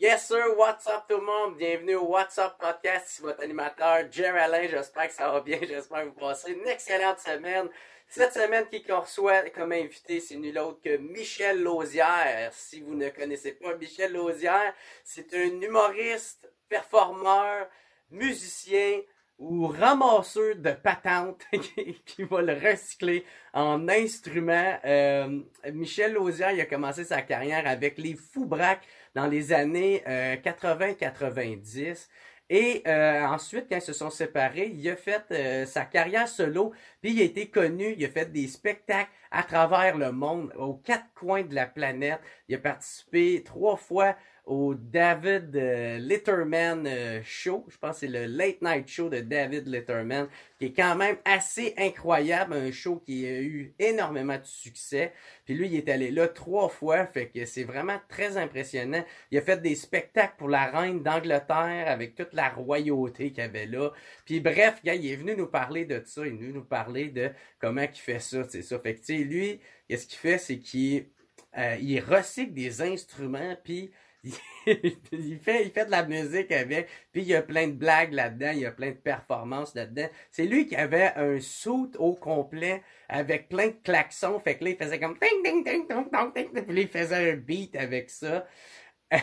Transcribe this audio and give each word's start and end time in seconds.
Yes 0.00 0.28
sir, 0.28 0.56
what's 0.56 0.86
up 0.86 1.04
tout 1.06 1.18
le 1.18 1.26
monde? 1.26 1.58
Bienvenue 1.58 1.96
au 1.96 2.06
What's 2.06 2.38
Up 2.38 2.54
Podcast, 2.58 3.04
c'est 3.08 3.22
votre 3.22 3.42
animateur 3.42 4.10
Jerry 4.10 4.38
Alain, 4.38 4.66
j'espère 4.66 5.08
que 5.08 5.12
ça 5.12 5.30
va 5.30 5.42
bien, 5.42 5.58
j'espère 5.68 6.04
que 6.04 6.06
vous 6.06 6.12
passez 6.14 6.52
une 6.52 6.66
excellente 6.66 7.18
semaine. 7.18 7.68
Cette 8.08 8.32
semaine, 8.32 8.64
qui 8.70 8.82
qu'on 8.82 9.00
reçoit 9.00 9.50
comme 9.50 9.72
invité, 9.72 10.20
c'est 10.20 10.36
nul 10.36 10.58
autre 10.58 10.80
que 10.82 10.96
Michel 10.96 11.62
Lausière. 11.62 12.50
Si 12.54 12.80
vous 12.80 12.94
ne 12.94 13.10
connaissez 13.10 13.52
pas 13.52 13.76
Michel 13.76 14.14
Lausière, 14.14 14.72
c'est 15.04 15.34
un 15.34 15.60
humoriste, 15.60 16.50
performeur, 16.70 17.68
musicien, 18.10 19.02
ou 19.38 19.66
ramasseur 19.66 20.56
de 20.56 20.72
patentes 20.72 21.44
qui, 22.06 22.22
va 22.24 22.40
le 22.40 22.54
recycler 22.54 23.26
en 23.52 23.86
instrument. 23.86 24.78
Euh, 24.82 25.40
Michel 25.72 26.14
Lausière, 26.14 26.52
il 26.52 26.60
a 26.62 26.66
commencé 26.66 27.04
sa 27.04 27.20
carrière 27.20 27.66
avec 27.66 27.98
les 27.98 28.14
Foubraques 28.14 28.86
dans 29.14 29.26
les 29.26 29.52
années 29.52 30.02
80-90. 30.06 31.88
Euh, 31.88 31.94
et 32.52 32.82
euh, 32.88 33.24
ensuite, 33.26 33.66
quand 33.68 33.76
ils 33.76 33.82
se 33.82 33.92
sont 33.92 34.10
séparés, 34.10 34.72
il 34.74 34.88
a 34.88 34.96
fait 34.96 35.66
sa 35.66 35.84
carrière 35.84 36.26
solo, 36.26 36.72
puis 37.00 37.12
il 37.12 37.20
a 37.20 37.24
été 37.24 37.48
connu, 37.48 37.94
il 37.96 38.04
a 38.04 38.08
fait 38.08 38.30
des 38.32 38.48
spectacles 38.48 39.10
à 39.30 39.44
travers 39.44 39.96
le 39.96 40.10
monde, 40.10 40.52
aux 40.56 40.74
quatre 40.74 41.06
coins 41.14 41.44
de 41.44 41.54
la 41.54 41.66
planète. 41.66 42.20
Il 42.48 42.56
a 42.56 42.58
participé 42.58 43.44
trois 43.44 43.76
fois 43.76 44.16
au 44.50 44.74
David 44.74 45.54
euh, 45.54 45.98
Litterman 45.98 46.84
euh, 46.84 47.20
Show. 47.22 47.64
Je 47.68 47.78
pense 47.78 47.92
que 47.92 48.00
c'est 48.00 48.08
le 48.08 48.26
Late 48.26 48.60
Night 48.60 48.88
Show 48.88 49.08
de 49.08 49.20
David 49.20 49.68
Litterman, 49.68 50.26
qui 50.58 50.66
est 50.66 50.72
quand 50.72 50.96
même 50.96 51.18
assez 51.24 51.72
incroyable, 51.78 52.54
un 52.54 52.72
show 52.72 53.00
qui 53.06 53.26
a 53.26 53.40
eu 53.40 53.72
énormément 53.78 54.36
de 54.36 54.44
succès. 54.44 55.12
Puis 55.44 55.54
lui, 55.54 55.68
il 55.68 55.76
est 55.76 55.88
allé 55.88 56.10
là 56.10 56.26
trois 56.26 56.68
fois, 56.68 57.06
fait 57.06 57.28
que 57.28 57.44
c'est 57.44 57.62
vraiment 57.62 58.00
très 58.08 58.36
impressionnant. 58.38 59.04
Il 59.30 59.38
a 59.38 59.40
fait 59.40 59.62
des 59.62 59.76
spectacles 59.76 60.34
pour 60.36 60.48
la 60.48 60.66
reine 60.66 61.00
d'Angleterre 61.00 61.84
avec 61.86 62.16
toute 62.16 62.32
la 62.32 62.48
royauté 62.48 63.30
qu'il 63.30 63.44
avait 63.44 63.66
là. 63.66 63.92
Puis 64.24 64.40
bref, 64.40 64.80
il 64.82 65.06
est 65.06 65.16
venu 65.16 65.36
nous 65.36 65.46
parler 65.46 65.84
de 65.84 66.02
ça, 66.04 66.26
il 66.26 66.32
est 66.32 66.36
venu 66.36 66.52
nous 66.52 66.64
parler 66.64 67.06
de 67.06 67.30
comment 67.60 67.82
il 67.82 68.00
fait 68.00 68.18
ça, 68.18 68.42
c'est 68.48 68.62
ça. 68.62 68.80
Fait 68.80 68.96
que 68.96 68.98
tu 68.98 69.16
sais, 69.16 69.18
lui, 69.18 69.60
qu'est-ce 69.88 70.08
qu'il 70.08 70.18
fait, 70.18 70.38
c'est 70.38 70.58
qu'il 70.58 71.06
euh, 71.56 71.76
il 71.80 72.00
recycle 72.00 72.52
des 72.52 72.82
instruments, 72.82 73.56
puis 73.62 73.92
il, 74.66 75.38
fait, 75.40 75.64
il 75.64 75.70
fait 75.70 75.86
de 75.86 75.90
la 75.90 76.04
musique 76.04 76.52
avec, 76.52 76.88
puis 77.12 77.22
il 77.22 77.28
y 77.28 77.34
a 77.34 77.42
plein 77.42 77.68
de 77.68 77.72
blagues 77.72 78.12
là-dedans, 78.12 78.50
il 78.52 78.60
y 78.60 78.66
a 78.66 78.70
plein 78.70 78.90
de 78.90 78.96
performances 78.96 79.74
là-dedans. 79.74 80.08
C'est 80.30 80.44
lui 80.44 80.66
qui 80.66 80.76
avait 80.76 81.12
un 81.16 81.40
suit 81.40 81.90
au 81.98 82.14
complet 82.14 82.82
avec 83.08 83.48
plein 83.48 83.68
de 83.68 83.76
klaxons, 83.82 84.38
fait 84.38 84.56
que 84.56 84.64
là, 84.64 84.70
il 84.70 84.76
faisait 84.76 85.00
comme 85.00 85.18
ding 85.20 85.42
ding 85.42 85.64
ding 85.64 85.86
puis 85.86 86.74
là, 86.74 86.80
il 86.82 86.88
faisait 86.88 87.32
un 87.32 87.36
beat 87.36 87.74
avec 87.76 88.10
ça. 88.10 88.46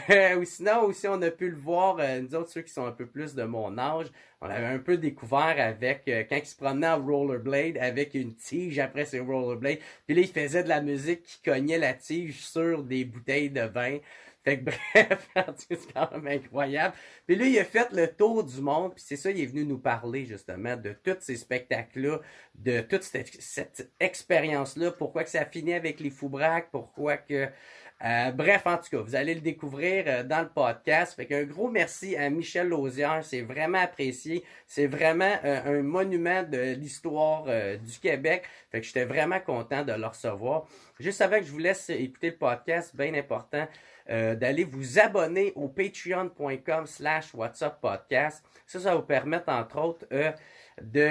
Euh, 0.09 0.35
ou 0.37 0.43
sinon, 0.43 0.83
aussi, 0.83 1.07
on 1.07 1.21
a 1.21 1.31
pu 1.31 1.49
le 1.49 1.55
voir, 1.55 1.97
euh, 1.99 2.19
nous 2.19 2.35
autres, 2.35 2.49
ceux 2.49 2.61
qui 2.61 2.73
sont 2.73 2.85
un 2.85 2.91
peu 2.91 3.05
plus 3.05 3.35
de 3.35 3.43
mon 3.43 3.77
âge, 3.77 4.07
on 4.41 4.49
avait 4.49 4.65
un 4.65 4.79
peu 4.79 4.97
découvert 4.97 5.55
avec, 5.57 6.09
euh, 6.09 6.25
quand 6.29 6.35
il 6.35 6.45
se 6.45 6.57
promenait 6.57 6.89
en 6.89 7.01
rollerblade, 7.01 7.77
avec 7.77 8.13
une 8.13 8.35
tige 8.35 8.79
après 8.79 9.05
ses 9.05 9.21
rollerblades, 9.21 9.79
puis 10.05 10.15
là, 10.15 10.21
il 10.21 10.27
faisait 10.27 10.63
de 10.63 10.69
la 10.69 10.81
musique 10.81 11.23
qui 11.23 11.41
cognait 11.41 11.77
la 11.77 11.93
tige 11.93 12.45
sur 12.45 12.83
des 12.83 13.05
bouteilles 13.05 13.49
de 13.49 13.61
vin. 13.61 13.99
Fait 14.47 14.59
que 14.59 14.63
bref, 14.93 15.29
c'est 15.57 15.93
quand 15.93 16.09
même 16.13 16.39
incroyable. 16.39 16.95
Puis 17.25 17.35
lui, 17.35 17.51
il 17.51 17.59
a 17.59 17.65
fait 17.65 17.91
le 17.91 18.07
tour 18.07 18.45
du 18.45 18.61
monde, 18.61 18.93
puis 18.95 19.03
c'est 19.05 19.17
ça, 19.17 19.29
il 19.29 19.41
est 19.41 19.45
venu 19.45 19.65
nous 19.65 19.77
parler 19.77 20.25
justement 20.25 20.77
de 20.77 20.93
tous 21.03 21.17
ces 21.19 21.35
spectacles-là, 21.35 22.21
de 22.55 22.79
toute 22.79 23.03
cette, 23.03 23.91
expérience-là, 23.99 24.91
pourquoi 24.91 25.25
que 25.25 25.29
ça 25.29 25.41
a 25.41 25.45
fini 25.45 25.73
avec 25.73 25.99
les 25.99 26.09
Foubraques, 26.09 26.69
pourquoi 26.71 27.17
que... 27.17 27.49
Euh, 28.05 28.31
bref, 28.31 28.67
en 28.67 28.77
tout 28.77 28.89
cas, 28.91 28.99
vous 28.99 29.15
allez 29.15 29.33
le 29.33 29.41
découvrir 29.41 30.03
euh, 30.05 30.23
dans 30.23 30.41
le 30.41 30.49
podcast. 30.49 31.15
Fait 31.15 31.25
qu'un 31.25 31.43
gros 31.43 31.67
merci 31.67 32.15
à 32.15 32.29
Michel 32.29 32.69
Lausière, 32.69 33.25
c'est 33.25 33.41
vraiment 33.41 33.79
apprécié. 33.79 34.43
C'est 34.67 34.85
vraiment 34.85 35.35
euh, 35.43 35.79
un 35.79 35.81
monument 35.81 36.43
de 36.43 36.75
l'histoire 36.75 37.45
du 37.45 37.99
Québec. 37.99 38.43
Fait 38.71 38.81
que 38.81 38.85
j'étais 38.85 39.05
vraiment 39.05 39.39
content 39.39 39.83
de 39.83 39.93
le 39.93 40.05
recevoir. 40.05 40.67
Juste 40.99 41.21
avant 41.21 41.39
que 41.39 41.45
je 41.45 41.51
vous 41.51 41.57
laisse 41.57 41.89
écouter 41.89 42.29
le 42.29 42.37
podcast, 42.37 42.95
bien 42.95 43.15
important, 43.15 43.67
euh, 44.09 44.35
d'aller 44.35 44.63
vous 44.63 44.99
abonner 44.99 45.51
au 45.55 45.67
patreon.com 45.67 46.85
slash 46.85 47.33
podcast. 47.81 48.43
Ça, 48.65 48.79
ça 48.79 48.91
va 48.91 48.95
vous 48.95 49.01
permettre, 49.01 49.49
entre 49.49 49.79
autres, 49.79 50.05
euh, 50.11 50.31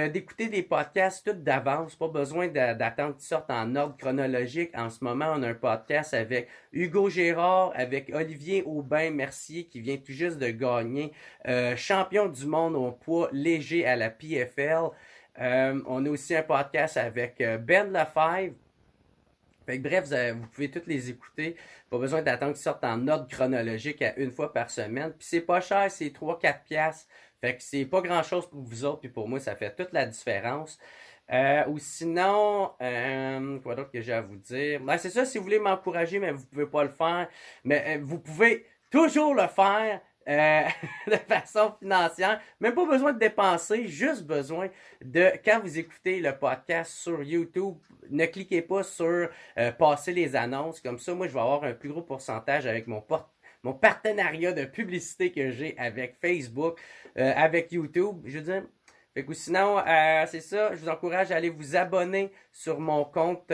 d'écouter 0.08 0.48
des 0.48 0.62
podcasts 0.62 1.26
tout 1.26 1.38
d'avance. 1.38 1.94
Pas 1.94 2.08
besoin 2.08 2.48
d'attendre 2.48 3.16
qu'ils 3.16 3.26
sortent 3.26 3.50
en 3.50 3.74
ordre 3.76 3.96
chronologique. 3.96 4.70
En 4.74 4.88
ce 4.88 5.04
moment, 5.04 5.32
on 5.34 5.42
a 5.42 5.48
un 5.48 5.54
podcast 5.54 6.14
avec 6.14 6.48
Hugo 6.72 7.10
Gérard, 7.10 7.72
avec 7.74 8.10
Olivier 8.14 8.62
Aubin-Mercier 8.64 9.64
qui 9.64 9.80
vient 9.80 9.96
tout 9.96 10.12
juste 10.12 10.38
de 10.38 10.48
gagner 10.48 11.12
euh, 11.48 11.76
champion 11.76 12.28
du 12.28 12.46
monde 12.46 12.76
au 12.76 12.92
poids 12.92 13.28
léger 13.32 13.86
à 13.86 13.96
la 13.96 14.10
PFL. 14.10 14.90
on 15.38 16.06
a 16.06 16.08
aussi 16.08 16.34
un 16.34 16.42
podcast 16.42 16.96
avec 16.96 17.42
Ben 17.66 17.92
Lefebvre 17.92 18.54
fait 19.66 19.78
bref, 19.78 20.04
vous, 20.34 20.46
pouvez 20.48 20.70
toutes 20.70 20.86
les 20.86 21.10
écouter. 21.10 21.56
Pas 21.90 21.98
besoin 21.98 22.22
d'attendre 22.22 22.52
qu'ils 22.52 22.62
sortent 22.62 22.84
en 22.84 23.06
ordre 23.08 23.28
chronologique 23.28 24.00
à 24.02 24.16
une 24.16 24.30
fois 24.30 24.52
par 24.52 24.70
semaine. 24.70 25.12
Puis 25.18 25.26
c'est 25.28 25.40
pas 25.40 25.60
cher, 25.60 25.90
c'est 25.90 26.08
3-4 26.08 26.62
piastres. 26.64 27.08
Fait 27.40 27.56
que 27.56 27.62
c'est 27.62 27.84
pas 27.84 28.00
grand 28.00 28.22
chose 28.22 28.48
pour 28.48 28.62
vous 28.62 28.84
autres, 28.84 29.00
puis 29.00 29.08
pour 29.08 29.28
moi, 29.28 29.40
ça 29.40 29.54
fait 29.54 29.74
toute 29.74 29.92
la 29.92 30.06
différence. 30.06 30.78
Euh, 31.32 31.64
ou 31.66 31.78
sinon, 31.78 32.72
euh, 32.80 33.58
quoi 33.60 33.74
d'autre 33.74 33.90
que 33.90 34.00
j'ai 34.00 34.12
à 34.12 34.22
vous 34.22 34.36
dire? 34.36 34.80
Ben, 34.80 34.96
c'est 34.96 35.10
ça, 35.10 35.24
si 35.24 35.38
vous 35.38 35.44
voulez 35.44 35.58
m'encourager, 35.58 36.18
mais 36.18 36.32
vous 36.32 36.46
pouvez 36.46 36.66
pas 36.66 36.84
le 36.84 36.90
faire. 36.90 37.28
Mais 37.64 37.98
euh, 37.98 38.00
vous 38.02 38.18
pouvez 38.18 38.64
toujours 38.90 39.34
le 39.34 39.46
faire 39.48 40.00
euh, 40.28 40.62
de 41.06 41.16
façon 41.16 41.72
financière. 41.78 42.40
Même 42.60 42.74
pas 42.74 42.86
besoin 42.86 43.12
de 43.12 43.18
dépenser, 43.18 43.86
juste 43.86 44.24
besoin 44.24 44.68
de, 45.04 45.32
quand 45.44 45.60
vous 45.60 45.78
écoutez 45.78 46.20
le 46.20 46.36
podcast 46.36 46.92
sur 46.92 47.22
YouTube, 47.22 47.76
ne 48.10 48.26
cliquez 48.26 48.62
pas 48.62 48.82
sur 48.82 49.28
euh, 49.58 49.72
passer 49.72 50.12
les 50.12 50.36
annonces. 50.36 50.80
Comme 50.80 50.98
ça, 50.98 51.14
moi, 51.14 51.28
je 51.28 51.32
vais 51.32 51.40
avoir 51.40 51.64
un 51.64 51.72
plus 51.72 51.90
gros 51.90 52.02
pourcentage 52.02 52.66
avec 52.66 52.86
mon 52.86 53.04
mon 53.62 53.72
partenariat 53.72 54.52
de 54.52 54.64
publicité 54.64 55.32
que 55.32 55.50
j'ai 55.50 55.76
avec 55.76 56.14
Facebook, 56.20 56.78
euh, 57.18 57.32
avec 57.34 57.72
YouTube. 57.72 58.22
Je 58.24 58.38
veux 58.38 58.44
dire, 58.44 58.62
fait 59.14 59.24
que 59.24 59.34
sinon, 59.34 59.82
c'est 60.28 60.40
ça. 60.40 60.74
Je 60.74 60.82
vous 60.82 60.88
encourage 60.88 61.32
à 61.32 61.36
aller 61.36 61.50
vous 61.50 61.74
abonner 61.74 62.30
sur 62.52 62.78
mon 62.78 63.04
compte 63.04 63.50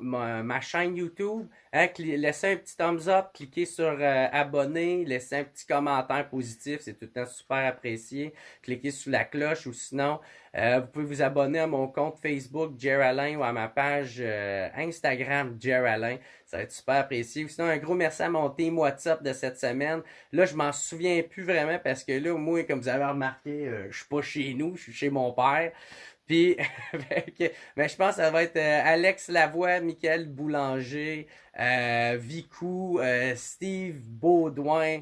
ma, 0.00 0.60
chaîne 0.60 0.96
YouTube. 0.96 1.46
Hein, 1.72 1.86
laissez 1.98 2.52
un 2.52 2.56
petit 2.56 2.76
thumbs 2.76 3.08
up, 3.08 3.26
cliquez 3.32 3.64
sur 3.64 3.84
euh, 3.84 4.26
abonner, 4.32 5.04
laissez 5.04 5.36
un 5.36 5.44
petit 5.44 5.64
commentaire 5.64 6.28
positif, 6.28 6.80
c'est 6.80 6.94
tout 6.94 7.04
le 7.04 7.10
temps 7.10 7.26
super 7.26 7.64
apprécié. 7.64 8.34
Cliquez 8.62 8.90
sur 8.90 9.12
la 9.12 9.24
cloche 9.24 9.66
ou 9.66 9.72
sinon, 9.72 10.18
euh, 10.56 10.80
vous 10.80 10.88
pouvez 10.88 11.04
vous 11.04 11.22
abonner 11.22 11.60
à 11.60 11.68
mon 11.68 11.86
compte 11.86 12.18
Facebook 12.20 12.72
Alain 12.84 13.36
ou 13.36 13.44
à 13.44 13.52
ma 13.52 13.68
page 13.68 14.16
euh, 14.18 14.68
Instagram 14.76 15.56
Alain. 15.64 16.16
Ça 16.44 16.56
va 16.56 16.62
être 16.64 16.72
super 16.72 16.96
apprécié. 16.96 17.46
Sinon, 17.46 17.68
un 17.68 17.76
gros 17.76 17.94
merci 17.94 18.22
à 18.22 18.28
mon 18.28 18.50
team 18.50 18.76
WhatsApp 18.76 19.22
de 19.22 19.32
cette 19.32 19.60
semaine. 19.60 20.02
Là, 20.32 20.46
je 20.46 20.56
m'en 20.56 20.72
souviens 20.72 21.22
plus 21.22 21.44
vraiment 21.44 21.78
parce 21.78 22.02
que 22.02 22.10
là, 22.10 22.36
moi, 22.36 22.64
comme 22.64 22.80
vous 22.80 22.88
avez 22.88 23.04
remarqué, 23.04 23.70
je 23.88 23.96
suis 23.96 24.08
pas 24.08 24.22
chez 24.22 24.54
nous, 24.54 24.74
je 24.76 24.82
suis 24.82 24.92
chez 24.92 25.10
mon 25.10 25.32
père. 25.32 25.70
Puis, 26.30 26.56
mais 27.76 27.88
je 27.88 27.96
pense 27.96 28.10
que 28.10 28.22
ça 28.22 28.30
va 28.30 28.44
être 28.44 28.56
euh, 28.56 28.82
Alex 28.84 29.30
Lavoie, 29.30 29.80
Michael 29.80 30.28
Boulanger, 30.28 31.26
euh, 31.58 32.16
Vicou, 32.20 33.00
euh, 33.00 33.34
Steve 33.34 33.98
Baudouin, 34.06 35.00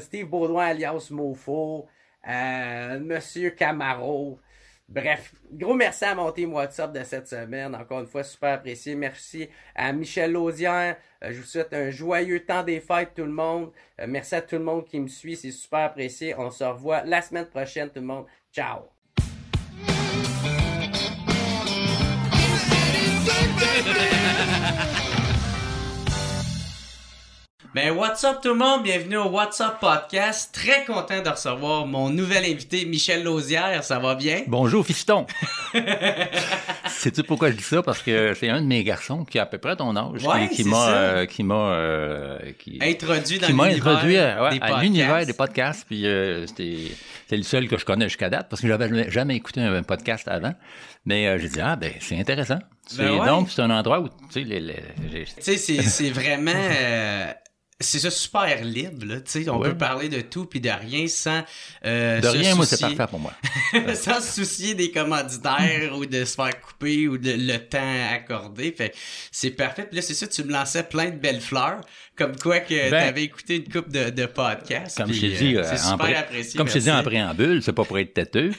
Steve 0.00 0.26
Baudouin 0.26 0.66
alias 0.66 1.08
Mofo, 1.10 1.88
Monsieur 2.26 3.52
Camaro. 3.52 4.38
Bref, 4.86 5.32
gros 5.50 5.72
merci 5.72 6.04
à 6.04 6.14
mon 6.14 6.30
team 6.30 6.52
WhatsApp 6.52 6.92
de 6.92 7.04
cette 7.04 7.26
semaine. 7.26 7.74
Encore 7.74 8.00
une 8.00 8.06
fois, 8.06 8.22
super 8.22 8.52
apprécié. 8.52 8.94
Merci 8.96 9.48
à 9.74 9.94
Michel 9.94 10.32
Lausière. 10.32 10.98
je 11.22 11.40
vous 11.40 11.46
souhaite 11.46 11.72
un 11.72 11.88
joyeux 11.88 12.44
temps 12.44 12.64
des 12.64 12.80
fêtes, 12.80 13.14
tout 13.14 13.24
le 13.24 13.32
monde. 13.32 13.72
merci 14.06 14.34
à 14.34 14.42
tout 14.42 14.56
le 14.56 14.64
monde 14.64 14.84
qui 14.84 15.00
me 15.00 15.08
suit. 15.08 15.36
C'est 15.36 15.52
super 15.52 15.86
apprécié. 15.86 16.34
On 16.36 16.50
se 16.50 16.64
revoit 16.64 17.02
la 17.04 17.22
semaine 17.22 17.46
prochaine, 17.46 17.88
tout 17.88 18.00
le 18.00 18.06
monde. 18.06 18.26
Ciao! 18.52 18.97
Ben, 27.80 27.92
what's 27.92 28.24
up 28.24 28.40
tout 28.42 28.48
le 28.48 28.56
monde? 28.56 28.82
Bienvenue 28.82 29.18
au 29.18 29.28
What's 29.28 29.60
Up 29.60 29.74
Podcast. 29.80 30.52
Très 30.52 30.84
content 30.84 31.22
de 31.22 31.28
recevoir 31.28 31.86
mon 31.86 32.10
nouvel 32.10 32.44
invité, 32.44 32.84
Michel 32.84 33.22
Lausière. 33.22 33.84
Ça 33.84 34.00
va 34.00 34.16
bien? 34.16 34.42
Bonjour, 34.48 34.84
fiston. 34.84 35.28
Sais-tu 36.88 37.22
pourquoi 37.22 37.52
je 37.52 37.56
dis 37.56 37.62
ça? 37.62 37.80
Parce 37.84 38.02
que 38.02 38.34
c'est 38.34 38.48
un 38.48 38.62
de 38.62 38.66
mes 38.66 38.82
garçons 38.82 39.24
qui 39.24 39.38
a 39.38 39.42
à 39.42 39.46
peu 39.46 39.58
près 39.58 39.76
ton 39.76 39.94
âge. 39.94 40.26
qui 40.50 40.64
m'a, 40.64 40.88
euh, 40.88 41.26
qui 41.26 41.44
m'a, 41.44 41.54
euh, 41.54 42.38
introduit 42.80 43.38
dans 43.38 43.60
introduit 43.60 44.18
à, 44.18 44.82
l'univers 44.82 45.24
des 45.24 45.32
podcasts. 45.32 45.86
Puis, 45.86 46.04
euh, 46.04 46.48
c'était, 46.48 46.78
c'est 47.28 47.36
le 47.36 47.44
seul 47.44 47.68
que 47.68 47.78
je 47.78 47.84
connais 47.84 48.08
jusqu'à 48.08 48.28
date 48.28 48.48
parce 48.50 48.60
que 48.60 48.66
j'avais 48.66 49.08
jamais 49.08 49.36
écouté 49.36 49.60
un 49.60 49.84
podcast 49.84 50.26
avant. 50.26 50.54
Mais 51.06 51.38
j'ai 51.38 51.48
dit, 51.48 51.60
ah, 51.60 51.76
ben, 51.76 51.92
c'est 52.00 52.18
intéressant. 52.18 52.58
Ben 52.96 53.24
Donc, 53.24 53.50
c'est 53.52 53.62
un 53.62 53.70
endroit 53.70 54.00
où, 54.00 54.08
tu 54.32 54.44
sais, 54.44 55.24
Tu 55.40 55.56
sais, 55.56 55.82
c'est 55.82 56.10
vraiment 56.10 56.50
c'est 57.80 58.00
ça 58.00 58.10
super 58.10 58.64
libre 58.64 59.06
là, 59.06 59.20
tu 59.20 59.44
sais, 59.44 59.48
on 59.48 59.58
Ouais. 59.60 59.70
peut 59.70 59.76
parler 59.78 60.08
de 60.08 60.20
tout 60.20 60.46
puis 60.46 60.60
de 60.60 60.68
rien 60.68 61.06
sans 61.06 61.42
euh, 61.86 62.20
De 62.20 62.26
se 62.26 62.32
rien, 62.36 62.54
moi, 62.56 62.66
c'est 62.66 62.76
soucier- 62.76 62.96
parfait 62.96 63.10
pour 63.10 63.20
moi. 63.20 63.32
sans 63.94 64.20
se 64.20 64.32
soucier 64.42 64.74
des 64.74 64.90
commanditaires 64.90 65.96
ou 65.96 66.04
de 66.04 66.24
se 66.24 66.34
faire 66.34 66.60
couper 66.60 67.06
ou 67.06 67.18
de 67.18 67.30
le 67.32 67.58
temps 67.58 68.12
accordé. 68.12 68.72
Fait 68.72 68.92
c'est 69.30 69.50
parfait. 69.50 69.84
Puis 69.86 69.96
là, 69.96 70.02
c'est 70.02 70.14
ça, 70.14 70.26
tu 70.26 70.42
me 70.42 70.52
lançais 70.52 70.82
plein 70.82 71.10
de 71.10 71.18
belles 71.18 71.40
fleurs, 71.40 71.80
comme 72.16 72.34
quoi 72.36 72.58
que 72.60 72.90
Ben, 72.90 73.06
t'avais 73.06 73.22
écouté 73.22 73.56
une 73.56 73.68
coupe 73.72 73.90
de, 73.90 74.10
de 74.10 74.26
podcasts. 74.26 74.96
Comme 74.96 75.12
je 75.12 75.20
t'ai 75.20 75.30
dit, 75.30 75.54
euh, 75.56 75.60
euh, 75.60 75.64
c'est 75.64 75.80
en 75.86 75.90
super 75.92 75.98
pré- 76.06 76.14
apprécié. 76.16 76.58
comme 76.58 76.68
je 76.68 76.78
dit 76.78 76.90
en 76.90 77.02
préambule, 77.04 77.62
c'est 77.62 77.72
pas 77.72 77.84
pour 77.84 77.98
être 78.00 78.12
têteux, 78.12 78.50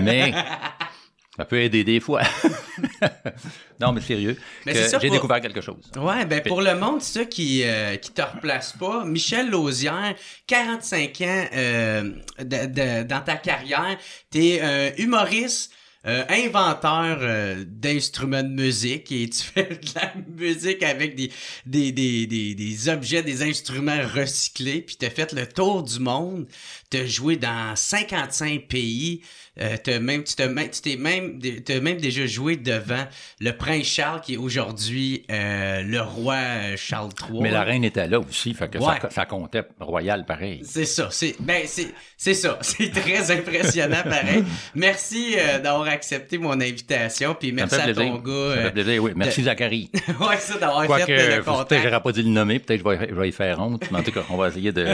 mais 0.00 0.32
ça 1.36 1.44
peut 1.46 1.60
aider 1.60 1.82
des 1.84 1.98
fois. 2.00 2.22
non, 3.80 3.92
mais 3.92 4.00
sérieux, 4.00 4.36
Mais 4.66 4.72
que 4.74 4.78
j'ai 4.84 4.90
pour- 4.90 5.10
découvert 5.10 5.40
quelque 5.40 5.60
chose. 5.60 5.90
Ouais, 5.96 6.24
ben 6.26 6.42
pour 6.42 6.60
le 6.62 6.74
monde, 6.74 7.02
ça 7.02 7.24
qui 7.24 7.62
euh, 7.64 7.96
qui 7.96 8.12
te 8.12 8.22
replace 8.22 8.72
pas, 8.78 9.04
Michel 9.04 9.50
Lausière, 9.50 10.14
45 10.46 11.20
ans 11.22 11.44
euh, 11.54 12.02
de- 12.38 12.66
de- 12.66 13.02
dans 13.04 13.20
ta 13.20 13.36
carrière, 13.36 13.96
t'es 14.30 14.60
euh, 14.62 14.90
humoriste, 14.98 15.72
euh, 16.04 16.24
inventeur 16.28 17.18
euh, 17.20 17.64
d'instruments 17.66 18.42
de 18.42 18.48
musique 18.48 19.12
et 19.12 19.28
tu 19.28 19.42
fais 19.54 19.64
de 19.82 19.88
la 19.94 20.12
musique 20.36 20.82
avec 20.82 21.14
des 21.14 21.30
des, 21.64 21.92
des, 21.92 22.26
des, 22.26 22.54
des 22.54 22.88
objets, 22.88 23.22
des 23.22 23.42
instruments 23.42 24.00
recyclés, 24.14 24.82
puis 24.82 24.96
t'as 24.96 25.10
fait 25.10 25.32
le 25.32 25.46
tour 25.46 25.82
du 25.84 25.98
monde, 26.00 26.46
t'as 26.92 27.06
joué 27.06 27.36
dans 27.36 27.74
55 27.74 28.66
pays, 28.68 29.22
euh, 29.60 29.76
t'as 29.82 29.98
même 29.98 30.24
tu 30.24 30.34
t'es 30.34 30.96
même 30.96 31.38
t'as 31.64 31.80
même 31.80 31.96
déjà 31.98 32.26
joué 32.26 32.56
devant 32.56 33.04
le 33.40 33.52
prince 33.52 33.86
Charles 33.86 34.20
qui 34.20 34.34
est 34.34 34.36
aujourd'hui 34.36 35.24
euh, 35.30 35.82
le 35.82 36.02
roi 36.02 36.34
euh, 36.34 36.76
Charles 36.76 37.10
III. 37.30 37.40
Mais 37.40 37.50
la 37.50 37.62
reine 37.62 37.82
était 37.84 38.06
là 38.06 38.20
aussi, 38.20 38.52
fait 38.52 38.68
que 38.70 38.78
Ouais. 38.78 38.98
ça, 39.00 39.10
ça 39.10 39.26
comptait 39.26 39.62
royal 39.80 40.26
pareil. 40.26 40.60
C'est 40.64 40.84
ça, 40.84 41.08
c'est 41.10 41.34
ben 41.40 41.62
ça, 41.66 42.58
c'est 42.60 42.90
très 42.90 43.30
impressionnant 43.30 44.02
pareil. 44.02 44.44
Merci 44.74 45.34
euh, 45.38 45.60
d'avoir 45.60 45.88
accepté 45.88 46.36
mon 46.36 46.60
invitation 46.60 47.34
puis 47.34 47.52
merci 47.52 47.74
à 47.74 47.84
plaisir. 47.84 48.02
ton 48.02 48.18
gars. 48.18 48.54
Ça 48.54 48.60
me 48.60 48.64
fait 48.64 48.72
plaisir, 48.72 49.02
oui. 49.02 49.12
Merci, 49.16 49.42
Zachary. 49.44 49.90
ouais, 50.20 50.36
ça 50.38 50.58
d'avoir 50.58 50.84
fait 50.84 51.00
le 51.00 51.06
peut-être 51.06 51.44
contact. 51.44 51.82
j'aurais 51.82 52.02
pas 52.02 52.12
dû 52.12 52.22
le 52.22 52.28
nommer, 52.28 52.58
peut-être 52.58 52.80
je 52.80 52.88
vais, 52.88 53.08
je 53.08 53.14
vais 53.14 53.28
y 53.28 53.32
faire 53.32 53.60
honte, 53.60 53.90
mais 53.90 53.98
en 53.98 54.02
tout 54.02 54.12
cas, 54.12 54.24
on 54.28 54.36
va 54.36 54.48
essayer 54.48 54.72
de... 54.72 54.86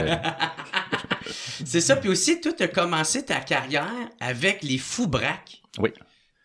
C'est 1.65 1.81
ça, 1.81 1.95
puis 1.95 2.09
aussi 2.09 2.41
toi 2.41 2.53
tu 2.53 2.63
as 2.63 2.67
commencé 2.67 3.23
ta 3.25 3.39
carrière 3.39 4.09
avec 4.19 4.63
les 4.63 4.77
fous 4.77 5.07
braques. 5.07 5.61
Oui, 5.77 5.91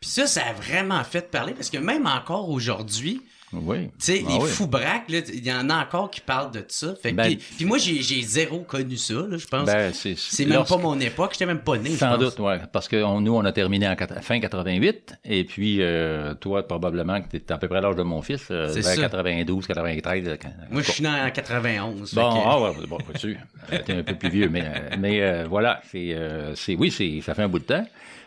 Puis 0.00 0.10
ça 0.10 0.26
ça 0.26 0.46
a 0.46 0.52
vraiment 0.52 1.02
fait 1.04 1.30
parler 1.30 1.54
parce 1.54 1.70
que 1.70 1.78
même 1.78 2.06
encore 2.06 2.50
aujourd'hui, 2.50 3.22
oui. 3.62 3.84
Tu 3.86 3.90
sais, 3.98 4.22
Ah 4.26 4.30
les 4.32 4.38
oui. 4.44 4.50
fous 4.50 4.66
braques, 4.66 5.04
il 5.08 5.44
y 5.46 5.52
en 5.52 5.68
a 5.70 5.82
encore 5.82 6.10
qui 6.10 6.20
parlent 6.20 6.50
de 6.50 6.64
ça. 6.68 6.94
Fait 7.02 7.12
Ben- 7.12 7.24
puis, 7.26 7.36
puis 7.56 7.64
moi, 7.64 7.78
j'ai, 7.78 8.00
zéro 8.22 8.60
connu 8.60 8.96
ça, 8.96 9.14
là, 9.14 9.36
je 9.36 9.46
pense. 9.46 9.66
Ben, 9.66 9.92
c'est 9.94 10.16
c'est 10.18 10.44
même 10.44 10.54
lorsque- 10.54 10.70
pas 10.74 10.78
mon 10.78 10.98
époque, 11.00 11.30
j'étais 11.32 11.46
même 11.46 11.60
pas 11.60 11.76
né, 11.78 11.90
Sans 11.90 12.18
doute, 12.18 12.34
oui. 12.38 12.54
Parce 12.72 12.88
que 12.88 13.02
on- 13.02 13.20
nous, 13.20 13.34
on 13.34 13.44
a 13.44 13.52
terminé 13.52 13.88
en 13.88 13.96
fin 14.20 14.40
88, 14.40 15.14
et 15.24 15.44
puis 15.44 15.78
euh, 15.80 16.34
toi, 16.34 16.66
probablement 16.66 17.20
que 17.20 17.28
tu 17.30 17.36
es 17.36 17.52
à 17.52 17.58
peu 17.58 17.68
près 17.68 17.80
l'âge 17.80 17.96
de 17.96 18.02
mon 18.02 18.22
fils, 18.22 18.48
euh, 18.50 18.66
vers 18.72 18.84
ça. 18.84 18.96
92, 18.96 19.66
93. 19.66 20.28
euh, 20.28 20.36
quand- 20.40 20.48
Moi, 20.70 20.82
je 20.82 20.90
suis 20.90 21.02
né 21.02 21.08
en 21.08 21.30
91. 21.30 22.10
fait 22.10 22.16
Bon, 22.16 22.32
que- 22.32 22.38
ah 22.48 22.60
ouais, 22.60 22.86
bon, 22.86 22.98
euh, 23.72 23.78
t'es 23.84 23.92
un 23.94 24.02
peu 24.02 24.14
plus 24.14 24.30
vieux, 24.30 24.48
mais, 24.48 24.64
mais 24.98 25.20
euh, 25.22 25.46
voilà, 25.48 25.80
c'est, 25.90 26.14
oui, 26.76 27.22
ça 27.24 27.34
fait 27.34 27.42
un 27.42 27.48
bout 27.48 27.58
de 27.60 27.64
temps, 27.64 27.86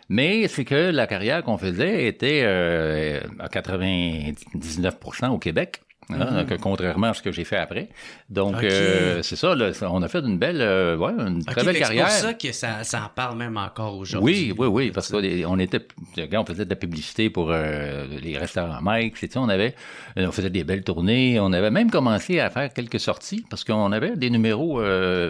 mais 0.09 0.47
c'est 0.47 0.65
que 0.65 0.91
la 0.91 1.07
carrière 1.07 1.43
qu'on 1.43 1.57
faisait 1.57 2.07
était 2.07 2.41
euh, 2.43 3.19
à 3.39 3.47
99% 3.47 5.29
au 5.29 5.39
Québec. 5.39 5.81
Hein, 6.09 6.45
que 6.45 6.55
contrairement 6.55 7.07
à 7.07 7.13
ce 7.13 7.21
que 7.21 7.31
j'ai 7.31 7.43
fait 7.43 7.57
après. 7.57 7.89
Donc, 8.29 8.57
Mm-hmm. 8.57 8.71
Euh, 8.71 9.21
c'est 9.23 9.35
ça, 9.35 9.55
là, 9.55 9.71
on 9.81 10.01
a 10.01 10.07
fait 10.07 10.19
une 10.19 10.37
belle, 10.37 10.61
euh, 10.61 10.97
ouais, 10.97 11.13
une 11.17 11.43
très 11.43 11.63
belle 11.63 11.77
carrière. 11.77 12.09
C'est 12.09 12.21
pour 12.21 12.29
ça 12.29 12.33
que 12.33 12.51
ça, 12.51 12.83
ça 12.83 13.03
en 13.05 13.09
parle 13.13 13.37
même 13.37 13.57
encore 13.57 13.97
aujourd'hui. 13.97 14.51
Oui, 14.51 14.55
oui, 14.57 14.67
oui, 14.67 14.91
parce 14.91 15.11
qu'on 15.11 15.59
était, 15.59 15.87
on 16.33 16.45
faisait 16.45 16.65
de 16.65 16.69
la 16.69 16.75
publicité 16.75 17.29
pour 17.29 17.49
euh, 17.51 18.05
les 18.21 18.37
restaurants 18.37 18.81
Mike, 18.81 19.17
c'est 19.17 19.31
ça, 19.31 19.41
on 19.41 19.49
avait, 19.49 19.75
on 20.15 20.31
faisait 20.31 20.49
des 20.49 20.63
belles 20.63 20.83
tournées, 20.83 21.39
on 21.39 21.51
avait 21.53 21.71
même 21.71 21.91
commencé 21.91 22.39
à 22.39 22.49
faire 22.49 22.71
quelques 22.73 22.99
sorties 22.99 23.45
parce 23.49 23.63
qu'on 23.63 23.91
avait 23.91 24.15
des 24.15 24.29
numéros 24.29 24.81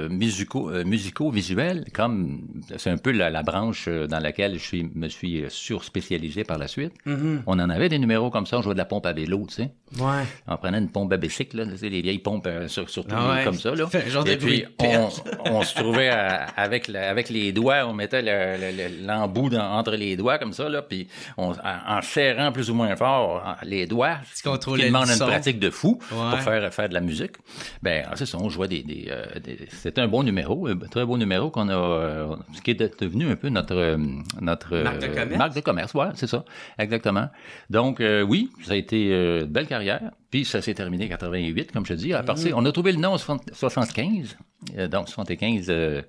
musicaux, 0.10 0.70
musicaux 0.86 1.32
visuels, 1.32 1.86
comme 1.94 2.42
c'est 2.78 2.90
un 2.90 2.98
peu 2.98 3.12
la, 3.12 3.30
la 3.30 3.44
branche 3.44 3.88
dans 3.88 4.20
laquelle 4.20 4.54
je 4.56 4.64
suis, 4.64 4.90
me 4.96 5.08
suis 5.08 5.44
surspécialisé 5.50 6.44
par 6.44 6.58
la 6.58 6.68
suite. 6.68 6.94
Mhm. 7.06 7.44
On 7.46 7.60
en 7.60 7.70
avait 7.70 7.90
des 7.90 8.00
numéros 8.00 8.30
comme 8.30 8.46
ça, 8.46 8.58
on 8.58 8.62
jouait 8.62 8.74
de 8.74 8.80
la 8.80 8.86
pompe 8.86 9.06
à 9.06 9.14
vélo, 9.14 9.46
tu 9.48 9.56
sais. 9.56 9.72
Ouais. 10.00 10.24
Prenait 10.68 10.78
une 10.84 10.90
pompe 10.92 11.14
à 11.14 11.18
bicycle, 11.18 11.58
là, 11.58 11.66
les 11.82 12.02
vieilles 12.02 12.20
pompes 12.20 12.48
euh, 12.48 12.68
sur, 12.68 12.90
surtout 12.90 13.16
Ah 13.18 13.36
ouais. 13.36 13.44
comme 13.44 13.56
ça. 13.56 13.74
Là. 13.74 13.88
Fait 13.90 14.04
un 14.06 14.10
genre 14.10 14.24
de 14.24 14.32
Et 14.32 14.38
puis, 14.38 14.66
on, 14.80 15.10
on 15.46 15.62
se 15.64 15.76
trouvait 15.76 16.10
à- 16.10 16.46
avec, 16.58 16.88
la- 16.88 17.10
avec 17.10 17.30
les 17.30 17.52
doigts, 17.52 17.86
on 17.88 17.94
mettait 17.94 18.22
le- 18.22 18.60
le- 18.60 18.76
le- 18.76 19.08
l'embout 19.08 19.54
entre 19.56 19.92
les 19.96 20.16
doigts 20.18 20.38
comme 20.38 20.54
ça, 20.54 20.68
là, 20.70 20.82
puis 20.82 21.08
on, 21.38 21.52
en, 21.52 22.02
serrant 22.02 22.52
plus 22.52 22.70
ou 22.70 22.74
moins 22.74 22.96
fort 22.96 23.56
les 23.64 23.86
doigts, 23.86 24.18
ce 24.34 24.44
qui 24.44 24.84
demande 24.86 25.08
une 25.10 25.20
pratique 25.28 25.60
de 25.60 25.70
fou 25.70 26.00
Ouais. 26.12 26.18
pour 26.32 26.40
faire, 26.40 26.74
faire 26.74 26.90
de 26.90 26.94
la 26.94 27.02
musique. 27.02 27.34
Ben, 27.82 28.06
c'est 28.16 28.26
ça, 28.26 28.38
on 28.42 28.50
jouait 28.50 28.68
des... 28.68 28.84
des, 28.84 29.08
euh, 29.10 29.26
des- 29.44 29.58
C'était 29.70 30.02
un 30.02 30.08
bon 30.08 30.24
numéro, 30.24 30.68
un 30.68 30.76
très 30.78 31.06
beau 31.06 31.18
numéro 31.18 31.50
qu'on 31.50 31.70
a... 31.70 31.74
euh, 31.76 32.36
ce 32.54 32.62
qui 32.62 32.72
est 32.72 32.76
de- 32.76 32.92
devenu 33.00 33.30
un 33.30 33.36
peu 33.36 33.50
notre... 33.50 33.98
notre 34.42 34.78
Marque 34.78 35.00
de 35.00 35.08
commerce. 35.08 35.38
marque 35.38 35.56
de 35.56 35.62
commerce, 35.62 35.94
ouais, 35.94 36.08
c'est 36.16 36.28
ça, 36.28 36.44
exactement. 36.78 37.28
Donc, 37.70 38.00
euh, 38.02 38.22
oui, 38.22 38.50
ça 38.64 38.74
a 38.74 38.76
été 38.76 39.08
une 39.08 39.46
belle 39.46 39.68
carrière. 39.68 40.02
Puis 40.30 40.44
ça 40.46 40.62
s'est 40.62 40.74
terminé 40.74 41.06
en 41.06 41.10
88, 41.10 41.72
comme 41.72 41.86
je 41.86 41.94
te 41.94 42.00
dis. 42.00 42.14
À 42.14 42.22
Mm. 42.22 42.26
partir, 42.26 42.58
On 42.58 42.66
a 42.66 42.72
trouvé 42.72 42.92
le 42.92 43.00
nom 43.00 43.12
en 43.14 43.18
60 43.18 43.52
75. 43.54 44.38
Euh, 44.78 44.88
donc, 44.88 45.08
75, 45.08 45.68
euh, 45.70 46.02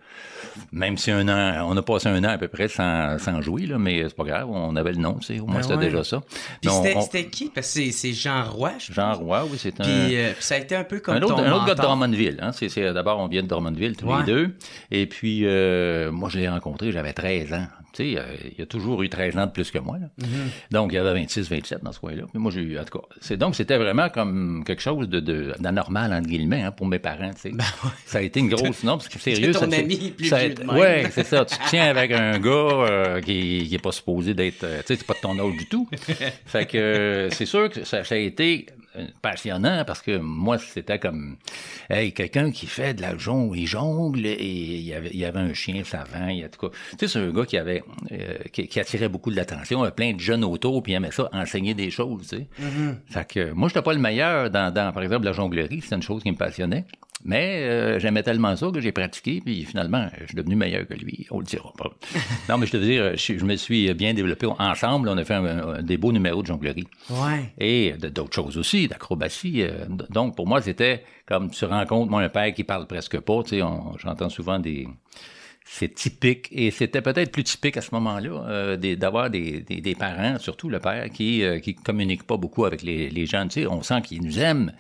même 0.73 0.97
si 0.97 1.11
un 1.11 1.29
an, 1.29 1.69
on 1.71 1.77
a 1.77 1.83
passé 1.83 2.09
un 2.09 2.25
an 2.25 2.29
à 2.31 2.39
peu 2.39 2.49
près 2.49 2.67
sans, 2.69 3.19
sans 3.19 3.43
jouer, 3.43 3.67
là, 3.67 3.79
mais 3.79 4.03
c'est 4.05 4.17
pas 4.17 4.25
grave, 4.25 4.49
on 4.51 4.75
avait 4.75 4.93
le 4.93 4.99
nom, 4.99 5.21
sais, 5.21 5.39
au 5.39 5.47
moins 5.47 5.57
Ben 5.57 5.63
c'était 5.63 5.75
ouais. 5.77 5.85
déjà 5.85 6.03
ça. 6.03 6.23
Puis 6.63 6.71
c'était, 6.71 6.97
on- 6.97 7.03
c'était 7.03 7.27
qui? 7.27 7.51
Parce 7.55 7.67
que 7.67 7.73
c'est, 7.75 7.91
c'est 7.93 8.13
Jean 8.15 8.45
Roy, 8.45 8.73
je 8.79 8.93
Jean 8.95 9.11
pense. 9.13 9.19
Roy, 9.19 9.45
oui, 9.51 9.59
c'est 9.59 9.79
un... 9.81 9.85
Puis, 9.85 10.17
euh, 10.17 10.33
puis 10.33 10.43
ça 10.43 10.55
a 10.55 10.59
été 10.59 10.75
un 10.75 10.85
peu 10.85 11.01
comme 11.01 11.17
Un 11.17 11.23
autre, 11.23 11.37
ton 11.37 11.43
un 11.45 11.53
autre 11.53 11.67
gars 11.67 11.75
de. 11.75 11.81
Drummondville. 11.83 12.39
Hein? 12.41 12.53
C'est, 12.53 12.71
c'est- 12.71 12.93
d'abord, 12.95 13.19
on 13.21 13.29
vient 13.29 13.43
de 13.43 13.49
Drummondville 13.49 13.97
tous 13.97 14.07
Ouais. 14.07 14.21
les 14.21 14.25
deux. 14.25 14.55
Et 14.91 15.07
puis, 15.07 15.43
euh, 15.45 16.11
moi, 16.11 16.31
je 16.31 16.39
l'ai 16.39 16.49
rencontré, 16.49 16.91
j'avais 16.91 17.13
13 17.13 17.53
ans. 17.53 17.67
Tu 17.95 18.15
sais, 18.15 18.23
il 18.57 18.63
a 18.63 18.67
toujours 18.67 19.03
eu 19.03 19.09
13 19.09 19.37
ans 19.39 19.47
de 19.47 19.51
plus 19.51 19.71
que 19.71 19.79
moi. 19.79 19.97
là. 19.99 20.07
Mm-hmm. 20.21 20.73
Donc, 20.73 20.93
il 20.93 20.97
y 20.97 20.99
avait 20.99 21.15
26, 21.15 21.49
27 21.49 21.83
dans 21.83 21.91
ce 21.93 21.99
coin-là. 22.01 22.25
Mais 22.35 22.41
moi, 22.41 22.51
j'ai 22.53 22.61
eu, 22.61 22.79
en 22.79 22.85
tout 22.85 22.99
cas, 22.99 23.05
c'est, 23.21 23.37
donc, 23.39 23.55
c'était 23.57 23.79
vraiment 23.79 24.09
comme 24.11 24.63
quelque 24.67 24.83
chose 24.83 25.09
de, 25.09 25.21
de, 25.21 25.55
d'anormal, 25.59 26.13
entre 26.13 26.29
guillemets, 26.29 26.63
hein, 26.63 26.71
pour 26.71 26.87
mes 26.87 26.99
parents. 26.99 27.31
tu 27.35 27.51
sais. 27.51 27.53
Ça 28.07 28.19
a 28.19 28.21
été 28.21 28.38
une 28.39 28.49
grosse... 28.49 28.83
Non, 28.85 28.97
parce 28.99 29.09
que 29.09 29.19
sérieux... 29.21 29.53
ton 29.53 29.71
ça, 29.71 29.77
ami 29.79 30.11
plus 30.17 30.27
ça 30.29 30.37
a 30.37 30.39
vieux 30.41 30.51
été- 30.53 30.63
de 30.63 30.67
même. 30.67 30.77
Ouais, 30.77 31.07
c'est 31.13 31.25
ça. 31.27 31.45
Tu 31.45 31.57
te 31.57 31.69
tiens 31.69 31.85
avec 31.85 32.11
un 32.13 32.39
gars 32.39 32.51
euh, 32.51 33.21
qui, 33.21 33.67
qui 33.69 33.75
est 33.75 33.83
pas 33.83 33.93
supposé 33.93 34.35
d'être... 34.35 34.65
euh, 34.65 34.79
tu 34.81 34.87
sais, 34.89 34.97
c'est 34.97 35.07
pas 35.07 35.15
de 35.15 35.21
ton 35.21 35.39
âge 35.39 35.57
du 35.57 35.67
tout. 35.67 35.89
fait 36.47 36.67
que 36.67 36.79
euh, 36.79 37.31
c'est 37.31 37.47
sûr 37.47 37.69
que 37.71 37.85
ça, 37.85 38.05
ça 38.05 38.15
a 38.15 38.19
été 38.19 38.67
passionnant 39.23 39.85
parce 39.87 40.03
que 40.03 40.17
moi, 40.19 40.59
c'était 40.59 40.99
comme... 40.99 41.37
Hey, 41.89 42.13
quelqu'un 42.13 42.51
qui 42.51 42.67
fait 42.67 42.95
de 42.95 43.03
la 43.03 43.17
jongle, 43.17 43.57
il 43.57 43.67
jongle 43.67 44.27
et 44.27 44.37
il 44.45 44.81
y 44.81 44.93
avait, 44.93 45.11
il 45.13 45.19
y 45.21 45.25
avait 45.25 45.39
un 45.39 45.55
chien 45.55 45.85
savant. 45.85 46.27
Il 46.29 46.39
y 46.39 46.45
a, 46.45 46.49
tout 46.49 46.69
cas, 46.69 46.77
tu 46.93 46.97
sais, 47.07 47.09
c'est 47.09 47.19
un 47.21 47.31
gars 47.31 47.45
qui 47.45 47.59
avait... 47.59 47.83
euh, 48.11 48.39
qui, 48.53 48.67
qui 48.67 48.81
attirait 48.81 49.09
beaucoup 49.09 49.31
de 49.31 49.37
l'attention. 49.37 49.79
Il 49.81 49.83
y 49.83 49.87
avait 49.87 49.95
plein 49.95 50.13
de 50.15 50.21
jeunes 50.21 50.43
autour 50.45 50.83
puis 50.83 50.93
il 50.93 50.97
aimait 50.97 51.13
ça, 51.13 51.29
enseigner 51.33 51.75
des 51.75 51.91
choses, 51.91 52.27
tu 52.29 52.39
sais. 52.39 52.47
Fait 53.09 53.27
que 53.29 53.53
moi, 53.53 53.69
j'étais 53.69 53.83
pas 53.83 53.93
le 53.93 54.01
meilleur 54.01 54.51
dans, 54.51 54.73
dans, 54.75 54.93
par 54.93 55.03
exemple, 55.03 55.27
la 55.27 55.33
jonglerie. 55.33 55.81
C'était 55.81 55.95
une 55.97 56.03
chose 56.03 56.23
qui 56.23 56.33
me 56.33 56.37
passionnait. 56.37 56.85
Mais 57.25 57.63
euh, 57.65 57.99
j'aimais 57.99 58.23
tellement 58.23 58.55
ça 58.55 58.71
que 58.73 58.81
j'ai 58.81 58.93
pratiqué, 58.93 59.41
puis 59.45 59.65
finalement, 59.65 60.09
je 60.21 60.27
suis 60.27 60.35
devenu 60.37 60.55
meilleur 60.55 60.87
que 60.87 60.95
lui. 60.95 61.27
On 61.31 61.41
le 61.41 61.45
dira 61.45 61.73
pas. 61.77 61.91
non, 62.49 62.59
mais 62.59 62.67
je 62.67 62.73
te 62.73 62.77
veux 62.77 62.87
dire, 62.87 63.17
je, 63.17 63.39
je 63.39 63.45
me 63.45 63.57
suis 63.57 63.93
bien 63.95 64.15
développé. 64.15 64.47
Ensemble, 64.47 65.09
on 65.09 65.17
a 65.19 65.25
fait 65.25 65.35
un- 65.35 65.45
un- 65.75 65.83
des 65.83 65.97
beaux 65.97 66.13
numéros 66.13 66.43
de 66.43 66.47
jonglerie. 66.47 66.87
Ouais. 67.11 67.53
Et 67.59 67.93
d'autres 67.93 68.35
choses 68.35 68.57
aussi, 68.57 68.87
d'acrobatie. 68.87 69.63
euh, 69.63 69.87
donc, 70.11 70.37
pour 70.37 70.47
moi, 70.47 70.63
c'était 70.63 71.03
comme 71.27 71.51
tu 71.51 71.65
rencontres, 71.65 72.11
moi, 72.11 72.23
un 72.23 72.29
père 72.29 72.55
qui 72.55 72.63
parle 72.65 72.87
presque 72.87 73.19
pas. 73.21 73.43
Tu 73.43 73.59
sais, 73.59 73.63
j'entends 73.99 74.29
souvent 74.31 74.59
des... 74.59 74.87
C'est 75.71 75.95
typique, 75.95 76.49
et 76.51 76.71
c'était 76.71 77.03
peut-être 77.03 77.31
plus 77.31 77.45
typique 77.45 77.77
à 77.77 77.83
ce 77.83 77.95
moment-là, 77.95 78.31
euh, 78.49 78.77
d'avoir 78.97 79.29
des, 79.29 79.61
des, 79.61 79.83
des 79.83 79.95
parents, 79.95 80.39
surtout 80.39 80.71
le 80.71 80.79
père, 80.81 81.11
qui 81.11 81.45
euh, 81.45 81.59
qui 81.61 81.75
communiquent 81.75 82.27
pas 82.27 82.39
beaucoup 82.39 82.65
avec 82.65 82.83
les, 82.83 83.11
les 83.11 83.27
gens. 83.27 83.47
Tu 83.47 83.61
sais, 83.61 83.67
on 83.67 83.83
sent 83.83 84.01
qu'ils 84.03 84.23
nous 84.23 84.39
aiment, 84.39 84.73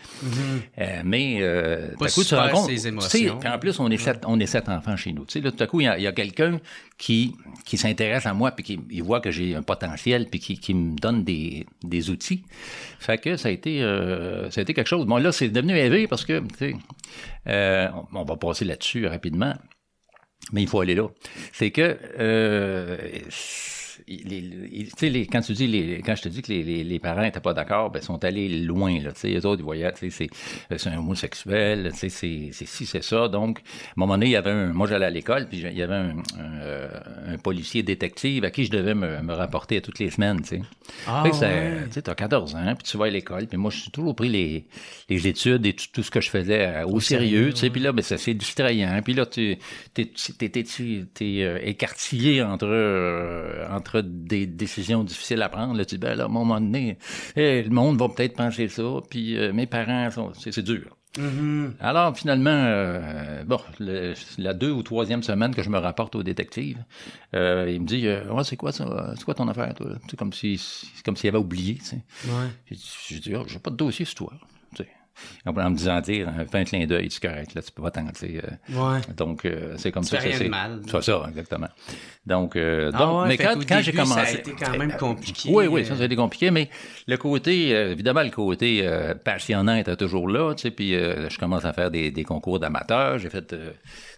Euh, 0.78 1.02
mais 1.04 1.38
euh, 1.40 1.88
Pas 1.96 1.96
tout 1.96 2.04
à 2.04 2.10
coup, 2.10 2.24
tu 2.24 2.34
rencontres... 2.34 2.68
tu 2.68 2.78
sais, 3.00 3.30
en 3.30 3.58
plus, 3.58 3.78
on 3.80 3.90
est 3.90 3.98
sept, 3.98 4.22
on 4.26 4.40
est 4.40 4.46
sept 4.46 4.68
enfants 4.68 4.96
chez 4.96 5.12
nous. 5.12 5.24
Tu 5.26 5.34
sais, 5.34 5.40
là, 5.40 5.52
tout 5.52 5.62
à 5.62 5.66
coup, 5.66 5.80
il 5.80 5.84
y 5.84 6.06
a, 6.06 6.12
quelqu'un 6.12 6.58
qui, 6.96 7.34
qui 7.66 7.76
s'intéresse 7.76 8.24
à 8.26 8.32
moi, 8.32 8.50
puis 8.52 8.64
qui 8.64 8.80
il 8.90 9.02
voit 9.02 9.20
que 9.20 9.30
j'ai 9.30 9.54
un 9.54 9.62
potentiel, 9.62 10.26
puis 10.30 10.40
qui, 10.40 10.58
qui 10.58 10.72
me 10.74 10.96
donne 10.96 11.22
des, 11.22 11.66
des 11.84 12.10
outils. 12.10 12.44
Fait 12.98 13.18
que 13.18 13.36
ça 13.36 13.48
a 13.48 13.52
été, 13.52 13.82
euh, 13.82 14.50
ça 14.50 14.60
a 14.60 14.62
été 14.62 14.72
quelque 14.74 14.88
chose. 14.88 15.06
Bon, 15.06 15.18
là, 15.18 15.32
c'est 15.32 15.48
devenu 15.50 15.76
élevé 15.76 16.06
parce 16.06 16.24
que, 16.24 16.40
tu 16.40 16.56
sais, 16.58 16.76
euh, 17.46 17.88
on, 18.12 18.20
on 18.20 18.24
va 18.24 18.36
passer 18.36 18.64
là-dessus 18.64 19.06
rapidement, 19.06 19.54
mais 20.52 20.62
il 20.62 20.68
faut 20.68 20.80
aller 20.80 20.94
là. 20.94 21.08
C'est 21.52 21.70
que 21.70 21.96
euh, 22.18 22.96
les, 24.08 24.40
les- 24.40 24.84
tu 24.86 24.90
sais, 24.96 25.08
les- 25.10 25.26
quand 25.26 25.40
tu 25.40 25.52
dis 25.52 25.66
les, 25.66 26.02
quand 26.04 26.14
je 26.16 26.22
te 26.22 26.28
dis 26.28 26.42
que 26.42 26.52
les, 26.52 26.98
parents 26.98 27.22
étaient 27.22 27.40
pas 27.40 27.54
d'accord, 27.54 27.90
ben, 27.90 28.00
ils 28.02 28.04
sont 28.06 28.22
allés 28.24 28.48
loin, 28.60 28.98
là. 29.00 29.12
Tu 29.12 29.20
sais, 29.20 29.28
les 29.28 29.44
autres, 29.46 29.60
ils 29.60 29.64
voyaient, 29.64 29.92
c'est, 29.96 30.28
euh, 30.72 30.78
c'est 30.78 30.90
un 30.90 30.98
homosexuel, 30.98 31.90
tu 31.92 31.98
sais, 31.98 32.08
c'est, 32.08 32.48
c'est 32.52 32.66
ci, 32.66 32.86
c'est 32.86 33.02
ça. 33.02 33.28
Donc, 33.28 33.58
à 33.58 33.60
un 33.60 33.64
moment 33.96 34.14
donné, 34.14 34.26
il 34.26 34.32
y 34.32 34.36
avait 34.36 34.50
un, 34.50 34.72
moi, 34.72 34.86
j'allais 34.86 35.06
à 35.06 35.10
l'école, 35.10 35.48
puis 35.48 35.58
il 35.58 35.78
y 35.78 35.82
avait 35.82 35.94
un, 35.94 36.16
un, 36.38 37.32
un 37.34 37.38
policier 37.38 37.82
détective 37.82 38.44
à 38.44 38.50
qui 38.50 38.64
je 38.64 38.70
devais 38.70 38.94
me, 38.94 39.22
me 39.22 39.32
rapporter 39.34 39.80
toutes 39.80 39.98
les 39.98 40.10
semaines, 40.10 40.40
tu 40.42 40.48
sais. 40.48 40.62
Ah, 41.06 41.22
ouais. 41.24 41.30
t'as 42.02 42.14
14 42.14 42.54
ans, 42.54 42.74
puis 42.74 42.84
tu 42.90 42.96
vas 42.96 43.06
à 43.06 43.10
l'école, 43.10 43.46
puis 43.46 43.58
moi, 43.58 43.70
je 43.70 43.78
suis 43.80 43.90
toujours 43.90 44.14
pris 44.16 44.28
les, 44.28 44.66
les 45.08 45.28
études 45.28 45.64
et 45.66 45.74
tout, 45.74 45.86
tout 45.92 46.02
ce 46.02 46.10
que 46.10 46.20
je 46.20 46.30
faisais 46.30 46.66
euh, 46.66 46.86
au, 46.86 47.00
sérieux, 47.00 47.50
tu 47.52 47.58
sais, 47.60 47.70
puis 47.70 47.80
là, 47.80 47.92
ben, 47.92 48.02
ça, 48.02 48.16
c'est 48.18 48.34
distrayant, 48.34 49.00
puis 49.02 49.14
là, 49.14 49.26
tu 49.26 49.56
t'es, 49.94 50.10
t'es, 50.38 50.48
t'es, 50.48 51.42
euh, 51.42 51.58
écartillé 51.62 52.42
entre, 52.42 52.66
euh, 52.66 53.66
des 54.02 54.46
décisions 54.46 55.04
difficiles 55.04 55.42
à 55.42 55.48
prendre, 55.48 55.74
là, 55.74 55.84
tu 55.84 55.96
dis, 55.96 56.00
ben 56.00 56.14
là, 56.14 56.24
à 56.24 56.26
un 56.26 56.30
moment 56.30 56.60
donné, 56.60 56.98
eh, 57.36 57.62
le 57.62 57.70
monde 57.70 57.98
va 57.98 58.08
peut-être 58.08 58.34
penser 58.36 58.68
ça, 58.68 58.82
puis 59.10 59.36
euh, 59.36 59.52
mes 59.52 59.66
parents, 59.66 60.10
sont, 60.10 60.32
c'est, 60.34 60.60
dur. 60.62 60.96
Mhm. 61.18 61.74
Alors, 61.80 62.16
finalement, 62.16 62.50
euh, 62.50 63.42
bon, 63.44 63.58
le- 63.80 64.12
la 64.36 64.54
deux 64.54 64.70
ou 64.70 64.82
troisième 64.82 65.22
semaine 65.22 65.54
que 65.54 65.62
je 65.62 65.70
me 65.70 65.78
rapporte 65.78 66.14
au 66.14 66.22
détective, 66.22 66.78
euh, 67.34 67.68
il 67.72 67.80
me 67.80 67.86
dit, 67.86 68.06
euh, 68.06 68.30
ouais, 68.32 68.44
c'est 68.44 68.56
quoi 68.56 68.72
ça? 68.72 69.14
C'est 69.16 69.24
quoi 69.24 69.34
ton 69.34 69.48
affaire, 69.48 69.74
toi? 69.74 69.86
C'est 70.08 70.16
comme 70.18 70.32
si, 70.32 70.58
c'est 70.58 71.04
comme 71.04 71.16
s'il 71.16 71.28
avait 71.30 71.38
oublié, 71.38 71.76
tu 71.76 71.84
sais. 71.84 72.04
Ouais. 72.26 72.76
J'ai 73.08 73.18
dit, 73.20 73.32
Ah, 73.34 73.42
j'ai 73.46 73.58
pas 73.58 73.70
de 73.70 73.76
dossier 73.76 74.04
sur 74.04 74.14
toi. 74.16 74.32
En 75.46 75.52
me 75.70 75.76
disant, 75.76 76.00
dire, 76.00 76.30
fais 76.50 76.58
un 76.58 76.64
clin 76.64 76.86
d'œil, 76.86 77.08
c'est 77.10 77.22
correct, 77.26 77.54
là, 77.54 77.62
tu 77.62 77.72
peux 77.72 77.82
pas 77.82 77.90
t'en, 77.90 78.06
euh, 78.06 78.40
Ouais. 78.70 79.00
donc, 79.16 79.44
euh, 79.44 79.74
c'est 79.76 79.90
comme 79.92 80.04
Tu 80.04 80.10
ça 80.10 80.18
fais 80.20 80.24
que 80.24 80.28
rien 80.30 80.38
c'est. 80.38 80.44
de 80.44 80.50
mal. 80.50 80.80
C'est 80.86 81.02
ça, 81.02 81.24
exactement. 81.28 81.68
Donc, 82.26 82.56
euh, 82.56 82.90
Ah 82.94 82.98
donc 82.98 83.22
ouais, 83.22 83.28
mais 83.28 83.36
quand, 83.38 83.54
quand 83.66 83.80
j'ai 83.80 83.92
début, 83.92 84.06
ça 84.06 84.12
a 84.14 84.16
commencé. 84.16 84.34
été 84.38 84.52
quand 84.52 84.76
même 84.78 84.92
compliqué, 84.92 85.50
Oui, 85.52 85.66
oui, 85.66 85.80
euh. 85.80 85.84
ça, 85.84 85.96
ça 85.96 86.02
a 86.02 86.06
été 86.06 86.16
compliqué, 86.16 86.50
mais 86.50 86.68
le 87.06 87.16
côté, 87.16 87.74
euh, 87.74 87.92
évidemment, 87.92 88.22
le 88.22 88.30
côté 88.30 88.80
euh, 88.86 89.14
passionnant 89.14 89.74
était 89.76 89.96
toujours 89.96 90.28
là, 90.28 90.54
tu 90.54 90.62
sais, 90.62 90.70
puis 90.70 90.94
euh, 90.94 91.28
je 91.28 91.38
commence 91.38 91.64
à 91.64 91.72
faire 91.72 91.90
des, 91.90 92.10
des 92.10 92.24
concours 92.24 92.58
d'amateurs. 92.60 93.18
J'ai 93.18 93.30
fait 93.30 93.52
euh, 93.52 93.70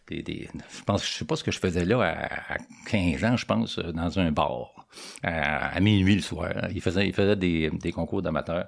des, 0.08 0.22
des. 0.22 0.48
Je 0.76 0.82
pense, 0.84 1.06
je 1.06 1.12
sais 1.12 1.24
pas 1.24 1.36
ce 1.36 1.44
que 1.44 1.50
je 1.52 1.58
faisais 1.58 1.84
là 1.84 2.00
à, 2.00 2.54
à 2.54 2.56
15 2.90 3.24
ans, 3.24 3.36
je 3.36 3.46
pense, 3.46 3.78
euh, 3.78 3.92
dans 3.92 4.18
un 4.18 4.32
bar. 4.32 4.79
À, 5.22 5.76
à 5.76 5.80
minuit 5.80 6.16
le 6.16 6.22
soir. 6.22 6.50
Il 6.74 6.80
faisait, 6.80 7.06
il 7.06 7.12
faisait 7.12 7.36
des, 7.36 7.70
concours 7.92 8.22
d'amateurs. 8.22 8.66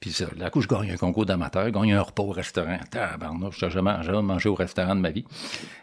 Puis 0.00 0.16
là, 0.38 0.50
coup, 0.50 0.60
je 0.60 0.68
gagne 0.68 0.90
un 0.92 0.96
concours 0.96 1.26
d'amateurs, 1.26 1.70
gagne 1.70 1.92
un 1.92 2.00
repas 2.02 2.22
au 2.22 2.30
restaurant. 2.30 2.78
Tabarnouche, 2.90 3.58
je 3.60 3.66
n'ai 3.66 3.70
jamais, 3.72 4.02
jamais 4.02 4.22
mangé 4.22 4.48
au 4.48 4.54
restaurant 4.54 4.94
de 4.94 5.00
ma 5.00 5.10
vie. 5.10 5.24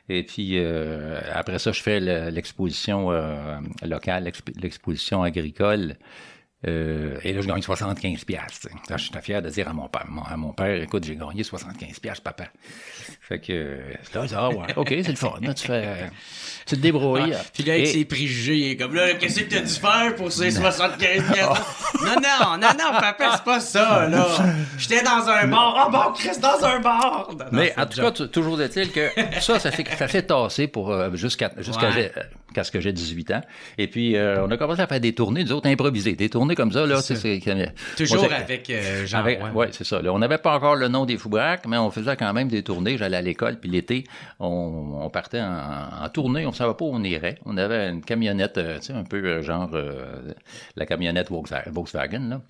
Et 0.10 0.24
puis, 0.24 0.54
euh, 0.58 1.20
après 1.34 1.60
ça, 1.60 1.72
je 1.72 1.82
fais 1.82 2.00
le- 2.00 2.30
l'exposition 2.30 3.12
euh, 3.12 3.60
locale, 3.84 4.24
l'exp- 4.24 4.58
l'exposition 4.60 5.22
agricole. 5.24 5.96
Euh, 6.66 7.20
et 7.24 7.34
là, 7.34 7.42
je 7.42 7.48
gagne 7.48 7.62
75 7.62 8.24
piastres. 8.26 8.62
tu 8.62 8.68
sais. 8.70 8.74
Là, 8.90 8.98
J'étais 8.98 9.22
fier 9.22 9.42
de 9.44 9.50
dire 9.52 9.68
à 9.70 9.74
mon 9.74 9.88
père, 9.88 10.06
mon- 10.10 10.24
à 10.24 10.36
mon 10.38 10.54
père, 10.54 10.82
écoute, 10.82 11.04
j'ai 11.06 11.16
gagné 11.16 11.44
75 11.44 12.00
piastres, 12.00 12.24
papa. 12.24 12.46
Fait 13.22 13.40
que 13.40 13.52
euh, 13.54 13.80
là, 14.16 14.24
ah 14.36 14.50
ouais, 14.50 14.66
ok, 14.76 14.88
c'est 15.04 15.10
le 15.10 15.16
fun. 15.18 15.34
Là, 15.40 15.54
tu 15.54 15.68
fais, 15.68 16.10
tu 16.66 16.76
te 16.76 16.82
débrouilles. 16.82 17.34
Ah, 17.36 17.42
Puis 17.54 17.64
là, 17.64 17.74
avec 17.74 17.86
Et- 17.86 17.92
ses 17.94 18.06
préjugés, 18.06 18.76
comme 18.76 18.96
là, 18.96 19.14
qu'est-ce 19.14 19.42
que 19.42 19.50
t'as 19.54 19.60
dû 19.62 19.72
faire 19.72 20.16
pour 20.16 20.32
ces 20.32 20.50
75 20.50 21.32
piastres? 21.32 21.94
non, 22.04 22.16
non, 22.16 22.58
non, 22.58 22.70
non, 22.74 23.00
papa, 23.00 23.34
c'est 23.36 23.44
pas 23.44 23.60
ça, 23.60 24.08
là. 24.10 24.28
J'étais 24.80 25.04
dans 25.04 25.30
un 25.30 25.46
bar. 25.48 25.86
Oh 25.88 25.92
bon, 25.92 26.14
Chris, 26.14 26.40
dans 26.42 26.66
un 26.66 26.80
bar! 26.80 27.28
Non, 27.34 27.38
non, 27.38 27.46
Mais 27.52 27.74
en 27.78 27.86
tout 27.86 28.02
cas, 28.02 28.12
toujours 28.12 28.60
est-il 28.62 28.92
que 28.92 29.10
ça, 29.42 29.60
ça 29.60 29.72
s'est 29.72 29.86
ça 29.96 30.08
s'est 30.08 30.24
tassé 30.24 30.68
pour 30.68 30.92
euh, 30.92 31.14
jusqu'à 31.14 31.52
jusqu'à 31.60 31.90
Ouais. 31.90 32.12
Euh, 32.58 32.62
jusqu'à 32.62 32.64
ce 32.64 32.72
que 32.72 32.80
j'ai 32.80 32.92
18 32.94 33.32
ans. 33.32 33.42
Et 33.78 33.88
puis, 33.88 34.16
euh, 34.16 34.46
on 34.46 34.52
a 34.52 34.58
commencé 34.58 34.82
à 34.82 34.88
faire 34.88 35.00
des 35.00 35.14
tournées, 35.14 35.44
nous 35.44 35.52
autres, 35.54 35.68
improvisées. 35.70 36.14
Des 36.16 36.30
tournées 36.30 36.56
comme 36.56 36.72
ça, 36.72 36.86
là, 36.86 37.02
C'est 37.02 37.16
c'est- 37.16 37.40
Toujours 37.98 38.24
avec 38.34 38.70
euh, 38.70 39.06
Jean. 39.06 39.20
avec- 39.20 39.44
ouais. 39.44 39.50
ouais, 39.52 39.68
c'est 39.72 39.84
ça. 39.84 40.02
Là, 40.02 40.12
on 40.14 40.20
n'avait 40.20 40.38
pas 40.38 40.56
encore 40.56 40.76
le 40.76 40.88
nom 40.88 41.06
des 41.06 41.18
Foubraques, 41.18 41.66
mais 41.68 41.78
on 41.78 41.92
faisait 41.92 42.16
quand 42.16 42.34
même 42.34 42.48
des 42.48 42.64
tournées. 42.64 42.98
J'allais 42.98 43.18
à 43.18 43.22
l'école, 43.22 43.60
puis 43.60 43.70
l'été, 43.70 44.04
on, 44.40 45.00
on 45.02 45.10
partait 45.10 45.42
en, 45.42 46.04
en 46.06 46.10
tournée. 46.10 46.46
On 46.46 46.50
ne 46.50 46.56
savait 46.56 46.74
pas 46.74 46.86
où 46.86 46.92
on 46.94 47.04
irait. 47.04 47.38
On 47.46 47.58
avait 47.58 47.90
une 47.90 48.02
camionnette, 48.02 48.58
euh, 48.58 48.78
tu 48.80 48.88
sais, 48.88 48.94
un 48.94 49.04
peu 49.04 49.18
euh, 49.24 49.42
genre 49.44 49.70
euh, 49.74 50.34
la 50.76 50.86
camionnette 50.86 51.30
Volkswagen, 51.30 52.30
là. 52.30 52.42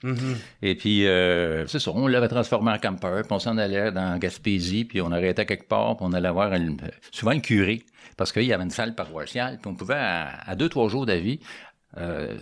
Et 0.61 0.75
puis, 0.75 1.05
euh, 1.07 1.65
c'est 1.67 1.79
ça, 1.79 1.91
on 1.93 2.07
l'avait 2.07 2.27
transformé 2.27 2.71
en 2.71 2.77
camper, 2.77 3.21
puis 3.23 3.31
on 3.31 3.39
s'en 3.39 3.57
allait 3.57 3.91
dans 3.91 4.17
Gaspésie, 4.17 4.85
puis 4.85 5.01
on 5.01 5.11
arrêtait 5.11 5.45
quelque 5.45 5.67
part, 5.67 5.97
puis 5.97 6.05
on 6.07 6.13
allait 6.13 6.29
voir 6.31 6.53
une- 6.53 6.77
souvent 7.11 7.31
un 7.31 7.39
curé, 7.39 7.83
parce 8.17 8.31
qu'il 8.31 8.43
y 8.43 8.53
avait 8.53 8.63
une 8.63 8.71
salle 8.71 8.95
paroissiale, 8.95 9.59
puis 9.61 9.71
on 9.71 9.75
pouvait, 9.75 9.95
à, 9.95 10.39
à 10.41 10.55
deux, 10.55 10.69
trois 10.69 10.89
jours 10.89 11.05
d'avis, 11.05 11.39
euh, 11.97 12.37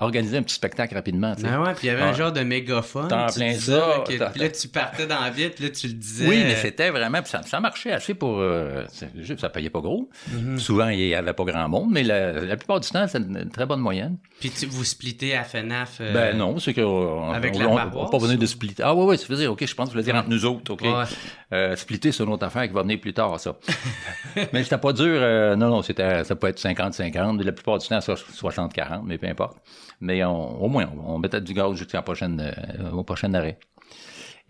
organiser 0.00 0.36
un 0.38 0.42
petit 0.42 0.54
spectacle 0.54 0.94
rapidement. 0.94 1.34
Ah 1.44 1.60
ouais, 1.62 1.74
puis 1.74 1.86
il 1.86 1.90
y 1.90 1.90
avait 1.90 2.02
un 2.02 2.12
genre 2.12 2.32
de 2.32 2.40
mégaphone. 2.40 3.08
T'en 3.08 3.26
plein 3.26 3.54
ça, 3.54 4.04
Puis 4.06 4.16
là, 4.18 4.48
tu 4.48 4.68
partais 4.68 5.06
dans 5.06 5.20
la 5.20 5.30
ville, 5.30 5.50
puis 5.50 5.64
là, 5.64 5.70
tu 5.70 5.86
le 5.88 5.94
disais. 5.94 6.26
Oui, 6.28 6.42
mais 6.44 6.56
c'était 6.56 6.90
vraiment, 6.90 7.20
puis 7.20 7.30
ça, 7.30 7.42
ça 7.42 7.60
marchait 7.60 7.92
assez 7.92 8.14
pour, 8.14 8.38
euh, 8.38 8.84
ça 9.38 9.48
payait 9.48 9.70
pas 9.70 9.80
gros. 9.80 10.08
Mm-hmm. 10.30 10.58
Souvent, 10.58 10.88
il 10.88 11.00
y 11.00 11.14
avait 11.14 11.32
pas 11.32 11.44
grand 11.44 11.68
monde, 11.68 11.88
mais 11.90 12.02
la, 12.04 12.32
la 12.32 12.56
plupart 12.56 12.80
du 12.80 12.88
temps, 12.88 13.06
c'est 13.08 13.18
une 13.18 13.50
très 13.50 13.66
bonne 13.66 13.80
moyenne. 13.80 14.16
Puis 14.40 14.50
tu, 14.50 14.66
vous 14.66 14.84
splittez 14.84 15.36
à 15.36 15.42
FNAF. 15.44 15.98
euh, 16.00 16.12
Ben 16.12 16.36
non, 16.36 16.58
c'est 16.58 16.74
que 16.74 16.80
on, 16.80 17.30
avec 17.32 17.54
on, 17.56 17.58
la 17.58 17.68
on- 17.68 17.74
paroisse, 17.76 18.06
on 18.08 18.10
pas 18.10 18.18
venu 18.26 18.36
de 18.36 18.46
splitter. 18.46 18.82
Ah 18.84 18.94
oui, 18.94 19.04
oui, 19.06 19.18
ça 19.18 19.26
veut 19.28 19.36
dire, 19.36 19.50
OK, 19.52 19.64
je 19.66 19.74
pense 19.74 19.86
que 19.88 19.94
vous 19.94 20.00
voulez 20.00 20.04
dire 20.04 20.14
entre 20.14 20.28
nous 20.28 20.44
autres, 20.46 20.72
OK? 20.72 20.82
Ouais. 20.82 21.04
Euh, 21.52 21.74
splitter, 21.76 22.12
c'est 22.12 22.22
une 22.22 22.30
autre 22.30 22.46
affaire 22.46 22.62
qui 22.68 22.72
va 22.74 22.82
venir 22.82 23.00
plus 23.00 23.12
tard, 23.14 23.38
ça. 23.40 23.56
mais 24.52 24.62
c'était 24.62 24.78
pas 24.78 24.92
dur. 24.92 25.06
euh, 25.08 25.56
non, 25.56 25.68
non, 25.68 25.82
c'était, 25.82 26.22
ça 26.24 26.36
peut 26.36 26.46
être 26.48 26.60
50-50. 26.60 27.42
La 27.42 27.52
plupart 27.52 27.78
du 27.78 27.88
temps, 27.88 28.00
ça, 28.00 28.14
60-40, 28.14 29.00
mais 29.04 29.18
peu 29.18 29.26
importe. 29.26 29.56
Mais 30.00 30.22
on- 30.24 30.62
au 30.62 30.68
moins, 30.68 30.88
on, 31.06 31.14
on 31.14 31.18
mettait 31.18 31.40
du 31.40 31.54
gaz 31.54 31.74
jusqu'à 31.76 32.02
prochaine, 32.02 32.40
euh, 32.40 32.90
au 32.92 33.02
prochain 33.02 33.32
arrêt. 33.34 33.58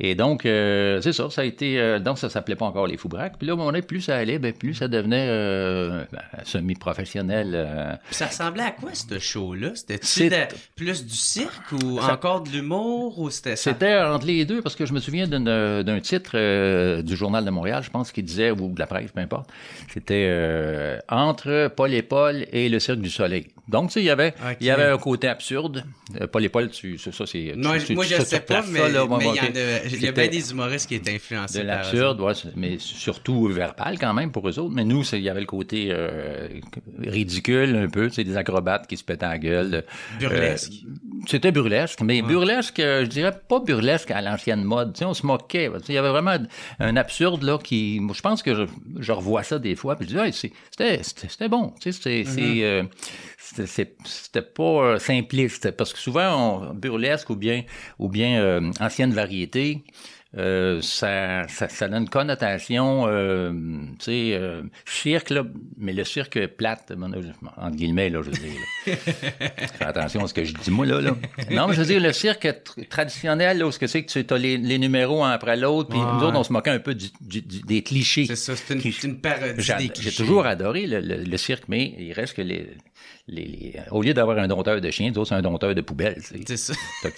Et 0.00 0.14
donc, 0.14 0.46
euh, 0.46 1.00
c'est 1.00 1.12
ça, 1.12 1.28
ça 1.28 1.40
a 1.40 1.44
été... 1.44 1.80
euh, 1.80 1.98
donc, 1.98 2.18
ça 2.20 2.30
s'appelait 2.30 2.54
pas 2.54 2.66
encore 2.66 2.86
les 2.86 2.96
Foubraques. 2.96 3.36
Puis 3.36 3.48
là, 3.48 3.54
au 3.54 3.56
moment 3.56 3.70
donné, 3.72 3.82
plus 3.82 4.00
ça 4.00 4.16
allait, 4.16 4.38
ben, 4.38 4.52
plus 4.52 4.74
ça 4.74 4.86
devenait 4.86 5.26
euh, 5.28 6.04
ben, 6.12 6.20
semi-professionnel. 6.44 7.50
euh, 7.52 7.94
ça 8.12 8.26
ressemblait 8.26 8.62
à 8.62 8.70
quoi, 8.70 8.90
ce 8.94 9.18
show-là? 9.18 9.72
C'était-tu 9.74 10.28
de- 10.28 10.36
plus 10.76 11.04
du 11.04 11.16
cirque 11.16 11.72
ou 11.72 12.00
Ça- 12.00 12.12
encore 12.12 12.42
de 12.42 12.50
l'humour 12.50 13.18
ou 13.18 13.28
c'était 13.28 13.56
ça? 13.56 13.72
C'était 13.72 13.98
entre 13.98 14.26
les 14.26 14.44
deux, 14.44 14.62
parce 14.62 14.76
que 14.76 14.86
je 14.86 14.92
me 14.92 15.00
souviens 15.00 15.26
d'un 15.26 16.00
titre 16.00 16.30
euh, 16.34 17.02
du 17.02 17.16
Journal 17.16 17.44
de 17.44 17.50
Montréal, 17.50 17.82
je 17.82 17.90
pense, 17.90 18.12
qui 18.12 18.22
disait, 18.22 18.52
ou 18.52 18.68
de 18.72 18.78
la 18.78 18.86
presse, 18.86 19.10
peu 19.10 19.20
importe, 19.20 19.50
c'était 19.92 20.28
euh, 20.30 20.98
Entre 21.08 21.72
Paul 21.74 21.92
et 21.92 22.02
Paul 22.02 22.46
et 22.52 22.68
le 22.68 22.78
Cirque 22.78 23.00
du 23.00 23.10
Soleil. 23.10 23.48
Donc, 23.68 23.88
tu 23.88 23.94
sais, 23.94 24.00
il 24.00 24.06
y 24.06 24.10
avait, 24.10 24.34
il 24.60 24.66
y 24.66 24.70
avait 24.70 24.84
un 24.84 24.98
côté 24.98 25.28
absurde. 25.28 25.84
Euh, 26.20 26.26
Paul 26.26 26.44
et 26.44 26.48
Paul, 26.48 26.70
tu, 26.70 26.96
ça, 26.98 27.10
c'est... 27.26 27.52
Non, 27.56 27.72
tu- 27.78 27.94
moi, 27.94 28.04
tu- 28.04 28.14
je 28.14 28.16
tu 28.16 28.24
sais 28.24 28.40
pas, 28.40 28.62
mais 28.72 28.80
il 28.88 30.00
y, 30.00 30.04
y 30.04 30.08
a 30.08 30.12
bien 30.12 30.28
des 30.28 30.50
humoristes 30.50 30.88
qui 30.88 30.94
étaient 30.94 31.14
influencés 31.14 31.58
De 31.60 31.64
l'absurde, 31.64 32.20
ouais, 32.20 32.32
mais 32.56 32.78
surtout 32.78 33.46
verbal 33.48 33.98
quand 33.98 34.14
même 34.14 34.32
pour 34.32 34.48
eux 34.48 34.58
autres. 34.58 34.74
Mais 34.74 34.84
nous, 34.84 35.04
il 35.12 35.20
y 35.20 35.28
avait 35.28 35.40
le 35.40 35.46
côté 35.46 35.88
euh, 35.90 36.48
ridicule 36.98 37.76
un 37.76 37.88
peu, 37.88 38.08
tu 38.08 38.14
sais, 38.14 38.24
des 38.24 38.36
acrobates 38.36 38.86
qui 38.86 38.96
se 38.96 39.04
pétaient 39.04 39.26
à 39.26 39.30
la 39.30 39.38
gueule. 39.38 39.84
Burlesque. 40.18 40.72
Euh, 40.86 40.90
c'était 41.26 41.52
burlesque, 41.52 42.00
mais 42.00 42.22
burlesque, 42.22 42.80
euh, 42.80 43.04
je 43.04 43.10
dirais 43.10 43.38
pas 43.48 43.60
burlesque 43.60 44.10
à 44.10 44.22
l'ancienne 44.22 44.64
mode. 44.64 44.94
Tu 44.94 45.00
sais, 45.00 45.04
on 45.04 45.14
se 45.14 45.26
moquait. 45.26 45.68
Tu 45.68 45.78
sais, 45.80 45.92
Il 45.92 45.94
y 45.94 45.98
avait 45.98 46.08
vraiment 46.10 46.36
un 46.78 46.96
absurde 46.96 47.42
là 47.42 47.58
qui, 47.58 48.00
je 48.14 48.20
pense 48.22 48.42
que 48.42 48.54
je, 48.54 48.62
je 48.98 49.12
revois 49.12 49.42
ça 49.42 49.58
des 49.58 49.76
fois, 49.76 49.96
puis 49.96 50.08
je 50.08 50.14
dis, 50.14 50.18
hey, 50.18 50.32
c'était, 50.32 51.48
bon. 51.48 51.74
Tu 51.80 51.92
sais, 51.92 52.24
c'est, 52.24 52.62
euh, 52.64 52.82
c'était, 53.66 54.42
pas 54.42 54.62
euh, 54.62 54.98
simpliste, 54.98 55.70
parce 55.72 55.92
que 55.92 55.98
souvent, 55.98 56.70
on, 56.70 56.74
burlesque 56.74 57.30
ou 57.30 57.36
bien, 57.36 57.62
ou 57.98 58.08
bien 58.08 58.40
euh, 58.40 58.70
ancienne 58.80 59.12
variété. 59.12 59.84
euh, 60.36 60.82
ça, 60.82 61.48
ça, 61.48 61.86
une 61.86 62.06
connotation, 62.10 63.06
euh, 63.08 63.50
tu 63.98 64.04
sais, 64.04 64.30
euh, 64.34 64.60
cirque, 64.84 65.30
là, 65.30 65.42
mais 65.78 65.94
le 65.94 66.04
cirque 66.04 66.46
plate, 66.48 66.92
entre 67.56 67.74
guillemets, 67.76 68.10
là, 68.10 68.20
je 68.22 68.26
veux 68.26 68.32
dire. 68.36 68.52
là. 68.86 68.96
Fais 69.78 69.84
attention 69.86 70.22
à 70.24 70.28
ce 70.28 70.34
que 70.34 70.44
je 70.44 70.52
dis, 70.52 70.70
moi, 70.70 70.84
là. 70.84 71.00
là. 71.00 71.12
Non, 71.50 71.66
mais 71.66 71.74
je 71.74 71.80
veux 71.80 71.86
dire, 71.86 72.00
le 72.00 72.12
cirque 72.12 72.44
tr- 72.44 72.86
traditionnel, 72.88 73.56
là, 73.58 73.66
où 73.66 73.70
ce 73.72 73.78
que 73.78 73.86
c'est 73.86 74.04
que 74.04 74.20
tu 74.20 74.34
as 74.34 74.36
les, 74.38 74.58
les 74.58 74.78
numéros 74.78 75.24
un 75.24 75.30
après 75.30 75.56
l'autre, 75.56 75.88
puis 75.88 75.98
Ouais. 75.98 76.04
nous 76.04 76.20
autres, 76.22 76.36
on 76.38 76.44
se 76.44 76.52
moquait 76.52 76.70
un 76.72 76.78
peu 76.78 76.94
du- 76.94 77.08
du- 77.22 77.40
du- 77.40 77.62
des 77.62 77.82
clichés. 77.82 78.26
C'est 78.26 78.36
ça, 78.36 78.54
c'est 78.54 78.74
une, 79.04 79.20
parodie 79.22 79.90
J'ai 79.98 80.12
toujours 80.12 80.44
adoré 80.44 80.86
le, 80.86 81.00
le- 81.00 81.24
le 81.24 81.36
cirque, 81.38 81.64
mais 81.68 81.94
il 81.98 82.12
reste 82.12 82.34
que 82.36 82.42
les, 82.42 82.68
les, 83.26 83.44
les- 83.44 83.80
au 83.90 84.02
lieu 84.02 84.14
d'avoir 84.14 84.38
un 84.38 84.48
dompteur 84.48 84.80
de 84.80 84.90
chiens, 84.90 85.10
d'autres, 85.10 85.28
c'est 85.28 85.34
un 85.34 85.42
dompteur 85.42 85.74
de 85.74 85.80
poubelle. 85.80 86.16
C'est 86.46 86.56
ça. 86.56 86.72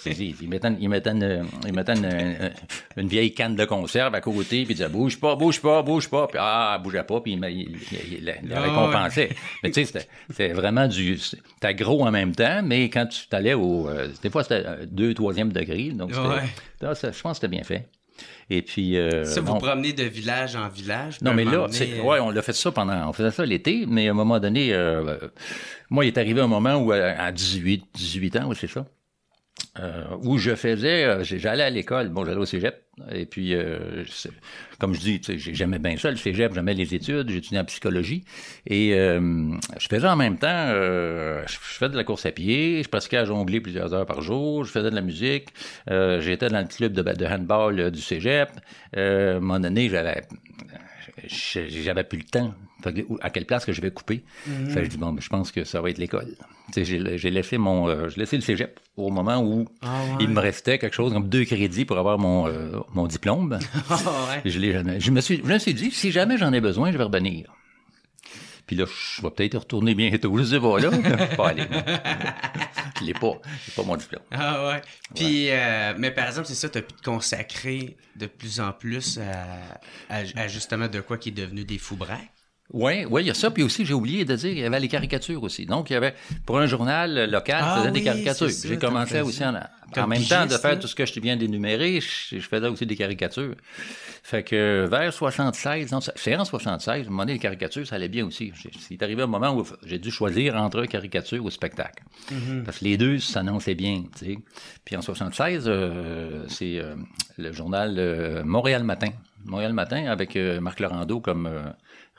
Ils 0.05 0.49
mettaient, 0.49 0.69
ils 0.79 0.89
mettaient 0.89 1.11
une, 1.11 1.45
ils 1.65 1.73
mettaient 1.73 1.93
une, 1.97 2.51
une 2.97 3.07
vieille 3.07 3.33
canne 3.33 3.55
de 3.55 3.65
conserve 3.65 4.13
à 4.15 4.21
côté, 4.21 4.63
puis 4.65 4.73
ils 4.73 4.75
disaient 4.75 4.89
bouge 4.89 5.19
pas, 5.19 5.35
bouge 5.35 5.61
pas, 5.61 5.81
bouge 5.81 6.09
pas, 6.09 6.27
puis 6.27 6.37
ah, 6.41 6.79
bougeait 6.83 7.03
pas, 7.03 7.21
puis 7.21 7.33
il, 7.33 7.77
il, 8.11 8.25
la- 8.25 8.33
Ah, 8.57 8.61
récompensait. 8.61 9.29
Mais 9.63 9.71
tu 9.71 9.85
sais, 9.85 10.05
c'était- 10.29 10.53
vraiment 10.53 10.87
du. 10.87 11.17
C'était 11.17 11.75
gros 11.75 12.05
en 12.05 12.11
même 12.11 12.35
temps, 12.35 12.61
mais 12.63 12.89
quand 12.89 13.05
tu 13.05 13.27
t'allais 13.27 13.53
au. 13.53 13.87
euh, 13.87 14.09
des 14.21 14.29
fois, 14.29 14.43
c'était 14.43 14.63
euh, 14.65 14.85
deux, 14.85 15.13
troisième 15.13 15.51
degré, 15.53 15.89
donc 15.91 16.09
Ouais. 16.11 16.43
ah, 16.83 16.95
ça, 16.95 17.11
je 17.11 17.21
pense 17.21 17.39
que 17.39 17.41
c'était 17.47 17.55
bien 17.55 17.63
fait. 17.63 17.87
Et 18.49 18.61
puis. 18.61 18.97
euh, 18.97 19.23
Ça, 19.25 19.41
vous 19.41 19.55
promenez 19.55 19.93
de 19.93 20.03
village 20.03 20.55
en 20.55 20.67
village. 20.69 21.21
non, 21.21 21.33
mais 21.33 21.43
là, 21.45 21.51
donné, 21.51 21.73
c'est, 21.73 21.99
euh, 21.99 22.03
ouais, 22.03 22.19
on 22.19 22.29
l'a 22.29 22.41
fait 22.41 22.53
ça 22.53 22.71
pendant, 22.71 23.07
on 23.09 23.13
faisait 23.13 23.31
ça 23.31 23.45
l'été, 23.45 23.85
mais 23.87 24.07
à 24.07 24.11
un 24.11 24.13
moment 24.13 24.39
donné, 24.39 24.73
euh, 24.73 25.17
moi, 25.89 26.05
il 26.05 26.09
est 26.09 26.17
arrivé 26.17 26.41
un 26.41 26.47
moment 26.47 26.75
où, 26.75 26.91
à 26.91 26.97
à 26.97 27.31
18, 27.31 27.85
18 27.93 28.35
ans, 28.37 28.43
oui, 28.47 28.55
c'est 28.59 28.69
ça, 28.69 28.85
euh, 29.79 30.03
où 30.23 30.37
je 30.37 30.55
faisais, 30.55 31.05
euh, 31.05 31.23
j'allais 31.23 31.63
à 31.63 31.69
l'école, 31.69 32.09
bon, 32.09 32.25
j'allais 32.25 32.39
au 32.39 32.45
cégep, 32.45 32.83
et 33.11 33.25
puis, 33.25 33.55
euh, 33.55 34.03
comme 34.79 34.93
je 34.93 34.99
dis, 34.99 35.21
j'aimais 35.37 35.79
bien 35.79 35.95
ça, 35.97 36.11
le 36.11 36.17
cégep, 36.17 36.53
j'aimais 36.53 36.73
les 36.73 36.93
études, 36.93 37.29
j'étudiais 37.29 37.59
en 37.59 37.65
psychologie, 37.65 38.23
et 38.67 38.93
euh, 38.95 39.51
je 39.79 39.87
faisais 39.87 40.07
en 40.07 40.17
même 40.17 40.37
temps, 40.37 40.47
euh, 40.49 41.43
je 41.47 41.53
je 41.53 41.77
faisais 41.77 41.91
de 41.91 41.97
la 41.97 42.03
course 42.03 42.25
à 42.25 42.31
pied, 42.31 42.83
je 42.83 42.89
pratiquais 42.89 43.17
à 43.17 43.25
jongler 43.25 43.61
plusieurs 43.61 43.93
heures 43.93 44.05
par 44.05 44.21
jour, 44.21 44.65
je 44.65 44.71
faisais 44.71 44.89
de 44.89 44.95
la 44.95 45.01
musique, 45.01 45.49
j'étais 45.87 46.49
dans 46.49 46.59
le 46.59 46.67
club 46.67 46.93
de, 46.93 47.01
de 47.01 47.25
handball 47.25 47.91
du 47.91 48.01
cégep, 48.01 48.49
à 48.95 48.99
un 48.99 49.39
moment 49.39 49.59
donné, 49.59 49.89
j'avais 49.89 50.21
j'avais 51.27 52.03
plus 52.03 52.19
le 52.19 52.23
temps. 52.25 52.53
Fait 52.83 52.93
que, 52.93 53.01
à 53.21 53.29
quelle 53.29 53.45
place 53.45 53.65
que 53.65 53.73
je 53.73 53.81
vais 53.81 53.91
couper? 53.91 54.23
Fait 54.69 54.75
que 54.79 54.83
je 54.85 54.89
dis, 54.89 54.97
bon, 54.97 55.13
ben, 55.13 55.21
je 55.21 55.29
pense 55.29 55.51
que 55.51 55.63
ça 55.63 55.81
va 55.81 55.89
être 55.89 55.97
l'école. 55.97 56.35
J'ai 56.75 56.97
laissé 57.29 57.57
mon, 57.57 57.87
euh, 57.89 58.09
j'ai 58.09 58.21
laissé 58.21 58.37
le 58.37 58.41
cégep 58.41 58.79
au 58.97 59.09
moment 59.09 59.41
où 59.43 59.67
Ah 59.81 60.01
ouais. 60.17 60.17
il 60.23 60.29
me 60.29 60.39
restait 60.39 60.79
quelque 60.79 60.95
chose 60.95 61.11
comme 61.13 61.27
deux 61.29 61.43
crédits 61.45 61.85
pour 61.85 61.97
avoir 61.97 62.17
mon, 62.17 62.47
euh, 62.47 62.79
mon 62.93 63.07
diplôme. 63.07 63.59
Ah 63.89 63.95
ouais. 64.31 64.41
je, 64.49 64.57
l'ai 64.59 64.71
jamais- 64.71 64.99
je 64.99 65.11
me 65.11 65.21
suis, 65.21 65.41
je 65.43 65.51
me 65.53 65.57
suis 65.59 65.73
dit, 65.73 65.91
si 65.91 66.11
jamais 66.11 66.37
j'en 66.37 66.53
ai 66.53 66.61
besoin, 66.61 66.91
je 66.91 66.97
vais 66.97 67.03
revenir. 67.03 67.53
Puis 68.71 68.77
là, 68.79 68.85
je 68.85 69.21
vais 69.21 69.29
peut-être 69.31 69.57
retourner 69.57 69.93
bientôt. 69.95 70.37
Je 70.37 70.43
sais 70.45 70.59
pas, 70.61 70.79
là. 70.79 70.89
Je 70.93 71.35
pas 71.35 71.49
aller. 71.49 71.65
Je 72.97 73.03
l'ai 73.03 73.13
pas. 73.13 73.33
J'ai 73.65 73.73
pas 73.73 73.83
mon 73.83 73.97
diplôme. 73.97 74.23
Ah 74.31 74.65
ouais. 74.69 74.81
Puis, 75.13 75.49
euh, 75.49 75.93
mais 75.97 76.09
par 76.11 76.25
exemple, 76.27 76.47
c'est 76.47 76.55
ça, 76.55 76.69
t'as 76.69 76.81
pu 76.81 76.93
te 76.93 77.01
consacrer 77.03 77.97
de 78.15 78.27
plus 78.27 78.61
en 78.61 78.71
plus 78.71 79.19
à, 79.19 79.79
à- 80.09 80.23
à 80.39 80.47
justement 80.47 80.87
de 80.87 81.01
quoi 81.01 81.17
qui 81.17 81.29
est 81.29 81.33
devenu 81.33 81.65
des 81.65 81.79
fous 81.79 81.97
braques? 81.97 82.31
Oui, 82.73 83.05
oui, 83.09 83.23
il 83.23 83.27
y 83.27 83.31
a 83.31 83.33
ça. 83.33 83.51
Puis 83.51 83.63
aussi, 83.63 83.85
j'ai 83.85 83.93
oublié 83.93 84.23
de 84.23 84.35
dire, 84.35 84.51
il 84.51 84.59
y 84.59 84.63
avait 84.63 84.79
les 84.79 84.87
caricatures 84.87 85.43
aussi. 85.43 85.65
Donc, 85.65 85.89
il 85.89 85.93
y 85.93 85.95
avait, 85.95 86.15
pour 86.45 86.57
un 86.57 86.67
journal 86.67 87.29
local, 87.29 87.61
Ah 87.61 87.73
je 87.75 87.79
faisais 87.79 87.91
oui, 87.91 87.99
des 87.99 88.05
caricatures. 88.05 88.49
J'ai 88.49 88.77
commencé 88.77 89.09
faisais. 89.09 89.21
aussi 89.21 89.43
en, 89.43 89.55
en 89.55 90.07
même 90.07 90.23
temps 90.23 90.45
de 90.45 90.55
faire 90.57 90.79
tout 90.79 90.87
ce 90.87 90.95
que 90.95 91.05
je 91.05 91.19
viens 91.19 91.35
d'énumérer, 91.35 91.99
je, 91.99 92.39
je 92.39 92.47
faisais 92.47 92.67
aussi 92.67 92.85
des 92.85 92.95
caricatures. 92.95 93.55
Fait 94.23 94.43
que 94.43 94.87
vers 94.89 95.11
76, 95.11 95.91
non, 95.91 95.99
c'est 95.99 96.35
en 96.35 96.45
76, 96.45 96.87
à 96.87 96.93
un 96.93 97.09
moment 97.09 97.23
donné, 97.23 97.33
les 97.33 97.39
caricatures, 97.39 97.85
ça 97.85 97.95
allait 97.95 98.07
bien 98.07 98.25
aussi. 98.25 98.53
C'est 98.79 99.01
arrivé 99.03 99.23
un 99.23 99.27
moment 99.27 99.53
où 99.53 99.65
j'ai 99.85 99.99
dû 99.99 100.11
choisir 100.11 100.55
entre 100.55 100.85
caricature 100.85 101.43
ou 101.43 101.49
spectacle. 101.49 102.03
Mm-hmm. 102.31 102.63
Parce 102.63 102.79
que 102.79 102.85
les 102.85 102.97
deux 102.97 103.19
s'annonçaient 103.19 103.75
bien, 103.75 104.03
tu 104.17 104.25
sais. 104.25 104.37
Puis 104.85 104.95
en 104.95 105.01
76, 105.01 105.65
euh, 105.67 106.45
c'est 106.47 106.77
euh, 106.77 106.95
le 107.37 107.51
journal 107.51 107.95
euh, 107.97 108.43
Montréal 108.45 108.83
Matin. 108.83 109.09
Montréal 109.43 109.73
Matin 109.73 110.05
avec 110.05 110.35
euh, 110.35 110.61
Marc 110.61 110.79
Laurando 110.79 111.19
comme 111.19 111.49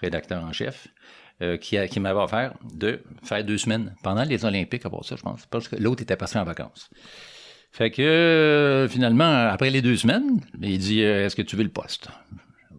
rédacteur 0.02 0.42
en 0.44 0.52
chef. 0.52 0.88
euh, 1.40 1.56
qui, 1.56 1.76
a- 1.78 1.88
qui 1.88 1.98
m'avait 1.98 2.20
offert 2.20 2.52
de 2.72 3.02
faire 3.24 3.42
deux 3.42 3.58
semaines 3.58 3.94
pendant 4.04 4.22
les 4.22 4.44
Olympiques, 4.44 4.84
à 4.86 4.90
part 4.90 5.04
ça, 5.04 5.16
je 5.16 5.22
pense, 5.22 5.44
parce 5.46 5.66
que 5.66 5.74
l'autre 5.76 6.02
était 6.02 6.14
passé 6.16 6.38
en 6.38 6.44
vacances. 6.44 6.88
Fait 7.72 7.90
que 7.90 8.02
euh, 8.02 8.86
finalement, 8.88 9.48
après 9.48 9.70
les 9.70 9.80
deux 9.82 9.96
semaines, 9.96 10.40
il 10.60 10.78
dit 10.78 11.02
euh, 11.02 11.24
Est-ce 11.26 11.34
que 11.34 11.42
tu 11.42 11.56
veux 11.56 11.64
le 11.64 11.70
poste? 11.70 12.08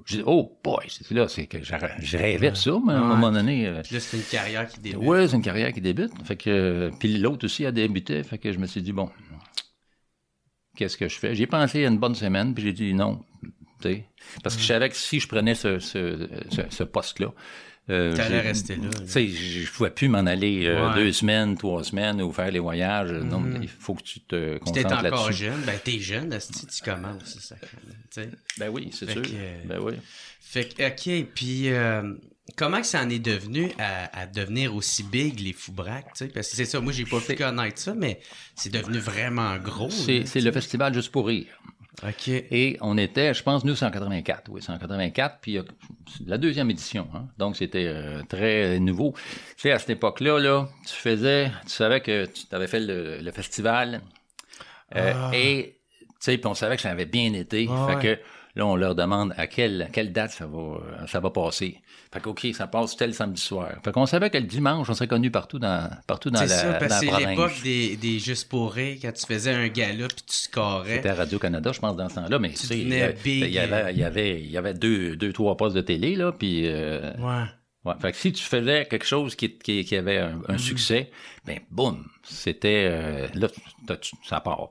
Je 0.06 0.18
dis 0.18 0.24
Oh 0.25 0.60
boy, 0.63 0.86
c'est 0.88 1.10
là, 1.12 1.27
c'est 1.27 1.48
que 1.48 1.58
je, 1.63 2.15
rêvais 2.15 2.51
de 2.51 2.56
ça, 2.56 2.72
mais 2.86 2.94
à 2.94 2.98
un 2.98 3.01
Ouais. 3.01 3.08
moment 3.08 3.32
donné. 3.32 3.68
euh, 3.68 3.82
là, 3.92 4.00
c'est 4.00 4.18
une 4.18 4.24
carrière 4.24 4.68
qui 4.70 4.80
débute. 4.80 5.00
Ouais, 5.00 5.27
c'est 5.27 5.36
une 5.36 5.42
carrière 5.42 5.74
qui 5.74 5.82
débute. 5.82 6.12
Fait 6.24 6.36
que, 6.38 6.92
puis 7.00 7.18
l'autre 7.18 7.46
aussi 7.46 7.65
a 7.65 7.72
débuté. 7.72 8.22
Fait 8.24 8.38
que 8.38 8.51
je 8.53 8.60
me 8.60 8.68
suis 8.68 8.82
dit, 8.84 8.94
bon, 8.94 9.10
qu'est-ce 10.77 10.96
que 10.98 11.08
je 11.10 11.18
fais? 11.20 11.36
J'ai 11.36 11.48
pensé 11.48 11.86
à 11.86 11.89
une 11.89 11.98
bonne 11.98 12.15
semaine, 12.15 12.53
puis 12.53 12.63
j'ai 12.63 12.74
dit 12.74 12.94
non. 12.94 13.20
Parce 14.44 14.56
que 14.56 14.62
je 14.62 14.68
savais 14.68 14.90
que 14.90 14.96
si 14.96 15.20
je 15.20 15.28
prenais 15.28 15.56
ce, 15.56 15.80
ce, 15.80 16.28
ce, 16.52 16.62
ce 16.70 16.84
poste-là, 16.84 17.34
euh, 17.90 18.16
T'allais 18.16 18.40
rester 18.40 18.78
là. 18.78 18.90
Tu 19.02 19.08
sais, 19.10 19.28
je 19.28 19.70
pouvais 19.70 19.90
plus 19.90 20.08
m'en 20.08 20.20
aller 20.25 20.66
euh, 20.68 20.88
Ouais. 20.90 20.96
deux 20.96 21.12
semaines, 21.12 21.58
trois 21.58 21.84
semaines 21.84 22.22
ou 22.22 22.32
faire 22.32 22.50
les 22.50 22.60
voyages. 22.60 23.12
Non, 23.12 23.44
il 23.62 23.68
faut 23.68 23.94
que 23.94 24.04
tu 24.04 24.22
te 24.22 24.58
Puis 24.60 24.72
t'es 24.72 24.84
concentres 24.84 25.06
encore 25.06 25.25
là-dessus. 25.25 25.44
jeune, 25.44 25.62
ben 25.66 25.78
t'es 25.84 26.00
jeune, 26.00 26.32
asti, 26.32 26.66
tu 26.66 26.82
commences, 26.82 27.38
ça. 27.40 27.56
Ben 28.58 28.70
oui, 28.70 28.90
c'est 28.94 29.10
sûr. 29.12 29.22
que, 29.22 29.68
Ben 29.68 29.80
oui. 29.82 29.96
Fait 30.40 30.63
que, 30.74 30.88
ok, 31.22 31.28
puis 31.36 31.70
euh, 31.74 32.13
comment 32.56 32.80
que 32.80 32.88
ça 32.88 33.02
en 33.04 33.10
est 33.10 33.20
devenu 33.20 33.70
à, 33.78 34.18
à 34.18 34.28
devenir 34.28 34.74
aussi 34.75 35.04
big, 35.04 35.42
les 35.42 35.52
fous 35.52 35.74
braques, 35.74 36.13
tu 36.16 36.25
sais? 36.25 36.28
Parce 36.30 36.50
que 36.52 36.56
c'est 36.56 36.65
ça, 36.65 36.80
moi, 36.80 36.93
j'ai 36.93 37.04
pas 37.06 37.19
pu 37.19 37.36
connaître 37.36 37.80
ça, 37.82 37.93
mais 37.93 38.22
c'est 38.56 38.72
devenu 38.72 39.00
vraiment 39.00 39.58
gros. 39.58 39.89
C'est 39.89 40.24
le 40.39 40.52
festival 40.54 40.93
Juste 40.93 41.12
pour 41.12 41.28
rire. 41.28 41.48
Ok. 42.01 42.27
Et 42.27 42.77
on 42.82 42.97
était, 42.97 43.34
je 43.34 43.43
pense, 43.43 43.63
nous, 43.63 43.75
c'est 43.75 43.86
en 43.86 43.91
84. 43.91 44.49
Oui, 44.49 44.62
c'est 44.63 44.71
en 44.71 44.77
84, 44.79 45.38
puis 45.41 45.60
la 46.25 46.38
deuxième 46.38 46.69
édition. 46.71 47.08
Hein? 47.13 47.27
Donc, 47.38 47.56
c'était 47.56 47.86
euh, 47.88 48.21
très 48.27 48.79
nouveau. 48.79 49.13
Tu 49.56 49.62
sais, 49.63 49.71
à 49.71 49.79
cette 49.79 49.91
époque-là, 49.91 50.39
là, 50.39 50.67
tu 50.88 50.95
faisais, 50.95 51.51
tu 51.65 51.69
savais 51.71 52.01
que 52.01 52.25
tu 52.25 52.43
avais 52.51 52.67
fait 52.67 52.79
le, 52.79 53.19
le 53.21 53.32
festival. 53.32 54.01
euh, 54.95 55.13
Ah. 55.15 55.32
Et, 55.34 55.77
tu 56.01 56.08
sais, 56.19 56.38
puis 56.38 56.47
on 56.47 56.53
savait 56.56 56.75
que 56.77 56.82
ça 56.82 56.89
avait 56.89 57.06
bien 57.06 57.32
été. 57.34 57.67
Ah 57.69 57.88
fait 57.89 57.95
ouais. 58.08 58.17
que 58.17 58.21
là, 58.56 58.66
on 58.66 58.76
leur 58.76 58.96
demande 58.96 59.34
à 59.38 59.48
quelle, 59.48 59.84
à 59.84 59.86
quelle 59.88 60.12
date 60.12 60.32
ça 60.32 60.46
va, 60.46 60.58
euh, 60.58 61.08
ça 61.08 61.20
va 61.20 61.30
passer. 61.30 61.80
Fait 62.13 62.20
que, 62.20 62.30
OK, 62.30 62.48
ça 62.54 62.68
passe 62.68 62.96
tel 62.96 63.13
samedi 63.13 63.42
soir. 63.42 63.70
Fait 63.84 63.92
qu'on 63.92 64.06
savait 64.06 64.30
que 64.30 64.38
le 64.38 64.44
dimanche, 64.46 64.88
on 64.89 64.94
serait 64.94 65.08
connu 65.08 65.32
partout 65.32 65.58
dans, 65.60 65.89
partout 66.06 66.30
dans 66.30 66.39
C'est 66.39 66.48
la, 66.48 66.56
ça, 66.56 66.74
parce 66.74 67.00
c'est 67.00 67.26
l'époque 67.28 67.54
des, 67.63 67.96
des 67.98 68.20
Juste 68.20 68.50
pour 68.50 68.72
rire, 68.74 68.98
quand 69.02 69.12
tu 69.12 69.26
faisais 69.26 69.52
un 69.52 69.68
gala 69.68 70.08
puis 70.08 70.24
tu 70.28 70.36
scorais. 70.36 70.98
C'était 70.98 71.10
à 71.10 71.16
Radio-Canada, 71.16 71.72
je 71.74 71.80
pense, 71.80 71.96
dans 71.96 72.10
ce 72.10 72.16
temps-là, 72.16 72.38
mais 72.39 72.52
tu 72.52 72.58
sais, 72.68 72.78
il 72.78 72.82
y 72.82 72.84
devenais 72.84 73.02
avait, 73.02 73.13
big. 73.24 73.44
il 73.46 73.50
y 73.54 73.60
avait, 73.60 73.92
il 73.94 74.00
y 74.00 74.04
avait, 74.04 74.42
il 74.42 74.52
y 74.52 74.58
avait 74.58 74.74
deux, 74.76 75.16
deux, 75.16 75.34
trois 75.34 75.58
postes 75.58 75.76
de 75.76 75.82
télé, 75.82 76.16
là, 76.16 76.32
puis... 76.32 76.68
euh, 76.68 77.12
Ouais. 77.20 77.46
Ouais. 77.86 77.93
Fait 78.02 78.12
que 78.12 78.17
si 78.17 78.32
tu 78.32 78.43
faisais 78.43 78.86
quelque 78.86 79.06
chose 79.06 79.36
qui, 79.36 79.52
qui, 79.58 79.84
qui 79.86 79.96
avait 79.96 80.17
un, 80.17 80.36
Mhm. 80.36 80.46
un 80.50 80.58
succès, 80.58 81.12
ben, 81.46 81.60
boum, 81.72 82.06
c'était... 82.24 82.88
euh, 82.89 83.28
là, 83.34 83.48
tu- 83.98 84.15
ça 84.28 84.39
part. 84.39 84.69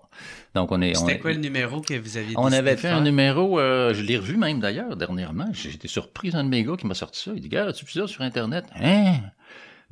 Donc, 0.54 0.72
on 0.72 0.80
est... 0.82 0.96
on 0.96 1.06
C'était 1.06 1.18
quoi 1.18 1.32
le 1.32 1.38
numéro 1.38 1.80
que 1.80 1.94
vous 1.94 2.16
aviez 2.16 2.34
on 2.38 2.50
avait 2.52 2.76
fait 2.76 2.88
un 2.88 3.00
numéro, 3.02 3.58
euh, 3.60 3.92
je 3.94 4.02
l'ai 4.02 4.16
revu 4.18 4.36
même 4.36 4.60
d'ailleurs 4.60 4.96
dernièrement. 4.96 5.46
Été 5.52 5.88
surpris, 5.88 6.30
un 6.34 6.44
de 6.44 6.48
mes 6.48 6.62
gars 6.64 6.76
qui 6.78 6.86
m'a 6.86 6.94
sorti 6.94 7.20
ça. 7.22 7.32
Il 7.34 7.40
dit, 7.40 7.48
gars, 7.48 7.66
as-tu 7.66 7.84
vu 7.84 7.92
ça 7.92 8.06
sur 8.06 8.22
Internet? 8.22 8.64
Hein? 8.74 9.16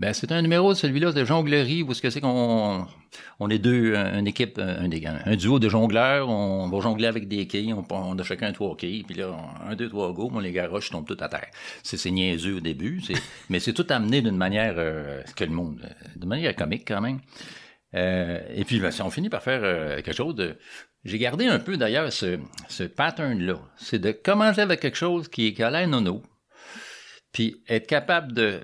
Ben, 0.00 0.14
c'est 0.14 0.32
un 0.32 0.40
numéro, 0.40 0.74
celui-là, 0.74 1.12
de 1.12 1.26
jonglerie, 1.26 1.82
où 1.82 1.90
est-ce 1.92 2.00
que 2.00 2.08
c'est 2.08 2.22
qu'on 2.22 2.86
on 3.38 3.50
est 3.50 3.58
deux, 3.58 3.94
un- 3.94 4.18
une 4.20 4.26
équipe, 4.26 4.58
un, 4.58 4.90
un- 4.90 5.20
un 5.26 5.36
duo 5.36 5.58
de 5.58 5.68
jongleurs, 5.68 6.26
on 6.30 6.70
va 6.70 6.80
jongler 6.80 7.06
avec 7.06 7.28
des 7.28 7.46
quilles, 7.46 7.74
on, 7.74 8.18
a 8.18 8.22
chacun 8.22 8.50
trois 8.52 8.74
quilles, 8.78 9.02
puis 9.02 9.14
là, 9.16 9.36
un, 9.68 9.76
deux, 9.76 9.90
trois 9.90 10.10
go, 10.14 10.30
on 10.32 10.38
les 10.38 10.54
tombent 10.90 11.06
tout 11.06 11.18
à 11.20 11.28
terre. 11.28 11.48
C'est 11.82 12.10
niaiseux 12.10 12.56
au 12.56 12.60
début, 12.60 13.02
mais 13.50 13.60
c'est 13.60 13.74
tout 13.74 13.84
amené 13.90 14.22
d'une 14.22 14.38
manière 14.38 14.76
euh, 14.78 15.22
que 15.36 15.44
le 15.44 15.50
monde, 15.50 15.82
euh, 15.84 15.88
de 16.16 16.24
manière 16.24 16.56
comique 16.56 16.88
quand 16.88 17.02
même. 17.02 17.20
Euh, 17.94 18.40
et 18.54 18.64
puis, 18.64 18.80
ben, 18.80 18.90
si 18.90 19.02
on 19.02 19.10
finit 19.10 19.28
par 19.28 19.42
faire 19.42 19.60
euh, 19.62 19.96
quelque 19.96 20.16
chose 20.16 20.34
de... 20.34 20.56
J'ai 21.04 21.18
gardé 21.18 21.44
un 21.44 21.58
peu 21.58 21.76
d'ailleurs 21.76 22.10
ce, 22.10 22.38
ce 22.70 22.84
pattern-là. 22.84 23.56
C'est 23.76 23.98
de 23.98 24.12
commencer 24.12 24.62
avec 24.62 24.80
quelque 24.80 24.96
chose 24.96 25.28
qui, 25.28 25.62
a 25.62 25.70
l'air 25.70 25.86
nono, 25.88 26.22
puis 27.32 27.62
être 27.68 27.86
capable 27.86 28.32
de, 28.32 28.60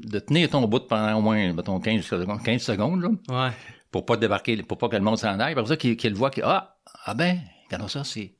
de 0.00 0.18
tenir 0.18 0.48
ton 0.50 0.66
bout 0.66 0.80
pendant 0.86 1.18
au 1.18 1.20
moins, 1.20 1.52
mettons, 1.52 1.78
15 1.80 2.02
secondes, 2.04 2.42
15 2.42 2.62
secondes 2.62 3.02
là, 3.02 3.08
Ouais. 3.28 3.52
pour 3.90 4.04
pas 4.06 4.16
débarquer, 4.16 4.56
pour 4.62 4.78
pas 4.78 4.88
que 4.88 4.96
le 4.96 5.02
monde 5.02 5.18
s'en 5.18 5.38
aille. 5.40 5.54
Pour 5.54 5.68
ça 5.68 5.76
qu'il 5.76 5.96
qu'il 5.96 6.14
voit 6.14 6.30
que, 6.30 6.40
ah, 6.44 6.76
ah 7.04 7.14
ben, 7.14 7.38
regardons 7.66 7.88
ça, 7.88 8.04
c'est... 8.04 8.34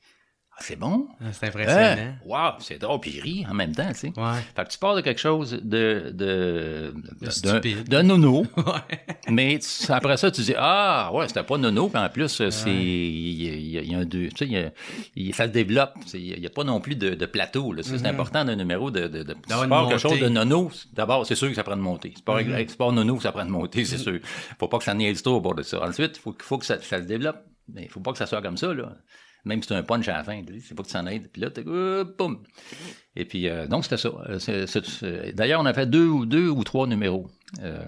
Ah, 0.60 0.64
c'est 0.66 0.76
bon. 0.78 1.08
Ah, 1.22 1.24
C'est 1.32 1.46
impressionnant. 1.46 2.02
Hein? 2.02 2.14
Wow, 2.26 2.52
c'est 2.60 2.78
drôle, 2.78 3.00
puis 3.00 3.12
il 3.16 3.20
rit 3.20 3.46
en 3.50 3.54
même 3.54 3.72
temps, 3.74 3.88
tu 3.88 3.94
sais. 3.94 4.12
Ouais. 4.16 4.40
Fait 4.54 4.64
que 4.64 4.68
tu 4.68 4.78
pars 4.78 4.94
de 4.94 5.00
quelque 5.00 5.20
chose 5.20 5.58
de, 5.62 6.12
de, 6.14 8.02
nono, 8.02 8.42
Ouais. 8.58 9.00
mais 9.30 9.58
tu- 9.58 9.90
après 9.90 10.16
ça, 10.18 10.30
tu 10.30 10.42
dis 10.42 10.54
ah 10.56 11.10
ouais, 11.14 11.28
c'était 11.28 11.42
pas 11.42 11.56
nono, 11.56 11.88
puis 11.88 11.98
en 12.00 12.08
plus 12.10 12.28
c'est 12.50 12.70
il 12.70 13.42
y, 13.42 13.48
a- 13.48 13.54
il 13.54 13.84
y 13.86 13.90
il 13.90 13.94
un 13.94 14.04
deux, 14.04 14.28
tu 14.28 14.46
sais, 14.46 14.46
il 14.46 14.72
il- 15.28 15.34
ça 15.34 15.46
se 15.46 15.50
développe, 15.52 15.94
il 16.12 16.38
y 16.38 16.46
a 16.46 16.50
pas 16.50 16.64
non 16.64 16.80
plus 16.80 16.94
de, 16.96 17.14
de 17.14 17.26
plateau. 17.26 17.72
là. 17.72 17.82
C'est 17.82 18.06
important 18.06 18.44
d'un 18.44 18.56
numéro 18.56 18.90
de, 18.90 19.08
de, 19.08 19.22
de 19.22 19.32
tu 19.32 19.40
pars 19.48 19.60
quelque 19.62 19.68
montée. 19.70 19.98
chose 19.98 20.20
de 20.20 20.28
nono. 20.28 20.70
D'abord, 20.92 21.24
c'est 21.26 21.34
sûr 21.36 21.48
que 21.48 21.54
ça 21.54 21.64
prend 21.64 21.76
de 21.76 21.80
monter. 21.82 22.12
C'est 22.14 22.24
pas 22.24 22.38
sport 22.68 22.92
nono, 22.92 23.18
ça 23.20 23.32
prend 23.32 23.44
de 23.46 23.50
monter, 23.50 23.84
c'est 23.86 23.98
sûr. 23.98 24.18
Faut 24.58 24.68
pas 24.68 24.78
que 24.78 24.84
ça 24.84 24.94
niaise 24.94 25.22
trop 25.22 25.36
au 25.36 25.40
bord 25.40 25.54
de 25.54 25.62
ça. 25.62 25.82
Ensuite, 25.82 26.18
faut, 26.18 26.34
faut 26.40 26.58
que 26.58 26.66
ça, 26.66 26.80
ça 26.82 26.98
se 26.98 27.06
développe, 27.06 27.38
mais 27.72 27.88
faut 27.88 28.00
pas 28.00 28.12
que 28.12 28.18
ça 28.18 28.26
soit 28.26 28.42
comme 28.42 28.56
ça 28.58 28.74
là. 28.74 28.92
Même 29.44 29.62
si 29.62 29.68
c'est 29.68 29.74
un 29.74 29.82
punch 29.82 30.08
à 30.08 30.18
la 30.18 30.24
fin, 30.24 30.42
c'est 30.62 30.74
pas 30.74 30.82
que 30.82 30.88
tu 30.88 30.92
s'en 30.92 31.06
aides. 31.06 31.28
Puis 31.32 31.40
là, 31.40 31.50
t'es, 31.50 31.64
euh, 31.66 32.04
boum. 32.18 32.42
Et 33.16 33.24
puis, 33.24 33.48
euh, 33.48 33.66
donc, 33.66 33.84
c'était 33.84 33.96
ça. 33.96 34.10
Euh, 34.28 35.32
D'ailleurs, 35.32 35.60
on 35.60 35.66
a 35.66 35.74
fait 35.74 35.86
deux 35.86 36.06
ou 36.06 36.26
deux 36.26 36.48
ou 36.48 36.62
trois 36.64 36.86
numéros. 36.86 37.28
Euh, 37.62 37.84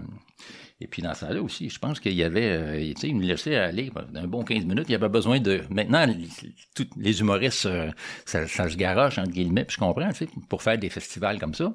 Et 0.82 0.86
puis 0.88 1.00
dans 1.00 1.14
ce 1.14 1.20
temps-là 1.26 1.40
aussi, 1.40 1.70
je 1.70 1.78
pense 1.78 2.00
qu'il 2.00 2.14
y 2.14 2.24
avait, 2.24 2.42
euh, 2.50 2.92
tu 2.94 3.00
sais, 3.00 3.08
il 3.08 3.16
me 3.16 3.24
laissait 3.24 3.54
aller 3.54 3.90
un 4.16 4.26
bon 4.26 4.42
15 4.42 4.64
minutes. 4.64 4.86
Il 4.88 4.92
y 4.92 4.94
avait 4.96 5.08
besoin 5.08 5.38
de. 5.38 5.60
Maintenant, 5.70 6.04
les, 6.06 6.16
tous 6.74 6.88
les 6.96 7.20
humoristes, 7.20 7.66
euh, 7.66 7.90
ça, 8.24 8.46
ça, 8.48 8.68
se 8.68 8.76
garoche, 8.76 9.18
entre 9.18 9.30
guillemets, 9.30 9.64
puis 9.64 9.76
je 9.76 9.80
comprends, 9.80 10.08
tu 10.10 10.24
sais, 10.24 10.28
pour 10.48 10.60
faire 10.62 10.76
des 10.78 10.88
festivals 10.90 11.38
comme 11.38 11.54
ça. 11.54 11.72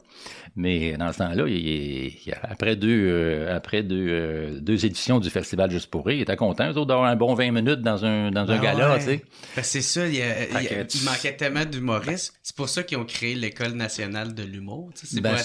Mais 0.55 0.97
dans 0.97 1.13
ce 1.13 1.19
temps-là, 1.19 1.45
il, 1.47 1.55
il, 1.55 2.33
après 2.43 2.75
deux, 2.75 2.89
euh, 3.09 3.55
après 3.55 3.83
deux, 3.83 4.07
euh, 4.09 4.59
deux 4.59 4.85
éditions 4.85 5.19
du 5.19 5.29
festival 5.29 5.71
Juste 5.71 5.89
pour 5.89 6.05
rire, 6.05 6.17
il 6.17 6.21
était 6.21 6.35
content 6.35 6.71
d'avoir 6.73 7.05
un 7.05 7.15
bon 7.15 7.33
20 7.33 7.51
minutes 7.51 7.81
dans 7.81 8.03
un, 8.05 8.31
dans 8.31 8.49
un 8.51 8.55
Ah 8.57 8.61
gala, 8.61 8.91
ouais. 8.93 8.99
tu 8.99 9.05
sais. 9.05 9.21
Ben, 9.55 9.63
c'est 9.63 9.81
ça, 9.81 10.07
il, 10.07 10.15
y 10.15 10.21
a- 10.21 10.47
il 10.47 10.53
y 10.53 10.55
a- 10.57 10.59
Fait 10.61 10.87
que 10.87 10.97
il 10.97 11.03
manquait 11.05 11.35
tellement 11.35 11.65
d'humoristes. 11.65 12.33
C'est 12.43 12.55
pour 12.55 12.67
ça 12.69 12.83
qu'ils 12.83 12.97
ont 12.97 13.05
créé 13.05 13.35
l'École 13.35 13.73
nationale 13.73 14.33
de 14.33 14.43
l'humour. 14.43 14.89
C'est 14.95 15.21
Ben, 15.21 15.33
ouais, 15.35 15.37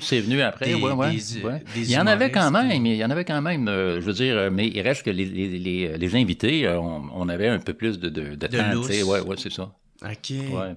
c'est 0.00 0.20
venu 0.20 0.40
après. 0.42 0.66
des- 0.66 0.74
ouais, 0.74 1.10
des- 1.10 1.80
des 1.80 1.86
il 1.86 1.90
y 1.90 1.98
en 1.98 2.06
avait 2.06 2.30
quand 2.30 2.48
humoristes, 2.48 2.72
même, 2.88 2.94
il 2.94 2.98
y 2.98 3.04
en 3.04 3.10
avait 3.10 3.24
quand 3.24 3.40
même, 3.40 3.68
euh, 3.68 4.00
je 4.00 4.06
veux 4.06 4.12
dire, 4.12 4.36
euh, 4.36 4.50
mais 4.50 4.68
il 4.68 4.80
reste 4.80 5.02
que 5.02 5.10
les, 5.10 5.24
les, 5.24 5.58
les, 5.58 5.98
les 5.98 6.16
invités, 6.16 6.66
euh, 6.66 6.78
on, 6.78 7.08
on 7.12 7.28
avait 7.28 7.48
un 7.48 7.58
peu 7.58 7.74
plus 7.74 7.98
de, 7.98 8.08
de, 8.08 8.34
de, 8.34 8.46
temps, 8.46 8.80
ouais, 9.08 9.20
ouais, 9.20 9.36
c'est 9.38 9.52
ça. 9.52 9.72
OK. 10.02 10.30
Ouais. 10.30 10.76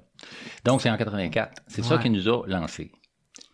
Donc, 0.65 0.82
c'est 0.82 0.89
en 0.89 0.97
84. 0.97 1.62
C'est 1.67 1.84
ça 1.84 1.97
qui 1.97 2.10
nous 2.10 2.28
a 2.28 2.47
lancé. 2.47 2.91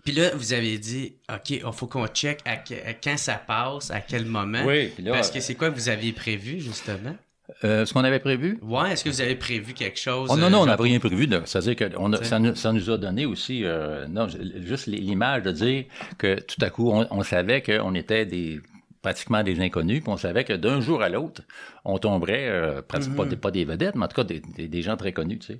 Puis 0.04 0.15
là, 0.15 0.32
vous 0.36 0.54
avez 0.54 0.78
dit, 0.78 1.15
OK, 1.30 1.50
il 1.50 1.72
faut 1.74 1.88
qu'on 1.88 2.08
check 2.08 2.39
à, 2.46 2.56
quand 2.56 3.17
ça 3.17 3.36
passe, 3.36 3.91
à 3.91 4.00
quel 4.00 4.26
moment. 4.26 4.63
Oui, 4.65 4.88
puis 4.88 5.04
là, 5.04 5.12
Parce 5.12 5.30
que 5.30 5.41
c'est 5.41 5.56
quoi 5.56 5.70
que 5.70 5.76
vous 5.76 5.89
aviez 5.89 6.13
prévu, 6.13 6.62
justement? 6.62 7.15
Euh, 7.63 7.86
ce 7.86 7.93
qu'on 7.93 8.03
avait 8.03 8.19
prévu, 8.19 8.60
Ouais, 8.62 8.91
est-ce 8.91 9.03
que 9.05 9.10
vous 9.10 9.21
avez 9.21 9.36
prévu 9.36 9.73
quelque 9.73 9.97
chose? 9.99 10.29
Oh 10.31 10.36
non, 10.36 10.47
euh, 10.47 10.49
non, 10.49 10.57
on 10.60 10.65
genre- 10.65 10.77
n'a 10.77 10.83
rien 10.83 10.99
prévu. 10.99 11.29
C'est-à-dire 11.45 11.75
que 11.77 11.86
on 11.97 12.12
a- 12.12 12.17
T'sais. 12.17 12.25
ça, 12.25 12.39
nous, 12.39 12.55
ça 12.55 12.73
nous 12.73 12.89
a 12.89 12.97
donné 12.97 13.25
aussi, 13.25 13.63
euh, 13.63 14.05
non, 14.07 14.27
juste 14.27 14.88
l'image 14.88 15.43
de 15.43 15.51
dire 15.51 15.86
que 16.17 16.39
tout 16.41 16.57
à 16.63 16.69
coup, 16.69 16.91
on, 16.91 17.07
on 17.10 17.23
savait 17.23 17.62
qu'on 17.62 17.95
était 17.95 18.25
des 18.25 18.60
pratiquement 19.01 19.41
des 19.43 19.62
inconnus, 19.62 20.01
puis 20.01 20.12
on 20.12 20.17
savait 20.17 20.43
que 20.43 20.51
d'un 20.51 20.81
jour 20.81 21.01
à 21.01 21.07
l'autre, 21.07 21.41
on 21.86 21.97
tomberait, 21.97 22.49
euh, 22.49 22.81
pratiquement 22.81 23.23
pas, 23.23 23.25
des, 23.29 23.38
pas 23.38 23.51
des 23.51 23.63
vedettes, 23.63 23.95
mais 23.95 24.03
en 24.03 24.07
tout 24.10 24.15
cas 24.17 24.25
des, 24.25 24.41
des, 24.41 24.67
des 24.67 24.81
gens 24.81 24.97
très 24.97 25.13
connus, 25.13 25.39
tu 25.39 25.47
sais. 25.53 25.60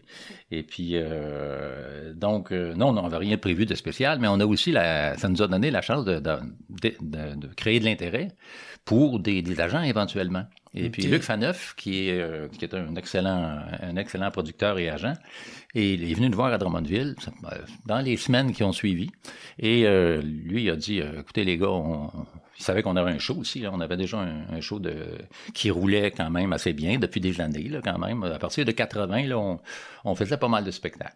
Et 0.52 0.64
puis, 0.64 0.92
euh, 0.96 2.14
donc, 2.14 2.52
euh, 2.52 2.74
non, 2.74 2.90
on 2.90 3.02
n'avait 3.04 3.18
rien 3.18 3.38
prévu 3.38 3.66
de 3.66 3.76
spécial, 3.76 4.20
mais 4.20 4.28
on 4.28 4.40
a 4.42 4.46
aussi, 4.46 4.72
la, 4.74 5.16
ça 5.18 5.30
nous 5.30 5.42
a 5.42 5.48
donné 5.48 5.72
la 5.72 5.82
chance 5.82 6.04
de, 6.04 6.16
de, 6.20 6.32
de, 6.70 6.94
de- 7.00 7.36
de 7.36 7.48
créer 7.56 7.80
de 7.80 7.86
l'intérêt 7.86 8.30
pour 8.88 9.20
des, 9.20 9.42
des 9.42 9.60
agents 9.60 9.82
éventuellement. 9.82 10.46
Et 10.74 10.90
puis. 10.90 11.04
Luc 11.04 11.22
Faneuf, 11.22 11.76
qui 11.76 12.08
est, 12.08 12.22
euh, 12.22 12.48
qui 12.48 12.64
est 12.64 12.74
un 12.74 12.96
excellent, 12.96 13.60
un 13.82 13.96
excellent 13.98 14.32
producteur 14.32 14.80
et 14.80 14.90
agent, 14.90 15.14
et 15.76 15.94
il 15.94 16.10
est 16.10 16.14
venu 16.14 16.30
nous 16.30 16.38
voir 16.38 16.54
à 16.54 16.58
Drummondville 16.58 17.16
euh, 17.44 17.58
dans 17.86 18.00
les 18.00 18.16
semaines 18.16 18.54
qui 18.54 18.64
ont 18.64 18.72
suivi. 18.72 19.10
Et 19.60 19.86
euh, 19.86 20.22
lui, 20.22 20.64
il 20.64 20.70
a 20.70 20.78
dit, 20.78 21.00
écoutez 21.00 21.44
les 21.44 21.58
gars, 21.58 21.70
on, 21.70 22.10
il 22.60 22.64
savait 22.64 22.82
qu'on 22.82 22.96
avait 22.96 23.12
un 23.12 23.20
show 23.20 23.36
aussi. 23.36 23.60
Là. 23.60 23.70
On 23.74 23.80
avait 23.80 23.98
déjà 23.98 24.18
un, 24.20 24.56
un 24.56 24.62
show 24.62 24.80
de, 24.80 24.96
qui 25.54 25.70
roulait 25.70 26.12
quand 26.12 26.30
même 26.30 26.54
assez 26.54 26.74
bien 26.74 26.98
depuis 26.98 27.22
des 27.22 27.40
années, 27.40 27.70
là, 27.70 27.80
quand 27.84 27.98
même. 28.00 28.24
À 28.24 28.40
partir 28.40 28.66
de 28.66 28.72
80, 28.72 29.28
là, 29.28 29.38
on, 29.38 29.60
on 30.06 30.16
faisait 30.16 30.38
pas 30.38 30.48
mal 30.48 30.64
de 30.64 30.72
spectacles 30.72 31.16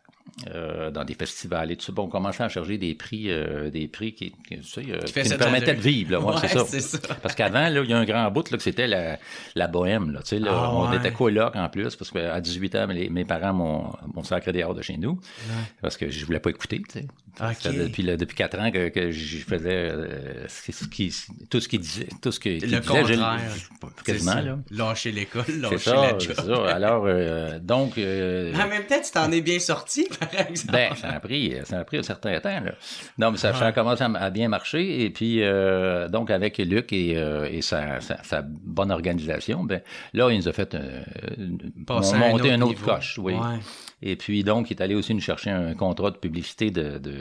euh, 0.54 0.92
dans 0.92 1.04
des 1.04 1.16
festivals 1.16 1.72
et 1.72 1.76
tout 1.78 1.86
ça. 1.86 1.92
Bon, 1.94 2.04
on 2.04 2.08
commençait 2.10 2.44
à 2.44 2.50
charger 2.50 2.78
des 2.78 2.94
prix, 2.94 3.32
euh, 3.32 3.70
des 3.72 3.88
prix 3.88 4.14
qui, 4.14 4.32
qui, 4.48 4.60
tu 4.60 4.64
sais, 4.64 4.82
euh, 4.90 5.00
qui 5.00 5.14
faisaient 5.14 5.34
nous 5.36 5.40
permettaient 5.40 5.74
de 5.74 5.82
vivre. 5.82 6.12
Là, 6.12 6.20
ouais, 6.20 6.34
Ouais, 6.36 6.48
c'est 6.68 6.80
ça. 6.80 7.00
Parce 7.22 7.34
qu'avant, 7.34 7.70
là, 7.70 7.82
il 7.84 7.90
y 7.90 7.94
a 7.94 7.98
un 7.98 8.06
grand 8.06 8.30
bout 8.30 8.50
là, 8.52 8.58
que 8.58 8.64
c'était 8.64 8.88
la, 8.88 9.18
la 9.56 9.68
bohème. 9.68 10.12
Là, 10.12 10.20
tu 10.22 10.28
sais, 10.28 10.40
là, 10.40 10.52
Ah, 10.54 10.72
on 10.74 10.90
ouais. 10.92 10.98
était 10.98 11.12
coloc 11.12 11.56
en 11.56 11.70
plus, 11.70 11.96
parce 11.96 12.12
qu'à 12.12 12.40
18 12.40 12.76
ans, 12.76 12.88
mes, 12.88 13.10
mes 13.10 13.26
parents 13.26 13.54
m'ont, 13.54 13.92
m'ont 14.14 14.24
sacré 14.24 14.52
dehors 14.54 14.76
de 14.76 14.82
chez 14.84 14.98
nous, 14.98 15.20
parce 15.82 15.98
que 15.98 16.10
je 16.10 16.24
voulais 16.26 16.40
pas 16.40 16.52
écouter. 16.52 16.82
Tu 16.88 17.00
sais. 17.00 17.08
Ok. 17.40 17.56
C'était 17.60 17.78
depuis, 17.78 18.04
depuis 18.04 18.36
4 18.36 18.60
ans 18.60 18.72
que, 18.72 18.90
que 18.90 19.12
je 19.12 19.38
faisais 19.38 19.90
euh, 19.92 20.46
ce 20.48 20.86
qui- 20.88 21.14
tout 21.50 21.60
ce 21.62 21.68
qu'il 21.68 21.80
disait. 21.80 22.08
Tout 22.22 22.32
ce 22.32 22.40
que, 22.40 22.50
Le 22.50 22.60
disait, 22.60 22.82
contraire. 22.82 23.08
je- 23.08 24.04
quasiment, 24.04 24.32
ça. 24.34 24.42
là. 24.42 24.60
Lâcher 24.70 25.12
l'école, 25.12 25.46
lâcher 25.60 25.78
ça, 25.78 25.96
la 25.96 26.20
job. 26.20 26.34
ça. 26.36 26.76
Alors, 26.76 27.06
euh, 27.08 27.60
donc, 27.60 27.98
euh, 27.98 28.54
En 28.56 28.68
même 28.68 28.86
temps, 28.86 29.00
tu 29.04 29.12
t'en 29.12 29.32
es 29.32 29.42
bien 29.42 29.60
sorti, 29.60 30.08
par 30.20 30.30
exemple. 30.48 30.72
ben, 30.74 30.94
ça 30.96 31.10
a 31.10 31.20
pris, 31.20 31.54
ça 31.64 31.80
a 31.80 31.84
pris 31.86 31.98
un 31.98 32.04
certain 32.04 32.40
temps. 32.40 32.60
Là. 32.64 32.74
Non, 33.18 33.32
mais 33.32 33.38
ça, 33.38 33.54
ça 33.54 33.68
a 33.68 33.72
commencé 33.72 34.04
à, 34.04 34.12
à 34.16 34.30
bien 34.30 34.48
marcher. 34.50 35.04
Et 35.04 35.10
puis, 35.10 35.42
donc, 36.10 36.32
avec 36.32 36.58
Luc 36.58 36.92
et, 36.94 37.12
et 37.52 37.62
sa, 37.62 38.02
sa, 38.02 38.22
sa 38.24 38.42
bonne 38.44 38.92
organisation, 38.92 39.64
ben, 39.64 39.82
là, 40.14 40.30
il 40.32 40.38
nous 40.38 40.48
a 40.48 40.54
fait 40.54 40.76
monter 41.88 42.52
un 42.52 42.56
un 42.56 42.62
autre 42.62 42.72
autre 42.72 42.80
niveau. 42.82 42.86
coche. 42.94 43.18
Oui. 43.20 43.34
Ouais. 43.34 43.60
Et 44.04 44.16
puis, 44.16 44.44
donc, 44.44 44.72
il 44.72 44.78
est 44.78 44.82
allé 44.82 44.96
aussi 44.96 45.14
nous 45.14 45.22
chercher 45.22 45.52
un 45.52 45.76
contrat 45.76 46.10
de 46.12 46.18
publicité 46.18 46.72
de, 46.72 46.98
de 46.98 47.21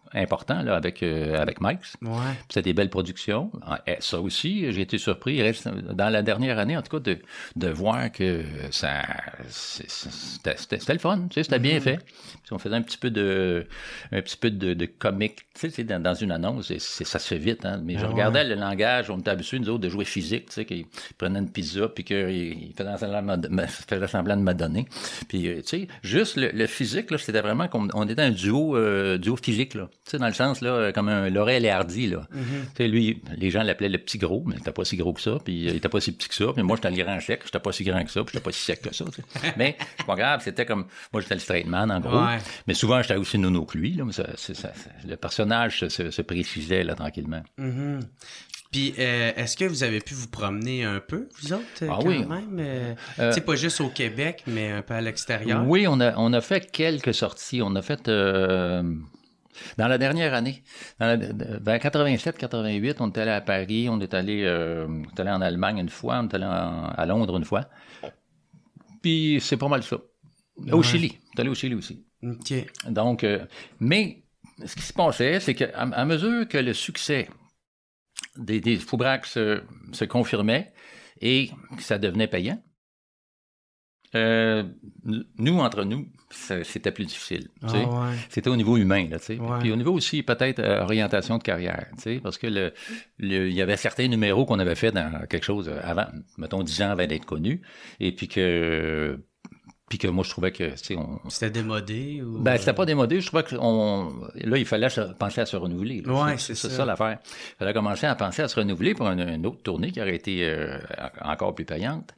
important 0.13 0.61
là, 0.63 0.75
avec, 0.75 1.03
euh, 1.03 1.39
avec 1.41 1.61
Mike. 1.61 1.79
Ouais. 2.01 2.09
C'était 2.49 2.61
des 2.63 2.73
belles 2.73 2.89
productions. 2.89 3.51
Ah, 3.65 3.81
eh, 3.87 3.95
Ça 3.99 4.19
aussi, 4.19 4.71
j'ai 4.71 4.81
été 4.81 4.97
surpris. 4.97 5.35
Il 5.35 5.41
reste- 5.43 5.67
Dans 5.93 6.09
la 6.09 6.21
dernière 6.21 6.59
année, 6.59 6.75
en 6.77 6.81
tout 6.81 6.97
cas, 6.97 6.99
de, 6.99 7.17
de 7.55 7.67
voir 7.69 8.11
que 8.11 8.43
ça, 8.71 9.01
c'est- 9.49 9.89
c'était 9.89 10.93
le 10.93 10.99
fun. 10.99 11.27
Tu 11.29 11.35
sais, 11.35 11.43
c'était 11.43 11.59
bien 11.59 11.79
fait. 11.79 11.97
Puis 11.97 12.51
on 12.53 12.57
faisait 12.59 12.75
un 12.75 12.81
petit 12.81 12.97
peu 12.97 13.09
de, 13.11 13.65
un 14.11 14.21
petit 14.21 14.37
peu 14.37 14.49
de, 14.51 14.73
de 14.73 14.85
comique. 14.85 15.39
Tu 15.59 15.69
sais, 15.69 15.83
dans, 15.83 16.01
dans 16.01 16.13
une 16.13 16.31
annonce, 16.31 16.67
c'est- 16.67 16.79
c'est- 16.79 17.03
ça 17.05 17.19
se 17.19 17.27
fait 17.27 17.37
vite. 17.37 17.65
Hein? 17.65 17.81
Mais 17.83 17.97
je 17.97 18.05
Ah 18.05 18.09
regardais 18.09 18.43
le 18.43 18.55
langage. 18.55 19.09
On 19.09 19.19
était 19.19 19.31
habitués, 19.31 19.59
nous 19.59 19.69
autres, 19.69 19.81
de 19.83 19.89
jouer 19.89 20.05
physique. 20.05 20.47
Tu 20.47 20.53
sais, 20.53 20.65
qu'ils 20.65 20.85
prenaient 21.17 21.39
une 21.39 21.51
pizza 21.51 21.87
puis 21.87 22.03
qu'ils 22.03 22.73
faisaient 22.75 22.97
semblant, 22.97 23.37
de 23.37 23.47
me- 23.47 23.67
faisaient 23.67 24.07
semblant 24.07 24.37
de 24.37 24.41
me 24.41 24.53
donner. 24.53 24.85
Puis, 25.27 25.47
euh, 25.47 25.61
tu 25.61 25.67
sais, 25.67 25.87
juste 26.03 26.35
le, 26.37 26.49
le 26.53 26.67
physique, 26.67 27.11
là, 27.11 27.17
c'était 27.17 27.41
vraiment 27.41 27.67
comme 27.67 27.89
on 27.93 28.07
était 28.07 28.21
un 28.21 28.31
duo, 28.31 28.75
euh, 28.75 29.17
duo 29.17 29.35
physique, 29.35 29.73
là. 29.75 29.89
Tu 30.03 30.11
sais, 30.11 30.17
dans 30.17 30.27
le 30.27 30.33
sens, 30.33 30.61
là, 30.61 30.91
comme 30.91 31.09
un 31.09 31.29
Laurel 31.29 31.63
et 31.63 31.69
Hardy, 31.69 32.07
là. 32.07 32.27
Tu 32.31 32.37
sais, 32.75 32.87
lui, 32.87 33.21
les 33.37 33.51
gens 33.51 33.61
l'appelaient 33.61 33.87
le 33.87 33.99
petit 33.99 34.17
gros, 34.17 34.43
mais 34.47 34.55
il 34.55 34.61
était 34.61 34.71
pas 34.71 34.83
si 34.83 34.97
gros 34.97 35.13
que 35.13 35.21
ça, 35.21 35.37
puis 35.45 35.67
euh, 35.67 35.71
il 35.71 35.75
était 35.77 35.89
pas 35.89 36.01
si 36.01 36.11
petit 36.11 36.27
que 36.27 36.33
ça, 36.33 36.45
puis 36.53 36.63
moi, 36.63 36.75
j'étais 36.75 36.89
le 36.89 37.03
grand 37.03 37.19
sec, 37.19 37.41
j'étais 37.45 37.59
pas 37.59 37.71
si 37.71 37.83
grand 37.83 38.03
que 38.03 38.09
ça, 38.09 38.23
puis 38.23 38.31
j'étais 38.33 38.43
pas 38.43 38.51
si 38.51 38.61
sec 38.63 38.81
que 38.81 38.95
ça, 38.95 39.05
tu 39.05 39.21
sais. 39.21 39.53
Mais, 39.57 39.77
c'est 39.97 40.05
pas 40.07 40.15
grave, 40.15 40.41
c'était 40.43 40.65
comme, 40.65 40.87
moi, 41.13 41.21
j'étais 41.21 41.35
le 41.35 41.39
straight 41.39 41.67
man, 41.67 41.91
en 41.91 41.99
gros. 41.99 42.17
Ouais. 42.19 42.39
Mais 42.65 42.73
souvent, 42.73 42.99
j'étais 43.03 43.15
aussi 43.15 43.37
nono 43.37 43.63
que 43.65 43.77
lui, 43.77 43.93
là, 43.93 44.03
mais 44.05 44.11
ça, 44.11 44.25
c'est- 44.37 44.55
ça- 44.55 44.73
ça- 44.73 44.89
le 45.07 45.17
personnage 45.17 45.87
se, 45.87 46.21
précisait, 46.23 46.83
là, 46.83 46.95
tranquillement. 46.95 47.43
Mhm. 47.59 47.99
Puis, 48.71 48.95
euh, 48.97 49.33
est-ce 49.35 49.55
que 49.55 49.65
vous 49.65 49.83
avez 49.83 49.99
pu 49.99 50.13
vous 50.15 50.29
promener 50.29 50.83
un 50.85 50.99
peu, 50.99 51.27
vous 51.43 51.53
autres, 51.53 51.63
Ah 51.81 51.85
quand 51.99 52.05
oui. 52.07 52.25
même? 52.25 52.57
Euh, 52.59 52.95
Euh, 53.19 53.39
pas 53.41 53.55
juste 53.55 53.81
au 53.81 53.89
Québec, 53.89 54.43
mais 54.47 54.71
un 54.71 54.81
peu 54.81 54.93
à 54.95 55.01
l'extérieur? 55.01 55.63
Oui, 55.67 55.85
on 55.87 55.99
a, 55.99 56.15
on 56.17 56.31
a 56.33 56.41
fait 56.41 56.71
quelques 56.71 57.13
sorties. 57.13 57.61
On 57.61 57.75
a 57.75 57.81
fait 57.81 58.07
euh, 58.07 58.81
dans 59.77 59.87
la 59.87 59.97
dernière 59.97 60.33
année, 60.33 60.63
dans 60.99 61.07
la, 61.07 61.15
vers 61.17 61.77
87-88, 61.79 62.95
on 62.99 63.11
est 63.11 63.17
allé 63.17 63.31
à 63.31 63.41
Paris, 63.41 63.87
on 63.89 63.99
est 63.99 64.13
allé, 64.13 64.43
euh, 64.43 64.87
on 64.87 65.03
est 65.03 65.19
allé 65.19 65.31
en 65.31 65.41
Allemagne 65.41 65.77
une 65.79 65.89
fois, 65.89 66.19
on 66.19 66.27
est 66.27 66.33
allé 66.35 66.45
en- 66.45 66.85
à 66.89 67.05
Londres 67.05 67.37
une 67.37 67.45
fois. 67.45 67.69
Puis 69.01 69.39
c'est 69.41 69.57
pas 69.57 69.67
mal 69.67 69.83
ça. 69.83 69.97
Au 70.71 70.77
Ouais. 70.77 70.83
Chili, 70.83 71.17
on 71.17 71.37
est 71.37 71.41
allé 71.41 71.49
au 71.49 71.55
Chili 71.55 71.75
aussi. 71.75 72.05
Donc, 72.89 73.23
euh, 73.23 73.45
mais 73.79 74.23
ce 74.65 74.75
qui 74.75 74.83
se 74.83 74.93
passait, 74.93 75.39
c'est 75.39 75.55
qu'à 75.55 75.69
à 75.75 76.05
mesure 76.05 76.47
que 76.47 76.57
le 76.57 76.73
succès 76.73 77.27
des, 78.37 78.61
des 78.61 78.75
Foubraques 78.77 79.25
se, 79.25 79.63
se 79.91 80.05
confirmait 80.05 80.71
et 81.19 81.49
que 81.75 81.81
ça 81.83 81.97
devenait 81.97 82.27
payant, 82.27 82.61
euh, 84.15 84.63
nous, 85.37 85.59
entre 85.59 85.83
nous, 85.83 86.07
ça- 86.29 86.63
c'était 86.63 86.91
plus 86.91 87.05
difficile. 87.05 87.49
Ah 87.63 87.73
ouais. 87.73 87.85
C'était 88.29 88.49
au 88.49 88.55
niveau 88.55 88.77
humain, 88.77 89.07
là, 89.09 89.19
tu 89.19 89.25
sais. 89.25 89.37
Ouais. 89.39 89.59
Puis 89.59 89.71
au 89.71 89.75
niveau 89.75 89.93
aussi, 89.93 90.21
peut-être, 90.23 90.59
euh, 90.59 90.81
orientation 90.83 91.37
de 91.37 91.43
carrière, 91.43 91.87
tu 91.97 92.01
sais, 92.03 92.19
parce 92.21 92.37
que 92.37 92.47
le, 92.47 92.73
le- 93.19 93.49
il 93.49 93.53
y 93.55 93.61
avait 93.61 93.77
certains 93.77 94.07
numéros 94.07 94.45
qu'on 94.45 94.59
avait 94.59 94.75
fait 94.75 94.91
dans 94.91 95.25
quelque 95.29 95.43
chose 95.45 95.69
euh, 95.69 95.79
avant, 95.83 96.07
mettons 96.37 96.63
10 96.63 96.81
ans 96.81 96.89
avant 96.91 97.05
d'être 97.07 97.25
connu, 97.25 97.61
et 97.99 98.11
puis 98.13 98.27
que, 98.27 99.17
puis 99.89 99.97
que 99.97 100.07
moi, 100.07 100.23
je 100.23 100.29
trouvais 100.29 100.51
que, 100.53 100.71
tu 100.71 100.77
sais, 100.77 100.95
on, 100.95 101.19
C'était 101.29 101.49
démodé 101.51 102.21
ou... 102.21 102.39
ben, 102.39 102.57
c'était 102.57 102.71
pas 102.73 102.85
démodé. 102.85 103.19
Je 103.19 103.27
trouvais 103.27 103.43
que 103.43 103.55
on... 103.59 104.25
là, 104.35 104.57
il 104.57 104.65
fallait 104.65 104.87
se- 104.89 105.13
penser 105.13 105.41
à 105.41 105.45
se 105.45 105.57
renouveler. 105.57 106.01
là. 106.01 106.13
Ouais, 106.25 106.37
c'est 106.37 106.55
ça. 106.55 106.85
l'affaire. 106.85 107.19
Il 107.25 107.55
fallait 107.59 107.73
commencer 107.73 108.07
à 108.07 108.15
penser 108.15 108.41
à 108.41 108.47
se 108.47 108.55
renouveler 108.57 108.93
pour 108.93 109.07
une, 109.09 109.19
une 109.27 109.45
autre 109.45 109.61
tournée 109.63 109.91
qui 109.91 110.01
aurait 110.01 110.15
été 110.15 110.45
euh, 110.47 110.77
encore 111.21 111.53
plus 111.55 111.65
payante. 111.65 112.13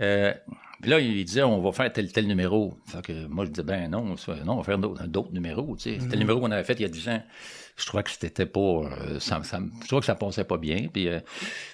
Euh, 0.00 0.32
puis 0.80 0.90
là, 0.90 1.00
il 1.00 1.24
disait, 1.24 1.42
on 1.42 1.60
va 1.60 1.72
faire 1.72 1.92
tel 1.92 2.10
tel 2.12 2.26
numéro. 2.26 2.74
Fait 2.86 3.02
que 3.02 3.26
moi, 3.26 3.44
je 3.44 3.50
disais, 3.50 3.62
ben 3.64 3.90
non, 3.90 4.16
ça- 4.16 4.36
non 4.44 4.54
on 4.54 4.56
va 4.58 4.62
faire 4.64 4.78
d'autres 4.78 5.32
numéros. 5.32 5.76
Tu 5.76 5.94
sais. 5.94 6.00
C'était 6.00 6.14
le 6.16 6.20
numéro 6.20 6.40
qu'on 6.40 6.50
avait 6.50 6.64
fait 6.64 6.74
il 6.74 6.82
y 6.82 6.84
a 6.84 6.88
10 6.88 7.08
ans. 7.08 7.22
Je 7.78 7.84
trouvais 7.84 8.02
que 8.04 8.10
c'était 8.10 8.46
pas, 8.46 8.58
euh, 8.60 9.20
ça, 9.20 9.42
ça- 9.42 9.60
je 9.82 9.86
trouvais 9.86 10.00
que 10.00 10.06
ça 10.06 10.14
passait 10.14 10.44
pas 10.44 10.56
bien. 10.56 10.86
Puis, 10.90 11.08
euh, 11.08 11.20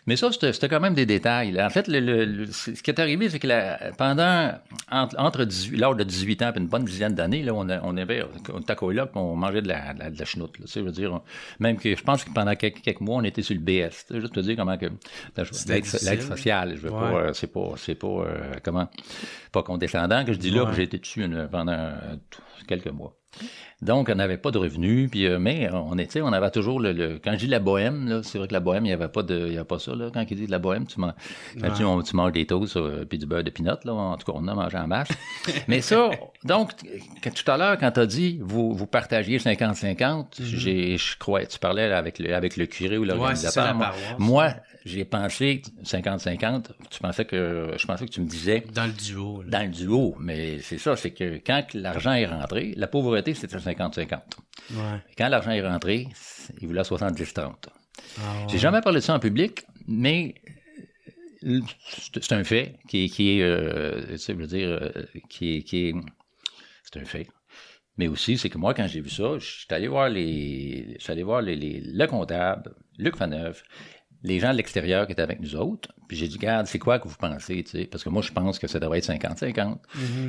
mais 0.06 0.16
ça, 0.16 0.30
c'était 0.32 0.68
quand 0.68 0.80
même 0.80 0.94
des 0.94 1.06
détails. 1.06 1.52
là. 1.52 1.64
En 1.64 1.70
fait, 1.70 1.86
le, 1.86 2.00
le- 2.00 2.24
le- 2.24 2.46
ce 2.50 2.70
qui 2.72 2.90
est 2.90 2.98
arrivé, 2.98 3.30
c'est 3.30 3.38
que 3.38 3.46
la- 3.46 3.78
pendant 3.96 4.52
entre, 4.90 5.14
entre 5.18 5.44
18, 5.44 5.76
l'âge 5.78 5.94
de 5.96 6.02
18 6.02 6.42
ans 6.42 6.52
et 6.52 6.58
une 6.58 6.66
bonne 6.66 6.84
dizaine 6.84 7.14
d'années, 7.14 7.44
là, 7.44 7.54
on, 7.54 7.68
avait, 7.68 8.24
on 8.52 8.58
était 8.60 8.72
à 8.72 8.74
coloc, 8.74 9.10
on 9.14 9.36
mangeait 9.36 9.62
de 9.62 9.68
la, 9.68 9.94
de 9.94 10.00
la, 10.00 10.10
de 10.10 10.18
la 10.18 10.24
chenoute. 10.24 10.58
Là, 10.58 10.64
tu 10.66 10.72
sais, 10.72 10.80
je 10.80 10.84
veux 10.86 10.90
dire, 10.90 11.12
on- 11.14 11.22
même 11.60 11.76
que 11.78 11.94
je 11.94 12.02
pense 12.02 12.24
que 12.24 12.30
pendant 12.32 12.56
quelques, 12.56 12.82
quelques 12.82 13.00
mois, 13.00 13.18
on 13.18 13.22
était 13.24 13.42
sur 13.42 13.54
le 13.54 13.60
BS. 13.60 14.06
Tu 14.08 14.14
sais, 14.14 14.20
Juste 14.20 14.34
te 14.34 14.40
dire 14.40 14.56
comment 14.56 14.76
que 14.76 14.86
l'aide 15.68 16.22
sociale, 16.22 16.72
je 16.76 16.80
veux 16.80 16.90
Ouais. 16.92 16.98
pas, 17.00 17.12
euh, 17.14 17.32
c'est 17.32 17.46
pas, 17.52 17.74
c'est 17.76 17.94
pas, 17.94 18.26
comment, 18.64 18.88
pas 19.52 19.62
condescendant 19.62 20.24
que 20.24 20.32
je 20.32 20.38
dis 20.38 20.50
là 20.50 20.66
que 20.66 20.72
j'ai 20.74 20.82
été 20.82 20.98
dessus 20.98 21.22
une- 21.24 21.48
pendant 21.48 21.92
quelques 22.66 22.90
mois. 22.90 23.16
Donc, 23.82 24.08
on 24.10 24.14
n'avait 24.14 24.36
pas 24.38 24.50
de 24.52 24.58
revenus, 24.58 25.10
puis, 25.10 25.26
euh, 25.26 25.38
mais 25.38 25.68
on 25.72 25.98
était, 25.98 26.22
on 26.22 26.32
avait 26.32 26.50
toujours 26.50 26.78
le, 26.80 26.92
le- 26.92 27.18
quand 27.22 27.32
je 27.32 27.38
dis 27.38 27.46
la 27.48 27.58
bohème, 27.58 28.08
là, 28.08 28.20
c'est 28.22 28.38
vrai 28.38 28.46
que 28.48 28.52
la 28.52 28.60
bohème, 28.60 28.84
il 28.84 28.88
n'y 28.88 28.94
avait 28.94 29.08
pas 29.08 29.22
de, 29.22 29.46
il 29.48 29.52
y 29.54 29.56
avait 29.56 29.64
pas 29.64 29.78
ça, 29.78 29.94
là. 29.94 30.08
Quand 30.14 30.24
il 30.30 30.36
dit 30.36 30.46
de 30.46 30.50
la 30.52 30.58
bohème, 30.60 30.86
tu 30.86 31.00
manges, 31.00 31.14
quand 31.60 31.70
tu, 31.72 31.84
on- 31.84 32.00
tu 32.02 32.14
manges 32.16 32.32
des 32.32 32.46
toasts, 32.46 32.76
euh, 32.76 33.04
puis 33.04 33.18
du 33.18 33.26
beurre 33.26 33.42
de 33.44 33.50
pinot, 33.50 33.72
là. 33.84 33.92
En 33.92 34.16
tout 34.16 34.30
cas, 34.30 34.38
on 34.40 34.46
a 34.48 34.54
mangé 34.54 34.78
en 34.78 34.86
masse. 34.86 35.08
mais 35.68 35.80
ça, 35.80 36.10
donc, 36.44 36.70
tout 37.22 37.50
à 37.50 37.56
l'heure, 37.56 37.76
quand 37.78 37.90
tu 37.90 38.00
as 38.00 38.06
dit, 38.06 38.38
vous, 38.40 38.72
vous 38.72 38.86
partagiez 38.86 39.38
50-50, 39.38 40.42
j'ai, 40.42 40.96
je 40.96 41.18
crois, 41.18 41.44
tu 41.46 41.58
parlais 41.58 41.92
avec 41.92 42.18
le, 42.18 42.34
avec 42.34 42.56
le 42.56 42.66
curé 42.66 42.98
ou. 42.98 43.02
Ouais, 43.02 43.08
l'organisateur. 43.08 43.64
la 43.66 43.74
moi, 43.74 43.90
moi, 44.18 44.54
j'ai 44.84 45.04
pensé 45.04 45.62
50-50, 45.84 46.66
tu 46.90 47.00
pensais 47.00 47.24
que, 47.24 47.72
je 47.76 47.86
pensais 47.86 48.04
que 48.06 48.10
tu 48.10 48.20
me 48.20 48.26
disais, 48.26 48.64
Dans 48.74 48.86
le 48.86 48.92
duo. 48.92 49.42
là. 49.42 49.58
dans 49.58 49.64
le 49.64 49.68
duo, 49.72 50.14
mais 50.20 50.58
c'est 50.60 50.78
ça, 50.78 50.96
c'est 50.96 51.10
que 51.12 51.40
quand 51.44 51.62
l'argent 51.74 52.12
est 52.12 52.26
rentré, 52.26 52.74
la 52.76 52.86
pauvreté, 52.88 53.34
c'était 53.34 53.56
50-50. 53.74 54.20
Ouais. 54.72 54.78
Et 55.10 55.14
Quand 55.16 55.28
l'argent 55.28 55.50
est 55.50 55.66
rentré, 55.66 56.08
il 56.60 56.66
voulait 56.68 56.82
70-30. 56.82 57.68
Ah, 58.18 58.46
J'ai 58.48 58.58
jamais 58.58 58.80
parlé 58.80 59.00
de 59.00 59.04
ça 59.04 59.14
en 59.14 59.18
public, 59.20 59.64
mais 59.86 60.34
euh, 61.44 61.60
c'est 62.20 62.32
un 62.32 62.44
fait 62.44 62.78
qui 62.88 63.04
est, 63.04 63.08
qui 63.08 63.38
est 63.38 63.42
euh, 63.42 64.06
tu 64.12 64.18
sais, 64.18 64.32
je 64.32 64.38
veux 64.38 64.46
dire, 64.46 64.68
euh, 64.68 64.90
qui 65.28 65.56
est, 65.56 65.62
qui 65.62 65.88
est- 65.88 65.94
c'est 66.84 67.00
un 67.00 67.04
fait. 67.04 67.28
Mais 67.98 68.08
aussi, 68.08 68.38
c'est 68.38 68.48
que 68.48 68.58
moi, 68.58 68.72
quand 68.74 68.86
j'ai 68.86 69.00
vu 69.00 69.10
ça, 69.10 69.38
je 69.38 69.44
suis 69.44 69.66
allé 69.70 69.86
voir 69.88 70.08
les, 70.08 70.96
je 70.98 71.02
suis 71.02 71.12
allé 71.12 71.22
voir 71.22 71.42
les, 71.42 71.56
les- 71.56 71.80
le 71.80 72.06
comptable, 72.06 72.74
Luc 72.98 73.16
Faneuf, 73.16 73.62
les 74.24 74.38
gens 74.38 74.52
de 74.52 74.56
l'extérieur 74.56 75.06
qui 75.06 75.12
étaient 75.12 75.22
avec 75.22 75.40
nous 75.40 75.56
autres. 75.56 75.90
Puis 76.06 76.16
j'ai 76.16 76.28
dit, 76.28 76.36
regarde, 76.36 76.66
c'est 76.66 76.78
quoi 76.78 76.98
que 76.98 77.08
vous 77.08 77.16
pensez, 77.16 77.64
tu 77.64 77.70
sais? 77.70 77.84
Parce 77.86 78.04
que 78.04 78.10
moi, 78.10 78.20
je 78.22 78.30
pense 78.32 78.58
que 78.58 78.66
ça 78.66 78.78
devrait 78.78 78.98
être 78.98 79.08
50-50. 79.08 79.78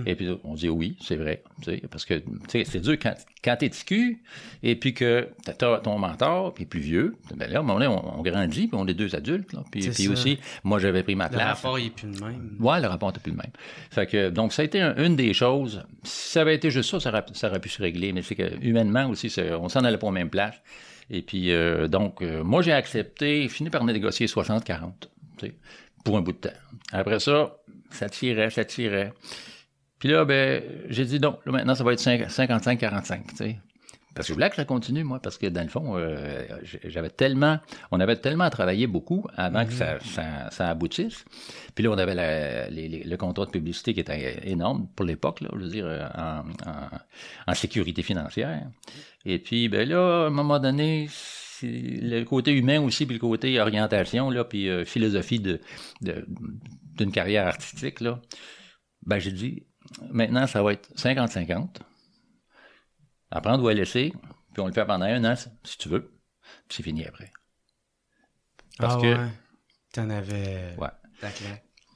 Et 0.06 0.16
puis 0.16 0.30
on 0.44 0.54
dit 0.56 0.70
oui, 0.70 0.98
c'est 1.02 1.18
vrai, 1.18 1.44
tu 1.62 1.72
sais, 1.72 1.84
parce 1.92 2.06
que 2.06 2.16
tu 2.16 2.26
sais, 2.48 2.64
c'est 2.64 2.80
dur 2.80 2.94
quand, 3.02 3.14
quand 3.44 3.58
t'es 3.58 3.70
TQ 3.70 4.22
et 4.64 4.76
puis 4.78 4.94
que 4.94 5.28
t'as 5.44 5.80
ton 5.80 6.00
mentor, 6.00 6.54
puis 6.54 6.66
plus 6.66 6.80
vieux, 6.80 7.16
ben 7.36 7.50
là, 7.50 7.58
à 7.58 7.60
un 7.60 7.64
moment 7.64 7.74
donné, 7.80 7.88
on, 7.88 8.20
on 8.20 8.22
grandit, 8.22 8.68
puis 8.68 8.78
on 8.80 8.88
est 8.88 8.94
deux 8.94 9.14
adultes, 9.16 9.52
là. 9.54 9.64
Puis, 9.72 9.90
puis 9.90 10.08
aussi, 10.08 10.40
moi, 10.64 10.80
j'avais 10.80 11.04
pris 11.04 11.16
ma 11.16 11.26
Le 11.28 11.32
place. 11.34 11.48
rapport, 11.62 11.78
il 11.78 11.88
est 11.88 11.90
plus 11.90 12.08
le 12.08 12.26
même. 12.26 12.56
Ouais, 12.60 12.80
le 12.80 12.88
rapport 12.88 13.10
n'était 13.10 13.20
plus 13.22 13.32
le 13.32 13.38
même. 13.38 13.52
Fait 13.92 14.06
que, 14.08 14.30
donc, 14.30 14.54
ça 14.54 14.62
a 14.62 14.66
été 14.66 14.80
un- 14.82 14.96
une 15.04 15.16
des 15.18 15.34
choses. 15.34 15.84
Si 16.04 16.30
ça 16.32 16.42
avait 16.42 16.56
été 16.56 16.72
juste 16.72 16.90
ça, 16.92 17.00
ça 17.02 17.10
aurait, 17.10 17.26
ça 17.34 17.50
aurait 17.50 17.60
pu 17.60 17.70
se 17.70 17.82
régler. 17.82 18.14
Mais 18.14 18.22
c'est 18.22 18.36
que, 18.36 18.50
humainement 18.64 19.08
aussi, 19.10 19.34
on 19.60 19.68
s'en 19.70 19.84
allait 19.84 19.98
pas 19.98 20.08
aux 20.08 20.12
mêmes 20.12 20.30
places. 20.30 20.56
Et 21.10 21.22
puis, 21.22 21.52
euh, 21.52 21.88
donc, 21.88 22.22
euh, 22.22 22.44
moi, 22.44 22.62
j'ai 22.62 22.72
accepté, 22.72 23.48
fini 23.50 23.70
par 23.70 23.84
négocier 23.84 24.28
60-40, 24.28 24.92
tu 25.38 25.48
sais, 25.48 25.56
pour 26.04 26.18
un 26.18 26.22
bout 26.22 26.32
de 26.32 26.38
temps. 26.38 26.58
Après 26.92 27.20
ça, 27.20 27.58
ça 27.92 28.10
tirait, 28.10 28.50
ça 28.50 28.66
tirait. 28.66 29.14
Puis 30.00 30.10
là, 30.10 30.26
ben, 30.26 30.64
j'ai 30.90 31.06
dit 31.06 31.20
non, 31.20 31.40
là, 31.46 31.52
maintenant, 31.52 31.76
ça 31.76 31.84
va 31.84 31.94
être 31.94 32.02
55-45, 32.02 33.28
tu 33.30 33.36
sais. 33.36 33.58
Parce 34.16 34.28
que 34.28 34.34
je 34.34 34.36
voulais 34.36 34.50
que 34.50 34.56
ça 34.56 34.66
continue, 34.66 35.04
moi, 35.04 35.20
parce 35.20 35.38
que 35.38 35.48
dans 35.48 35.64
le 35.64 35.70
fond, 35.70 35.98
euh, 35.98 36.44
j'avais 36.84 37.10
tellement, 37.10 37.60
on 37.92 38.00
avait 38.00 38.16
tellement 38.18 38.50
travaillé 38.50 38.86
beaucoup 38.86 39.26
avant 39.36 39.66
que 39.66 39.74
ça, 39.74 40.00
ça, 40.02 40.50
ça 40.52 40.70
aboutisse. 40.70 41.26
Puis 41.74 41.84
là, 41.84 41.90
on 41.92 41.98
avait 41.98 42.14
la- 42.14 42.70
les- 42.70 42.88
les- 42.88 43.04
le 43.04 43.18
contrat 43.18 43.46
de 43.46 43.52
publicité 43.52 43.94
qui 43.94 44.02
était 44.02 44.40
énorme 44.48 44.88
pour 44.96 45.06
l'époque, 45.06 45.42
là, 45.42 45.50
je 45.54 45.58
veux 45.60 45.68
dire, 45.70 46.12
en, 46.16 46.40
en- 46.70 46.90
en 47.48 47.54
sécurité 47.56 48.04
financière. 48.04 48.62
Et 49.26 49.40
puis, 49.40 49.68
ben 49.70 49.88
là, 49.90 50.26
à 50.26 50.28
un 50.28 50.30
moment 50.30 50.60
donné, 50.60 51.10
le 51.64 52.24
côté 52.24 52.52
humain 52.52 52.82
aussi, 52.82 53.06
puis 53.06 53.16
le 53.16 53.20
côté 53.22 53.60
orientation, 53.60 54.30
là, 54.30 54.44
puis 54.44 54.70
euh, 54.70 54.86
philosophie 54.86 55.40
de, 55.40 55.60
de- 56.02 56.26
d'une 56.98 57.12
carrière 57.12 57.48
artistique, 57.48 58.02
là, 58.02 58.20
ben 59.06 59.18
j'ai 59.20 59.32
dit, 59.32 59.66
maintenant, 60.12 60.46
ça 60.46 60.62
va 60.62 60.74
être 60.74 60.90
50-50 60.96 61.80
apprendre 63.34 63.64
ou 63.64 63.68
à 63.68 63.74
laisser, 63.74 64.14
puis 64.54 64.62
on 64.62 64.68
le 64.68 64.74
fait 64.74 64.86
pendant 64.86 65.06
un 65.06 65.24
an, 65.26 65.36
si 65.36 65.78
tu 65.78 65.90
veux, 65.90 66.14
puis 66.68 66.78
c'est 66.78 66.84
fini 66.84 67.06
après. 67.06 67.32
Parce 68.78 68.96
ah, 68.96 69.02
que, 69.02 69.18
ouais. 69.18 69.32
T'en 69.94 70.10
avais. 70.10 70.76
ouais, 70.78 70.88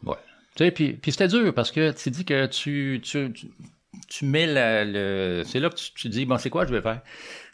ouais. 0.04 0.16
Tu 0.56 0.64
sais, 0.64 0.72
puis, 0.72 0.94
puis 0.94 1.12
c'était 1.12 1.28
dur 1.28 1.54
parce 1.54 1.72
que 1.72 1.92
tu 1.92 2.12
dis 2.12 2.26
que 2.26 2.46
tu, 2.46 3.02
tu, 3.04 3.32
tu, 3.34 3.52
tu 4.08 4.26
mets 4.26 4.46
la- 4.46 4.86
le. 4.86 5.44
C'est 5.46 5.60
là 5.60 5.70
que 5.70 5.76
tu, 5.76 5.92
tu 5.94 6.10
dis, 6.10 6.26
bon, 6.26 6.38
c'est 6.38 6.50
quoi 6.50 6.66
je 6.66 6.74
vais 6.74 6.82
faire? 6.82 7.02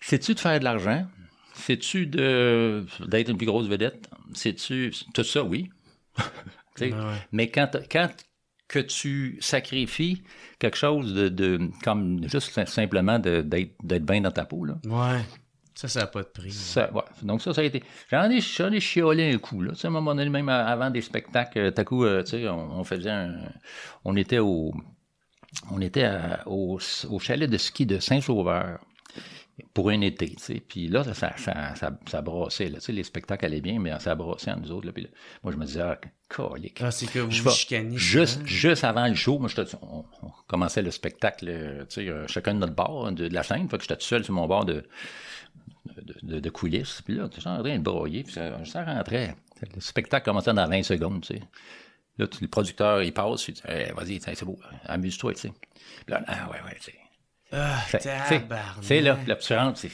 C'est-tu 0.02 0.34
de 0.34 0.40
faire 0.40 0.60
de 0.60 0.66
l'argent? 0.66 1.06
C'est-tu 1.54 2.08
de, 2.08 2.86
d'être 3.08 3.30
une 3.30 3.38
plus 3.38 3.46
grosse 3.46 3.68
vedette? 3.68 4.10
C'est-tu. 4.34 4.92
Tout 5.14 5.24
ça, 5.24 5.44
oui. 5.44 5.70
Sais, 6.76 6.92
Ouais. 6.92 7.18
Mais 7.32 7.50
quand, 7.50 7.78
quand 7.90 8.10
que 8.68 8.80
tu 8.80 9.38
sacrifies 9.42 10.24
quelque 10.60 10.78
chose 10.78 11.14
de, 11.14 11.30
de 11.30 11.70
comme 11.84 12.28
juste 12.28 12.64
simplement 12.66 13.20
d'être, 13.20 14.06
bien 14.06 14.22
dans 14.22 14.32
ta 14.32 14.46
peau, 14.46 14.66
là, 14.66 14.76
Ouais. 14.86 15.22
Ça, 15.76 15.88
ça 15.88 16.02
n'a 16.02 16.08
pas 16.08 16.22
de 16.22 16.28
prix. 16.28 16.52
ça, 16.52 16.94
ouais. 16.94 17.02
Donc 17.24 17.42
ça, 17.42 17.52
ça 17.52 17.62
a 17.62 17.64
été. 17.64 17.82
J'en 18.12 18.30
ai, 18.30 18.40
j'en 18.42 18.72
ai 18.72 18.80
chiolé 18.80 19.34
un 19.34 19.38
coup. 19.40 19.60
Là. 19.62 19.72
Tu 19.74 19.80
sais, 19.80 19.88
à 19.88 19.90
un 19.90 19.94
moment 19.94 20.14
donné, 20.14 20.30
même 20.30 20.48
avant 20.48 20.92
des 20.92 21.02
spectacles, 21.02 21.58
euh, 21.58 21.72
tout 21.72 21.82
à 21.82 21.84
coup, 21.84 22.06
euh, 22.06 22.22
tu 22.22 22.30
sais, 22.32 22.48
on, 22.48 22.80
on 22.80 22.84
faisait 22.84 23.10
un. 23.10 23.40
On 24.06 24.16
était 24.16 24.38
au. 24.38 24.72
On 25.72 25.82
était 25.82 26.04
à- 26.04 26.44
au, 26.48 26.80
au 27.10 27.20
chalet 27.20 27.50
de 27.50 27.58
ski 27.58 27.88
de 27.88 27.98
Saint-Sauveur 27.98 28.80
pour 29.74 29.90
un 29.90 30.02
été, 30.02 30.30
tu 30.30 30.36
sais. 30.44 30.60
Puis 30.68 30.88
là, 30.88 31.04
ça, 31.04 31.14
ça, 31.14 31.36
ça, 31.38 31.76
ça, 31.76 31.92
ça 32.10 32.22
brassait, 32.22 32.70
là. 32.70 32.80
Tu 32.80 32.86
sais, 32.86 32.92
les 32.92 33.04
spectacles 33.04 33.46
allaient 33.46 33.62
bien, 33.62 33.80
mais 33.80 33.92
ça 34.00 34.16
brassait 34.16 34.52
en 34.52 34.58
nous 34.60 34.72
autres, 34.72 34.88
là. 34.88 34.94
Puis 34.94 35.04
là, 35.04 35.10
moi, 35.44 35.54
je 35.54 35.58
me 35.58 35.66
disais, 35.66 35.82
ah, 35.82 36.00
colique. 36.28 36.80
Ah, 36.82 36.90
c'est 36.92 37.06
que 37.06 37.20
vous 37.20 37.30
Je 37.32 37.48
chicanez. 37.50 37.96
Juste, 37.98 38.34
souvent. 38.36 38.46
juste 38.48 38.84
avant 38.84 39.08
le 39.08 39.14
show, 39.16 39.38
moi, 39.38 39.50
j'étais- 39.50 39.76
on, 39.84 40.06
on 40.24 40.32
commençait 40.48 40.82
le 40.82 40.90
spectacle, 40.92 41.46
euh, 41.50 41.86
tu 41.86 42.02
sais, 42.02 42.08
euh, 42.10 42.28
chacun 42.28 42.56
de 42.56 42.60
notre 42.60 42.74
bord 42.74 43.12
de, 43.12 43.28
de 43.28 43.34
la 43.34 43.44
scène. 43.44 43.70
Fait 43.70 43.78
que 43.78 43.84
j'étais 43.84 43.98
tout 43.98 44.06
seul 44.06 44.24
sur 44.24 44.34
mon 44.34 44.48
bord 44.48 44.66
de, 44.66 44.84
de, 45.98 46.16
de- 46.24 46.40
de 46.40 46.50
coulisses. 46.50 47.02
Puis 47.04 47.14
là, 47.16 47.30
j'étais 47.34 47.48
en 47.48 47.62
train 47.62 47.78
de 47.78 47.84
broyer, 47.84 48.24
puis 48.24 48.34
ça, 48.34 48.64
ça 48.66 48.84
rentrait. 48.84 49.36
Le 49.76 49.82
spectacle 49.82 50.26
commençait 50.26 50.54
dans 50.54 50.68
20 50.68 50.84
secondes, 50.84 51.22
tu 51.22 51.36
sais. 51.36 51.44
Là, 52.18 52.28
le 52.42 52.48
producteur, 52.48 53.02
il 53.04 53.14
passe, 53.14 53.48
il 53.48 53.54
dit, 53.56 53.62
Hey, 53.68 53.92
vas-y, 53.96 54.20
tiens, 54.20 54.34
c'est 54.36 54.46
beau, 54.46 54.60
amuse-toi, 54.86 55.34
tu 55.34 55.42
sais. 55.42 55.52
Puis 56.06 56.14
là, 56.14 56.24
ah, 56.28 56.50
ouais, 56.52 56.58
ouais, 56.66 56.76
tu 56.80 56.92
sais. 56.92 56.96
Ah, 57.54 57.80
C'est 58.82 59.02
là, 59.02 59.18
c'est. 59.76 59.92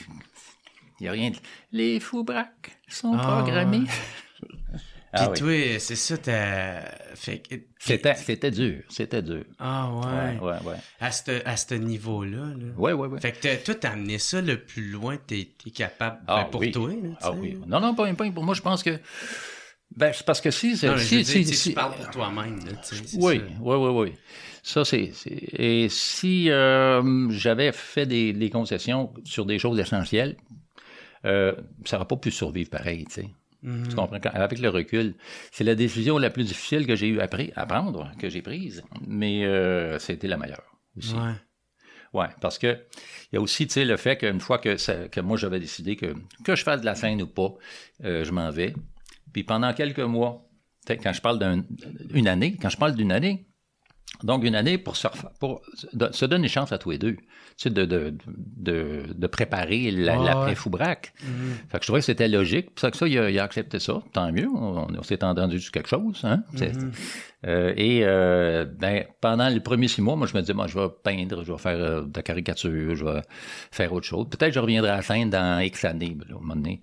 Il 0.98 1.04
n'y 1.04 1.08
a 1.08 1.12
rien 1.12 1.30
de. 1.30 1.36
Les 1.72 2.00
fous 2.00 2.24
braques 2.24 2.78
sont 2.88 3.16
Ah, 3.18 3.42
programmés. 3.42 3.84
Puis 5.12 5.18
ah 5.24 5.30
oui. 5.32 5.38
toi, 5.38 5.78
c'est 5.80 5.96
ça, 5.96 6.16
t'as. 6.18 6.82
Fait. 7.16 7.42
C'était, 7.80 8.14
c'était 8.14 8.50
dur, 8.52 8.82
c'était 8.88 9.22
dur. 9.22 9.42
Ah, 9.58 9.90
ouais. 9.90 10.38
Ouais, 10.38 10.50
ouais, 10.52 10.58
ouais. 10.68 10.76
À 11.00 11.10
ce 11.10 11.44
à 11.44 11.56
ce 11.56 11.74
niveau-là. 11.74 12.36
Là. 12.46 12.72
Ouais, 12.76 12.92
ouais, 12.92 13.08
ouais. 13.08 13.20
Fait 13.20 13.32
que 13.32 13.64
toi, 13.64 13.74
t'as 13.74 13.90
amené 13.90 14.18
ça 14.18 14.40
le 14.40 14.62
plus 14.62 14.88
loin 14.90 15.16
que 15.16 15.22
t'es 15.26 15.48
capable 15.74 16.20
Ah, 16.28 16.44
ben, 16.44 16.50
pour 16.50 16.60
oui. 16.60 16.70
toi. 16.70 16.90
Là, 16.90 17.08
Ah 17.22 17.32
oui. 17.32 17.58
Non, 17.66 17.80
non, 17.80 17.94
pas, 17.96 18.12
pas 18.14 18.30
pour 18.30 18.44
moi, 18.44 18.54
je 18.54 18.62
pense 18.62 18.84
que. 18.84 19.00
Ben, 19.96 20.12
c'est 20.14 20.24
parce 20.24 20.40
que 20.40 20.50
si. 20.50 20.76
c'est- 20.76 20.86
Non, 20.88 20.96
si, 20.98 21.24
si, 21.24 21.32
dire, 21.32 21.34
tu 21.34 21.44
sais, 21.48 21.52
si- 21.54 21.68
tu 21.70 21.74
parles 21.74 21.94
pour 21.94 22.10
toi-même. 22.10 22.60
Oui, 23.16 23.40
oui, 23.60 23.76
oui, 23.76 23.90
oui. 24.10 24.12
Ça, 24.62 24.84
c'est. 24.84 25.10
Et 25.26 25.88
si 25.88 26.50
euh, 26.50 27.28
j'avais 27.30 27.72
fait 27.72 28.06
des, 28.06 28.32
des 28.32 28.50
concessions 28.50 29.12
sur 29.24 29.46
des 29.46 29.58
choses 29.58 29.78
essentielles, 29.80 30.36
euh, 31.24 31.54
ça 31.84 31.96
n'aurait 31.96 32.06
pas 32.08 32.16
pu 32.16 32.30
survivre 32.30 32.70
pareil, 32.70 33.04
tu 33.06 33.14
sais. 33.14 33.28
Mhm. 33.62 33.88
Tu 33.88 33.94
comprends? 33.94 34.16
Avec 34.32 34.58
le 34.58 34.68
recul, 34.70 35.14
c'est 35.52 35.64
la 35.64 35.74
décision 35.74 36.16
la 36.18 36.30
plus 36.30 36.44
difficile 36.44 36.86
que 36.86 36.96
j'ai 36.96 37.08
eu 37.08 37.20
à, 37.20 37.28
prendre, 37.28 38.10
que 38.18 38.30
j'ai 38.30 38.40
prise, 38.42 38.82
mais 39.06 39.44
euh, 39.44 39.98
c'était 39.98 40.28
la 40.28 40.38
meilleure 40.38 40.64
aussi. 40.96 41.14
Ouais. 41.14 41.32
Ouais, 42.12 42.26
parce 42.40 42.58
que 42.58 42.78
il 43.30 43.34
y 43.34 43.38
a 43.38 43.40
aussi, 43.40 43.68
le 43.84 43.96
fait 43.96 44.16
qu'une 44.16 44.40
fois 44.40 44.58
que, 44.58 44.76
ça- 44.78 45.08
que 45.08 45.20
moi 45.20 45.36
j'avais 45.36 45.60
décidé 45.60 45.94
que 45.96 46.14
que 46.44 46.56
je 46.56 46.62
fasse 46.64 46.80
de 46.80 46.86
la 46.86 46.94
scène 46.94 47.20
ou 47.22 47.26
pas, 47.26 47.52
euh, 48.04 48.24
je 48.24 48.32
m'en 48.32 48.50
vais. 48.50 48.74
Puis 49.32 49.44
pendant 49.44 49.72
quelques 49.72 50.00
mois, 50.00 50.48
quand 50.86 51.12
je 51.12 51.20
parle 51.20 51.64
d'une 52.12 52.28
année, 52.28 52.56
quand 52.56 52.68
je 52.68 52.76
parle 52.76 52.94
d'une 52.94 53.12
année, 53.12 53.49
donc 54.22 54.44
une 54.44 54.54
année 54.54 54.76
pour 54.76 54.96
se, 54.96 55.08
pour 55.38 55.62
se 56.12 56.24
donner 56.26 56.48
chance 56.48 56.72
à 56.72 56.78
tous 56.78 56.90
les 56.90 56.98
deux, 56.98 57.14
tu 57.14 57.22
sais, 57.56 57.70
de, 57.70 57.84
de, 57.86 58.14
de, 58.26 59.02
de 59.14 59.26
préparer 59.26 59.90
la- 59.90 60.16
Ouais. 60.44 60.50
Mhm. 61.22 61.54
Fait 61.68 61.78
que 61.78 61.84
je 61.84 61.86
trouvais 61.88 62.00
que 62.00 62.04
c'était 62.06 62.28
logique. 62.28 62.66
Puis 62.74 62.80
ça, 62.80 62.90
que 62.90 62.96
ça, 62.96 63.06
il 63.08 63.18
a, 63.18 63.30
il 63.30 63.38
a 63.38 63.44
accepté 63.44 63.78
ça. 63.78 64.02
Tant 64.12 64.30
mieux. 64.32 64.48
On, 64.48 64.86
on 64.98 65.02
s'est 65.02 65.24
entendu 65.24 65.58
sur 65.60 65.72
quelque 65.72 65.88
chose. 65.88 66.20
Hein? 66.24 66.42
Mhm. 66.76 66.92
euh, 67.46 67.72
et 67.76 68.00
euh, 68.04 68.66
ben, 68.66 69.04
pendant 69.22 69.48
les 69.48 69.60
premiers 69.60 69.88
six 69.88 70.02
mois, 70.02 70.16
moi, 70.16 70.26
je 70.26 70.34
me 70.34 70.40
disais, 70.40 70.52
moi, 70.54 70.66
je 70.66 70.78
vais 70.78 70.88
peindre, 71.02 71.42
je 71.42 71.52
vais 71.52 71.58
faire 71.58 71.78
euh, 71.78 72.02
de 72.02 72.12
la 72.14 72.22
caricature, 72.22 72.94
je 72.94 73.04
vais 73.04 73.22
faire 73.70 73.92
autre 73.92 74.06
chose. 74.06 74.26
Peut-être 74.28 74.50
que 74.50 74.54
je 74.54 74.60
reviendrai 74.60 74.90
à 74.90 74.96
la 74.96 75.02
scène 75.02 75.30
dans 75.30 75.60
X 75.60 75.84
années. 75.86 76.16
Là, 76.28 76.36
au, 76.36 76.40
moment 76.40 76.56
donné. 76.56 76.82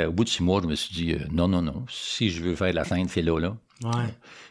Euh, 0.00 0.06
au 0.06 0.12
bout 0.12 0.24
de 0.24 0.28
six 0.28 0.42
mois, 0.44 0.60
je 0.62 0.68
me 0.68 0.74
suis 0.76 0.94
dit, 0.94 1.16
non, 1.32 1.48
non, 1.48 1.62
non. 1.62 1.84
Si 1.88 2.30
je 2.30 2.42
veux 2.42 2.54
faire 2.54 2.70
de 2.70 2.76
la 2.76 2.84
scène, 2.84 3.08
c'est 3.08 3.22
là, 3.22 3.38
là. 3.40 3.56
Ouais. 3.84 4.06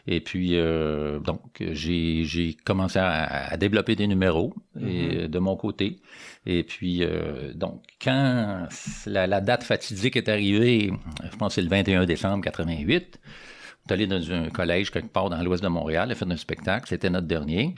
Et 0.06 0.20
puis, 0.20 0.50
euh, 0.52 1.18
donc, 1.18 1.40
j'ai 1.58 2.56
commencé 2.64 2.98
à, 2.98 3.48
à 3.52 3.56
développer 3.56 3.96
des 3.96 4.06
numéros 4.06 4.54
et, 4.80 5.24
euh, 5.24 5.28
de 5.28 5.38
mon 5.40 5.56
côté. 5.56 5.98
Et 6.46 6.62
puis, 6.62 7.02
euh, 7.02 7.52
donc, 7.52 7.82
quand 8.00 8.68
la, 9.06 9.26
la 9.26 9.40
date 9.40 9.64
fatidique 9.64 10.16
est 10.16 10.28
arrivée, 10.28 10.92
je 11.24 11.36
pense 11.36 11.48
que 11.48 11.54
c'est 11.56 11.62
le 11.62 11.68
21 11.68 12.06
décembre 12.06 12.44
88, 12.44 13.18
on 13.18 13.88
est 13.88 13.92
allé 13.92 14.06
dans 14.06 14.32
un 14.32 14.48
collège 14.48 14.90
quelque 14.90 15.12
part 15.12 15.28
dans 15.28 15.42
l'ouest 15.42 15.62
de 15.62 15.68
Montréal, 15.68 16.10
a 16.10 16.14
fait 16.14 16.30
un 16.30 16.36
spectacle, 16.36 16.86
c'était 16.88 17.10
notre 17.10 17.26
dernier. 17.26 17.74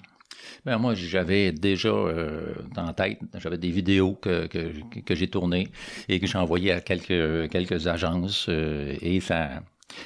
Ben 0.67 0.77
moi, 0.79 0.95
j'avais 0.95 1.53
déjà 1.53 1.89
euh, 1.89 2.55
en 2.77 2.93
tête, 2.93 3.21
j'avais 3.39 3.59
des 3.59 3.71
vidéos 3.71 4.15
que, 4.15 4.47
que, 4.47 4.73
que 5.01 5.15
j'ai 5.15 5.29
tournées 5.29 5.69
et 6.09 6.21
que 6.21 6.27
j'ai 6.27 6.39
envoyées 6.39 6.73
à 6.73 6.81
quelques, 6.81 7.51
quelques 7.51 7.87
agences 7.87 8.49
et 8.49 9.21
ça, 9.21 9.63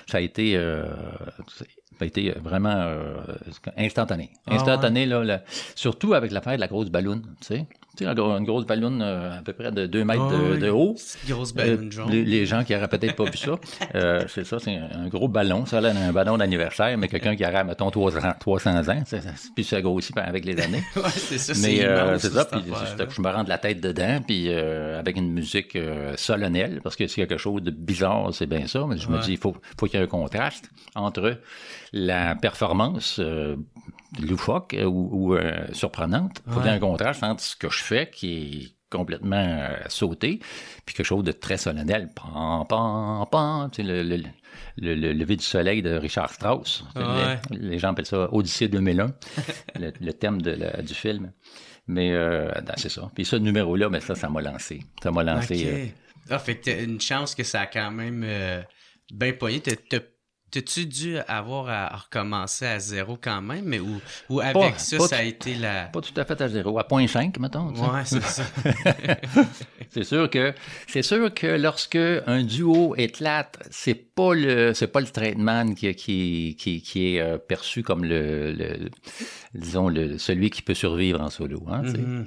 ça 0.07 0.19
a 0.19 0.21
été, 0.21 0.57
euh, 0.57 0.87
ça 1.57 1.65
a 2.01 2.05
été 2.05 2.31
vraiment 2.33 2.75
euh, 2.77 3.15
instantané. 3.77 4.31
Ah 4.47 4.55
Instantané, 4.55 5.07
là, 5.07 5.25
là, 5.25 5.43
surtout 5.75 6.15
avec 6.15 6.31
l'affaire 6.33 6.57
de 6.57 6.61
la 6.61 6.69
grosse 6.69 6.91
balloune, 6.91 7.23
tu 7.41 7.47
sais. 7.47 7.67
Tu 7.97 8.05
sais, 8.05 8.11
une 8.11 8.15
gro- 8.15 8.37
une 8.39 8.45
grosse 8.45 8.65
balloune 8.65 9.03
euh, 9.03 9.39
à 9.39 9.43
peu 9.43 9.53
près 9.53 9.71
de 9.71 9.85
2 9.87 10.05
mètres 10.05 10.23
Ah 10.31 10.55
de, 10.55 10.57
de 10.57 10.71
haut. 10.71 10.97
Grosse 11.29 11.51
Euh, 11.53 11.55
ballonne 11.57 11.93
jaune. 11.93 12.11
les, 12.11 12.25
les 12.25 12.47
gens 12.47 12.65
qui 12.65 12.73
n'auraient 12.73 12.89
peut-être 12.89 13.15
pas 13.17 13.25
vu 13.25 13.37
ça, 13.37 13.53
euh, 13.95 14.25
c'est 14.29 14.45
ça, 14.47 14.59
c'est 14.59 14.75
un, 14.77 14.89
un 15.05 15.09
gros 15.09 15.29
ballon. 15.29 15.67
Ça 15.67 15.81
l'air 15.83 15.93
d'un 15.95 16.11
ballon 16.13 16.39
d'anniversaire, 16.39 16.97
mais 16.97 17.09
quelqu'un 17.09 17.37
qui 17.37 17.45
aurait, 17.45 17.65
mettons, 17.65 17.91
300, 17.91 18.19
300 18.41 18.89
ans, 18.89 19.03
c'est- 19.05 19.21
c'est- 19.21 19.51
puis 19.55 19.63
ça 19.65 19.83
grossit 19.83 20.17
avec 20.17 20.45
les 20.47 20.59
années. 20.61 20.83
Ouais, 20.97 21.03
c'est 21.11 21.37
ça, 21.39 21.53
c'est 21.55 21.61
Mais 21.69 21.85
euh, 21.85 22.19
c'est 22.19 22.31
ça, 22.31 22.45
puis 22.47 22.61
je, 22.65 23.21
me 23.21 23.29
rends 23.29 23.45
de 23.45 23.49
la 23.51 23.59
tête 23.59 23.81
dedans, 23.81 24.21
puis 24.27 24.47
euh, 24.49 24.99
avec 24.99 25.17
une 25.19 25.31
musique 25.31 25.77
euh, 25.77 26.15
solennelle, 26.17 26.81
parce 26.83 26.97
que 26.97 27.07
a 27.25 27.27
quelque 27.27 27.39
chose 27.41 27.63
de 27.63 27.71
bizarre, 27.71 28.33
c'est 28.33 28.47
bien 28.47 28.67
ça, 28.67 28.87
mais 28.89 28.97
je 28.97 29.09
me 29.11 29.19
dis, 29.19 29.33
il 29.33 29.39
faut, 29.39 29.55
faut 29.79 29.87
qu'il 29.87 29.99
y 29.99 30.03
ait 30.03 30.05
un 30.07 30.09
contraste 30.09 30.71
entre 30.95 31.39
la 31.93 32.35
performance 32.37 33.19
euh, 33.19 33.57
loufoque 34.21 34.75
euh, 34.75 34.85
ou, 34.85 35.09
ou, 35.31 35.35
euh, 35.37 35.67
surprenante, 35.73 36.43
il 36.47 36.53
faut 36.53 36.61
Ouais. 36.61 36.69
un 36.69 36.79
contraste 36.79 37.23
entre 37.23 37.43
ce 37.43 37.57
que 37.57 37.71
je 37.71 37.83
fais, 37.83 38.11
qui 38.11 38.33
est 38.35 38.77
complètement 38.91 39.37
euh, 39.37 39.77
sauté, 39.89 40.41
puis 40.85 40.95
quelque 40.95 41.07
chose 41.07 41.25
de 41.25 41.33
très 41.33 41.57
solennel. 41.57 42.11
Pam, 42.15 42.67
pam, 42.69 43.25
pam, 43.31 43.71
tu 43.71 43.83
sais, 43.83 43.89
le, 43.89 44.03
le, 44.03 44.23
le, 44.77 44.95
le 44.95 45.13
lever 45.15 45.37
du 45.37 45.45
soleil 45.45 45.81
de 45.83 45.95
Richard 45.95 46.31
Strauss. 46.31 46.85
Ouais. 46.95 47.39
Les, 47.51 47.59
les 47.71 47.79
gens 47.79 47.93
appellent 47.93 48.05
ça 48.07 48.29
Odyssée 48.33 48.69
2001, 48.69 49.13
le, 49.81 49.93
le 50.01 50.13
thème 50.13 50.43
de 50.43 50.51
la- 50.51 50.83
du 50.83 50.93
film. 50.95 51.33
Mais 51.87 52.13
euh, 52.13 52.51
ben, 52.65 52.75
c'est 52.77 52.91
ça. 52.91 53.11
Puis 53.15 53.25
ce 53.25 53.37
numéro-là, 53.37 53.89
mais 53.89 54.01
ça, 54.01 54.15
ça 54.15 54.29
m'a 54.29 54.41
lancé. 54.43 54.83
Ça 55.03 55.11
m'a 55.11 55.23
lancé. 55.25 55.67
euh, 55.67 55.85
Ok. 55.87 55.93
Ah, 56.31 56.39
fait 56.39 56.57
que 56.57 56.85
une 56.85 57.01
chance 57.01 57.35
que 57.35 57.43
ça 57.43 57.63
a 57.63 57.67
quand 57.67 57.91
même 57.91 58.23
bien 59.13 59.33
t'as- 59.89 59.99
T'as-tu 60.53 60.87
dû 60.87 61.17
avoir 61.27 61.69
à 61.69 61.97
recommencer 61.97 62.67
à 62.67 62.79
zéro 62.79 63.19
quand 63.21 63.41
même, 63.43 63.65
mais 63.65 63.81
ou, 63.81 64.01
ou 64.29 64.41
avec 64.41 64.53
Pas- 64.55 64.79
ça, 64.79 64.99
pas 64.99 65.09
ça 65.09 65.17
a 65.17 65.23
été 65.23 65.55
la... 65.55 65.85
pas 65.87 66.01
tout 66.03 66.13
à 66.15 66.25
fait 66.27 66.41
à 66.41 66.49
zéro, 66.49 66.79
à 66.79 66.83
0.5, 66.83 67.41
mettons. 67.41 67.69
Ouais, 67.75 68.03
c'est 68.05 68.23
ça. 68.23 68.45
C'est 69.91 70.05
sûr 70.05 70.31
que 70.31 70.55
c'est 70.87 71.03
sûr 71.03 71.33
que 71.35 71.47
lorsque 71.47 71.99
un 72.27 72.43
duo 72.45 72.95
éclate, 72.97 73.59
c'est 73.71 73.95
pas 73.95 74.33
le 74.35 74.73
c'est 74.73 74.87
pas 74.87 75.01
le 75.01 75.35
man 75.37 75.75
qui 75.75 75.95
qui 75.95 76.57
qui, 76.59 76.81
qui 76.81 77.15
est 77.17 77.21
euh, 77.21 77.37
perçu 77.37 77.83
comme 77.83 78.03
le, 78.05 78.53
le- 78.53 78.89
disons 79.55 79.89
le 79.91 80.17
celui 80.17 80.49
qui 80.49 80.63
peut 80.63 80.73
survivre 80.75 81.21
en 81.21 81.29
solo. 81.29 81.63
Hein. 81.69 81.83
Mhm. 81.83 82.27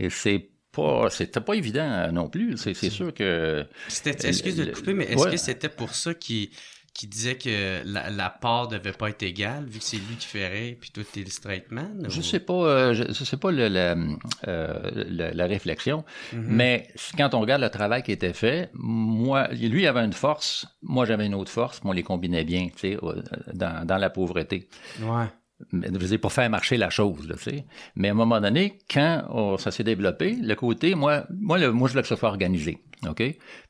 Et 0.00 0.10
c'est 0.10 0.48
pas 0.72 1.08
c'était 1.08 1.40
pas 1.40 1.54
évident 1.54 2.10
non 2.10 2.28
plus. 2.28 2.56
C'est 2.56 2.74
c'est 2.74 2.90
sûr 2.90 3.14
que 3.14 3.64
C'était- 3.86 4.26
Excuse 4.28 4.56
de 4.56 4.64
le- 4.64 4.72
couper, 4.72 4.94
mais 4.94 5.04
est-ce 5.04 5.24
ouais. 5.24 5.30
que 5.30 5.36
c'était 5.36 5.68
pour 5.68 5.94
ça 5.94 6.14
qu'il 6.14 6.48
qu'il 6.94 7.08
disait 7.08 7.34
que 7.36 7.82
la, 7.84 8.08
la 8.10 8.30
part 8.30 8.68
devait 8.68 8.92
pas 8.92 9.10
être 9.10 9.22
égale, 9.24 9.64
vu 9.66 9.80
que 9.80 9.84
c'est 9.84 9.96
lui 9.96 10.14
qui 10.18 10.26
ferait, 10.28 10.78
puis 10.80 10.90
toi, 10.90 11.02
t'es 11.12 11.20
le 11.20 11.30
straight 11.30 11.70
man? 11.72 12.06
Je 12.08 12.20
sais 12.22 12.38
pas, 12.40 12.52
euh, 12.54 12.94
je, 12.94 13.02
je 13.08 13.24
sais 13.24 13.36
pas 13.36 13.50
le- 13.50 14.16
euh, 14.48 14.90
la- 15.08 15.32
la 15.32 15.46
réflexion, 15.46 16.04
Mhm. 16.32 16.44
mais 16.46 16.88
quand 17.16 17.34
on 17.34 17.40
regarde 17.40 17.62
le 17.62 17.70
travail 17.70 18.02
qui 18.02 18.12
était 18.12 18.32
fait, 18.32 18.70
moi, 18.74 19.48
lui 19.52 19.86
avait 19.86 20.04
une 20.04 20.12
force, 20.12 20.66
moi 20.82 21.04
j'avais 21.04 21.26
une 21.26 21.34
autre 21.34 21.50
force, 21.50 21.80
puis 21.80 21.88
on 21.88 21.92
les 21.92 22.02
combinait 22.04 22.44
bien, 22.44 22.68
tu 22.68 22.78
sais, 22.92 22.98
euh, 23.02 23.22
dans, 23.52 23.84
dans 23.86 23.98
la 23.98 24.10
pauvreté. 24.10 24.68
Ouais. 25.00 25.26
Mais, 25.72 25.86
je 25.92 25.98
veux 25.98 26.08
dire, 26.08 26.20
pour 26.20 26.32
faire 26.32 26.50
marcher 26.50 26.76
la 26.76 26.90
chose, 26.90 27.26
là, 27.28 27.36
tu 27.36 27.44
sais. 27.44 27.64
Mais 27.94 28.08
à 28.08 28.10
un 28.10 28.14
moment 28.14 28.40
donné, 28.40 28.78
quand 28.92 29.24
oh, 29.32 29.56
ça 29.56 29.70
s'est 29.70 29.84
développé, 29.84 30.36
le 30.40 30.54
côté, 30.56 30.94
moi, 30.94 31.24
moi, 31.30 31.58
le, 31.58 31.70
moi, 31.72 31.88
je 31.88 31.92
voulais 31.92 32.02
que 32.02 32.08
ça 32.08 32.16
soit 32.16 32.28
organisé, 32.28 32.78
OK? 33.08 33.22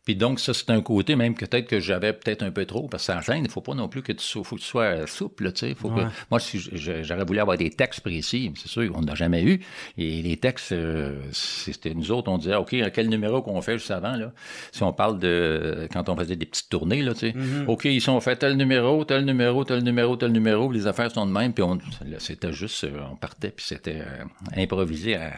Puis 0.05 0.17
donc, 0.17 0.39
ça, 0.39 0.53
c'est 0.53 0.69
un 0.71 0.83
côté 0.83 1.17
même 1.17 1.35
que 1.35 1.47
peut-être 1.47 1.67
que 1.67 1.81
j'avais 1.81 2.13
peut-être 2.13 2.43
un 2.43 2.51
peu 2.51 2.67
trop, 2.67 2.89
parce 2.89 3.07
que 3.07 3.13
ça 3.15 3.23
scène, 3.23 3.43
il 3.45 3.51
faut 3.51 3.63
pas 3.63 3.75
non 3.75 3.89
plus 3.89 4.03
que 4.03 4.13
tu, 4.13 4.23
sois- 4.23 4.45
faut 4.45 4.57
que 4.57 4.61
tu 4.61 4.67
sois 4.67 5.07
souple, 5.07 5.51
tu 5.53 5.61
sais. 5.61 5.75
Faut 5.75 5.89
Ouais. 5.91 6.05
que, 6.05 6.09
moi, 6.31 6.39
si 6.39 6.59
j'aurais 7.03 7.25
voulu 7.25 7.39
avoir 7.41 7.57
des 7.57 7.71
textes 7.71 8.01
précis, 8.03 8.53
c'est 8.57 8.69
sûr 8.69 8.93
qu'on 8.93 9.01
n'a 9.01 9.15
jamais 9.15 9.43
eu. 9.43 9.61
Et 9.97 10.21
les 10.23 10.37
textes, 10.37 10.73
euh, 10.73 11.19
c'était 11.33 11.95
nous 11.95 12.13
autres, 12.13 12.31
on 12.31 12.37
disait, 12.39 12.55
OK, 12.57 12.77
quel 12.93 13.09
numéro 13.09 13.41
qu'on 13.43 13.61
fait 13.63 13.79
juste 13.79 13.91
avant, 13.91 14.15
là? 14.17 14.33
Si 14.73 14.83
on 14.83 14.93
parle 14.93 15.19
de, 15.19 15.89
quand 15.93 16.09
on 16.11 16.17
faisait 16.17 16.37
des 16.37 16.47
petites 16.47 16.69
tournées, 16.69 17.03
là, 17.03 17.15
tu 17.15 17.21
sais. 17.21 17.33
Mhm. 17.35 17.65
OK, 17.69 17.87
ils 17.87 18.01
sont 18.03 18.21
fait 18.21 18.37
tel 18.37 18.57
numéro, 18.59 19.05
tel 19.07 19.25
numéro, 19.25 19.65
tel 19.65 19.83
numéro, 19.83 20.17
tel 20.17 20.33
numéro, 20.33 20.71
les 20.71 20.87
affaires 20.87 21.11
sont 21.11 21.27
de 21.27 21.33
même, 21.33 21.55
puis 21.55 21.63
on, 21.65 21.79
c'était 22.19 22.53
juste, 22.53 22.85
euh, 22.85 23.01
on 23.11 23.17
partait, 23.17 23.51
puis 23.51 23.65
c'était 23.67 24.01
euh, 24.01 24.25
improvisé 24.63 25.17
à, 25.17 25.33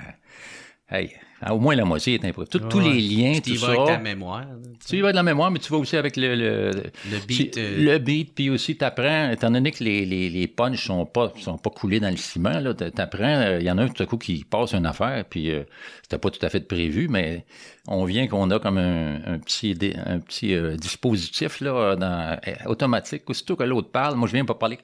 hey, 0.90 1.12
à 1.42 1.54
au 1.54 1.58
moins 1.58 1.74
la 1.74 1.84
moitié 1.84 2.14
est 2.14 2.24
improvisé. 2.24 2.50
Tout- 2.58 2.68
Tous 2.68 2.80
les 2.80 2.98
liens, 3.00 3.34
tout 3.34 3.40
t'y 3.42 3.56
vas 3.56 3.66
ça. 3.66 3.72
avec 3.72 3.86
ta 3.86 3.98
mémoire. 3.98 4.46
tu. 4.80 4.86
Tu 4.88 4.96
y 4.96 5.00
vas 5.02 5.10
de 5.10 5.16
la 5.16 5.22
mémoire, 5.22 5.50
mais 5.50 5.58
tu 5.58 5.70
vas 5.70 5.78
aussi 5.78 5.96
avec 5.96 6.16
le, 6.16 6.34
le, 6.34 6.70
Le 7.10 7.18
beat. 7.26 7.52
tu- 7.54 7.60
euh, 7.60 7.76
le 7.92 7.98
beat, 7.98 8.34
puis 8.34 8.48
aussi 8.50 8.76
t'apprends, 8.76 9.30
étant 9.30 9.50
donné 9.50 9.70
que 9.72 9.82
les, 9.84 10.04
les, 10.06 10.30
les 10.30 10.46
punchs 10.46 10.86
sont 10.86 11.04
pas, 11.04 11.32
sont 11.40 11.58
pas 11.58 11.70
coulés 11.70 12.00
dans 12.00 12.10
le 12.10 12.16
ciment, 12.16 12.58
là, 12.60 12.72
t'a- 12.72 12.90
t'apprends, 12.90 13.56
il 13.58 13.64
y 13.66 13.70
en 13.70 13.78
a 13.78 13.82
un 13.82 13.88
tout 13.88 14.02
à 14.02 14.06
coup 14.06 14.16
qui 14.16 14.44
passe 14.44 14.72
une 14.74 14.86
affaire, 14.86 15.24
puis 15.28 15.50
euh, 15.50 15.64
c'était 16.02 16.18
pas 16.18 16.30
tout 16.30 16.44
à 16.44 16.48
fait 16.48 16.60
prévu, 16.66 17.08
mais 17.08 17.44
on 17.88 18.04
vient 18.04 18.26
qu'on 18.28 18.50
a 18.50 18.58
comme 18.58 18.78
un, 18.78 19.16
un 19.26 19.38
petit, 19.38 19.76
un 20.06 20.20
petit 20.20 20.54
euh, 20.54 20.76
dispositif 20.76 21.60
là, 21.60 21.96
dans, 21.96 22.38
euh, 22.48 22.52
automatique. 22.66 23.28
Aussitôt 23.28 23.56
que 23.56 23.64
l'autre 23.64 23.90
parle, 23.90 24.14
moi 24.16 24.26
je 24.28 24.32
viens 24.32 24.44
pas 24.44 24.54
parler. 24.54 24.78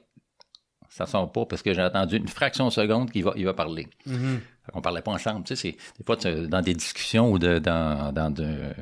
Ça 0.89 1.07
sort 1.07 1.31
pas 1.31 1.45
parce 1.47 1.63
que 1.63 1.73
j'ai 1.73 1.81
attendu 1.81 2.17
une 2.17 2.27
fraction 2.27 2.67
de 2.67 2.71
seconde 2.71 3.09
qu'il 3.09 3.23
va, 3.23 3.33
il 3.35 3.45
va 3.45 3.53
parler. 3.55 3.87
mhm. 4.05 4.39
On 4.73 4.81
parlait 4.81 5.01
pas 5.01 5.11
ensemble. 5.11 5.43
Tu 5.43 5.55
sais, 5.57 5.71
des 5.97 6.05
fois, 6.05 6.15
dans 6.15 6.61
des 6.61 6.73
discussions 6.73 7.29
ou 7.31 7.37
de, 7.37 7.59
dans, 7.59 8.13
dans, 8.13 8.29
de- 8.31 8.73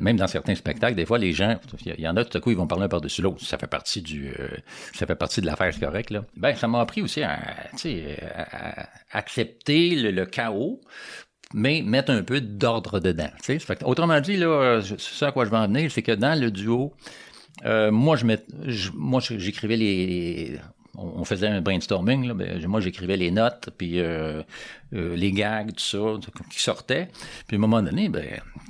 même 0.00 0.16
dans 0.16 0.28
certains 0.28 0.54
spectacles, 0.54 0.94
des 0.94 1.04
fois, 1.06 1.18
les 1.18 1.32
gens, 1.32 1.58
il 1.84 2.00
y 2.00 2.06
en 2.08 2.16
a 2.16 2.24
tout 2.24 2.38
à 2.38 2.40
coup, 2.40 2.50
ils 2.52 2.56
vont 2.56 2.66
parler 2.68 2.84
un 2.84 2.88
par-dessus 2.88 3.20
l'autre. 3.22 3.44
Ça 3.44 3.58
fait 3.58 3.66
partie 3.66 4.02
du, 4.02 4.28
euh, 4.38 4.48
ça 4.94 5.06
fait 5.06 5.16
partie 5.16 5.40
de 5.40 5.46
l'affaire, 5.46 5.72
c'est 5.74 5.80
correct, 5.84 6.10
là. 6.10 6.24
Ben, 6.36 6.54
ça 6.54 6.68
m'a 6.68 6.80
appris 6.80 7.02
aussi 7.02 7.22
à, 7.22 7.32
à- 7.32 8.88
accepter 9.12 9.96
le, 9.96 10.10
le 10.10 10.26
chaos 10.26 10.80
mais 11.52 11.82
mettre 11.82 12.12
un 12.12 12.22
peu 12.22 12.40
d'ordre 12.40 13.00
dedans. 13.00 13.30
tu 13.38 13.46
sais. 13.54 13.58
Fait 13.58 13.74
que, 13.74 13.84
autrement 13.84 14.20
dit, 14.20 14.36
là, 14.36 14.80
ça 14.98 15.28
à 15.28 15.32
quoi 15.32 15.44
je 15.44 15.50
veux 15.50 15.56
en 15.56 15.66
venir, 15.66 15.90
c'est 15.90 16.02
que 16.02 16.12
dans 16.12 16.38
le 16.40 16.52
duo, 16.52 16.94
euh, 17.64 17.90
moi, 17.90 18.14
je, 18.16 18.24
mets, 18.24 18.38
je- 18.66 18.92
moi, 18.94 19.20
j'écrivais 19.20 19.76
les- 19.76 20.60
on 21.20 21.24
faisait 21.24 21.46
un 21.48 21.60
brainstorming, 21.60 22.26
là, 22.26 22.34
ben, 22.34 22.66
moi, 22.66 22.80
j'écrivais 22.80 23.16
les 23.16 23.30
notes, 23.30 23.70
puis 23.76 24.00
euh, 24.00 24.42
euh, 24.94 25.16
les 25.16 25.32
gags, 25.32 25.72
tout 25.72 25.78
ça, 25.82 25.98
qui 26.50 26.60
sortaient. 26.60 27.08
Puis 27.46 27.56
à 27.56 27.58
un 27.58 27.60
moment 27.60 27.82
donné, 27.82 28.08
ben, 28.08 28.24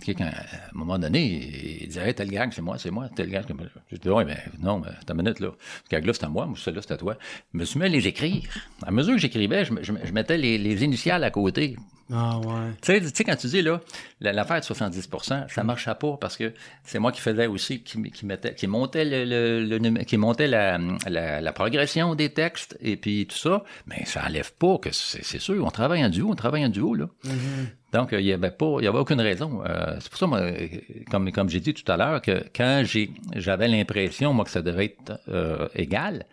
quelqu'un, 0.05 0.27
à 0.27 0.31
un 0.31 0.79
moment 0.79 0.99
donné, 0.99 1.79
il 1.83 1.87
disait, 1.89 2.09
hey, 2.09 2.15
tel 2.15 2.31
gag, 2.31 2.53
c'est 2.53 2.63
moi, 2.63 2.77
c'est 2.79 2.91
moi, 2.91 3.09
tel 3.15 3.31
gag. 3.31 3.45
Je 3.91 3.97
dis, 3.97 4.09
ouais, 4.09 4.25
ben, 4.25 4.37
non, 4.61 4.79
ben, 4.81 4.95
une 5.09 5.17
minute, 5.17 5.41
là. 5.41 5.51
Ce 5.85 5.91
gag-là, 5.91 6.13
c'est 6.15 6.25
à 6.25 6.29
moi, 6.29 6.47
moi, 6.47 6.57
celui-là, 6.57 6.83
c'est 6.87 6.95
à 6.95 6.97
toi. 6.97 7.17
Je 7.53 7.59
me 7.59 7.65
suis 7.65 7.79
mis 7.79 7.87
à 7.87 7.89
les 7.89 8.07
écrire. 8.07 8.43
À 8.83 8.91
mesure 8.91 9.15
que 9.15 9.21
j'écrivais, 9.21 9.65
je, 9.65 9.73
me- 9.73 9.83
je 9.83 9.93
me- 9.93 10.05
je 10.05 10.13
mettais 10.13 10.39
les 10.39 10.85
initiales 10.85 11.25
à 11.25 11.31
côté. 11.31 11.77
Ah 12.13 12.39
ouais. 12.39 12.73
Tu 12.83 13.01
sais, 13.15 13.25
quand 13.25 13.37
tu 13.37 13.47
dis, 13.47 13.63
là, 13.63 13.81
la- 14.21 14.33
l'affaire 14.33 14.61
de 14.61 14.65
70% 14.65 15.47
ça 15.49 15.63
marchait 15.65 15.95
pas 15.95 16.17
parce 16.21 16.37
que 16.37 16.53
c'est 16.85 16.99
moi 16.99 17.13
qui 17.13 17.21
faisais 17.21 17.47
aussi, 17.47 17.83
qui, 17.83 18.03
qui 18.11 18.27
mettait, 18.27 18.55
qui 18.55 18.67
montait 18.67 19.05
le, 19.05 19.25
le- 19.25 19.65
le 19.65 19.79
numé- 19.79 20.05
qui 20.05 20.17
montait 20.17 20.47
la, 20.49 20.79
la, 21.09 21.41
la 21.41 21.53
progression 21.53 22.15
des 22.15 22.31
textes 22.31 22.77
et 22.81 22.97
puis 22.97 23.27
tout 23.27 23.37
ça. 23.37 23.63
Mais 23.87 24.05
ça 24.07 24.25
enlève 24.27 24.53
pas 24.55 24.79
que 24.79 24.91
c'est 24.93 25.39
sûr, 25.39 25.65
on 25.65 25.71
travaille 25.71 26.05
en 26.05 26.09
duo, 26.09 26.31
on 26.31 26.35
travaille 26.35 26.65
en 26.65 26.69
duo, 26.69 26.95
là. 26.95 27.07
Donc, 27.93 28.13
euh, 28.13 28.21
il 28.21 28.27
y 28.27 28.33
avait 28.33 28.53
pas, 28.53 28.77
il 28.79 28.85
y 28.85 28.89
avait 28.89 28.99
aucune 28.99 29.21
raison. 29.21 29.63
Euh, 29.67 29.97
c'est 30.01 30.09
pour 30.11 30.19
ça, 30.19 30.27
moi, 30.29 30.41
comme, 31.11 31.31
comme 31.33 31.49
j'ai 31.49 31.59
dit 31.61 31.75
tout 31.75 31.91
à 31.91 31.97
l'heure, 31.97 32.23
que 32.23 32.45
quand 32.55 32.83
j'ai, 32.85 33.11
j'avais 33.35 33.67
l'impression, 33.67 34.33
moi, 34.33 34.45
que 34.45 34.51
ça 34.53 34.63
devait 34.63 34.85
être 34.87 35.21
euh, 35.29 35.69
égal, 35.75 36.25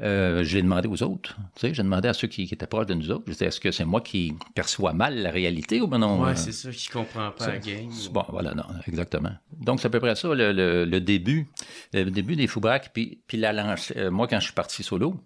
euh, 0.00 0.44
j'ai 0.44 0.62
demandé 0.62 0.88
aux 0.88 1.02
autres. 1.02 1.36
Tu 1.54 1.60
sais, 1.60 1.74
j'ai 1.74 1.82
demandé 1.82 2.08
à 2.08 2.12
ceux 2.14 2.28
qui, 2.28 2.46
qui 2.46 2.54
étaient 2.54 2.66
proches 2.66 2.86
de 2.86 2.94
nous 2.94 3.10
autres. 3.10 3.24
Je 3.26 3.32
disais, 3.32 3.46
est-ce 3.46 3.60
que 3.60 3.70
c'est 3.72 3.84
moi 3.84 4.00
qui 4.00 4.34
perçois 4.54 4.92
mal 4.92 5.16
la 5.18 5.30
réalité 5.30 5.80
ou 5.80 5.86
ben 5.86 5.98
non? 5.98 6.22
Ouais, 6.22 6.30
euh, 6.30 6.34
c'est 6.34 6.52
ça 6.52 6.70
qui 6.70 6.88
comprend 6.88 7.30
pas 7.32 7.48
la 7.48 7.58
game. 7.58 7.90
Bon, 8.12 8.24
voilà, 8.28 8.54
non, 8.54 8.64
exactement. 8.86 9.32
Donc, 9.60 9.80
c'est 9.80 9.86
à 9.86 9.90
peu 9.90 10.00
près 10.00 10.14
ça, 10.14 10.28
le, 10.34 10.52
le- 10.52 10.84
le 10.84 11.00
début, 11.00 11.46
le 11.92 12.04
début 12.10 12.36
des 12.36 12.46
Foubraques, 12.46 12.90
puis, 12.92 13.18
puis 13.26 13.38
la 13.38 13.52
lance. 13.52 13.92
euh, 13.96 14.10
moi, 14.10 14.26
quand 14.28 14.38
je 14.40 14.44
suis 14.44 14.54
parti 14.54 14.82
solo, 14.82 15.16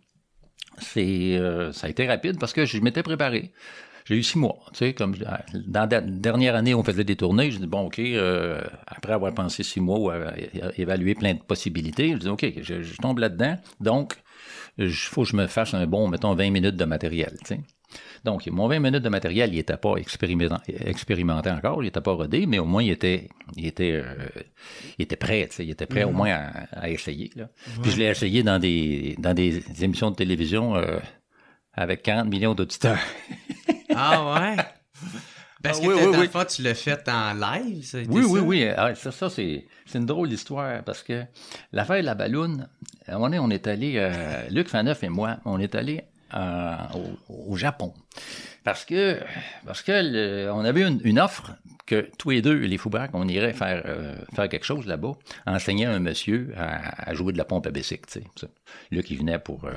c'est, 0.78 1.38
ça 1.72 1.86
a 1.86 1.90
été 1.90 2.06
rapide 2.06 2.38
parce 2.38 2.52
que 2.52 2.64
je 2.64 2.78
m'étais 2.78 3.02
préparé. 3.02 3.52
J'ai 4.04 4.16
eu 4.16 4.22
six 4.24 4.36
mois, 4.36 4.58
tu 4.72 4.78
sais, 4.78 4.94
comme 4.94 5.14
je- 5.14 5.22
dans 5.66 5.88
la 5.88 6.00
dernière 6.00 6.56
année, 6.56 6.74
on 6.74 6.82
faisait 6.82 7.04
des 7.04 7.14
tournées. 7.14 7.52
Je 7.52 7.58
dis 7.58 7.66
bon, 7.68 7.82
ok, 7.86 8.00
euh, 8.00 8.60
après 8.86 9.12
avoir 9.12 9.32
pensé 9.32 9.62
six 9.62 9.80
mois 9.80 9.98
ou 9.98 10.10
évaluer 10.76 11.14
plein 11.14 11.34
de 11.34 11.38
possibilités, 11.40 12.10
je 12.12 12.16
dis 12.16 12.28
ok, 12.28 12.52
je, 12.62 12.82
je 12.82 12.96
tombe 12.96 13.18
là-dedans, 13.20 13.58
donc 13.78 14.16
il 14.78 14.90
faut 14.90 15.22
que 15.22 15.28
je 15.28 15.36
me 15.36 15.46
fasse 15.46 15.74
un 15.74 15.86
bon, 15.86 16.08
mettons, 16.08 16.34
20 16.34 16.50
minutes 16.50 16.76
de 16.76 16.84
matériel. 16.84 17.36
Donc, 18.24 18.46
mon 18.46 18.68
20 18.68 18.78
minutes 18.78 19.02
de 19.02 19.08
matériel, 19.08 19.50
il 19.52 19.56
n'était 19.56 19.76
pas 19.76 19.96
expérimenté, 19.96 21.50
encore, 21.50 21.82
il 21.82 21.86
n'était 21.86 22.00
pas 22.00 22.12
rodé, 22.12 22.46
mais 22.46 22.58
au 22.58 22.64
moins, 22.64 22.82
il 22.82 22.90
était, 22.90 23.28
il 23.56 23.66
était, 23.66 23.92
euh, 23.92 24.14
il 24.98 25.02
était 25.02 25.16
prêt, 25.16 25.48
il 25.58 25.70
était 25.70 25.86
prêt 25.86 26.04
au 26.04 26.12
moins 26.12 26.30
à, 26.30 26.84
à 26.84 26.88
essayer. 26.88 27.30
Là. 27.36 27.48
Puis 27.82 27.90
je 27.90 27.98
l'ai 27.98 28.06
essayé 28.06 28.42
dans 28.42 28.58
des, 28.58 29.16
dans 29.18 29.34
des 29.34 29.84
émissions 29.84 30.10
de 30.10 30.16
télévision 30.16 30.76
euh, 30.76 30.98
avec 31.74 32.02
40 32.02 32.30
millions 32.30 32.54
d'auditeurs. 32.54 33.00
Ah 33.94 34.34
ouais? 34.34 34.56
Parce 35.62 35.78
Ah 35.78 35.82
que 35.82 35.86
oui, 35.88 35.94
t'as- 35.96 36.06
oui, 36.06 36.12
dans 36.12 36.20
oui. 36.20 36.28
fond, 36.28 36.44
tu 36.44 36.62
l'as 36.62 36.74
fait 36.74 37.08
en 37.08 37.34
live, 37.34 37.84
ça 37.84 37.98
Oui, 38.08 38.24
oui, 38.28 38.40
ça? 38.40 38.44
oui. 38.44 38.68
Ah, 38.76 38.94
ça, 38.94 39.12
ça 39.12 39.30
c'est, 39.30 39.66
une 39.94 40.06
drôle 40.06 40.28
d'histoire 40.28 40.82
parce 40.82 41.02
que 41.02 41.22
l'affaire 41.72 42.00
de 42.00 42.06
la 42.06 42.14
balloune, 42.14 42.68
à 43.06 43.12
un 43.12 43.14
moment 43.14 43.26
donné, 43.26 43.38
on 43.38 43.50
est 43.50 43.66
allé, 43.66 43.94
euh, 43.96 44.12
Luc 44.50 44.68
Faneuf 44.68 45.02
et 45.04 45.08
moi, 45.08 45.38
on 45.44 45.58
est 45.60 45.74
allé 45.74 46.02
euh, 46.34 46.74
au, 47.28 47.52
au 47.52 47.56
Japon. 47.56 47.92
Parce 48.64 48.84
que, 48.84 49.18
parce 49.66 49.82
que 49.82 49.92
le- 49.92 50.50
on 50.52 50.64
avait 50.64 50.82
une, 50.82 51.00
une 51.04 51.18
offre 51.20 51.52
que 51.84 52.08
tous 52.16 52.30
les 52.30 52.40
deux, 52.42 52.54
les 52.54 52.78
Foubraques, 52.78 53.10
on 53.12 53.28
irait 53.28 53.52
faire, 53.52 53.82
euh, 53.86 54.14
faire 54.34 54.48
quelque 54.48 54.64
chose 54.64 54.86
là-bas, 54.86 55.12
enseigner 55.46 55.84
à 55.86 55.92
un 55.92 55.98
monsieur 55.98 56.52
à, 56.56 57.10
à 57.10 57.14
jouer 57.14 57.32
de 57.32 57.38
la 57.38 57.44
pompe 57.44 57.66
à 57.66 57.70
bicycle, 57.70 58.06
tu 58.10 58.20
sais. 58.20 58.26
ça. 58.40 58.46
Luc, 58.90 59.10
il 59.10 59.18
venait 59.18 59.38
pour, 59.38 59.64
euh, 59.64 59.72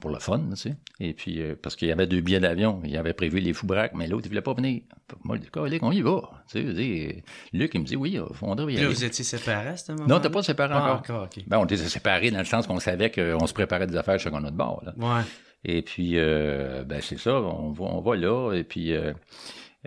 pour, 0.00 0.10
le 0.10 0.18
fun, 0.18 0.40
tu 0.50 0.56
sais. 0.56 0.76
Et 1.00 1.14
puis, 1.14 1.40
euh, 1.40 1.54
parce 1.60 1.76
qu'il 1.76 1.88
y 1.88 1.92
avait 1.92 2.06
deux 2.06 2.20
billets 2.20 2.40
d'avion, 2.40 2.82
il 2.84 2.96
avait 2.96 3.14
prévu 3.14 3.38
les 3.40 3.52
Foubraques, 3.54 3.94
mais 3.94 4.06
l'autre, 4.06 4.26
il 4.26 4.28
voulait 4.28 4.42
pas 4.42 4.52
venir. 4.52 4.82
Moi, 5.22 5.36
je 5.36 5.42
dis, 5.42 5.48
Colique, 5.48 5.82
on 5.82 5.92
y 5.92 6.02
va. 6.02 6.20
Tu 6.50 6.60
sais, 6.60 6.66
je 6.66 6.72
dis, 6.72 7.22
Luc, 7.52 7.72
il 7.74 7.80
me 7.80 7.86
dit, 7.86 7.96
oui, 7.96 8.20
on 8.42 8.54
devrait 8.54 8.72
y 8.72 8.76
Puis 8.76 8.82
là, 8.82 8.88
aller. 8.88 8.94
vous 8.94 9.04
étiez 9.04 9.24
séparés 9.24 9.68
à 9.68 9.76
ce 9.76 9.92
moment 9.92 10.06
Non, 10.06 10.20
t'as 10.20 10.28
pas 10.28 10.42
séparé 10.42 10.74
Pas 10.74 10.94
encore. 10.94 11.28
Ben, 11.46 11.58
on 11.58 11.64
était 11.64 11.76
séparés 11.76 12.30
dans 12.30 12.38
le 12.38 12.44
sens 12.44 12.66
qu'on 12.66 12.80
savait 12.80 13.10
qu'on 13.10 13.46
se 13.46 13.54
préparait 13.54 13.86
des 13.86 13.96
affaires 13.96 14.18
chacun 14.18 14.40
notre 14.40 14.56
bord. 14.56 14.82
Là. 14.84 14.94
Ouais. 14.98 15.22
Et 15.64 15.82
puis, 15.82 16.18
euh, 16.18 16.84
ben, 16.84 17.00
c'est 17.00 17.18
ça, 17.18 17.40
on 17.40 17.72
va, 17.72 17.84
on 17.84 18.00
va 18.00 18.16
là. 18.16 18.52
Et 18.52 18.64
puis, 18.64 18.92
euh, 18.92 19.12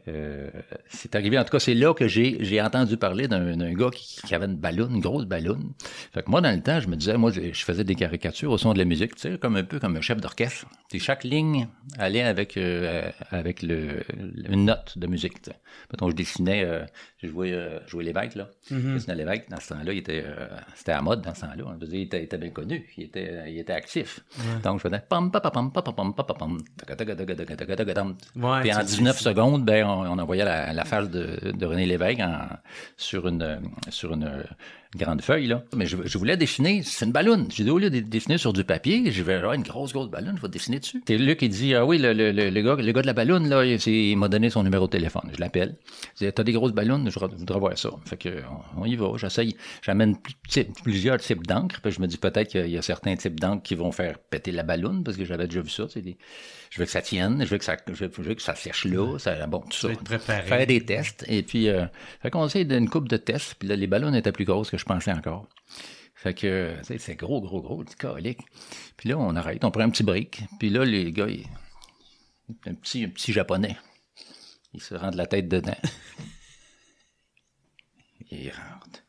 euh, 0.07 0.49
c'est 0.89 1.15
arrivé, 1.15 1.37
en 1.37 1.43
tout 1.43 1.51
cas, 1.51 1.59
c'est 1.59 1.73
là 1.73 1.93
que 1.93 2.07
j'ai, 2.07 2.61
entendu 2.61 2.97
parler 2.97 3.27
d'un, 3.27 3.73
gars 3.73 3.89
qui, 3.91 4.33
avait 4.33 4.45
une 4.45 4.55
ballonne, 4.55 4.95
une 4.95 5.01
grosse 5.01 5.25
ballonne. 5.25 5.71
Fait 6.13 6.23
que 6.23 6.29
moi, 6.29 6.41
dans 6.41 6.55
le 6.55 6.61
temps, 6.61 6.79
je 6.79 6.87
me 6.87 6.95
disais, 6.95 7.17
moi, 7.17 7.31
je, 7.31 7.51
faisais 7.53 7.83
des 7.83 7.95
caricatures 7.95 8.51
au 8.51 8.57
son 8.57 8.73
de 8.73 8.77
la 8.77 8.85
musique, 8.85 9.15
tu 9.15 9.37
comme 9.37 9.55
un 9.55 9.63
peu 9.63 9.79
comme 9.79 9.95
un 9.95 10.01
chef 10.01 10.19
d'orchestre. 10.19 10.65
Chaque 10.97 11.23
ligne 11.23 11.67
allait 11.97 12.23
avec, 12.23 12.57
euh, 12.57 13.11
avec 13.29 13.61
une 13.63 14.65
note 14.65 14.97
de 14.97 15.07
musique. 15.07 15.37
Mettons, 15.91 16.09
je 16.09 16.15
dessinais, 16.15 16.63
euh, 16.63 16.83
j'ai 17.20 17.30
joué, 17.30 17.51
euh, 17.51 17.80
joué 17.88 18.03
l'évêque, 18.03 18.36
là. 18.36 18.47
Mm 18.70 18.78
-hmm. 18.97 19.13
l'évêque, 19.15 19.49
dans 19.49 19.59
ce 19.59 19.70
temps-là, 19.74 19.91
il 19.91 19.97
était, 19.97 20.24
euh, 20.24 20.47
c'était 20.76 20.91
à 20.91 21.01
mode 21.01 21.22
dans 21.24 21.34
ce 21.34 21.41
temps-là. 21.41 21.63
Hein. 21.68 21.78
Il, 21.82 22.01
était, 22.01 22.20
il, 22.20 22.26
était, 22.26 22.38
bien 22.38 22.51
connu, 22.51 22.88
il 22.95 23.05
était, 23.05 23.30
euh, 23.32 23.49
il 23.49 23.57
était 23.57 23.74
actif. 23.74 24.20
Ouais. 24.38 24.61
Donc, 24.63 24.78
je 24.78 24.84
faisais 24.88 25.01
pam, 25.09 25.32
pam, 25.32 25.41
pam, 25.41 25.72
pam, 25.72 26.13
pam, 26.13 26.13
pam, 26.13 26.57
Puis 28.61 28.72
en 28.74 28.84
19 28.84 29.20
secondes, 29.20 29.65
ben, 29.65 29.84
on, 29.86 30.01
on 30.13 30.20
envoyait 30.20 30.45
la, 30.45 30.72
la 30.74 30.86
face 30.86 31.09
de, 31.09 31.24
de 31.59 31.65
René 31.65 31.88
Lévesque 31.88 32.20
en, 32.20 32.38
sur 32.97 33.28
une, 33.28 33.41
euh, 33.41 33.57
sur 33.89 34.13
une 34.13 34.43
grande 34.95 35.21
feuille, 35.21 35.47
là. 35.47 35.63
Mais 35.75 35.85
je, 35.85 36.17
voulais 36.17 36.38
dessiner, 36.38 36.81
c'est 36.83 37.05
une 37.05 37.11
ballonne. 37.11 37.47
J'ai 37.51 37.63
dit, 37.63 37.69
au 37.69 37.77
lieu 37.77 37.89
de 37.89 37.99
dessiner 37.99 38.38
sur 38.38 38.53
du 38.53 38.63
papier, 38.63 39.11
je 39.11 39.23
vais 39.23 39.35
avoir 39.35 39.53
une 39.53 39.63
grosse, 39.63 39.93
grosse 39.93 40.09
ballonne, 40.09 40.35
je 40.38 40.41
vais 40.41 40.49
dessiner 40.49 40.79
dessus. 40.79 41.03
C'est 41.07 41.17
Luc 41.17 41.39
qui 41.39 41.49
dit, 41.49 41.75
ah 41.75 41.85
oui, 41.85 41.97
le, 41.97 42.13
le, 42.13 42.31
le, 42.31 42.61
gars, 42.61 42.75
le 42.75 42.91
gars 42.91 43.01
de 43.01 43.07
la 43.07 43.13
ballonne, 43.13 43.49
là, 43.49 43.65
il, 43.65 44.17
m'a 44.17 44.27
donné 44.29 44.49
son 44.49 44.63
numéro 44.63 44.85
de 44.85 44.91
téléphone. 44.91 45.29
Je 45.33 45.39
l'appelle. 45.39 45.75
Je 46.19 46.25
dis, 46.25 46.33
t'as 46.33 46.43
des 46.43 46.53
grosses 46.53 46.73
ballonnes, 46.73 47.09
je 47.09 47.19
voudrais 47.19 47.59
voir 47.59 47.77
ça. 47.77 47.89
Fait 48.05 48.17
que, 48.17 48.41
on, 48.77 48.85
y 48.85 48.95
va. 48.95 49.11
J'essaye, 49.17 49.55
j'amène 49.81 50.17
plusieurs 50.83 51.19
types 51.19 51.45
d'encre. 51.45 51.81
Puis 51.81 51.91
je 51.91 52.01
me 52.01 52.07
dis 52.07 52.17
peut-être 52.17 52.49
qu'il 52.49 52.69
y 52.69 52.77
a 52.77 52.81
certains 52.81 53.15
types 53.15 53.39
d'encre 53.39 53.63
qui 53.63 53.75
vont 53.75 53.91
faire 53.91 54.17
péter 54.19 54.51
la 54.51 54.63
ballonne, 54.63 55.03
parce 55.03 55.17
que 55.17 55.25
j'avais 55.25 55.47
déjà 55.47 55.61
vu 55.61 55.69
ça. 55.69 55.85
Je 56.70 56.80
veux 56.80 56.86
que 56.86 56.91
ça 56.91 57.01
tienne, 57.01 57.43
je 57.45 57.49
veux 57.49 57.57
que 57.57 57.63
ça, 57.65 57.78
je 57.88 57.93
veux, 58.05 58.11
je 58.15 58.22
veux 58.22 58.36
que 58.36 58.41
ça 58.41 58.55
sèche 58.55 58.86
là, 58.86 59.18
ça, 59.20 59.47
bon, 59.47 59.59
tout 59.61 59.78
ça. 59.78 59.89
préparé. 60.03 60.41
Faire 60.47 60.68
des 60.68 60.86
tests. 60.86 61.26
Et 61.28 61.43
puis, 61.43 61.70
euh, 61.70 61.86
fait 62.22 62.30
qu'on 62.30 62.47
d'une 62.47 62.89
coupe 62.89 63.07
de 63.07 63.18
tests. 63.18 63.55
Puis 63.55 63.68
là, 63.68 63.76
les 63.76 63.88
ballons 63.88 64.13
étaient 64.13 64.32
plus 64.32 64.45
grosses 64.45 64.70
que 64.70 64.78
je 64.78 64.86
pensais 64.86 65.11
encore. 65.11 65.47
Fait 66.15 66.34
que, 66.34 66.76
tu 66.80 66.84
sais, 66.86 66.97
c'est 66.97 67.15
gros, 67.15 67.41
gros, 67.41 67.61
gros, 67.61 67.84
du 67.84 67.95
colique. 67.95 68.41
Puis 68.97 69.09
là, 69.09 69.18
on 69.18 69.36
arrête, 69.36 69.63
on 69.63 69.72
prend 69.72 69.84
un 69.84 69.89
petit 69.89 70.03
brick. 70.03 70.41
Puis 70.59 70.70
là, 70.70 70.84
les 70.84 71.11
gars, 71.11 71.28
ils- 71.28 71.45
un 72.65 72.74
petit, 72.74 73.03
un 73.03 73.09
petit 73.09 73.34
japonais, 73.34 73.78
il 74.74 74.82
se 74.82 74.95
rend 74.95 75.11
de 75.11 75.18
la 75.18 75.28
tête 75.28 75.47
dedans. 75.47 75.76
Il 78.32 78.49
rentre. 78.49 78.99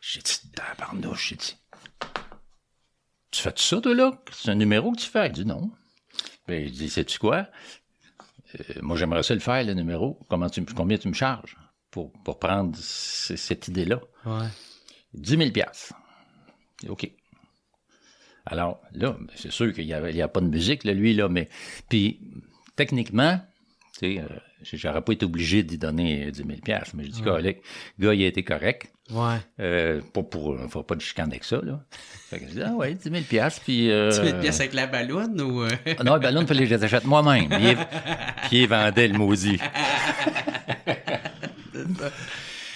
J'ai 0.00 0.20
dit, 0.20 0.38
tabarnouche, 0.54 1.30
j'ai 1.30 1.36
dit. 1.36 1.56
Tu 3.30 3.42
fais 3.42 3.52
ça, 3.56 3.80
toi, 3.80 3.94
là? 3.94 4.12
C'est 4.32 4.50
un 4.50 4.54
numéro 4.54 4.92
que 4.92 5.00
tu 5.00 5.06
fais? 5.08 5.26
Il 5.26 5.32
dit 5.32 5.44
non. 5.44 5.70
Ben, 6.50 6.64
il 6.64 6.72
dit, 6.72 6.90
sais-tu 6.90 7.20
quoi? 7.20 7.46
Euh, 8.58 8.74
moi, 8.82 8.96
j'aimerais 8.96 9.22
ça 9.22 9.34
le 9.34 9.40
faire, 9.40 9.62
le 9.62 9.72
numéro. 9.72 10.18
Comment 10.28 10.50
tu, 10.50 10.64
combien 10.64 10.98
tu 10.98 11.06
me 11.06 11.14
charges 11.14 11.56
pour, 11.92 12.12
pour 12.24 12.40
prendre 12.40 12.76
cette 12.76 13.68
idée-là? 13.68 14.00
Ouais. 14.26 14.48
10 15.14 15.36
000 15.36 15.50
piastres. 15.52 15.94
OK. 16.88 17.08
Alors, 18.46 18.80
là, 18.92 19.16
ben, 19.20 19.28
c'est 19.36 19.52
sûr 19.52 19.72
qu'il 19.72 19.86
n'y 19.86 19.92
a, 19.92 20.24
a 20.24 20.28
pas 20.28 20.40
de 20.40 20.48
musique, 20.48 20.82
là, 20.82 20.92
lui, 20.92 21.14
là, 21.14 21.28
mais... 21.28 21.48
Puis, 21.88 22.20
techniquement, 22.74 23.40
tu 24.00 24.14
sais, 24.16 24.20
euh, 24.22 24.26
j'aurais 24.62 25.02
pas 25.02 25.12
été 25.12 25.24
obligé 25.26 25.62
d'y 25.62 25.76
donner 25.78 26.30
10 26.30 26.38
000 26.38 26.48
piastres, 26.64 26.94
mais 26.96 27.04
je 27.04 27.10
dis, 27.10 27.22
le 27.22 27.30
gars, 27.98 28.14
il 28.14 28.22
a 28.24 28.26
été 28.26 28.42
correct. 28.42 28.90
Ouais. 29.12 29.36
Euh, 29.58 30.00
pas 30.14 30.22
pour... 30.22 30.56
Il 30.62 30.68
faut 30.70 30.82
pas 30.84 30.94
de 30.94 31.00
chicane 31.00 31.30
avec 31.30 31.44
ça, 31.44 31.60
là. 31.62 31.80
Fait 32.30 32.38
que 32.38 32.46
je 32.46 32.52
dis, 32.52 32.62
ah 32.62 32.72
ouais, 32.72 32.94
10 32.94 33.02
000 33.10 33.22
piastres, 33.28 33.62
puis... 33.64 33.90
Euh, 33.90 34.10
Tu 34.12 34.22
mets 34.22 34.30
une 34.30 34.40
pièce 34.40 34.60
avec 34.60 34.72
la 34.72 34.86
ballonne 34.86 35.40
ou. 35.40 35.62
euh? 35.64 35.68
ah 35.98 36.04
non, 36.04 36.14
le 36.14 36.20
ballon, 36.20 36.40
il 36.42 36.46
fallait 36.46 36.60
que 36.62 36.70
je 36.70 36.74
les 36.76 36.84
achète 36.84 37.04
moi-même. 37.04 37.48
Puis, 37.48 37.58
il- 37.70 37.76
puis 38.48 38.62
il 38.62 38.68
vendait 38.68 39.08
le 39.08 39.18
maudit. 39.18 39.58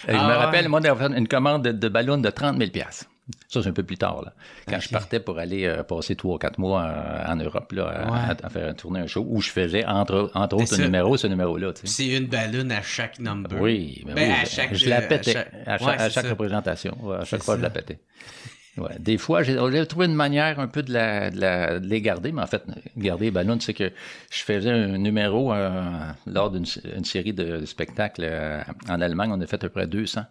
Je 0.06 0.12
Ah 0.12 0.22
me 0.24 0.28
ouais. 0.28 0.34
rappelle, 0.36 0.68
moi, 0.68 0.80
d'avoir 0.80 1.10
fait 1.10 1.16
une 1.18 1.26
commande 1.28 1.64
de, 1.64 1.72
de 1.72 1.88
ballon 1.88 2.18
de 2.18 2.28
30 2.28 2.58
000 2.58 2.70
Ça, 3.48 3.62
c'est 3.62 3.68
un 3.70 3.72
peu 3.72 3.82
plus 3.82 3.96
tard, 3.96 4.22
là. 4.22 4.32
Quand 4.68 4.80
je 4.80 4.88
partais 4.90 5.18
pour 5.18 5.38
aller 5.38 5.64
euh, 5.64 5.82
passer 5.82 6.14
trois 6.14 6.34
ou 6.34 6.38
quatre 6.38 6.58
mois 6.58 6.82
euh, 6.84 7.24
en 7.32 7.36
Europe, 7.36 7.72
là, 7.72 7.84
à, 7.86 8.10
Ouais. 8.10 8.18
à- 8.42 8.46
à 8.46 8.50
faire 8.50 8.76
tourner 8.76 9.00
un 9.00 9.06
show, 9.06 9.24
où 9.26 9.40
je 9.40 9.48
faisais, 9.50 9.84
entre, 9.86 10.30
entre 10.34 10.56
autres, 10.56 10.66
ce 10.76 10.82
numéro, 10.82 11.16
ce 11.16 11.26
numéro-là. 11.26 11.72
C'est 11.84 12.06
une 12.08 12.26
ballonne 12.26 12.70
à 12.70 12.82
chaque 12.82 13.18
number. 13.20 13.58
Oui, 13.60 14.02
ben 14.06 14.14
Ben, 14.14 14.28
oui, 14.30 14.36
à 14.42 14.44
chaque- 14.44 14.74
je 14.74 14.88
la 14.90 14.98
à 14.98 15.02
pétais. 15.02 15.36
À 15.64 15.78
chaque, 15.78 15.86
ouais, 15.88 15.94
à 15.94 15.98
c'est 16.08 16.10
chaque 16.10 16.24
ça. 16.24 16.30
représentation. 16.30 16.96
Ouais, 17.00 17.16
à 17.16 17.24
chaque 17.24 17.42
fois, 17.42 17.56
je 17.56 17.62
la 17.62 17.70
pétais. 17.70 17.98
Ouais. 18.76 18.90
Des 18.98 19.18
fois, 19.18 19.44
j'ai 19.44 19.86
trouvé 19.86 20.06
une 20.06 20.16
manière 20.16 20.58
un 20.58 20.66
peu 20.66 20.82
de, 20.82 20.92
la, 20.92 21.30
de, 21.30 21.40
la- 21.40 21.78
de 21.78 21.86
les 21.86 22.02
garder, 22.02 22.32
mais 22.32 22.42
en 22.42 22.46
fait, 22.48 22.64
garder 22.96 23.26
les 23.26 23.30
ballons, 23.30 23.58
c'est 23.60 23.72
que 23.72 23.92
je 24.32 24.38
faisais 24.42 24.68
un 24.70 24.98
numéro 24.98 25.52
euh, 25.54 25.80
lors 26.26 26.50
d'une 26.50 26.64
une 26.96 27.04
série 27.04 27.32
de 27.32 27.64
spectacles 27.66 28.22
euh, 28.24 28.60
en 28.88 29.00
Allemagne. 29.00 29.30
On 29.32 29.40
a 29.40 29.46
fait 29.46 29.54
à 29.54 29.58
peu 29.58 29.68
près 29.68 29.86
200, 29.86 30.22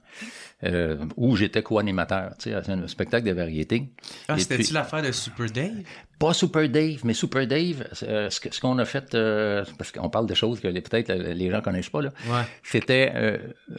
euh, 0.63 0.97
où 1.17 1.35
j'étais 1.35 1.61
co-animateur, 1.61 2.31
tu 2.39 2.49
sais, 2.51 2.57
c'est 2.65 2.71
un 2.71 2.87
spectacle 2.87 3.27
de 3.27 3.33
variété. 3.33 3.89
Ah, 4.27 4.37
c'était-tu 4.37 4.73
l'affaire 4.73 5.01
de 5.01 5.11
Super 5.11 5.49
Dave? 5.51 5.71
pas 6.19 6.33
Super 6.33 6.69
Dave, 6.69 6.99
mais 7.03 7.13
Super 7.13 7.45
Dave, 7.47 7.85
euh, 8.03 8.29
ce 8.29 8.39
ce 8.49 8.61
qu'on 8.61 8.77
a 8.77 8.85
fait, 8.85 9.13
euh, 9.13 9.65
parce 9.77 9.91
qu'on 9.91 10.09
parle 10.09 10.25
de 10.25 10.33
choses 10.33 10.61
que 10.61 10.69
peut-être 10.69 11.09
euh, 11.09 11.33
les 11.33 11.49
gens 11.51 11.59
connaissent 11.59 11.89
pas, 11.89 12.01
là. 12.01 12.11
Ouais. 12.27 12.43
C'était 12.63 13.11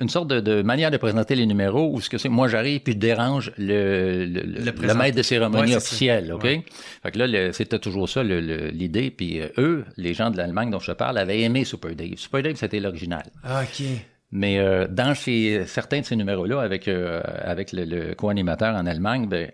une 0.00 0.10
sorte 0.10 0.28
de, 0.28 0.40
de 0.40 0.60
manière 0.60 0.90
de 0.90 0.98
présenter 0.98 1.36
les 1.36 1.46
numéros 1.46 1.90
où 1.94 2.02
ce 2.02 2.10
que 2.10 2.18
c'est, 2.18 2.28
moi 2.28 2.48
j'arrive 2.48 2.80
puis 2.80 2.92
je 2.92 2.98
dérange 2.98 3.50
le, 3.56 4.26
le, 4.26 4.40
le- 4.42 4.60
le 4.64 4.72
présent- 4.72 4.94
maître 4.98 5.16
de 5.16 5.22
cérémonie 5.22 5.70
Ouais, 5.70 5.76
officiel. 5.76 6.32
OK? 6.34 6.42
Ouais. 6.44 6.64
Fait 7.02 7.12
que 7.12 7.18
là, 7.18 7.52
c'était 7.54 7.78
toujours 7.78 8.08
ça 8.10 8.22
l'idée. 8.22 9.10
Puis 9.10 9.40
eux, 9.56 9.84
les 9.96 10.12
gens 10.12 10.30
de 10.30 10.36
l'Allemagne 10.36 10.70
dont 10.70 10.80
je 10.80 10.92
parle, 10.92 11.16
avaient 11.16 11.40
aimé 11.40 11.64
Super 11.64 11.94
Dave. 11.94 12.16
Super 12.16 12.42
Dave, 12.42 12.56
c'était 12.56 12.80
l'original. 12.80 13.24
Ah, 13.42 13.62
OK. 13.62 13.86
Mais 14.34 14.58
euh, 14.58 14.88
dans 14.88 15.14
ces, 15.14 15.64
certains 15.64 16.00
de 16.00 16.04
ces 16.04 16.16
numéros-là, 16.16 16.60
avec, 16.60 16.88
euh, 16.88 17.22
avec 17.24 17.70
le, 17.72 18.14
co-animateur 18.14 18.74
en 18.74 18.84
Allemagne, 18.84 19.28
ben, 19.28 19.52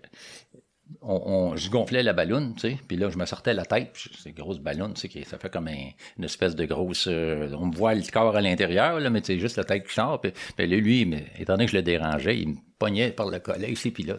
on, 1.03 1.55
je 1.55 1.68
gonflais 1.70 2.03
la 2.03 2.14
ballonne, 2.14 2.55
tu 2.55 2.70
sais, 2.70 2.78
puis 2.89 2.97
là, 2.97 3.11
je 3.11 3.18
me 3.18 3.26
sortais 3.26 3.53
la 3.53 3.66
tête, 3.66 3.91
c'est 3.95 4.31
une 4.31 4.35
grosse 4.35 4.59
ballonne, 4.59 4.95
tu 4.95 5.09
sais, 5.11 5.24
ça 5.24 5.37
fait 5.39 5.51
comme 5.51 5.68
un- 5.68 5.91
une 6.18 6.24
espèce 6.24 6.57
de 6.57 6.64
grosse... 6.64 7.09
euh, 7.09 7.51
on 7.59 7.66
me 7.66 7.76
voit 7.76 7.95
le 7.95 8.03
corps 8.11 8.35
à 8.35 8.41
l'intérieur, 8.41 8.99
là, 9.01 9.11
mais 9.11 9.20
c'est 9.22 9.39
juste 9.39 9.59
la 9.59 9.64
tête 9.64 9.87
qui 9.87 9.93
sort, 9.95 10.18
puis, 10.18 10.33
puis 10.57 10.66
lui, 10.66 11.05
mais, 11.05 11.26
étant 11.39 11.55
donné 11.55 11.66
que 11.66 11.72
je 11.72 11.76
le 11.76 11.83
dérangeais, 11.83 12.39
il 12.39 12.49
me 12.49 12.57
pognait 12.78 13.11
par 13.12 13.28
le 13.28 13.39
collet 13.39 13.70
ici, 13.70 13.91
puis 13.91 14.05
là, 14.05 14.16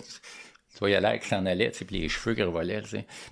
tu 0.73 0.79
voyais 0.79 1.01
l'air 1.01 1.19
qui 1.19 1.27
s'en 1.27 1.45
allait, 1.45 1.69
puis 1.71 1.99
les 1.99 2.07
cheveux 2.09 2.33
qui 2.33 2.43
revolaient, 2.43 2.81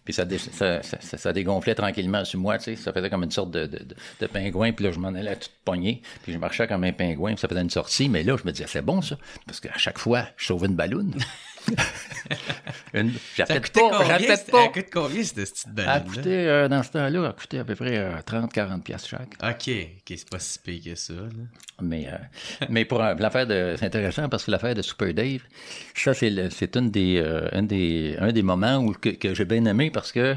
puis 0.04 0.14
ça, 0.14 0.26
ça, 0.52 0.84
ça, 0.84 1.18
ça- 1.18 1.34
dégonflait 1.34 1.76
tranquillement 1.76 2.26
sur 2.26 2.40
moi, 2.40 2.60
ça 2.60 2.94
faisait 2.94 3.10
comme 3.10 3.24
une 3.24 3.32
sorte 3.32 3.52
de, 3.52 3.66
de, 3.66 3.80
de- 4.20 4.28
pingouin, 4.28 4.72
puis 4.74 4.86
là, 4.86 4.92
je 4.92 5.00
m'en 5.00 5.10
allais 5.10 5.32
à 5.32 5.36
toute 5.36 5.52
poignée, 5.64 6.02
puis 6.24 6.34
je 6.34 6.38
marchais 6.38 6.68
comme 6.68 6.84
un 6.84 6.92
pingouin, 6.92 7.32
puis 7.32 7.40
ça 7.40 7.48
faisait 7.48 7.62
une 7.62 7.70
sortie, 7.70 8.10
mais 8.10 8.24
là, 8.24 8.36
je 8.38 8.46
me 8.46 8.52
disais, 8.52 8.66
c'est 8.68 8.82
bon, 8.82 9.02
ça, 9.02 9.18
parce 9.48 9.60
qu'à 9.60 9.78
chaque 9.78 10.00
fois, 10.00 10.26
je 10.38 10.46
sauvais 10.48 10.68
une 10.68 10.76
ballonne. 10.76 11.14
une, 12.94 13.12
coûtait 13.62 13.82
pas, 13.90 14.04
pas. 14.52 14.64
Elle 14.66 14.72
coûte 14.72 14.86
combien, 14.92 15.24
cette 15.24 15.36
petite 15.36 15.68
Elle 15.78 15.82
a 15.88 16.00
ballonne 16.00 16.08
coûté, 16.16 16.30
euh, 16.48 16.68
dans 16.68 16.84
ce 16.84 16.90
temps-là, 16.92 17.20
elle 17.20 17.26
a 17.26 17.34
coûté 17.34 17.60
à 17.60 17.64
peu 17.64 17.76
près 17.76 17.98
euh, 17.98 18.18
30-40 18.26 18.82
piastres 18.82 19.10
chaque. 19.10 19.34
OK. 19.42 19.70
OK, 19.74 20.18
c'est 20.18 20.30
pas 20.30 20.40
si 20.40 20.60
pire 20.60 20.84
que 20.84 20.96
ça, 20.96 21.14
là. 21.14 21.28
Mais, 21.82 22.08
euh, 22.08 22.18
mais 22.70 22.86
pour 22.86 23.02
euh, 23.04 23.14
l'affaire 23.16 23.48
de. 23.48 23.76
C'est 23.78 23.86
intéressant 23.86 24.28
parce 24.30 24.46
que 24.46 24.52
l'affaire 24.52 24.76
de 24.76 24.82
Super 24.82 25.14
Dave, 25.14 25.42
ça, 25.96 26.14
c'est, 26.14 26.30
le- 26.30 26.50
c'est 26.50 26.76
une 26.76 26.92
des. 26.92 27.22
euh, 27.24 27.48
un, 27.52 27.64
des, 27.64 28.16
un 28.20 28.32
des 28.32 28.44
moments 28.44 28.78
où, 28.78 28.94
que, 28.94 29.10
que 29.10 29.34
j'ai 29.34 29.46
bien 29.46 29.64
aimé 29.66 29.92
parce 29.92 30.12
que 30.12 30.36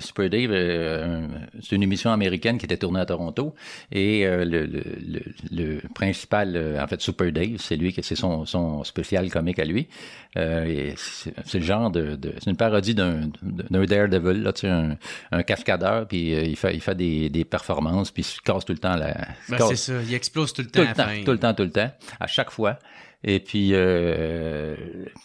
Super 0.00 0.30
Dave, 0.30 0.50
euh, 0.52 1.22
un- 1.24 1.28
c'est 1.62 1.76
une 1.76 1.82
émission 1.82 2.10
américaine 2.12 2.58
qui 2.58 2.64
était 2.66 2.76
tournée 2.76 3.00
à 3.00 3.06
Toronto. 3.06 3.54
Et 3.92 4.26
euh, 4.26 4.44
le, 4.44 4.66
le, 4.66 4.82
le, 5.06 5.20
le 5.50 5.80
principal, 5.94 6.54
euh, 6.56 6.82
en 6.82 6.86
fait, 6.86 7.00
Super 7.00 7.32
Dave, 7.32 7.56
c'est 7.58 7.76
lui 7.76 7.92
qui 7.92 8.02
c'est 8.02 8.14
son, 8.16 8.46
son 8.46 8.84
spécial 8.84 9.28
comique 9.30 9.58
à 9.58 9.64
lui. 9.64 9.88
Euh, 10.36 10.92
c'est 10.96 11.58
le 11.58 11.64
genre 11.64 11.90
de, 11.90 12.14
de 12.16 12.32
c'est 12.38 12.50
une 12.50 12.56
parodie 12.56 12.94
d'un 12.94 13.30
d'un 13.42 13.84
Daredevil, 13.84 14.42
là, 14.42 14.52
tu 14.52 14.60
sais, 14.62 14.68
un, 14.68 14.96
un 15.32 15.42
cascadeur, 15.42 16.06
puis 16.06 16.34
euh, 16.34 16.42
il 16.42 16.56
fait 16.56 16.74
il 16.74 16.80
fait 16.80 16.94
des, 16.94 17.28
des 17.30 17.44
performances, 17.44 18.10
puis 18.10 18.22
il 18.22 18.26
se 18.26 18.40
casse 18.40 18.64
tout 18.64 18.72
le 18.72 18.78
temps 18.78 18.96
la. 18.96 19.14
Ben, 19.48 19.58
c'est 19.68 19.76
ça, 19.76 19.94
il 20.06 20.14
explose 20.14 20.52
tout 20.52 20.62
le 20.62 20.68
tout 20.68 20.80
temps 20.80 20.86
à 20.86 20.88
le 20.90 20.94
temps, 20.94 21.04
fin. 21.06 21.24
tout 21.24 21.32
le 21.32 21.38
temps, 21.38 21.54
tout 21.54 21.62
le 21.64 21.70
temps, 21.70 21.90
à 22.20 22.26
chaque 22.26 22.50
fois. 22.50 22.78
Et 23.24 23.40
puis, 23.40 23.70
euh, 23.72 24.76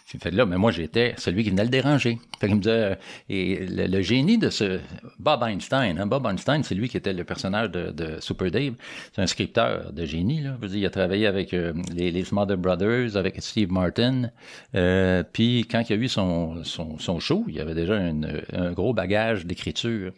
fait 0.05 0.31
là, 0.31 0.45
mais 0.45 0.57
moi, 0.57 0.71
j'étais 0.71 1.13
celui 1.17 1.43
qui 1.43 1.51
venait 1.51 1.63
le 1.63 1.69
déranger. 1.69 2.17
Fait 2.39 2.47
qu'il 2.47 2.55
me 2.55 2.61
disait, 2.61 2.71
euh, 2.71 2.95
et 3.29 3.65
le, 3.67 4.01
génie 4.01 4.39
de 4.39 4.49
ce 4.49 4.79
Bob 5.19 5.43
Einstein, 5.43 5.99
hein, 5.99 6.07
Bob 6.07 6.25
Einstein, 6.25 6.63
c'est 6.63 6.73
lui 6.73 6.89
qui 6.89 6.97
était 6.97 7.13
le 7.13 7.23
personnage 7.23 7.69
de, 7.69 8.17
Super 8.19 8.49
Dave. 8.49 8.73
C'est 9.13 9.21
un 9.21 9.27
scripteur 9.27 9.93
de 9.93 10.05
génie, 10.05 10.41
là. 10.41 10.57
Dire, 10.61 10.75
il 10.75 10.85
a 10.85 10.89
travaillé 10.89 11.27
avec 11.27 11.53
euh, 11.53 11.73
les, 11.93 12.23
Smother 12.23 12.57
Brothers, 12.57 13.15
avec 13.15 13.35
Steve 13.41 13.71
Martin. 13.71 14.31
Euh, 14.75 15.23
puis 15.31 15.67
quand 15.69 15.87
il 15.87 15.93
a 15.93 15.95
eu 15.95 16.07
son, 16.07 16.63
son, 16.63 17.19
show, 17.19 17.45
il 17.47 17.55
y 17.55 17.59
avait 17.59 17.75
déjà 17.75 17.95
un 17.95 18.71
gros 18.71 18.93
bagage 18.93 19.45
d'écriture. 19.45 20.11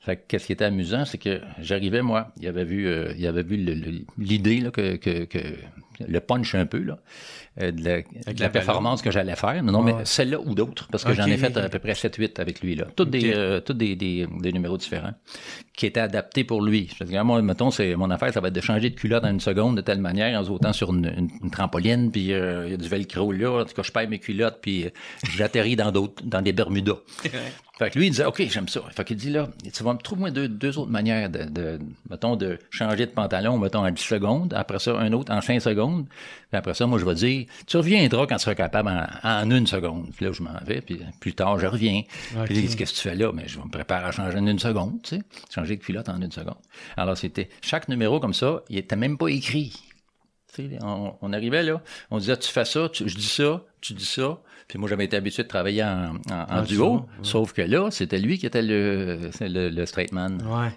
Fait 0.00 0.16
que 0.16 0.22
qu'est-ce 0.28 0.46
qui 0.46 0.52
était 0.52 0.64
amusant, 0.64 1.04
c'est 1.04 1.18
que 1.18 1.42
j'arrivais, 1.60 2.00
moi, 2.00 2.32
il 2.40 2.48
avait 2.48 2.64
vu, 2.64 2.88
euh, 2.88 3.12
il 3.18 3.26
avait 3.26 3.42
vu 3.42 3.56
l'idée, 4.16 4.62
que, 4.72 4.96
que, 4.96 5.24
que, 5.24 5.38
le 6.06 6.20
punch 6.20 6.54
un 6.54 6.66
peu, 6.66 6.78
là, 6.78 6.98
euh, 7.60 7.70
de 7.70 7.84
la, 7.84 8.00
de 8.02 8.06
la 8.26 8.32
la 8.38 8.48
performance 8.48 9.02
que 9.02 9.10
j'allais 9.10 9.36
faire. 9.36 9.62
Non, 9.62 9.82
Ouais. 9.82 9.92
mais 9.94 10.04
celle-là 10.04 10.38
ou 10.40 10.54
d'autres, 10.54 10.88
parce 10.90 11.04
que 11.04 11.12
j'en 11.14 11.26
ai 11.26 11.36
fait 11.36 11.56
à 11.56 11.68
peu 11.68 11.78
près 11.78 11.92
7-8 11.94 12.40
avec 12.40 12.60
lui, 12.62 12.74
là. 12.74 12.86
Toutes 12.96 13.10
des, 13.10 13.32
euh, 13.34 13.60
toutes 13.60 13.78
des, 13.78 13.96
des, 13.96 14.26
des 14.40 14.52
numéros 14.52 14.76
différents 14.76 15.12
qui 15.74 15.86
étaient 15.86 16.00
adaptés 16.00 16.44
pour 16.44 16.62
lui. 16.62 16.90
Je 16.98 17.04
dis, 17.04 17.16
moi, 17.24 17.40
mettons, 17.42 17.70
c'est, 17.70 17.94
mon 17.96 18.10
affaire, 18.10 18.32
ça 18.32 18.40
va 18.40 18.48
être 18.48 18.54
de 18.54 18.60
changer 18.60 18.90
de 18.90 18.94
culotte 18.94 19.24
en 19.24 19.30
une 19.30 19.40
seconde 19.40 19.76
de 19.76 19.80
telle 19.82 20.00
manière, 20.00 20.38
en 20.40 20.44
sautant 20.44 20.72
sur 20.72 20.92
une, 20.92 21.06
une, 21.06 21.28
une 21.42 21.50
trampoline, 21.50 22.10
puis 22.10 22.32
euh, 22.32 22.64
il 22.66 22.70
y 22.72 22.74
a 22.74 22.76
du 22.76 22.88
velcro 22.88 23.32
là, 23.32 23.62
en 23.62 23.64
tout 23.64 23.74
cas, 23.74 23.82
je 23.82 23.90
perds 23.92 24.08
mes 24.08 24.18
culottes, 24.18 24.58
puis 24.60 24.88
j'atterris 25.34 25.76
dans 25.76 25.92
d'autres, 25.92 26.22
dans 26.24 26.42
des 26.42 26.52
Bermudas. 26.52 26.98
Fait 27.80 27.90
que 27.90 27.98
lui, 27.98 28.08
il 28.08 28.10
disait, 28.10 28.26
OK, 28.26 28.42
j'aime 28.48 28.68
ça. 28.68 28.82
Fait 28.94 29.04
qu'il 29.04 29.16
dit, 29.16 29.30
là, 29.30 29.48
tu 29.72 29.82
vas 29.82 29.94
me 29.94 29.98
trouver 29.98 30.30
deux, 30.30 30.48
deux 30.48 30.76
autres 30.78 30.90
manières 30.90 31.30
de, 31.30 31.44
de, 31.44 31.78
mettons, 32.10 32.36
de 32.36 32.58
changer 32.70 33.06
de 33.06 33.10
pantalon, 33.10 33.56
mettons, 33.56 33.86
en 33.86 33.90
10 33.90 33.98
secondes. 34.02 34.52
Après 34.54 34.78
ça, 34.78 34.98
un 34.98 35.10
autre 35.14 35.32
en 35.32 35.40
5 35.40 35.60
secondes. 35.62 36.06
Puis 36.06 36.58
après 36.58 36.74
ça, 36.74 36.86
moi, 36.86 36.98
je 36.98 37.06
vais 37.06 37.14
dire, 37.14 37.46
tu 37.66 37.78
reviendras 37.78 38.26
quand 38.26 38.36
tu 38.36 38.42
seras 38.42 38.54
capable 38.54 38.90
en, 38.90 39.06
en 39.26 39.50
une 39.50 39.66
seconde. 39.66 40.10
Puis 40.14 40.26
là, 40.26 40.32
je 40.32 40.42
m'en 40.42 40.58
vais, 40.66 40.82
puis 40.82 41.00
plus 41.20 41.32
tard, 41.32 41.58
je 41.58 41.66
reviens. 41.66 42.02
Puis 42.44 42.54
il 42.54 42.68
dit, 42.68 42.76
qu'est-ce 42.76 42.92
que 42.92 42.98
tu 42.98 43.08
fais 43.08 43.14
là? 43.14 43.32
Mais 43.32 43.48
je 43.48 43.58
me 43.58 43.68
prépare 43.70 44.04
à 44.04 44.12
changer 44.12 44.36
en 44.36 44.46
une 44.46 44.58
seconde, 44.58 45.00
tu 45.02 45.16
sais. 45.16 45.22
Changer 45.54 45.76
de 45.78 45.82
culotte 45.82 46.10
en 46.10 46.20
une 46.20 46.30
seconde. 46.32 46.58
Alors, 46.98 47.16
c'était, 47.16 47.48
chaque 47.62 47.88
numéro 47.88 48.20
comme 48.20 48.34
ça, 48.34 48.62
il 48.68 48.76
était 48.76 48.94
même 48.96 49.16
pas 49.16 49.28
écrit. 49.28 49.72
Tu 50.54 50.68
sais, 50.68 50.78
on, 50.82 51.14
on 51.22 51.32
arrivait 51.32 51.62
là, 51.62 51.80
on 52.10 52.18
disait 52.18 52.36
tu 52.36 52.50
fais 52.50 52.64
ça, 52.66 52.88
tu- 52.88 53.08
je 53.08 53.14
dis 53.16 53.26
ça, 53.28 53.62
tu 53.80 53.94
dis 53.94 54.04
ça. 54.04 54.38
Puis 54.70 54.78
moi 54.78 54.88
j'avais 54.88 55.04
été 55.04 55.16
habitué 55.16 55.42
de 55.42 55.48
travailler 55.48 55.82
en, 55.82 56.14
en- 56.30 56.46
en 56.58 56.62
duo, 56.62 57.06
sauf 57.22 57.52
que 57.52 57.62
là 57.62 57.90
c'était 57.90 58.18
lui 58.18 58.38
qui 58.38 58.46
était 58.46 58.62
le, 58.62 59.18
le, 59.40 59.68
le 59.68 59.86
straight 59.86 60.12
man. 60.12 60.40
Ouais. 60.46 60.70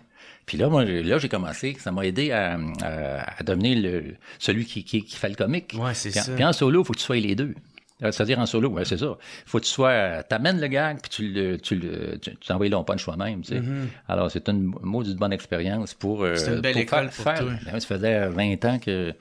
Puis 0.47 0.57
là 0.57 0.67
moi 0.67 0.83
j'ai- 0.85 1.03
là 1.03 1.19
j'ai 1.19 1.29
commencé, 1.29 1.77
ça 1.79 1.91
m'a 1.91 2.03
aidé 2.05 2.31
à, 2.31 2.57
à, 2.81 3.39
à 3.39 3.43
devenir 3.43 3.79
le, 3.83 4.15
celui 4.39 4.65
qui, 4.65 4.83
qui, 4.83 5.03
qui 5.03 5.15
fait 5.15 5.29
le 5.29 5.35
comique. 5.35 5.75
Ouais, 5.79 5.93
c'est 5.93 6.09
Puis 6.09 6.19
en- 6.19 6.23
ça. 6.23 6.31
Puis 6.33 6.43
en 6.43 6.53
solo, 6.53 6.81
il 6.81 6.85
faut 6.85 6.93
que 6.93 6.97
tu 6.99 7.05
sois 7.05 7.17
les 7.17 7.35
deux. 7.35 7.53
Euh, 8.01 8.11
C'est-à-dire 8.11 8.39
en 8.39 8.45
solo, 8.47 8.69
ouais, 8.69 8.83
c'est 8.83 8.97
ça. 8.97 9.15
faut 9.45 9.59
que 9.59 9.63
tu 9.65 9.69
sois, 9.69 10.23
t'amènes 10.23 10.59
le 10.59 10.67
gag, 10.67 10.99
puis 10.99 11.09
tu 11.11 11.27
le, 11.31 11.57
tu 11.59 11.75
le, 11.75 12.17
tu 12.19 12.35
t'envoies 12.47 12.67
le 12.67 12.83
punch 12.83 13.03
toi-même, 13.05 13.41
tu 13.43 13.49
sais. 13.53 13.61
Alors, 14.09 14.29
c'est 14.31 14.49
une 14.49 14.73
maudite 14.81 15.15
bonne 15.17 15.31
expérience 15.31 15.93
pour, 15.93 16.23
euh, 16.23 16.33
Mm-hmm. 16.33 16.37
C'est 16.37 16.53
une 16.55 16.61
belle 16.61 16.73
pour 16.73 16.81
école 16.81 17.09
pour 17.11 17.23
toi. 17.23 17.35
Ben 17.65 17.79
ça 17.79 17.87
faisait 17.87 18.27
20 18.27 18.65
ans 18.65 18.79
que, 18.79 19.13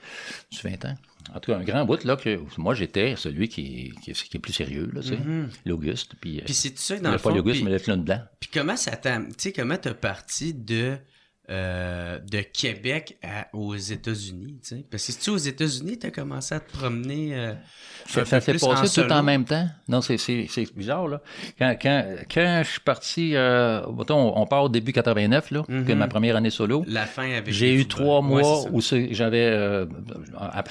tu 0.49 0.67
20 0.67 0.85
ans. 0.85 0.95
En 1.33 1.39
tout 1.39 1.51
cas, 1.51 1.57
un 1.57 1.63
grand 1.63 1.85
bout, 1.85 2.03
là, 2.03 2.15
que 2.15 2.39
moi, 2.57 2.75
j'étais 2.75 3.15
celui 3.15 3.49
qui, 3.49 3.91
qui, 4.03 4.13
qui 4.13 4.37
est 4.37 4.39
plus 4.39 4.53
sérieux, 4.53 4.89
là, 4.93 5.01
tu 5.01 5.09
sais. 5.09 5.17
L'Auguste, 5.65 6.13
puis, 6.21 6.37
Mm-hmm. 6.37 6.45
Puis 6.45 6.53
c'est 6.53 6.77
ça, 6.77 6.97
dans 6.97 7.09
le 7.09 7.15
le 7.15 7.21
pas 7.21 7.29
fond. 7.29 7.35
l'Auguste, 7.35 7.63
mais 7.63 7.71
le 7.71 7.95
blanc. 7.97 8.21
Puis 8.39 8.49
comment 8.53 8.77
ça 8.77 8.95
t'a... 8.95 9.17
Tu 9.19 9.25
sais, 9.37 9.51
comment 9.51 9.77
t'as 9.77 9.93
parti 9.93 10.53
de... 10.53 10.97
euh, 11.53 12.19
de 12.19 12.39
Québec 12.39 13.17
à- 13.23 13.47
aux 13.53 13.75
États-Unis, 13.75 14.59
tu. 14.67 14.75
Parce 14.89 15.05
que 15.05 15.11
c'est-tu 15.11 15.29
aux 15.29 15.37
États-Unis 15.37 15.99
t'as 15.99 16.09
commencé 16.09 16.55
à 16.55 16.59
te 16.59 16.71
promener 16.75 17.35
euh, 17.35 17.53
Ça, 18.07 18.25
s'est 18.25 18.39
passé 18.53 18.53
tout 18.53 18.87
solo? 18.87 19.11
en 19.13 19.23
même 19.23 19.45
temps. 19.45 19.67
Non, 19.87 20.01
c'est, 20.01 20.17
bizarre, 20.75 21.07
là. 21.07 21.21
Quand, 21.59 21.75
quand, 21.81 22.05
quand 22.33 22.61
je 22.65 22.69
suis 22.71 22.79
parti, 22.81 23.35
euh, 23.35 23.81
on 23.87 24.45
part 24.45 24.63
au 24.63 24.69
début 24.69 24.91
89, 24.93 25.51
là, 25.51 25.63
que 25.67 25.93
ma 25.93 26.07
première 26.07 26.35
année 26.35 26.49
solo. 26.49 26.83
La 26.87 27.05
fin 27.05 27.29
avec 27.31 27.53
J'ai 27.53 27.73
eu 27.75 27.87
trois 27.87 28.21
mois 28.21 28.63
où 28.71 28.81
j'avais. 28.81 29.45
euh, 29.45 29.85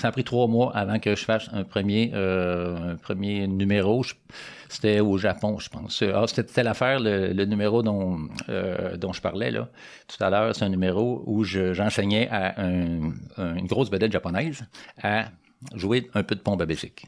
ça 0.01 0.09
a 0.09 0.13
pris 0.13 0.25
trois 0.25 0.49
mois 0.49 0.77
avant 0.77 0.99
que 0.99 1.15
je 1.15 1.25
fasse 1.25 1.49
un 1.53 1.65
premier, 1.65 2.13
un 2.15 2.97
premier 3.01 3.47
numéro. 3.47 4.03
Je- 4.03 4.15
C'était 4.73 5.01
au 5.01 5.19
Japon, 5.19 5.59
je 5.59 5.69
pense. 5.69 6.03
Ah, 6.03 6.25
c'était 6.27 6.63
l'affaire, 6.63 6.99
le, 6.99 7.33
le 7.33 7.45
numéro 7.45 7.83
dont, 7.83 8.29
euh, 8.49 8.97
dont 8.97 9.13
je 9.13 9.21
parlais 9.21 9.51
là 9.51 9.69
tout 10.09 10.23
à 10.25 10.31
l'heure. 10.31 10.55
C'est 10.57 10.65
un 10.65 10.71
numéro 10.71 11.23
où 11.27 11.45
je- 11.45 11.75
j'enseignais 11.75 12.29
à 12.31 12.61
un- 12.61 13.11
un- 13.37 13.55
une 13.57 13.67
grosse 13.67 13.91
vedette 13.91 14.13
japonaise 14.13 14.65
à 15.03 15.27
jouer 15.75 16.11
un 16.15 16.23
peu 16.23 16.35
de 16.35 16.41
pompe 16.41 16.61
à 16.63 16.67
bicycle. 16.67 17.07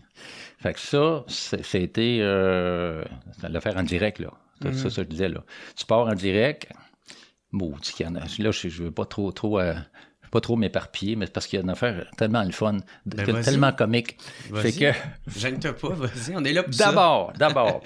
Fait 0.59 0.75
que 0.75 0.81
ça, 0.81 1.25
c'était 1.29 2.19
euh, 2.21 3.03
l'affaire 3.43 3.77
en 3.77 3.83
direct 3.83 4.19
là. 4.19 4.31
Ça, 4.63 4.73
ça, 4.75 4.91
ça, 4.91 5.03
je 5.03 5.09
disais 5.09 5.29
là. 5.29 5.43
Tu 5.77 5.85
pars 5.87 6.07
en 6.07 6.15
direct. 6.15 6.69
A. 7.53 8.43
Là, 8.43 8.51
je, 8.51 8.69
je 8.69 8.83
veux 8.83 8.91
pas 8.91 9.05
trop, 9.07 9.31
trop, 9.33 9.59
euh, 9.61 9.75
pas 10.35 10.41
trop 10.41 10.57
m'éparpiller, 10.57 11.15
mais 11.17 11.27
parce 11.27 11.47
qu'il 11.47 11.59
y 11.59 11.61
a 11.61 11.63
une 11.63 11.71
affaire 11.71 12.11
tellement 12.19 12.43
le 12.43 12.51
fun, 12.51 12.79
Ben, 13.07 13.25
tellement 13.43 13.73
comique. 13.73 14.17
Fait 14.63 14.73
que, 14.73 15.39
Gêne-toi 15.39 15.73
pas, 15.75 15.91
vas-y, 15.91 16.35
on 16.37 16.43
est 16.45 16.53
là 16.53 16.65
pour 16.65 16.75
ça. 16.75 16.87
d'abord, 16.89 17.33
d'abord, 17.39 17.83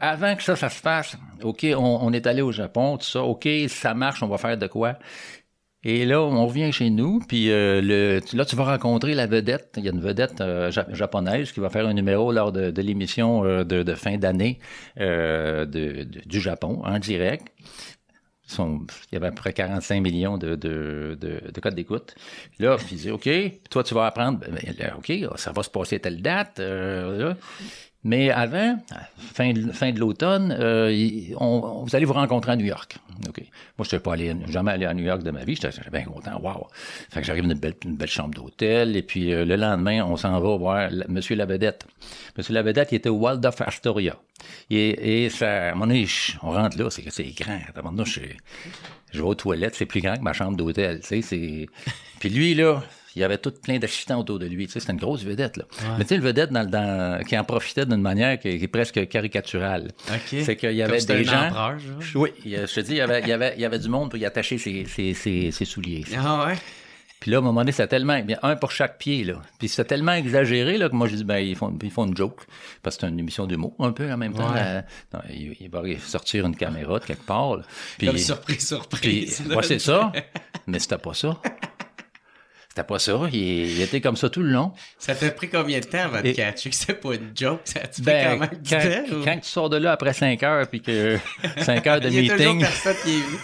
avant 0.00 0.34
que 0.34 0.42
ça, 0.42 0.56
ça 0.56 0.68
se 0.68 0.80
fasse, 0.80 1.16
OK, 1.42 1.64
on, 1.76 1.98
on 2.02 2.12
est 2.12 2.26
allé 2.26 2.42
au 2.42 2.50
Japon, 2.50 2.96
tout 2.98 3.06
ça, 3.06 3.22
OK, 3.22 3.48
ça 3.68 3.94
marche, 3.94 4.22
on 4.22 4.28
va 4.28 4.36
faire 4.38 4.58
de 4.58 4.66
quoi? 4.66 4.98
Et 5.84 6.04
là, 6.04 6.20
on 6.22 6.46
revient 6.46 6.70
chez 6.70 6.90
nous, 6.90 7.18
puis 7.26 7.50
euh, 7.50 7.80
le, 7.82 8.20
là, 8.36 8.44
tu 8.44 8.54
vas 8.54 8.64
rencontrer 8.64 9.14
la 9.14 9.26
vedette. 9.26 9.74
Il 9.78 9.84
y 9.84 9.88
a 9.88 9.92
une 9.92 10.00
vedette 10.00 10.40
euh, 10.40 10.70
ja- 10.70 10.86
japonaise 10.92 11.50
qui 11.50 11.58
va 11.58 11.70
faire 11.70 11.88
un 11.88 11.92
numéro 11.92 12.30
lors 12.30 12.52
de, 12.52 12.70
de 12.70 12.82
l'émission 12.82 13.44
euh, 13.44 13.64
de, 13.64 13.82
de 13.82 13.94
fin 13.96 14.16
d'année 14.16 14.60
de- 14.96 16.04
du 16.04 16.40
Japon, 16.40 16.82
en 16.84 16.98
direct. 17.00 17.48
Il 18.58 19.14
y 19.14 19.16
avait 19.16 19.28
à 19.28 19.30
peu 19.30 19.36
près 19.36 19.52
45 19.52 20.00
millions 20.00 20.36
de, 20.36 20.56
de, 20.56 21.16
de, 21.20 21.40
de 21.52 21.60
codes 21.60 21.74
d'écoute. 21.74 22.14
Là, 22.58 22.76
il 22.90 22.98
dit, 22.98 23.10
OK, 23.10 23.28
toi, 23.70 23.82
tu 23.82 23.94
vas 23.94 24.06
apprendre, 24.06 24.40
ben, 24.40 24.74
ben, 24.78 24.94
OK, 24.98 25.12
ça 25.36 25.52
va 25.52 25.62
se 25.62 25.70
passer 25.70 25.96
à 25.96 25.98
telle 26.00 26.20
date. 26.20 26.60
euh. 26.60 27.34
Mais 28.04 28.30
avant, 28.30 28.78
fin 29.16 29.52
de, 29.52 29.70
fin 29.70 29.92
de 29.92 30.00
l'automne, 30.00 30.56
euh, 30.58 30.92
on- 31.38 31.84
vous 31.84 31.94
allez 31.94 32.04
vous 32.04 32.12
rencontrer 32.14 32.50
à 32.52 32.56
New 32.56 32.64
York. 32.66 32.96
Moi, 33.24 33.32
je 33.78 33.82
n'étais 33.82 34.00
pas 34.00 34.14
allé, 34.14 34.34
jamais 34.48 34.72
allé 34.72 34.86
à 34.86 34.92
New 34.94 35.04
York 35.04 35.22
de 35.22 35.30
ma 35.30 35.44
vie. 35.44 35.54
J'étais 35.54 35.90
bien 35.92 36.02
content. 36.02 36.40
Wow. 36.40 36.66
Fait 37.10 37.20
que 37.20 37.26
j'arrive 37.26 37.44
dans 37.44 37.50
une 37.52 37.58
belle, 37.60 37.74
une 37.84 37.94
belle 37.96 38.08
chambre 38.08 38.34
d'hôtel. 38.34 38.96
Et 38.96 39.02
puis, 39.02 39.32
euh, 39.32 39.44
le 39.44 39.54
lendemain, 39.54 40.02
on 40.04 40.16
s'en 40.16 40.32
va 40.40 40.56
voir 40.56 40.88
la- 40.90 41.06
Monsieur 41.06 41.36
Lavedette. 41.36 41.86
Monsieur 42.36 42.54
Lavedette, 42.54 42.90
il 42.90 42.96
était 42.96 43.08
au 43.08 43.18
Waldorf 43.18 43.60
Astoria. 43.60 44.16
Et, 44.70 45.24
et 45.24 45.30
ça, 45.30 45.68
à 45.68 45.70
un 45.70 45.72
moment 45.74 45.86
donné, 45.86 46.06
on 46.42 46.50
rentre 46.50 46.76
là, 46.78 46.90
c'est 46.90 47.08
c'est 47.10 47.30
grand. 47.38 47.54
À 47.54 48.04
je, 48.04 48.20
vais 49.18 49.20
aux 49.24 49.34
toilettes, 49.36 49.76
c'est 49.76 49.86
plus 49.86 50.00
grand 50.00 50.16
que 50.16 50.22
ma 50.22 50.32
chambre 50.32 50.56
d'hôtel. 50.56 51.00
Tu 51.06 51.22
sais. 51.22 51.66
Puis 52.18 52.28
lui, 52.30 52.54
là, 52.54 52.82
il 53.16 53.20
y 53.20 53.24
avait 53.24 53.38
tout 53.38 53.50
plein 53.52 53.78
d'assistants 53.78 54.18
autour 54.20 54.38
de 54.38 54.46
lui. 54.46 54.66
Tu 54.66 54.72
sais, 54.72 54.80
c'était 54.80 54.92
une 54.92 54.98
grosse 54.98 55.22
vedette, 55.24 55.56
là. 55.56 55.64
Mais 55.98 56.04
tu 56.04 56.08
sais, 56.08 56.16
le 56.16 56.22
vedette 56.22 56.50
dans, 56.50 56.62
le- 56.62 56.66
dans, 56.70 57.24
qui 57.24 57.36
en 57.38 57.44
profitait 57.44 57.86
d'une 57.86 58.00
manière 58.00 58.38
qui, 58.38 58.58
qui 58.58 58.64
est 58.64 58.68
presque 58.68 59.06
caricaturale. 59.08 59.90
C'est 60.26 60.56
qu'il 60.56 60.72
y 60.72 60.82
avait 60.82 61.04
des 61.04 61.24
gens... 61.24 61.46
empereur, 61.48 61.78
genre. 61.78 61.98
Oui, 62.22 62.30
je 62.44 62.72
te 62.74 62.80
dis, 62.80 62.92
il 62.92 62.96
y 62.96 63.00
avait, 63.00 63.20
il 63.20 63.28
y 63.28 63.32
avait, 63.32 63.52
il 63.56 63.60
y 63.60 63.64
avait 63.64 63.78
du 63.78 63.88
monde 63.88 64.10
pour 64.10 64.18
y 64.18 64.24
attacher 64.24 64.58
ses, 64.58 64.84
ses, 64.86 65.14
ses, 65.14 65.50
ses 65.50 65.64
souliers. 65.64 66.04
Ah 66.16 66.46
ouais? 66.46 66.54
Puis 67.20 67.30
là, 67.30 67.36
à 67.36 67.40
un 67.40 67.44
moment 67.44 67.60
donné, 67.60 67.70
c'était 67.70 67.86
tellement, 67.86 68.18
bien, 68.20 68.36
un 68.42 68.56
pour 68.56 68.72
chaque 68.72 68.98
pied, 68.98 69.22
là. 69.22 69.34
Puis 69.60 69.68
c'était 69.68 69.84
tellement 69.84 70.12
exagéré, 70.14 70.76
là, 70.76 70.88
que 70.88 70.94
moi, 70.96 71.06
je 71.06 71.14
dis, 71.14 71.22
ben, 71.22 71.38
ils 71.38 71.54
font, 71.54 71.72
ils 71.80 71.90
font 71.90 72.04
une 72.04 72.16
joke. 72.16 72.40
Parce 72.82 72.96
que 72.96 73.02
c'est 73.02 73.08
une 73.12 73.18
émission 73.20 73.46
d'humour, 73.46 73.74
un 73.78 73.92
peu, 73.92 74.10
en 74.10 74.16
même 74.16 74.32
temps. 74.34 74.50
Ouais. 74.52 74.56
là. 74.58 74.84
Non, 75.14 75.20
il, 75.30 75.54
il 75.60 75.70
va 75.70 75.82
sortir 76.04 76.46
une 76.46 76.56
caméra 76.56 76.98
de 76.98 77.04
quelque 77.04 77.24
part, 77.24 77.58
là. 77.58 77.62
Puis, 77.96 78.08
Comme 78.08 78.18
surprise, 78.18 78.56
puis, 78.56 78.66
surprise. 79.28 79.42
ouais, 79.54 79.62
c'est 79.62 79.78
ça. 79.78 80.10
Mais 80.66 80.80
c'était 80.80 80.98
pas 80.98 81.14
ça. 81.14 81.40
C'était 82.74 82.84
pas 82.86 82.98
ça? 82.98 83.20
Il, 83.30 83.38
il 83.38 83.82
était 83.82 84.00
comme 84.00 84.16
ça 84.16 84.30
tout 84.30 84.40
le 84.40 84.48
long? 84.48 84.72
Ça 84.98 85.14
t'a 85.14 85.30
pris 85.30 85.50
combien 85.50 85.78
de 85.78 85.84
temps 85.84 86.04
avant 86.04 86.22
de 86.22 86.32
catcher 86.32 86.70
que 86.70 86.74
c'est 86.76 86.94
pas 86.94 87.14
une 87.16 87.30
joke? 87.38 87.60
Ça 87.64 87.80
pris 87.80 88.00
Ben, 88.00 88.24
quand 88.30 88.38
même 88.38 88.50
quand, 88.66 89.14
ou- 89.14 89.24
quand 89.24 89.34
tu 89.40 89.48
sors 89.50 89.68
de 89.68 89.76
là 89.76 89.92
après 89.92 90.14
5 90.14 90.42
heures, 90.42 90.66
puis 90.68 90.80
que 90.80 91.18
5 91.58 91.86
heures 91.86 92.00
de 92.00 92.08
Il 92.08 92.24
y 92.24 92.30
a 92.30 92.34
toujours 92.34 92.54
meeting. 92.54 92.60
personne 92.70 92.96
qui 93.04 93.10
est 93.10 93.20
venu. 93.20 93.36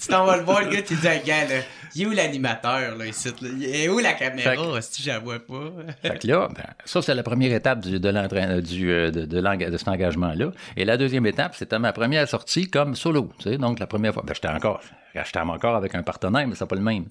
Tu 0.00 0.06
t'en 0.08 0.24
vas 0.24 0.36
le 0.36 0.44
voir, 0.44 0.62
le 0.62 0.68
gars, 0.70 0.82
tu 0.82 0.94
dis, 0.94 1.02
gars, 1.02 1.44
là, 1.46 1.54
il 1.96 2.02
est 2.02 2.06
où 2.06 2.10
l'animateur, 2.12 2.96
là, 2.96 3.06
ici? 3.06 3.28
Là? 3.40 3.48
Il 3.58 3.64
est 3.74 3.88
où 3.88 3.98
la 3.98 4.12
caméra, 4.12 4.80
si 4.80 5.02
je 5.02 5.08
la 5.08 5.18
vois 5.18 5.40
pas? 5.40 5.72
Fait 6.02 6.18
que 6.20 6.26
là, 6.28 6.48
ben, 6.54 6.62
ça, 6.84 7.02
c'est 7.02 7.14
la 7.14 7.22
première 7.24 7.52
étape 7.52 7.80
du, 7.80 7.98
de, 7.98 8.08
l'entraîne- 8.08 8.60
du, 8.60 8.88
euh, 8.90 9.10
de, 9.10 9.24
de, 9.24 9.40
l'enga- 9.40 9.68
de 9.70 9.76
cet 9.76 9.88
engagement-là. 9.88 10.52
Et 10.76 10.84
la 10.84 10.96
deuxième 10.96 11.26
étape, 11.26 11.56
c'était 11.56 11.78
ma 11.80 11.92
première 11.92 12.28
sortie 12.28 12.68
comme 12.70 12.94
solo. 12.94 13.32
Tu 13.38 13.50
sais, 13.50 13.58
donc, 13.58 13.80
la 13.80 13.88
première 13.88 14.14
fois, 14.14 14.22
ben, 14.24 14.32
j'étais 14.34 14.48
encore, 14.48 14.80
j'étais 15.24 15.38
encore 15.38 15.76
avec 15.76 15.94
un 15.94 16.02
partenaire, 16.02 16.46
mais 16.46 16.54
c'est 16.54 16.66
pas 16.66 16.76
le 16.76 16.82
même. 16.82 17.06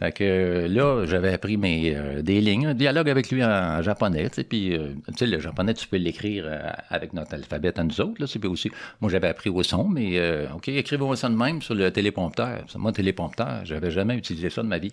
Fait 0.00 0.12
que 0.12 0.24
euh, 0.24 0.68
là, 0.68 1.06
j'avais 1.06 1.32
appris 1.32 1.56
mes, 1.56 1.94
euh, 1.94 2.22
des 2.22 2.40
lignes, 2.40 2.66
un 2.66 2.74
dialogue 2.74 3.08
avec 3.08 3.30
lui 3.30 3.44
en, 3.44 3.48
en 3.48 3.82
japonais. 3.82 4.28
Tu 4.28 4.36
sais, 4.36 4.44
puis, 4.44 4.74
euh, 4.74 4.94
tu 5.08 5.14
sais, 5.18 5.26
le 5.26 5.38
japonais, 5.38 5.74
tu 5.74 5.86
peux 5.86 5.96
l'écrire 5.96 6.44
euh, 6.46 6.70
avec 6.90 7.12
notre 7.12 7.34
alphabet 7.34 7.78
à 7.78 7.84
nous 7.84 8.00
autres. 8.00 8.20
Là, 8.20 8.26
puis 8.26 8.48
aussi, 8.48 8.70
moi, 9.00 9.10
j'avais 9.10 9.28
appris 9.28 9.50
au 9.50 9.62
son, 9.62 9.88
mais 9.88 10.20
OK, 10.54 10.68
écrivons 10.68 11.14
ça 11.14 11.28
de 11.28 11.36
même 11.36 11.62
sur 11.62 11.74
le 11.74 11.90
téléprompteur. 11.90 12.64
Moi, 12.76 12.92
téléprompteur, 12.92 13.60
j'avais 13.64 13.90
jamais 13.90 14.16
utilisé 14.16 14.50
ça 14.50 14.62
de 14.62 14.68
ma 14.68 14.78
vie. 14.78 14.92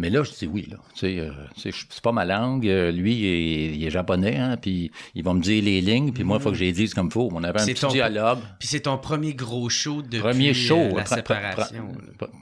Mais 0.00 0.10
là, 0.10 0.22
je 0.22 0.30
dis 0.30 0.46
oui, 0.46 0.66
là. 0.70 0.76
Tu 0.94 1.00
sais, 1.00 1.18
euh, 1.18 1.32
tu 1.56 1.72
sais, 1.72 1.86
c'est 1.90 2.00
pas 2.02 2.12
ma 2.12 2.24
langue. 2.24 2.68
Euh, 2.68 2.92
lui, 2.92 3.14
il 3.16 3.24
est, 3.26 3.74
il 3.76 3.84
est 3.84 3.90
japonais, 3.90 4.36
hein, 4.36 4.56
puis 4.56 4.92
il 5.16 5.24
va 5.24 5.34
me 5.34 5.40
dire 5.40 5.60
les 5.62 5.80
lignes, 5.80 6.12
puis 6.12 6.22
moi, 6.22 6.36
il 6.38 6.42
faut 6.42 6.50
que 6.50 6.56
je 6.56 6.62
les 6.64 6.72
dise 6.72 6.94
comme 6.94 7.06
il 7.06 7.12
faut. 7.12 7.28
On 7.32 7.42
avait 7.42 7.60
un 7.60 7.64
C'est 7.64 7.72
petit 7.72 7.80
ton- 7.80 7.88
dialogue. 7.88 8.38
Puis 8.60 8.68
c'est 8.68 8.80
ton 8.82 8.96
premier 8.96 9.34
gros 9.34 9.68
show 9.68 10.00
depuis 10.02 10.20
Premier 10.20 10.54
show. 10.54 10.78
euh, 10.78 10.88
la 10.94 11.02
pre- 11.02 11.08
pre- 11.08 11.14
séparation. 11.16 11.88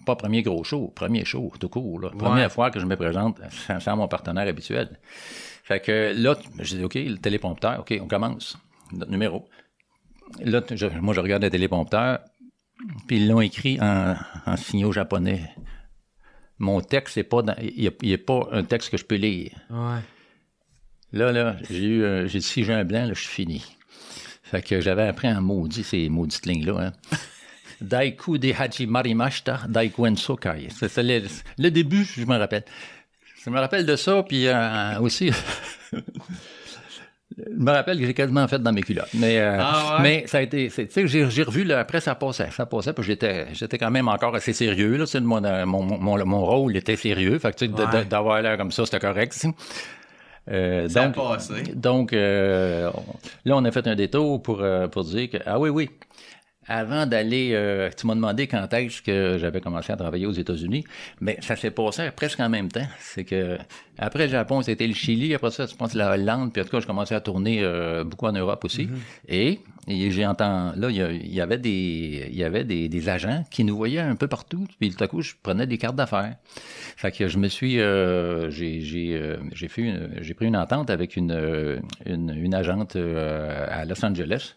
pas 0.04 0.16
premier 0.16 0.42
gros 0.42 0.64
show, 0.64 0.92
premier 0.94 1.24
show, 1.24 1.50
tout 1.58 1.70
court. 1.70 1.98
Là. 2.00 2.10
Première 2.18 2.52
fois 2.52 2.70
que 2.70 2.78
je 2.78 2.84
me 2.84 2.94
présente 2.96 3.40
sans, 3.66 3.80
sans 3.80 3.96
mon 3.96 4.06
partenaire 4.06 4.46
habituel. 4.46 4.98
Fait 5.64 5.80
que 5.80 6.12
là, 6.14 6.36
je 6.60 6.76
dis, 6.76 6.84
OK, 6.84 6.94
le 6.94 7.16
téléprompteur, 7.16 7.80
OK, 7.80 7.98
on 8.02 8.06
commence. 8.06 8.58
Notre 8.92 9.10
numéro. 9.10 9.48
Là, 10.40 10.60
je- 10.70 10.86
moi, 11.00 11.14
je 11.14 11.20
regarde 11.20 11.42
le 11.42 11.50
téléprompteur, 11.50 12.18
puis 13.06 13.16
ils 13.16 13.28
l'ont 13.28 13.40
écrit 13.40 13.80
en, 13.80 14.14
en 14.44 14.56
signaux 14.56 14.92
japonais. 14.92 15.50
Mon 16.58 16.80
texte, 16.80 17.22
pas, 17.24 17.42
dans- 17.42 17.56
il 17.60 17.92
n'est 18.02 18.16
pas 18.18 18.48
un 18.52 18.62
texte 18.64 18.90
que 18.90 18.96
je 18.96 19.04
peux 19.04 19.16
lire. 19.16 19.50
Ouais. 19.70 20.00
Là, 21.12 21.32
là, 21.32 21.56
j'ai 21.70 21.84
eu, 21.84 22.04
un- 22.04 22.26
j'ai 22.26 22.38
dit, 22.38 22.44
si 22.46 22.64
j'ai 22.64 22.72
un 22.72 22.84
blanc, 22.84 23.04
là, 23.06 23.12
je 23.14 23.20
suis 23.20 23.28
fini. 23.28 23.64
Fait 24.42 24.62
que 24.62 24.80
j'avais 24.80 25.06
appris 25.08 25.28
un 25.28 25.40
maudit, 25.40 25.82
ces 25.84 26.08
maudites 26.08 26.46
lignes-là, 26.46 26.78
hein. 26.86 26.92
Daiku 27.80 28.38
de 28.38 28.52
Haji 28.58 28.86
Marimashita, 28.86 29.62
Daiku 29.68 30.06
en 30.06 30.16
Sokai. 30.16 30.68
C'est 30.70 30.88
c'est 30.88 31.02
le, 31.02 31.22
le 31.58 31.70
début, 31.70 32.04
je 32.04 32.24
me 32.24 32.36
rappelle. 32.38 32.64
Je 33.44 33.50
me 33.50 33.58
rappelle 33.60 33.84
de 33.84 33.96
ça, 33.96 34.22
puis 34.22 34.46
euh, 34.46 34.98
aussi, 35.00 35.30
je 37.38 37.62
me 37.62 37.70
rappelle 37.70 37.98
que 38.00 38.06
j'ai 38.06 38.14
quasiment 38.14 38.46
fait 38.48 38.58
dans 38.58 38.72
mes 38.72 38.82
culottes. 38.82 39.08
Mais, 39.14 39.38
euh, 39.38 39.58
Ah 39.60 39.96
ouais? 39.96 40.02
mais 40.02 40.24
ça 40.26 40.38
a 40.38 40.42
été, 40.42 40.68
tu 40.70 40.86
sais, 40.88 41.06
j'ai, 41.06 41.42
revu, 41.42 41.64
là, 41.64 41.80
après, 41.80 42.00
ça 42.00 42.14
passait, 42.14 42.48
ça 42.50 42.64
passait, 42.66 42.92
puis 42.94 43.04
j'étais, 43.04 43.46
j'étais 43.52 43.76
quand 43.78 43.90
même 43.90 44.08
encore 44.08 44.34
assez 44.34 44.52
sérieux, 44.52 44.96
là, 44.96 45.06
sais, 45.06 45.20
mon, 45.20 45.44
euh, 45.44 45.66
mon, 45.66 45.82
mon, 45.82 46.24
mon 46.24 46.44
rôle 46.46 46.76
était 46.76 46.96
sérieux, 46.96 47.38
fait 47.38 47.52
que, 47.52 47.56
tu 47.64 47.66
sais, 47.66 47.72
Ouais. 47.72 48.04
d'avoir 48.06 48.40
l'air 48.42 48.56
comme 48.56 48.72
ça, 48.72 48.84
c'était 48.86 49.00
correct. 49.00 49.46
Euh, 50.48 50.88
Ça 50.88 51.02
a 51.02 51.08
donc, 51.08 51.16
passé. 51.16 51.54
donc 51.74 52.12
euh, 52.12 52.88
là, 53.44 53.56
on 53.56 53.64
a 53.64 53.70
fait 53.72 53.86
un 53.88 53.96
détour 53.96 54.40
pour, 54.42 54.60
euh, 54.62 54.86
pour 54.86 55.02
dire 55.04 55.28
que, 55.28 55.38
ah 55.44 55.58
oui, 55.58 55.70
oui, 55.70 55.90
avant 56.68 57.06
d'aller, 57.06 57.50
euh, 57.52 57.90
tu 57.96 58.06
m'as 58.06 58.14
demandé 58.14 58.46
quand 58.46 58.72
est-ce 58.74 59.00
que 59.02 59.36
j'avais 59.38 59.60
commencé 59.60 59.92
à 59.92 59.96
travailler 59.96 60.26
aux 60.26 60.32
États-Unis, 60.32 60.84
mais 61.20 61.36
ça 61.40 61.54
s'est 61.56 61.70
passé 61.70 62.10
presque 62.14 62.40
en 62.40 62.48
même 62.48 62.68
temps. 62.70 62.86
C'est 62.98 63.24
que 63.24 63.56
après 63.98 64.24
le 64.26 64.30
Japon, 64.32 64.62
c'était 64.62 64.86
le 64.86 64.94
Chili, 64.94 65.34
après 65.34 65.50
ça, 65.50 65.66
je 65.66 65.74
pense 65.74 65.94
la 65.94 66.12
Hollande, 66.12 66.52
puis 66.52 66.60
en 66.60 66.64
tout 66.64 66.70
cas, 66.70 66.80
je 66.80 66.86
commençais 66.86 67.14
à 67.14 67.20
tourner 67.20 67.60
euh, 67.62 68.04
beaucoup 68.04 68.26
en 68.26 68.32
Europe 68.32 68.64
aussi. 68.64 68.88
Et, 69.28 69.60
et 69.88 70.10
j'ai 70.10 70.26
entendu, 70.26 70.80
là, 70.80 70.90
il 70.90 71.32
y, 71.34 71.40
avait 71.40 71.58
des, 71.58 72.26
il 72.30 72.36
y 72.36 72.42
avait 72.44 72.64
des, 72.64 72.88
des 72.88 73.08
agents 73.08 73.44
qui 73.50 73.62
nous 73.64 73.76
voyaient 73.76 74.00
un 74.00 74.16
peu 74.16 74.26
partout, 74.26 74.66
puis 74.80 74.90
tout 74.94 75.02
à 75.02 75.06
coup, 75.08 75.22
je 75.22 75.32
prenais 75.42 75.66
des 75.66 75.78
cartes 75.78 75.96
d'affaires. 75.96 76.34
Fait 76.96 77.12
que 77.12 77.28
je 77.28 77.38
me 77.38 77.48
suis, 77.48 77.80
euh, 77.80 78.50
j'ai, 78.50 78.80
j'ai, 78.80 79.14
euh, 79.14 79.36
j'ai 79.52 79.68
fait, 79.68 79.82
une- 79.82 80.10
j'ai 80.20 80.34
pris 80.34 80.46
une 80.46 80.56
entente 80.56 80.90
avec 80.90 81.16
une, 81.16 81.30
euh, 81.30 81.78
une, 82.04 82.30
une 82.36 82.54
agente 82.54 82.96
euh, 82.96 83.66
à 83.70 83.84
Los 83.84 84.04
Angeles. 84.04 84.56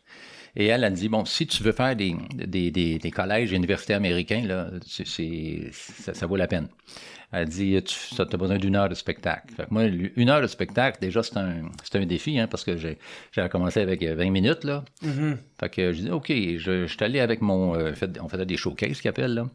Et 0.55 0.65
elle 0.67 0.83
a 0.83 0.89
dit, 0.89 1.09
bon, 1.09 1.25
si 1.25 1.45
tu 1.47 1.63
veux 1.63 1.71
faire 1.71 1.95
des, 1.95 2.15
des, 2.33 2.71
des, 2.71 2.97
des 2.97 3.11
collèges 3.11 3.53
et 3.53 3.55
universités 3.55 3.93
américains, 3.93 4.43
là, 4.45 4.69
c'est, 4.85 5.69
ça, 5.71 6.13
ça 6.13 6.25
vaut 6.25 6.35
la 6.35 6.47
peine. 6.47 6.67
Elle 7.31 7.47
dit, 7.47 7.79
tu 7.83 8.21
as 8.21 8.25
besoin 8.25 8.57
d'une 8.57 8.75
heure 8.75 8.89
de 8.89 8.95
spectacle. 8.95 9.53
Fait 9.55 9.65
que 9.65 9.67
moi, 9.69 9.83
une 9.83 10.29
heure 10.29 10.41
de 10.41 10.47
spectacle, 10.47 10.97
déjà, 10.99 11.21
c'est 11.21 11.37
un, 11.37 11.61
un 11.93 12.05
défi, 12.05 12.39
hein, 12.39 12.47
parce 12.47 12.63
que 12.63 12.75
j'ai, 12.75 12.97
commencé 13.49 13.79
avec 13.81 14.01
euh, 14.01 14.15
20 14.15 14.31
minutes, 14.31 14.63
là. 14.63 14.83
Fait 15.59 15.69
que 15.69 15.93
je 15.93 16.01
dis, 16.01 16.09
OK, 16.09 16.27
je, 16.29 16.57
je 16.57 16.85
suis 16.87 17.03
allé 17.03 17.19
avec 17.19 17.41
mon, 17.41 17.75
euh, 17.75 17.93
fait- 17.93 18.19
on 18.19 18.27
faisait 18.27 18.47
des 18.47 18.57
showcases, 18.57 18.99
qu'ils 19.01 19.09
appellent, 19.09 19.35
là. 19.35 19.45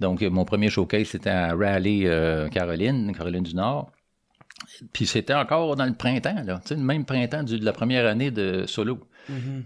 Donc, 0.00 0.22
euh, 0.22 0.30
mon 0.30 0.46
premier 0.46 0.70
showcase, 0.70 1.08
c'était 1.08 1.28
à 1.30 1.54
Raleigh, 1.54 2.06
euh, 2.06 2.48
Caroline, 2.48 3.14
Caroline 3.14 3.42
du 3.42 3.54
Nord. 3.54 3.90
Puis 4.92 5.06
c'était 5.06 5.34
encore 5.34 5.76
dans 5.76 5.84
le 5.86 5.94
printemps, 5.94 6.42
là, 6.44 6.60
tu 6.62 6.68
sais, 6.68 6.74
le 6.74 6.80
même 6.82 7.04
printemps 7.04 7.42
du- 7.42 7.58
de 7.60 7.64
la 7.64 7.72
première 7.72 8.06
année 8.06 8.30
de 8.30 8.64
solo. 8.66 8.98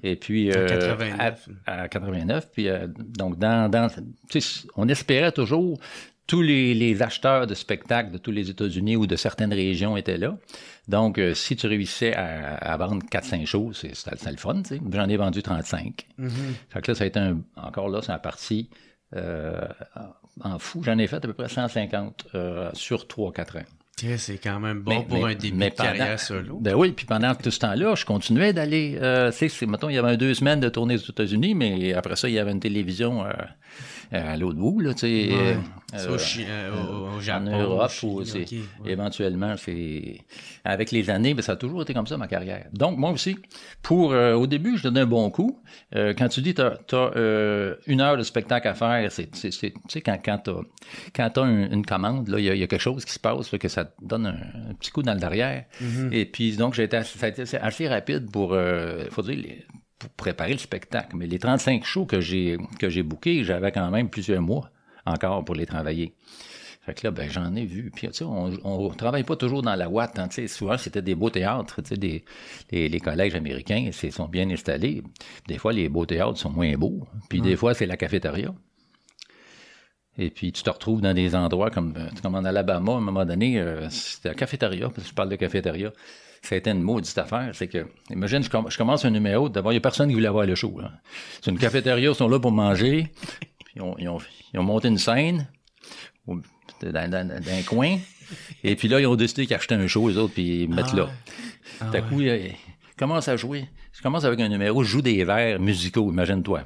Et 0.03 0.17
puis 0.17 0.51
euh, 0.51 0.67
89. 0.69 1.49
À, 1.67 1.83
à 1.83 1.89
89. 1.89 2.51
Puis 2.53 2.69
euh, 2.69 2.87
donc 2.87 3.39
dans, 3.39 3.71
dans 3.71 3.89
on 4.77 4.89
espérait 4.89 5.33
toujours 5.33 5.79
tous 6.27 6.43
les, 6.43 6.75
les 6.75 7.03
acheteurs 7.03 7.47
de 7.47 7.55
spectacles 7.55 8.13
de 8.13 8.19
tous 8.19 8.31
les 8.31 8.49
États-Unis 8.49 8.97
ou 8.97 9.07
de 9.07 9.17
certaines 9.17 9.53
régions 9.53 9.97
étaient 9.97 10.19
là. 10.19 10.37
Donc, 10.89 11.19
euh, 11.19 11.35
si 11.35 11.57
tu 11.57 11.67
réussissais 11.67 12.15
à, 12.15 12.55
à 12.55 12.77
vendre 12.77 13.05
4-5 13.11 13.47
shows, 13.47 13.73
c'est 13.73 13.95
c'était 13.95 14.31
le 14.31 14.37
fun, 14.37 14.63
tu 14.63 14.77
sais. 14.77 14.81
J'en 14.93 15.09
ai 15.09 15.17
vendu 15.17 15.43
35. 15.43 16.07
Fait 16.71 16.81
que 16.81 16.91
là, 16.91 16.95
ça 16.95 17.05
a 17.05 17.07
été 17.07 17.21
un, 17.21 17.39
encore 17.57 17.89
là, 17.89 18.01
c'est 18.03 18.13
un 18.13 18.19
parti 18.19 18.69
euh, 19.15 19.61
en 20.41 20.59
fou. 20.59 20.83
J'en 20.83 20.99
ai 20.99 21.07
fait 21.07 21.17
à 21.17 21.21
peu 21.21 21.35
près 21.35 21.49
150 21.49 22.27
euh, 22.35 22.71
sur 22.73 23.05
3-4 23.05 23.59
ans. 23.59 23.65
C'est 24.19 24.39
quand 24.39 24.61
même 24.61 24.81
bon 24.81 24.91
Mais- 24.99 25.05
pour 25.05 25.19
mais- 25.27 25.33
un 25.33 25.35
début 25.37 25.57
mais 25.57 25.71
de 25.71 25.75
carrière 25.75 26.07
pendant- 26.07 26.19
solo. 26.19 26.59
Ben 26.61 26.75
oui, 26.75 26.93
puis 26.93 27.07
pendant 27.07 27.35
tout 27.35 27.51
ce 27.51 27.59
temps-là, 27.61 27.95
je 27.95 28.05
continuais 28.05 28.53
d'aller. 28.53 28.99
Euh, 29.01 29.31
tu 29.31 29.49
sais, 29.49 29.67
mettons, 29.67 29.89
il 29.89 29.95
y 29.95 29.99
avait 29.99 30.17
deux 30.17 30.35
semaines 30.35 30.61
de 30.61 30.69
tournée 30.69 30.95
aux 30.95 31.11
États-Unis, 31.11 31.55
mais 31.55 31.95
après 31.95 32.17
ça, 32.17 32.29
il 32.29 32.35
y 32.35 32.39
avait 32.39 32.53
une 32.53 32.61
télévision 32.61 33.25
euh, 33.25 33.31
à 34.13 34.37
l'autre 34.37 34.59
bout, 34.59 34.81
là, 34.81 34.93
tu 34.95 35.01
sais. 35.01 35.29
Ouais. 35.33 35.57
euh, 35.95 35.99
au, 36.09 36.17
euh, 36.49 36.71
au 37.01 37.07
en 37.17 37.21
Japon. 37.21 37.51
Europe, 37.61 37.83
au 37.85 37.89
Chili, 37.89 38.13
ou 38.13 38.25
c'est- 38.25 38.43
ok, 38.43 38.53
ouais. 38.85 38.93
éventuellement, 38.93 39.55
c'est 39.59 40.19
avec 40.65 40.91
les 40.91 41.11
années, 41.11 41.35
ben, 41.35 41.43
ça 41.43 41.53
a 41.53 41.57
toujours 41.57 41.83
été 41.83 41.93
comme 41.93 42.07
ça 42.07 42.17
ma 42.17 42.29
carrière. 42.29 42.67
Donc 42.73 42.97
moi 42.97 43.11
aussi, 43.11 43.37
pour 43.83 44.13
euh, 44.13 44.33
au 44.35 44.47
début, 44.47 44.79
je 44.79 44.85
donnais 44.85 45.01
un 45.01 45.07
bon 45.07 45.29
coup. 45.31 45.63
Euh, 45.95 46.15
quand 46.17 46.29
tu 46.29 46.41
dis 46.41 46.55
t'as 46.55 46.75
as, 46.93 47.75
une 47.87 48.01
heure 48.01 48.17
de 48.17 48.23
spectacle 48.23 48.69
à 48.69 48.75
faire, 48.75 49.11
c'est 49.13 49.31
tu 49.31 49.51
sais 49.53 50.01
quand 50.01 50.19
quand 50.25 50.39
t'as 50.39 50.53
quand 51.15 51.31
t'as 51.31 51.43
un- 51.43 51.71
une 51.71 51.85
commande, 51.85 52.29
là, 52.29 52.39
il 52.39 52.45
y, 52.45 52.51
a- 52.51 52.55
il 52.55 52.61
y 52.61 52.63
a 52.63 52.67
quelque 52.67 52.81
chose 52.81 53.05
qui 53.05 53.13
se 53.13 53.19
passe, 53.21 53.53
là, 53.53 53.59
que 53.59 53.69
ça 53.69 53.85
te 53.85 53.93
donne 54.03 54.27
un, 54.27 54.71
un 54.71 54.75
petit 54.75 54.91
coup 54.91 55.03
dans 55.03 55.15
le 55.15 55.21
derrière. 55.21 55.65
Et 56.11 56.25
puis 56.25 56.57
donc 56.57 56.73
j'ai 56.75 56.85
été 56.85 56.97
assez, 56.97 57.19
ça 57.19 57.27
a 57.27 57.29
été 57.29 57.43
assez- 57.43 57.57
assez 57.59 57.89
rapide 57.89 58.31
pour, 58.31 58.53
euh, 58.55 59.05
faut 59.11 59.23
dire. 59.23 59.37
les- 59.37 59.65
pour 60.03 60.11
préparer 60.11 60.53
le 60.53 60.59
spectacle. 60.59 61.17
Mais 61.17 61.27
les 61.27 61.39
35 61.39 61.85
shows 61.85 62.07
que 62.07 62.21
j'ai 62.21 62.59
que 62.79 62.89
j'ai 62.91 63.03
bookés, 63.03 63.45
j'avais 63.45 63.73
quand 63.73 63.91
même 63.91 64.09
plusieurs 64.11 64.43
mois 64.43 64.71
encore 65.07 65.45
pour 65.45 65.55
les 65.55 65.67
travailler. 65.67 66.15
Fait 66.85 66.95
que 66.95 67.07
là, 67.07 67.13
ben, 67.13 67.31
j'en 67.31 67.55
ai 67.55 67.65
vu. 67.65 67.93
Puis, 67.95 68.09
tu 68.09 68.15
sais, 68.15 68.25
on, 68.25 68.51
on 68.65 68.89
travaille 68.91 69.23
pas 69.23 69.37
toujours 69.37 69.63
dans 69.63 69.77
la 69.77 69.89
ouate. 69.89 70.19
hein, 70.19 70.27
tu 70.27 70.35
sais, 70.35 70.49
souvent, 70.49 70.77
c'était 70.77 71.01
des 71.03 71.15
beaux 71.15 71.31
théâtres. 71.31 71.81
Tu 71.83 71.91
sais, 71.91 71.97
des, 71.97 72.25
les, 72.73 72.89
les 72.89 72.99
collèges 73.01 73.37
américains, 73.37 73.91
c'est 73.93 74.11
sont 74.11 74.27
bien 74.27 74.51
installés. 74.51 75.05
Des 75.47 75.59
fois, 75.59 75.73
les 75.73 75.89
beaux 75.89 76.07
théâtres 76.07 76.39
sont 76.39 76.51
moins 76.51 76.73
beaux. 76.75 77.07
Puis, 77.29 77.41
des 77.41 77.55
fois, 77.55 77.75
c'est 77.75 77.87
la 77.87 77.97
cafétéria. 77.97 78.53
Et 80.19 80.31
puis, 80.31 80.53
tu 80.53 80.63
te 80.63 80.71
retrouves 80.71 81.01
dans 81.01 81.15
des 81.15 81.35
endroits 81.35 81.71
comme, 81.71 81.95
euh, 81.97 82.09
comme 82.21 82.35
en 82.35 82.45
Alabama, 82.45 82.93
à 82.93 82.97
un 82.97 83.01
moment 83.01 83.25
donné, 83.25 83.59
euh, 83.59 83.89
c'était 83.89 84.29
la 84.31 84.35
cafétéria, 84.35 84.89
parce 84.89 85.05
que 85.05 85.09
je 85.09 85.15
parle 85.15 85.31
de 85.31 85.37
cafétéria. 85.37 85.93
Ça 86.43 86.55
a 86.57 86.59
été 86.59 86.71
une 86.71 86.83
maudite 86.83 87.17
affaire. 87.19 87.51
C'est 87.55 87.69
que, 87.69 87.87
imagine, 88.11 88.43
je, 88.43 88.51
com- 88.51 88.67
je 88.69 88.77
commence 88.77 89.05
un 89.05 89.11
numéro, 89.11 89.49
d'abord, 89.49 89.73
il 89.73 89.77
n'y 89.77 89.79
a 89.79 89.81
personne 89.81 90.09
qui 90.09 90.15
voulait 90.15 90.29
voir 90.29 90.45
le 90.45 90.55
show. 90.57 90.79
là. 90.81 90.91
C'est 91.41 91.51
une 91.51 91.59
cafétéria, 91.59 92.11
ils 92.11 92.15
sont 92.17 92.29
là 92.29 92.41
pour 92.41 92.51
manger. 92.53 93.07
Ils 93.77 93.83
ont, 93.83 93.95
ils 93.99 94.09
ont, 94.09 94.19
ils 94.53 94.59
ont 94.61 94.65
monté 94.65 94.89
une 94.89 94.99
scène 94.99 95.49
au- 96.27 96.41
dans, 96.83 97.11
dans, 97.11 97.29
dans 97.29 97.49
un 97.53 97.63
coin. 97.63 97.97
Et 98.65 98.75
puis 98.77 98.89
là, 98.89 98.99
ils 99.01 99.07
ont 99.07 99.15
décidé 99.15 99.47
qu'ils 99.47 99.55
achetaient 99.55 99.75
un 99.77 99.87
show, 99.87 100.09
les 100.09 100.17
autres, 100.17 100.35
puis 100.35 100.63
ils 100.65 100.69
me 100.69 100.75
mettent 100.77 100.93
là. 100.95 101.09
Tout 101.79 101.97
à 101.97 102.01
coup, 102.03 102.21
il, 102.21 102.27
il 102.29 102.55
commence 102.99 103.29
à 103.29 103.37
jouer. 103.37 103.69
Je 103.93 104.03
commence 104.03 104.25
avec 104.25 104.41
un 104.41 104.49
numéro, 104.49 104.83
je 104.83 104.89
joue 104.89 105.03
des 105.03 105.23
vers 105.25 105.61
musicaux, 105.61 106.11
imagine-toi. 106.11 106.65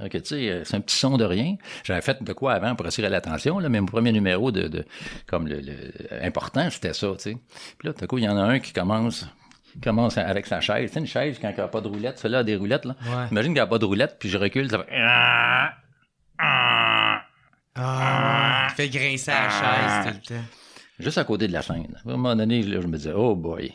Ok, 0.00 0.10
tu 0.10 0.20
sais, 0.24 0.48
euh, 0.48 0.64
c'est 0.64 0.76
un 0.76 0.80
petit 0.80 0.96
son 0.96 1.18
de 1.18 1.24
rien. 1.24 1.56
J'avais 1.84 2.00
fait 2.00 2.22
de 2.22 2.32
quoi 2.32 2.54
avant 2.54 2.74
pour 2.74 2.86
attirer 2.86 3.08
l'attention, 3.10 3.58
là, 3.58 3.68
mais 3.68 3.78
mon 3.80 3.86
premier 3.86 4.10
numéro 4.12 4.50
de, 4.50 4.66
de 4.68 4.86
comme 5.26 5.46
le, 5.46 5.60
le- 5.60 5.92
important, 6.24 6.70
c'était 6.70 6.94
ça, 6.94 7.08
tu 7.18 7.22
sais. 7.32 7.36
Puis 7.78 7.88
là, 7.88 7.92
tout 7.92 8.02
à 8.04 8.06
coup, 8.06 8.16
il 8.18 8.24
y 8.24 8.28
en 8.28 8.36
a 8.38 8.42
un 8.42 8.58
qui 8.58 8.72
commence, 8.72 9.26
commence 9.82 10.16
avec 10.16 10.46
sa 10.46 10.60
chaise. 10.62 10.88
Tu 10.90 10.94
sais, 10.94 11.00
une 11.00 11.06
chaise, 11.06 11.38
quand 11.40 11.50
il 11.50 11.54
n'y 11.56 11.60
a 11.60 11.68
pas 11.68 11.82
de 11.82 11.88
roulette, 11.88 12.18
celle-là 12.18 12.38
a 12.38 12.42
des 12.44 12.56
roulettes, 12.56 12.86
là. 12.86 12.96
Ouais. 13.04 13.26
Imagine 13.30 13.50
qu'il 13.52 13.54
n'y 13.54 13.60
a 13.60 13.66
pas 13.66 13.78
de 13.78 13.84
roulette, 13.84 14.16
puis 14.18 14.28
je 14.30 14.38
recule, 14.38 14.70
ça 14.70 14.78
fait... 14.78 14.86
Ah, 17.74 18.68
il 18.70 18.74
fait 18.74 18.88
grincer 18.88 19.30
la 19.30 19.48
chaise 19.50 20.06
tout 20.06 20.20
le 20.32 20.36
temps. 20.38 20.44
juste 20.98 21.18
à 21.18 21.24
côté 21.24 21.48
de 21.48 21.52
la 21.52 21.62
scène. 21.62 21.96
À 22.04 22.08
un 22.08 22.12
moment 22.12 22.34
donné, 22.36 22.62
là, 22.62 22.80
je 22.80 22.86
me 22.86 22.96
disais, 22.96 23.12
oh 23.14 23.34
boy, 23.34 23.72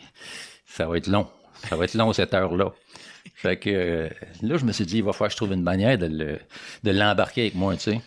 ça 0.65 0.87
va 0.87 0.97
être 0.97 1.07
long. 1.07 1.27
Ça 1.69 1.75
va 1.75 1.85
être 1.85 1.95
long 1.95 2.13
cette 2.13 2.33
heure-là. 2.33 2.71
Fait 3.39 3.55
que 3.57 3.69
euh, 3.69 4.09
là, 4.41 4.57
je 4.57 4.65
me 4.65 4.71
suis 4.71 4.85
dit, 4.85 4.97
il 4.97 5.03
va 5.03 5.13
falloir 5.13 5.27
que 5.29 5.33
je 5.33 5.37
trouve 5.37 5.53
une 5.53 5.61
manière 5.61 5.95
de 5.97 6.07
le- 6.07 6.39
de 6.83 6.91
l'embarquer 6.91 7.41
avec 7.41 7.55
moi, 7.55 7.75
tu 7.75 7.81
sais. 7.91 8.01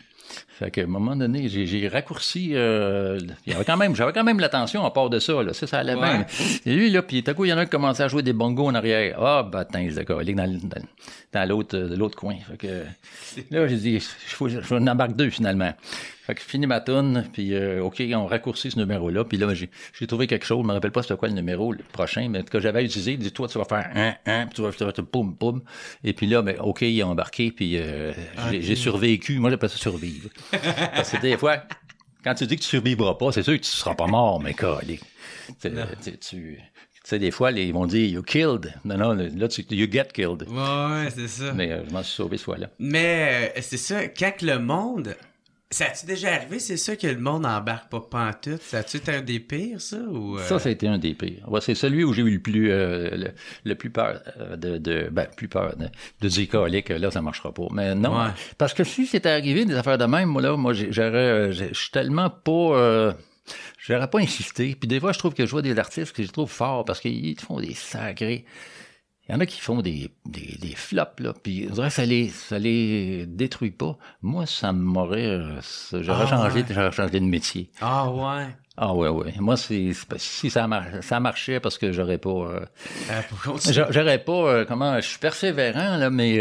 Fait 0.58 0.70
qu'à 0.70 0.82
un 0.82 0.86
moment 0.86 1.16
donné, 1.16 1.48
j'ai, 1.48 1.88
raccourci. 1.88 2.50
Euh, 2.54 3.18
il 3.46 3.52
y 3.52 3.56
avait 3.56 3.64
quand 3.64 3.76
même, 3.76 3.96
j'avais 3.96 4.12
quand 4.12 4.22
même 4.24 4.38
l'attention 4.40 4.84
à 4.84 4.90
part 4.90 5.08
de 5.08 5.18
ça. 5.18 5.42
Là. 5.42 5.52
Ça, 5.54 5.66
ça 5.66 5.78
allait 5.78 5.94
Ouais. 5.94 6.00
bien. 6.18 6.26
Et 6.66 6.74
lui, 6.74 6.90
là, 6.90 7.02
puis 7.02 7.22
tout 7.22 7.30
à 7.30 7.34
coup, 7.34 7.44
il 7.44 7.48
y 7.48 7.52
en 7.52 7.58
a 7.58 7.62
un 7.62 7.64
qui 7.64 7.70
commençait 7.70 8.02
à 8.02 8.08
jouer 8.08 8.22
des 8.22 8.32
bongos 8.32 8.66
en 8.66 8.74
arrière. 8.74 9.16
Ah, 9.20 9.42
bah, 9.42 9.60
attends, 9.60 9.78
il 9.78 9.94
dans, 9.94 10.04
le- 10.10 10.60
dans, 10.68 10.82
dans 11.32 11.48
l'autre, 11.48 11.76
euh, 11.76 11.96
l'autre 11.96 12.16
coin. 12.18 12.36
Fait 12.48 12.56
que 12.56 12.84
là, 13.50 13.66
j'ai 13.68 13.76
dit, 13.76 13.98
je 14.00 14.34
faut- 14.34 14.48
je 14.48 14.74
en 14.74 14.86
embarque 14.86 15.16
deux 15.16 15.30
finalement. 15.30 15.72
Fait 16.30 16.36
que 16.36 16.42
je 16.42 16.46
finis 16.46 16.68
ma 16.68 16.80
toune, 16.80 17.24
puis 17.32 17.54
euh, 17.54 17.82
OK, 17.82 18.00
on 18.14 18.24
raccourcit 18.24 18.70
ce 18.70 18.78
numéro-là. 18.78 19.24
Puis 19.24 19.36
là, 19.36 19.52
j'ai, 19.52 20.06
trouvé 20.06 20.28
quelque 20.28 20.46
chose, 20.46 20.62
je 20.62 20.68
me 20.68 20.72
rappelle 20.72 20.92
pas 20.92 21.02
c'était 21.02 21.16
quoi 21.16 21.26
le 21.26 21.34
numéro 21.34 21.72
le 21.72 21.82
prochain, 21.82 22.28
mais 22.30 22.44
que 22.44 22.60
j'avais 22.60 22.84
utilisé. 22.84 23.14
Il 23.14 23.18
dit, 23.18 23.32
toi, 23.32 23.48
tu 23.48 23.58
vas 23.58 23.64
faire 23.64 23.90
un, 23.96 24.14
un, 24.26 24.46
puis 24.46 24.54
tu 24.54 24.62
vas 24.62 24.70
faire 24.70 24.92
poum, 25.10 25.34
poum. 25.34 25.60
Et 26.04 26.12
puis 26.12 26.28
là, 26.28 26.42
ben, 26.42 26.56
OK, 26.60 26.82
il 26.82 27.02
a 27.02 27.08
embarqué, 27.08 27.50
puis 27.50 27.78
euh, 27.78 28.12
j'ai, 28.48 28.62
j'ai 28.62 28.76
survécu. 28.76 29.40
Moi, 29.40 29.50
j'appelle 29.50 29.70
ça 29.70 29.76
survivre. 29.76 30.28
Parce 30.94 31.10
que 31.10 31.20
des 31.20 31.36
fois, 31.36 31.64
quand 32.22 32.34
tu 32.34 32.46
dis 32.46 32.54
que 32.54 32.62
tu 32.62 32.68
survivras 32.68 33.14
pas, 33.14 33.32
c'est 33.32 33.42
sûr 33.42 33.54
que 33.54 33.64
tu 33.64 33.70
seras 33.70 33.96
pas 33.96 34.06
mort, 34.06 34.40
mais 34.40 34.54
calé. 34.54 35.00
Tu, 35.60 35.68
sais, 37.02 37.18
des 37.18 37.32
fois, 37.32 37.50
les- 37.50 37.64
ils 37.64 37.74
vont 37.74 37.86
dire 37.86 38.08
you 38.08 38.22
killed. 38.22 38.72
Non, 38.84 38.96
non, 38.96 39.14
là, 39.14 39.48
tu, 39.48 39.62
you 39.70 39.90
get 39.90 40.10
killed. 40.14 40.46
Ouais, 40.48 41.08
c'est 41.12 41.26
ça. 41.26 41.52
Mais, 41.54 41.66
Mais 41.66 41.72
euh, 41.72 41.82
je 41.88 41.92
m'en 41.92 42.04
suis 42.04 42.14
sauvé 42.14 42.36
ce 42.36 42.44
fois-là. 42.44 42.70
euh, 42.80 43.48
c'est 43.62 43.78
ça, 43.78 44.06
quand 44.06 44.42
le 44.42 44.60
monde. 44.60 45.16
Ça 45.72 45.84
a-tu 45.84 46.04
déjà 46.04 46.34
arrivé, 46.34 46.58
c'est 46.58 46.76
ça, 46.76 46.96
que 46.96 47.06
le 47.06 47.20
monde 47.20 47.46
embarque 47.46 47.88
pas 47.90 48.00
pantoute? 48.00 48.60
Ça 48.60 48.78
a-tu 48.78 48.96
été 48.96 49.12
un 49.12 49.20
des 49.22 49.38
pires, 49.38 49.80
ça? 49.80 49.98
Ou, 49.98 50.36
euh, 50.36 50.42
Ça, 50.42 50.58
ça 50.58 50.68
a 50.68 50.72
été 50.72 50.88
un 50.88 50.98
des 50.98 51.14
pires. 51.14 51.48
Ouais, 51.48 51.60
c'est 51.60 51.76
celui 51.76 52.02
où 52.02 52.12
j'ai 52.12 52.22
eu 52.22 52.30
le 52.32 52.40
plus, 52.40 52.72
euh, 52.72 53.08
le, 53.16 53.28
le 53.62 53.74
plus 53.76 53.88
peur 53.88 54.20
euh, 54.40 54.56
de, 54.56 54.78
de, 54.78 55.08
ben, 55.12 55.28
plus 55.36 55.46
peur 55.46 55.76
de, 55.76 55.86
de 56.22 56.28
dire 56.28 56.48
que 56.84 56.92
là, 56.94 57.12
ça 57.12 57.22
marchera 57.22 57.54
pas. 57.54 57.68
Mais 57.70 57.94
non. 57.94 58.18
Ouais. 58.18 58.30
Parce 58.58 58.74
que 58.74 58.82
si 58.82 59.06
c'était 59.06 59.28
arrivé 59.28 59.64
des 59.64 59.76
affaires 59.76 59.98
de 59.98 60.06
même, 60.06 60.28
moi, 60.28 60.42
là, 60.42 60.56
moi, 60.56 60.72
j'aurais, 60.72 61.52
je 61.52 61.72
suis 61.72 61.92
tellement 61.92 62.30
pas, 62.30 62.50
euh, 62.50 63.12
j'aurais 63.78 64.10
pas 64.10 64.18
insisté. 64.18 64.74
Puis 64.74 64.88
des 64.88 64.98
fois, 64.98 65.12
je 65.12 65.20
trouve 65.20 65.34
que 65.34 65.46
je 65.46 65.50
vois 65.52 65.62
des 65.62 65.78
artistes 65.78 66.12
que 66.12 66.24
je 66.24 66.32
trouve 66.32 66.50
forts 66.50 66.84
parce 66.84 66.98
qu'ils 66.98 67.38
font 67.38 67.60
des 67.60 67.74
sacrés. 67.74 68.44
Il 69.30 69.34
y 69.34 69.36
en 69.36 69.40
a 69.40 69.46
qui 69.46 69.60
font 69.60 69.80
des, 69.80 70.10
des, 70.26 70.56
des 70.60 70.74
flops, 70.74 71.20
là, 71.20 71.32
puis 71.40 71.68
on 71.70 71.74
dirait 71.74 71.86
que 71.86 71.94
ça 71.94 72.04
les, 72.04 72.28
ça 72.30 72.58
les 72.58 73.26
détruit 73.28 73.70
pas. 73.70 73.96
Moi, 74.22 74.44
ça 74.44 74.72
m'aurait... 74.72 75.24
euh, 75.24 75.60
J'aurais 75.92 76.24
Ah, 76.24 76.26
changé, 76.26 76.60
ouais. 76.62 76.66
j'aurais 76.68 76.90
changé 76.90 77.20
de 77.20 77.24
métier. 77.24 77.70
Ah 77.80 78.10
ouais. 78.10 78.48
Ah 78.76 78.92
ouais, 78.92 79.08
ouais. 79.08 79.32
Moi, 79.38 79.56
c'est 79.56 79.92
si 80.16 80.50
ça, 80.50 80.66
mar- 80.66 80.84
ça 81.02 81.20
marchait 81.20 81.60
parce 81.60 81.78
que 81.78 81.92
j'aurais 81.92 82.18
pas... 82.18 82.28
euh, 82.30 82.64
Euh, 83.10 83.20
pour 83.28 83.40
continuer. 83.52 83.72
j'a- 83.74 83.86
j'aurais 83.90 84.18
pas... 84.18 84.32
euh, 84.32 84.64
comment... 84.64 84.96
Je 84.96 85.06
suis 85.06 85.18
persévérant, 85.20 85.96
là, 85.96 86.10
mais... 86.10 86.38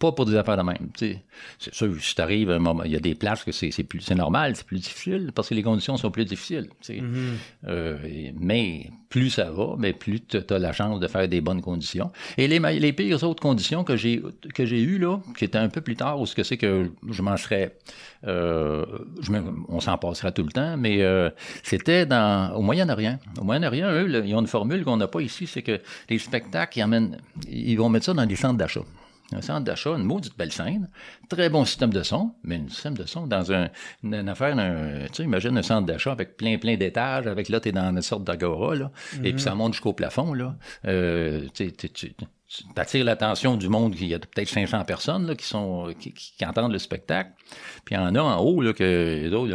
pas 0.00 0.12
pour 0.12 0.24
des 0.24 0.34
affaires 0.34 0.56
de 0.56 0.62
même. 0.62 0.88
C'est 0.96 1.74
sûr, 1.74 1.94
si 2.00 2.14
t'arrives 2.14 2.50
à 2.50 2.54
un 2.54 2.58
moment, 2.58 2.82
il 2.84 2.90
y 2.90 2.96
a 2.96 3.00
des 3.00 3.14
places 3.14 3.44
que 3.44 3.52
c'est 3.52 3.70
c'est 3.70 3.84
plus 3.84 4.00
c'est 4.00 4.14
normal, 4.14 4.56
c'est 4.56 4.66
plus 4.66 4.78
difficile 4.78 5.30
parce 5.34 5.50
que 5.50 5.54
les 5.54 5.62
conditions 5.62 5.96
sont 5.96 6.10
plus 6.10 6.24
difficiles. 6.24 6.68
Mhm. 6.88 7.36
Euh, 7.68 7.98
mais 8.40 8.90
plus 9.10 9.30
ça 9.30 9.50
va, 9.50 9.74
mais 9.78 9.92
plus 9.92 10.20
tu 10.20 10.38
as 10.38 10.58
la 10.58 10.72
chance 10.72 10.98
de 11.00 11.06
faire 11.06 11.28
des 11.28 11.40
bonnes 11.40 11.60
conditions. 11.60 12.10
Et 12.38 12.48
les, 12.48 12.58
les 12.58 12.92
pires 12.92 13.22
autres 13.22 13.42
conditions 13.42 13.84
que 13.84 13.96
j'ai 13.96 14.22
que 14.54 14.64
j'ai 14.64 14.80
eues, 14.80 14.98
là, 14.98 15.20
qui 15.36 15.44
étaient 15.44 15.58
un 15.58 15.68
peu 15.68 15.82
plus 15.82 15.96
tard, 15.96 16.18
où 16.20 16.26
ce 16.26 16.34
que 16.34 16.42
c'est 16.42 16.56
que 16.56 16.90
je 17.08 17.22
m'en 17.22 17.36
serais... 17.36 17.76
euh, 18.26 18.84
je 19.20 19.30
on 19.68 19.80
s'en 19.80 19.98
passera 19.98 20.32
tout 20.32 20.44
le 20.44 20.52
temps, 20.52 20.76
mais 20.76 21.02
euh, 21.02 21.28
c'était 21.62 22.06
dans 22.06 22.54
au 22.54 22.62
Moyen-Orient. 22.62 23.18
Au 23.38 23.44
Moyen-Orient, 23.44 23.90
eux, 23.90 24.06
là, 24.06 24.20
ils 24.24 24.34
ont 24.34 24.40
une 24.40 24.46
formule 24.46 24.82
qu'on 24.84 24.96
n'a 24.96 25.08
pas 25.08 25.20
ici, 25.20 25.46
c'est 25.46 25.62
que 25.62 25.78
les 26.08 26.18
spectacles, 26.18 26.78
ils, 26.78 26.82
amènent, 26.82 27.18
ils 27.48 27.76
vont 27.76 27.90
mettre 27.90 28.06
ça 28.06 28.14
dans 28.14 28.26
des 28.26 28.36
centres 28.36 28.56
d'achat. 28.56 28.84
Un 29.32 29.40
centre 29.42 29.64
d'achat, 29.64 29.90
une 29.90 30.02
maudite 30.04 30.36
belle 30.36 30.50
scène, 30.52 30.88
très 31.28 31.48
bon 31.48 31.64
système 31.64 31.92
de 31.92 32.02
son, 32.02 32.32
mais 32.42 32.56
un 32.56 32.68
système 32.68 32.96
de 32.96 33.04
son 33.06 33.26
dans 33.28 33.52
un, 33.52 33.68
une, 34.02 34.14
une 34.14 34.28
affaire, 34.28 34.58
un- 34.58 35.06
tu 35.06 35.14
sais, 35.14 35.22
imagine 35.22 35.56
un 35.56 35.62
centre 35.62 35.86
d'achat 35.86 36.10
avec 36.12 36.36
plein, 36.36 36.58
plein 36.58 36.76
d'étages, 36.76 37.26
avec 37.28 37.48
là, 37.48 37.60
t'es 37.60 37.70
dans 37.72 37.90
une 37.90 38.02
sorte 38.02 38.24
d'agora, 38.24 38.74
là, 38.74 38.90
et 39.22 39.32
puis 39.32 39.40
ça 39.40 39.54
monte 39.54 39.74
jusqu'au 39.74 39.92
plafond, 39.92 40.34
là. 40.34 40.56
Euh, 40.86 41.46
tu 41.54 41.66
sais, 41.66 41.70
tu- 41.72 41.90
tu- 41.90 42.12
tu 42.14 42.26
attires 42.74 43.04
l'attention 43.04 43.56
du 43.56 43.68
monde, 43.68 43.94
il 44.00 44.08
y 44.08 44.14
a 44.14 44.18
peut-être 44.18 44.48
500 44.48 44.84
personnes, 44.84 45.28
là, 45.28 45.36
qui 45.36 45.46
sont, 45.46 45.94
qui, 46.00 46.12
qui- 46.12 46.32
qui 46.36 46.44
entendent 46.44 46.72
le 46.72 46.78
spectacle, 46.80 47.30
puis 47.90 47.96
il 47.98 48.04
y 48.04 48.06
en 48.06 48.14
a 48.14 48.20
en 48.22 48.38
haut, 48.40 48.62
là, 48.62 48.72
que 48.72 48.84
les 48.84 49.32
autres, 49.32 49.52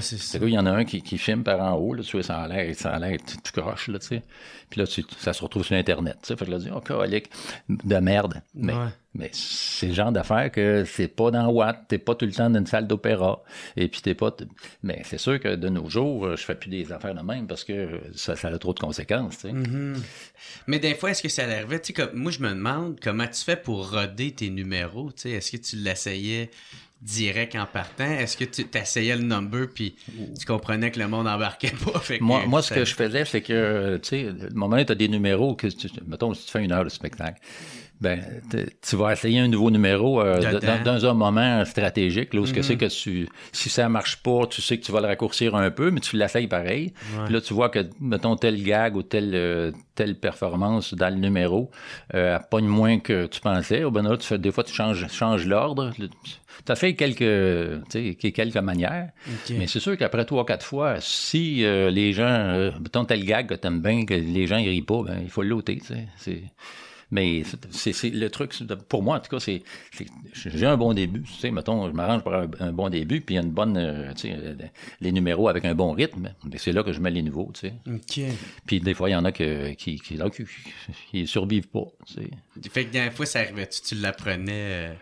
c'est 0.00 0.16
ça. 0.16 0.38
il 0.46 0.54
y 0.54 0.58
en 0.58 0.66
a 0.66 0.70
un 0.70 0.84
qui, 0.84 1.02
qui 1.02 1.18
filme 1.18 1.42
par 1.42 1.60
en 1.60 1.72
haut, 1.76 1.92
là, 1.92 2.04
tu 2.04 2.16
vois, 2.16 2.22
ça 2.22 2.38
a 2.38 2.46
l'air, 2.46 2.72
ça 2.76 2.90
a 2.90 2.98
l'air 3.00 3.18
tout 3.26 3.60
croche, 3.60 3.88
là, 3.88 3.98
tu 3.98 4.06
sais. 4.06 4.22
Puis 4.70 4.80
là, 4.80 4.86
tu- 4.86 5.02
ça 5.18 5.32
se 5.32 5.42
retrouve 5.42 5.64
sur 5.64 5.74
Internet, 5.74 6.18
tu 6.22 6.28
sais. 6.28 6.36
Fait 6.36 6.46
que 6.46 6.52
là, 6.52 6.58
tu 6.58 6.66
dis, 6.66 6.70
oh, 6.72 6.80
colique, 6.80 7.28
de 7.68 7.96
merde. 7.96 8.40
Mais, 8.54 8.74
Ouais. 8.74 8.86
Mais 9.14 9.30
c'est 9.32 9.88
le 9.88 9.92
genre 9.94 10.12
d'affaire 10.12 10.52
que 10.52 10.84
c'est 10.84 11.08
pas 11.08 11.30
dans 11.30 11.48
Watt, 11.48 11.84
t'es 11.88 11.98
pas 11.98 12.14
tout 12.14 12.26
le 12.26 12.32
temps 12.32 12.48
dans 12.48 12.60
une 12.60 12.66
salle 12.66 12.86
d'opéra, 12.86 13.42
et 13.76 13.88
puis 13.88 14.00
t'es 14.02 14.14
pas... 14.14 14.34
Mais 14.82 15.02
c'est 15.04 15.18
sûr 15.18 15.40
que 15.40 15.56
de 15.56 15.68
nos 15.68 15.90
jours, 15.90 16.36
je 16.36 16.44
fais 16.44 16.54
plus 16.54 16.70
des 16.70 16.92
affaires 16.92 17.14
de 17.14 17.22
même 17.22 17.46
parce 17.48 17.64
que 17.64 18.00
ça, 18.14 18.36
ça 18.36 18.48
a 18.48 18.58
trop 18.58 18.72
de 18.72 18.78
conséquences, 18.78 19.38
tu 19.38 19.48
sais. 19.48 19.52
Mhm. 19.52 20.00
Mais 20.66 20.78
des 20.78 20.94
fois, 20.94 21.10
est-ce 21.10 21.22
que 21.22 21.28
ça 21.28 21.46
l'arrivait? 21.46 21.80
Tu 21.80 21.88
sais, 21.88 21.92
comme, 21.92 22.14
moi, 22.14 22.30
je 22.30 22.40
me 22.40 22.50
demande 22.50 22.98
comment 23.02 23.26
tu 23.26 23.42
fais 23.42 23.56
pour 23.56 23.90
roder 23.90 24.32
tes 24.32 24.50
numéros. 24.50 25.10
Tu 25.12 25.22
sais, 25.22 25.30
est-ce 25.30 25.52
que 25.52 25.56
tu 25.56 25.76
l'essayais 25.76 26.50
direct 27.02 27.56
en 27.56 27.66
partant? 27.66 28.04
Est-ce 28.04 28.36
que 28.36 28.44
tu 28.44 28.64
t'essayais 28.66 29.16
le 29.16 29.22
number 29.22 29.68
puis 29.74 29.96
tu 30.38 30.46
comprenais 30.46 30.90
que 30.90 30.98
le 30.98 31.08
monde 31.08 31.26
embarquait 31.26 31.72
pas? 31.84 31.98
Fait 31.98 32.18
que 32.18 32.24
Moi, 32.24 32.44
moi, 32.46 32.62
ce 32.62 32.72
que 32.72 32.84
je 32.84 32.94
faisais, 32.94 33.24
c'est 33.24 33.42
que, 33.42 33.98
tu 34.02 34.08
sais, 34.08 34.32
moment 34.54 34.76
où 34.76 34.84
tu 34.84 34.92
as 34.92 34.94
des 34.94 35.08
numéros, 35.08 35.54
que 35.54 35.66
tu, 35.66 35.88
mettons, 36.06 36.32
si 36.34 36.46
tu 36.46 36.52
fais 36.52 36.62
une 36.62 36.72
heure 36.72 36.84
de 36.84 36.90
spectacle, 36.90 37.40
ben, 38.00 38.22
tu 38.80 38.96
vas 38.96 39.12
essayer 39.12 39.40
un 39.40 39.48
nouveau 39.48 39.70
numéro 39.70 40.22
euh, 40.22 40.58
dans, 40.60 40.82
dans 40.82 41.06
un 41.06 41.14
moment 41.14 41.64
stratégique, 41.66 42.32
là, 42.32 42.40
où 42.40 42.46
ce 42.46 42.54
que 42.54 42.62
c'est 42.62 42.76
que 42.76 42.86
tu, 42.86 43.28
si 43.52 43.68
ça 43.68 43.88
marche 43.88 44.22
pas, 44.22 44.46
tu 44.46 44.62
sais 44.62 44.78
que 44.78 44.84
tu 44.84 44.90
vas 44.90 45.00
le 45.00 45.06
raccourcir 45.06 45.54
un 45.54 45.70
peu, 45.70 45.90
mais 45.90 46.00
tu 46.00 46.16
l'essayes 46.16 46.46
pareil. 46.46 46.94
Ouais. 47.16 47.24
Puis 47.26 47.34
là, 47.34 47.40
tu 47.40 47.52
vois 47.52 47.68
que, 47.68 47.80
mettons, 48.00 48.36
tel 48.36 48.62
gag 48.62 48.96
ou 48.96 49.02
telle, 49.02 49.32
euh, 49.34 49.70
telle 49.94 50.18
performance 50.18 50.94
dans 50.94 51.10
le 51.10 51.20
numéro, 51.20 51.70
euh, 52.14 52.38
pogne 52.50 52.66
moins 52.66 52.98
que 53.00 53.26
tu 53.26 53.40
pensais. 53.40 53.84
Ou 53.84 53.90
ben 53.90 54.02
là, 54.02 54.16
tu 54.16 54.26
fais, 54.26 54.38
des 54.38 54.50
fois, 54.50 54.64
tu 54.64 54.72
changes, 54.72 55.06
changes 55.12 55.46
l'ordre. 55.46 55.92
Tu 55.98 56.72
as 56.72 56.76
fait 56.76 56.94
quelques, 56.94 57.18
tu 57.90 58.16
sais, 58.20 58.32
quelques 58.32 58.56
manières. 58.56 59.10
Mais 59.50 59.66
c'est 59.66 59.80
sûr 59.80 59.96
qu'après 59.98 60.24
trois, 60.24 60.46
quatre 60.46 60.64
fois, 60.64 60.96
si 61.00 61.64
euh, 61.64 61.90
les 61.90 62.14
gens, 62.14 62.24
euh, 62.24 62.70
mettons 62.80 63.04
tel 63.04 63.24
gag 63.24 63.46
que 63.46 63.54
t'aimes 63.54 63.80
bien, 63.82 64.06
que 64.06 64.14
les 64.14 64.46
gens 64.46 64.56
ils 64.56 64.70
rient 64.70 64.82
pas, 64.82 65.02
ben, 65.02 65.20
il 65.22 65.30
faut 65.30 65.42
l'ôter, 65.42 65.82
tu 65.86 65.94
sais. 66.16 66.42
Mais 67.10 67.42
c'est, 67.70 68.10
le 68.10 68.28
truc, 68.28 68.54
pour 68.88 69.02
moi, 69.02 69.16
en 69.16 69.20
tout 69.20 69.30
cas, 69.30 69.40
c'est, 69.40 69.62
j'ai 70.32 70.66
un 70.66 70.76
bon 70.76 70.94
début, 70.94 71.22
tu 71.22 71.32
sais, 71.32 71.50
mettons, 71.50 71.88
je 71.88 71.92
m'arrange 71.92 72.22
pour 72.22 72.34
un, 72.34 72.48
un 72.60 72.72
bon 72.72 72.88
début, 72.88 73.20
puis 73.20 73.34
il 73.34 73.36
y 73.36 73.40
a 73.40 73.42
une 73.42 73.50
bonne, 73.50 73.76
euh, 73.76 74.12
tu 74.14 74.28
sais, 74.28 74.36
euh, 74.36 74.54
les 75.00 75.10
numéros 75.10 75.48
avec 75.48 75.64
un 75.64 75.74
bon 75.74 75.92
rythme, 75.92 76.32
c'est 76.56 76.72
là 76.72 76.82
que 76.82 76.92
je 76.92 77.00
mets 77.00 77.10
les 77.10 77.22
nouveaux, 77.22 77.50
tu 77.52 77.68
sais. 77.68 77.74
OK. 77.88 78.24
Puis 78.66 78.80
des 78.80 78.94
fois, 78.94 79.08
il 79.08 79.12
y 79.12 79.16
en 79.16 79.24
a 79.24 79.32
que, 79.32 79.72
qui, 79.72 79.98
qui, 79.98 80.16
là, 80.16 80.30
qui, 80.30 80.44
qui 81.10 81.26
survivent 81.26 81.68
pas, 81.68 81.86
tu 82.06 82.14
sais. 82.14 82.30
Fait 82.70 82.84
que 82.84 82.92
des 82.92 83.10
fois, 83.10 83.26
ça 83.26 83.40
arrivait, 83.40 83.66
tu, 83.66 83.80
tu 83.82 83.94
l'apprenais 83.96 84.90
euh, 84.90 84.94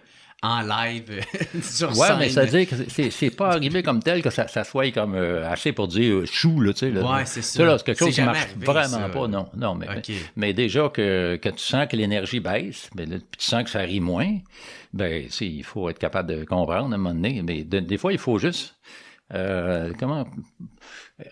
en 0.42 0.60
live 0.62 1.04
euh, 1.10 1.60
sur 1.62 1.88
Ouais, 1.98 2.06
scène. 2.06 2.18
mais 2.20 2.28
ça 2.28 2.44
veut 2.44 2.58
dire 2.58 2.68
que 2.68 2.76
c'est, 2.88 3.10
c'est 3.10 3.30
pas 3.30 3.48
arrivé 3.50 3.82
comme 3.82 4.00
tel 4.02 4.22
que 4.22 4.30
ça, 4.30 4.46
ça 4.46 4.62
soit 4.62 4.90
comme 4.92 5.14
euh, 5.16 5.50
assez 5.50 5.72
pour 5.72 5.88
dire 5.88 6.18
euh, 6.18 6.26
chou, 6.26 6.60
là, 6.60 6.72
tu 6.72 6.78
sais. 6.80 6.90
Là. 6.90 7.00
Ouais, 7.02 7.24
c'est 7.26 7.42
ça. 7.42 7.76
C'est 7.78 7.84
quelque 7.84 7.98
chose 7.98 8.14
qui 8.14 8.22
marche 8.22 8.38
arrivé, 8.42 8.64
vraiment 8.66 8.88
ça. 8.88 9.08
pas, 9.08 9.26
non. 9.28 9.48
Non, 9.56 9.74
mais, 9.74 9.86
mais 10.36 10.52
déjà 10.52 10.88
que, 10.90 11.36
que 11.42 11.48
tu 11.48 11.58
sens 11.58 11.86
que 11.88 11.96
l'énergie 11.96 12.38
baisse, 12.40 12.88
ben, 12.94 13.10
là, 13.10 13.16
puis 13.18 13.38
tu 13.38 13.44
sens 13.46 13.64
que 13.64 13.70
ça 13.70 13.80
rit 13.80 14.00
moins, 14.00 14.38
ben, 14.92 15.26
il 15.40 15.64
faut 15.64 15.90
être 15.90 15.98
capable 15.98 16.28
de 16.34 16.44
comprendre 16.44 16.92
à 16.92 16.94
un 16.94 16.98
moment 16.98 17.14
donné. 17.14 17.42
Mais 17.42 17.64
de- 17.64 17.80
des 17.80 17.98
fois, 17.98 18.12
il 18.12 18.18
faut 18.18 18.38
juste, 18.38 18.76
euh, 19.34 19.92
comment, 19.98 20.24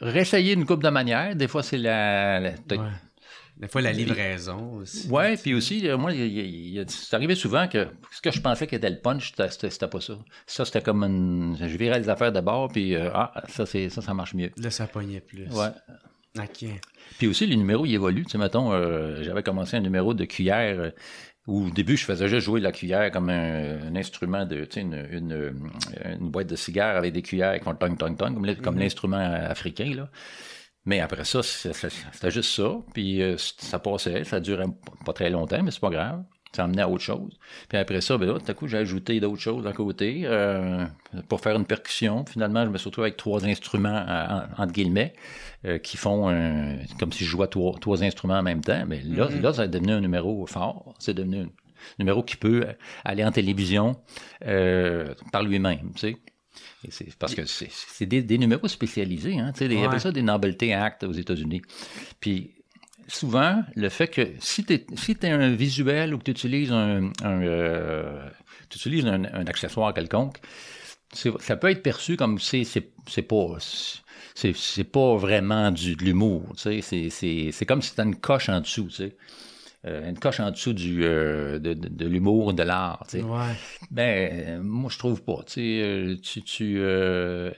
réessayer 0.01 0.55
une 0.55 0.67
coupe 0.67 0.83
de 0.83 0.89
manière. 0.91 1.35
Des 1.37 1.49
fois, 1.49 1.63
c'est 1.63 1.79
la, 1.79 2.41
Ouais. 2.41 2.77
Des 3.59 3.69
fois, 3.69 3.81
la 3.81 3.93
livraison 3.93 4.75
aussi. 4.75 5.09
Ouais, 5.09 5.37
puis 5.39 5.55
aussi, 5.55 5.89
euh, 5.89 5.97
moi, 5.97 6.13
c'est 6.89 7.15
arrivé 7.15 7.35
souvent 7.35 7.67
que 7.69 7.89
ce 8.11 8.21
que 8.21 8.31
je 8.31 8.41
pensais 8.41 8.67
qu'était 8.67 8.91
le 8.91 8.99
punch, 9.01 9.33
c'était- 9.51 9.87
pas 9.89 10.01
ça. 10.01 10.19
Ça, 10.47 10.65
c'était 10.67 10.83
comme 10.83 11.03
une. 11.05 11.57
Je 11.59 11.77
virais 11.77 11.99
les 11.99 12.09
affaires 12.11 12.33
de 12.33 12.41
bord, 12.41 12.69
puis 12.69 12.95
euh, 12.95 13.11
ah, 13.15 13.33
ça, 13.49 13.65
c'est 13.65 13.89
ça, 13.89 14.03
ça 14.03 14.13
marche 14.13 14.35
mieux. 14.35 14.51
Là, 14.59 14.71
ça 14.71 14.87
pognait 14.87 15.21
plus. 15.21 15.47
Ouais. 15.49 15.69
OK. 16.39 16.69
Puis 17.19 17.27
aussi, 17.29 17.47
les 17.47 17.57
numéros, 17.57 17.87
ils 17.87 17.95
évoluent. 17.95 18.25
Tu 18.27 18.33
sais, 18.33 18.39
mettons, 18.39 18.73
euh, 18.75 19.23
j'avais 19.23 19.43
commencé 19.43 19.77
un 19.79 19.81
numéro 19.81 20.13
de 20.13 20.27
cuillère 20.27 20.79
euh, 20.79 20.91
où 21.47 21.69
au 21.69 21.71
début, 21.71 21.97
je 21.97 22.05
faisais 22.05 22.29
juste 22.29 22.45
jouer 22.45 22.61
la 22.61 22.73
cuillère 22.73 23.11
comme 23.11 23.31
un, 23.31 23.87
un 23.89 23.97
instrument 23.97 24.45
de, 24.45 24.65
tu 24.67 24.73
sais, 24.73 24.81
une, 24.83 25.07
une, 25.13 25.55
une 26.21 26.31
boîte 26.31 26.49
de 26.49 26.57
cigares 26.57 26.97
avec 26.97 27.15
des 27.15 27.23
cuillères 27.23 27.57
qui 27.59 27.65
font 27.65 27.75
tong, 27.75 27.97
tong, 27.97 28.19
tong, 28.19 28.35
comme, 28.35 28.55
comme 28.57 28.79
l'instrument 28.79 29.17
africain, 29.17 29.95
là. 29.97 30.11
Mais 30.87 31.01
après 31.01 31.25
ça, 31.25 31.43
c'était 31.43 32.31
juste 32.31 32.51
ça. 32.55 32.77
Puis 32.95 33.21
euh, 33.21 33.37
ça 33.39 33.79
passait, 33.79 34.25
ça 34.25 34.41
durait 34.41 34.67
pas 35.05 35.13
très 35.13 35.29
longtemps, 35.31 35.63
mais 35.63 35.71
c'est 35.71 35.81
pas 35.81 35.91
grave. 35.91 36.23
Ça 36.53 36.65
amenait 36.65 36.83
à 36.83 36.89
autre 36.89 37.03
chose. 37.03 37.39
Puis 37.69 37.77
après 37.77 38.01
ça, 38.01 38.17
ben 38.17 38.27
là, 38.33 38.39
tout 38.39 38.51
à 38.51 38.55
coup, 38.55 38.67
j'ai 38.67 38.79
ajouté 38.79 39.21
d'autres 39.21 39.43
choses 39.43 39.67
à 39.67 39.73
côté 39.75 40.23
euh, 40.25 40.87
pour 41.29 41.41
faire 41.43 41.55
une 41.57 41.67
percussion. 41.67 42.25
Finalement, 42.25 42.65
je 42.65 42.71
me 42.71 42.79
suis 42.79 42.89
retrouvé 42.89 43.07
avec 43.09 43.19
trois 43.19 43.45
instruments, 43.45 44.07
en- 44.09 44.63
entre 44.63 44.73
guillemets, 44.73 45.13
euh, 45.67 45.77
qui 45.79 45.99
font 45.99 46.31
un- 46.31 46.77
comme 46.99 47.13
si 47.13 47.25
je 47.25 47.29
jouais 47.31 47.49
trois, 47.49 47.75
trois 47.79 48.03
instruments 48.05 48.39
en 48.39 48.43
même 48.43 48.63
temps. 48.63 48.85
Mais 48.87 49.03
là, 49.03 49.29
là, 49.43 49.53
ça 49.53 49.65
est 49.67 49.69
devenu 49.69 49.93
un 49.93 50.01
numéro 50.01 50.47
fort. 50.47 50.95
C'est 50.99 51.13
devenu 51.15 51.43
une- 51.43 51.51
numéro 51.99 52.23
qui 52.23 52.37
peut 52.37 52.67
aller 53.05 53.23
en 53.25 53.33
télévision 53.33 53.97
par 55.33 55.43
lui-même, 55.43 55.91
tu 55.95 56.01
sais. 56.13 56.17
Et 56.87 56.91
c'est 56.91 57.15
parce 57.17 57.35
que 57.35 57.43
c'est 57.47 58.07
des, 58.07 58.23
des 58.23 58.39
numéros 58.39 58.69
spécialisés, 58.69 59.39
hein, 59.39 59.53
tu 59.53 59.67
sais, 59.69 59.75
Ouais. 59.75 59.99
ça 59.99 60.13
des 60.13 60.23
Novelty 60.23 60.73
Act 60.73 61.05
aux 61.05 61.13
États-Unis. 61.13 61.63
Puis 62.21 62.53
souvent, 63.09 63.63
le 63.75 63.89
fait 63.89 64.09
que 64.09 64.29
si 64.41 64.65
tu 64.65 64.75
es, 64.75 64.87
si 64.97 65.17
un 65.23 65.51
visuel 65.51 66.15
ou 66.15 66.19
que 66.19 66.25
tu 66.25 66.31
utilises 66.33 66.73
un, 66.73 67.13
un, 67.23 67.43
euh, 67.43 68.29
utilises 68.75 69.07
un, 69.07 69.25
un 69.25 69.47
accessoire 69.47 69.95
quelconque, 69.95 70.39
ça 71.13 71.57
peut 71.57 71.71
être 71.71 71.83
perçu 71.83 72.17
comme 72.17 72.39
c'est 72.39 72.65
c'est 72.65 72.91
c'est 73.09 73.23
pas 73.23 73.57
c'est 74.35 74.55
c'est 74.55 74.85
pas 74.85 75.17
vraiment 75.17 75.71
du 75.71 75.97
de 75.97 76.05
l'humour, 76.05 76.43
tu 76.57 76.63
sais, 76.63 76.81
c'est 76.83 77.11
c'est 77.11 77.51
c'est 77.53 77.65
comme 77.65 77.81
si 77.81 77.91
c'était 77.91 78.03
une 78.03 78.17
coche 78.17 78.49
en 78.49 78.61
dessous, 78.61 78.89
tu 78.89 78.97
sais. 78.97 79.17
Euh, 79.87 80.09
une 80.09 80.19
coche 80.19 80.41
en 80.41 80.51
dessous 80.51 80.73
du 80.73 81.05
euh, 81.05 81.59
de, 81.59 81.73
de, 81.75 81.89
de 81.89 82.07
l'humour 82.07 82.53
de 82.53 82.63
l'art, 82.65 83.05
tu 83.09 83.19
sais. 83.19 83.23
Ouais. 83.23 83.55
Ben, 83.91 84.61
moi, 84.61 84.91
je 84.93 84.99
trouve 84.99 85.23
pas. 85.23 85.43
Tu 85.47 85.53
sais, 85.53 85.81
euh, 85.83 86.17
tu, 86.21 86.43
tu, 86.43 86.77
euh, 86.79 87.53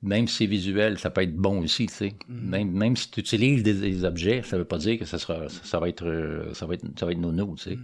même 0.00 0.28
si 0.28 0.36
c'est 0.36 0.46
visuel, 0.46 0.96
ça 0.98 1.10
peut 1.10 1.22
être 1.22 1.34
bon 1.34 1.60
aussi, 1.64 1.86
tu 1.88 1.94
sais. 1.94 2.14
Même, 2.28 2.70
même 2.70 2.96
si 2.96 3.10
tu 3.10 3.18
utilises 3.18 3.64
des, 3.64 3.74
des 3.74 4.04
objets, 4.04 4.42
ça 4.44 4.56
veut 4.56 4.64
pas 4.64 4.78
dire 4.78 4.96
que 4.96 5.04
ça 5.04 5.18
sera, 5.18 5.48
ça, 5.48 5.60
ça 5.64 5.80
va 5.80 5.88
être, 5.88 6.06
euh, 6.06 6.54
ça 6.54 6.66
va 6.66 6.74
être, 6.74 6.84
ça 6.96 7.04
va 7.04 7.10
être 7.12 7.18
nono, 7.18 7.56
tu 7.56 7.64
sais. 7.64 7.78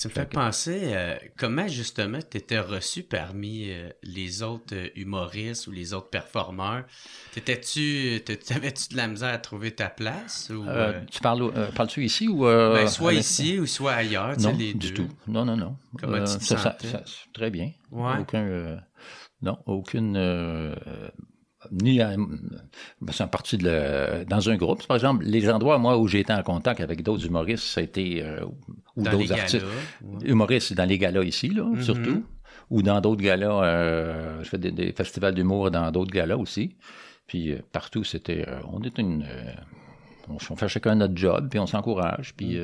Tu 0.00 0.08
me 0.08 0.12
fais 0.12 0.26
penser 0.26 0.80
euh, 0.86 1.14
comment 1.38 1.68
justement 1.68 2.18
tu 2.28 2.38
étais 2.38 2.58
reçu 2.58 3.04
parmi 3.04 3.70
euh, 3.70 3.88
les 4.02 4.42
autres 4.42 4.74
humoristes 4.96 5.68
ou 5.68 5.70
les 5.70 5.94
autres 5.94 6.10
performeurs? 6.10 6.84
T'étais-tu, 7.32 8.20
t'avais-tu 8.24 8.88
de 8.92 8.96
la 8.96 9.06
misère 9.06 9.32
à 9.32 9.38
trouver 9.38 9.70
ta 9.70 9.88
place 9.88 10.50
ou 10.52 10.64
Euh, 10.68 11.00
tu 11.08 11.20
parles, 11.20 11.52
parles-tu 11.76 12.04
ici 12.04 12.26
ou 12.26 12.40
ben, 12.46 12.88
soit 12.88 13.14
ici 13.14 13.60
ou 13.60 13.66
soit 13.66 13.92
ailleurs, 13.92 14.36
tu 14.36 14.42
sais, 14.42 14.52
Non, 14.52 14.58
les 14.58 14.74
du 14.74 14.88
deux. 14.88 14.94
tout. 14.94 15.08
Non, 15.28 15.44
non, 15.44 15.56
non. 15.56 15.76
Comment 16.00 16.18
tu 16.18 16.36
te 16.38 16.44
ça, 16.44 16.56
ça- 16.56 16.72
sentais? 16.72 16.88
ça- 16.88 17.04
très 17.32 17.50
bien. 17.50 17.70
Ouais. 17.92 18.18
Aucun, 18.18 18.80
non, 19.40 19.58
aucune. 19.66 20.16
Ni 21.72 22.00
à- 22.00 22.16
ben, 22.16 23.26
partie 23.30 23.56
de 23.58 23.64
le- 23.64 24.24
dans 24.24 24.48
un 24.50 24.56
groupe. 24.56 24.86
Par 24.86 24.96
exemple, 24.96 25.24
les 25.24 25.48
endroits, 25.50 25.78
moi, 25.78 25.98
où 25.98 26.06
j'ai 26.08 26.20
été 26.20 26.32
en 26.32 26.42
contact 26.42 26.80
avec 26.80 27.02
d'autres 27.02 27.26
humoristes, 27.26 27.64
ça 27.64 27.80
a 27.80 27.84
été. 27.84 28.22
euh, 28.22 28.44
ou 28.96 29.02
d'autres 29.02 29.32
artistes. 29.32 29.64
ouais. 30.02 30.28
Humoristes 30.28 30.72
dans 30.74 30.84
les 30.84 30.98
galas 30.98 31.22
ici, 31.24 31.48
là, 31.48 31.64
Mhm. 31.64 31.82
surtout. 31.82 32.24
Ou 32.70 32.82
dans 32.82 33.00
d'autres 33.00 33.22
galas. 33.22 33.62
euh, 33.64 34.42
je 34.42 34.48
fais 34.48 34.58
des, 34.58 34.70
des 34.72 34.92
festivals 34.92 35.34
d'humour 35.34 35.70
dans 35.70 35.90
d'autres 35.90 36.12
galas 36.12 36.36
aussi. 36.36 36.76
Puis 37.26 37.52
euh, 37.52 37.58
partout, 37.72 38.04
c'était. 38.04 38.46
on 38.72 38.80
est 38.82 38.96
une. 38.98 39.24
on, 40.28 40.38
fait 40.56 40.68
chacun 40.68 40.94
notre 40.94 41.16
job, 41.16 41.48
puis 41.50 41.58
on 41.58 41.66
s'encourage. 41.66 42.34
Puis. 42.36 42.58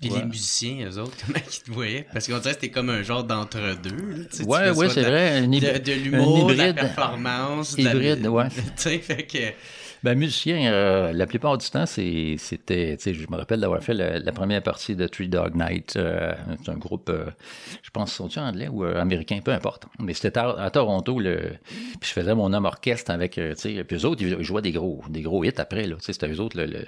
Puis 0.00 0.10
ouais. 0.10 0.18
les 0.20 0.24
musiciens, 0.24 0.88
eux 0.90 0.98
autres, 0.98 1.16
comment 1.26 1.38
ils 1.46 1.58
te 1.62 1.70
voyaient? 1.70 2.06
Parce 2.12 2.26
qu'on 2.26 2.38
dirait 2.38 2.54
que 2.54 2.60
c'était 2.60 2.70
comme 2.70 2.88
un 2.90 3.02
genre 3.02 3.22
d'entre-deux. 3.24 4.26
tu 4.34 4.42
Ouais, 4.44 4.70
ouais, 4.70 4.88
c'est 4.88 5.02
vrai. 5.02 5.38
un 5.38 5.46
De, 5.48 5.54
hybride- 5.56 5.82
de 5.82 5.92
l'humour, 5.92 6.46
de 6.48 6.54
la 6.54 6.68
hybride. 6.68 6.74
performance. 6.86 7.76
de 7.76 7.84
la- 7.84 7.90
Hybride, 7.94 8.26
ouais. 8.26 8.48
Tu 8.54 8.62
sais, 8.76 8.98
fait 8.98 9.26
que... 9.26 9.38
Ben, 10.02 10.16
musicien, 10.18 10.72
euh, 10.72 11.12
la 11.12 11.26
plupart 11.26 11.58
du 11.58 11.68
temps, 11.68 11.84
c'était, 11.84 12.36
tu 12.96 13.02
sais, 13.02 13.12
je 13.14 13.26
me 13.30 13.36
rappelle 13.36 13.60
d'avoir 13.60 13.82
fait 13.82 13.92
la, 13.92 14.18
la 14.18 14.32
première 14.32 14.62
partie 14.62 14.96
de 14.96 15.06
Three 15.06 15.28
Dog 15.28 15.54
Night. 15.54 15.94
euh, 15.96 16.32
c'est 16.64 16.70
un 16.70 16.76
groupe, 16.78 17.10
euh, 17.10 17.26
je 17.82 17.90
pense, 17.90 18.10
sont-ils 18.12 18.38
anglais 18.40 18.68
ou 18.68 18.82
américain, 18.84 19.40
peu 19.44 19.50
importe. 19.52 19.84
Mais 19.98 20.14
c'était 20.14 20.38
à, 20.38 20.48
à 20.58 20.70
Toronto, 20.70 21.18
le, 21.20 21.38
puis 22.00 22.08
je 22.08 22.12
faisais 22.12 22.34
mon 22.34 22.50
homme 22.54 22.64
orchestre 22.64 23.10
avec, 23.10 23.32
tu 23.32 23.42
sais, 23.56 23.84
puis 23.84 23.96
eux 23.98 24.06
autres, 24.06 24.22
ils 24.22 24.42
jouaient 24.42 24.62
des 24.62 24.72
gros, 24.72 25.02
des 25.10 25.20
gros 25.20 25.44
hits 25.44 25.52
après, 25.58 25.86
là. 25.86 25.96
Tu 25.96 26.04
sais, 26.04 26.12
c'était 26.14 26.28
eux 26.32 26.40
autres, 26.40 26.56
le, 26.58 26.64
le, 26.64 26.84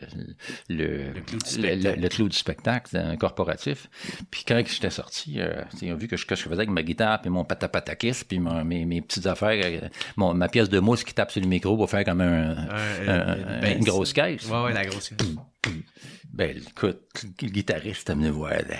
le, 0.70 0.86
Le 1.12 1.20
clou 1.20 1.38
du 1.38 1.44
le- 1.44 1.68
spectacle. 1.68 2.00
le- 2.00 2.08
clou 2.08 2.28
du 2.30 2.36
spectacle, 2.36 3.16
corporatif. 3.20 3.90
Puis 4.30 4.44
quand 4.48 4.62
j'étais 4.66 4.88
sorti, 4.90 5.34
euh, 5.38 5.62
ils 5.82 5.92
ont 5.92 5.96
vu 5.96 6.08
que 6.08 6.16
je, 6.16 6.24
que 6.24 6.34
je 6.34 6.42
faisais 6.44 6.54
avec 6.54 6.70
ma 6.70 6.82
guitare, 6.82 7.20
puis 7.20 7.28
mon 7.30 7.44
patapatakis, 7.44 8.22
puis 8.26 8.38
mes, 8.38 8.86
mes 8.86 9.02
petites 9.02 9.26
affaires, 9.26 9.62
mon, 10.16 10.32
ma 10.32 10.48
pièce 10.48 10.70
de 10.70 10.78
mousse 10.80 11.04
qui 11.04 11.12
tape 11.12 11.30
sur 11.30 11.42
le 11.42 11.48
micro 11.48 11.76
pour 11.76 11.90
faire 11.90 12.04
comme 12.04 12.22
un, 12.22 12.52
Un- 12.52 13.01
un- 13.08 13.36
une 13.36 13.44
un- 13.48 13.60
bass. 13.60 13.72
une 13.78 13.84
grosse 13.84 14.12
caisse. 14.12 14.46
Ouais, 14.48 14.62
ouais, 14.64 14.72
la 14.72 14.84
grosse 14.86 15.12
Ben, 16.32 16.56
écoute, 16.56 17.00
le 17.42 17.48
guitariste 17.48 18.08
venu 18.10 18.30
voir. 18.30 18.52
ah, 18.54 18.74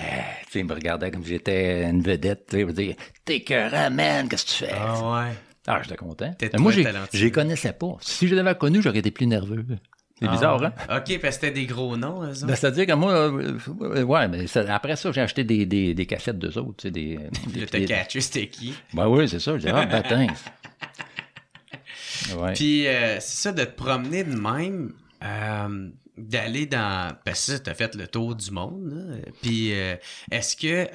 tu 0.51 0.59
il 0.59 0.65
me 0.65 0.73
regardait 0.73 1.11
comme 1.11 1.23
si 1.23 1.29
j'étais 1.29 1.83
une 1.87 2.01
vedette. 2.01 2.47
tu 2.49 2.55
sais, 2.55 2.61
Il 2.61 2.65
me 2.67 2.73
dit 2.73 2.95
T'es 3.25 3.35
écœurant, 3.37 3.91
man, 3.91 4.27
qu'est-ce 4.27 4.45
que 4.45 4.49
tu 4.51 4.55
fais? 4.65 4.71
Ah 4.75 5.11
ouais. 5.27 5.31
Ah, 5.67 5.79
j'étais 5.83 5.95
content. 5.95 6.33
Mais 6.41 6.49
moi, 6.59 6.71
je 6.71 7.23
les 7.23 7.31
connaissais 7.31 7.73
pas. 7.73 7.95
Si 8.01 8.27
je 8.27 8.35
l'avais 8.35 8.55
connu, 8.55 8.81
j'aurais 8.81 8.97
été 8.99 9.11
plus 9.11 9.27
nerveux. 9.27 9.63
C'est 10.19 10.27
bizarre, 10.29 10.63
hein? 10.63 10.73
Ah, 10.87 10.97
OK, 10.99 11.19
parce 11.21 11.37
que 11.37 11.45
c'était 11.47 11.51
des 11.51 11.65
gros 11.65 11.97
noms, 11.97 12.19
autres. 12.19 12.45
Ben, 12.45 12.55
C'est-à-dire 12.55 12.85
que 12.85 12.93
moi, 12.93 13.11
euh, 13.13 13.57
euh, 13.81 14.03
ouais, 14.03 14.27
mais 14.29 14.47
ça- 14.47 14.63
après 14.73 14.95
ça, 14.95 15.11
j'ai 15.11 15.21
acheté 15.21 15.43
des, 15.43 15.65
des, 15.65 15.93
des 15.93 16.05
cassettes 16.05 16.37
d'eux 16.39 16.57
autres. 16.57 16.75
Tu 16.77 16.87
sais, 16.87 16.91
des, 16.91 17.19
des, 17.53 17.65
des- 17.65 17.85
catché, 17.85 18.21
c'était 18.21 18.47
qui? 18.47 18.73
Ben 18.93 19.07
oui, 19.07 19.27
c'est 19.27 19.39
ça. 19.39 19.53
J'ai 19.57 19.65
dit, 19.67 19.73
ah, 19.73 19.85
bâtin. 19.85 20.27
Ouais. 22.37 22.53
Puis, 22.53 22.87
euh, 22.87 23.19
c'est 23.19 23.41
ça, 23.41 23.51
de 23.51 23.63
te 23.63 23.75
promener 23.75 24.23
de 24.23 24.35
même, 24.35 24.93
euh, 25.23 25.89
d'aller 26.17 26.65
dans... 26.65 27.15
Parce 27.25 27.51
que 27.51 27.57
t'as 27.57 27.73
fait 27.73 27.95
le 27.95 28.07
tour 28.07 28.35
du 28.35 28.51
monde, 28.51 28.91
là. 28.91 29.15
Puis, 29.41 29.73
euh, 29.73 29.95
est-ce 30.31 30.55
que... 30.55 30.87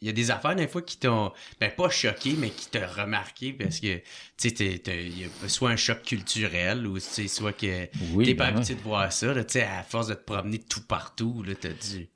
il 0.00 0.06
y 0.06 0.10
a 0.10 0.12
des 0.12 0.30
affaires, 0.30 0.54
des 0.54 0.68
fois, 0.68 0.82
qui 0.82 0.98
t'ont, 0.98 1.32
ben, 1.60 1.70
pas 1.70 1.88
choqué, 1.88 2.34
mais 2.38 2.50
qui 2.50 2.68
t'ont 2.68 2.86
remarqué 2.86 3.52
parce 3.52 3.80
que, 3.80 3.98
tu 4.36 4.48
sais, 4.48 4.80
il 4.86 5.20
y 5.20 5.24
a 5.24 5.48
soit 5.48 5.70
un 5.70 5.76
choc 5.76 6.02
culturel 6.02 6.86
ou, 6.86 6.94
tu 6.94 7.04
sais, 7.04 7.28
soit 7.28 7.52
que 7.52 7.88
Oui, 8.12 8.24
t'es 8.24 8.34
pas 8.34 8.50
ben 8.50 8.58
habitué 8.58 8.74
de 8.74 8.80
voir 8.80 9.12
ça, 9.12 9.34
tu 9.34 9.42
sais, 9.48 9.62
à 9.62 9.82
force 9.82 10.06
de 10.08 10.14
te 10.14 10.24
promener 10.24 10.58
tout 10.58 10.82
partout, 10.86 11.42
là, 11.42 11.54
t'as 11.60 11.70
dit. 11.70 12.08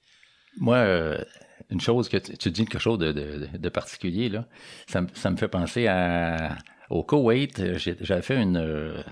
Moi, 0.59 0.77
euh, 0.77 1.25
une 1.71 1.81
chose 1.81 2.09
que 2.09 2.19
tu, 2.19 2.37
tu 2.37 2.51
dis 2.51 2.67
quelque 2.67 2.79
chose 2.79 2.99
de, 2.99 3.11
de, 3.13 3.49
de 3.57 3.69
particulier, 3.69 4.29
là, 4.29 4.47
ça 4.87 5.31
me 5.31 5.37
fait 5.37 5.49
penser 5.49 5.87
à 5.87 6.57
au 6.93 7.03
Koweït, 7.03 7.59
euh, 7.61 7.79
j'avais 7.79 8.23
fait 8.23 8.41
une 8.41 8.59
euh, 8.59 9.03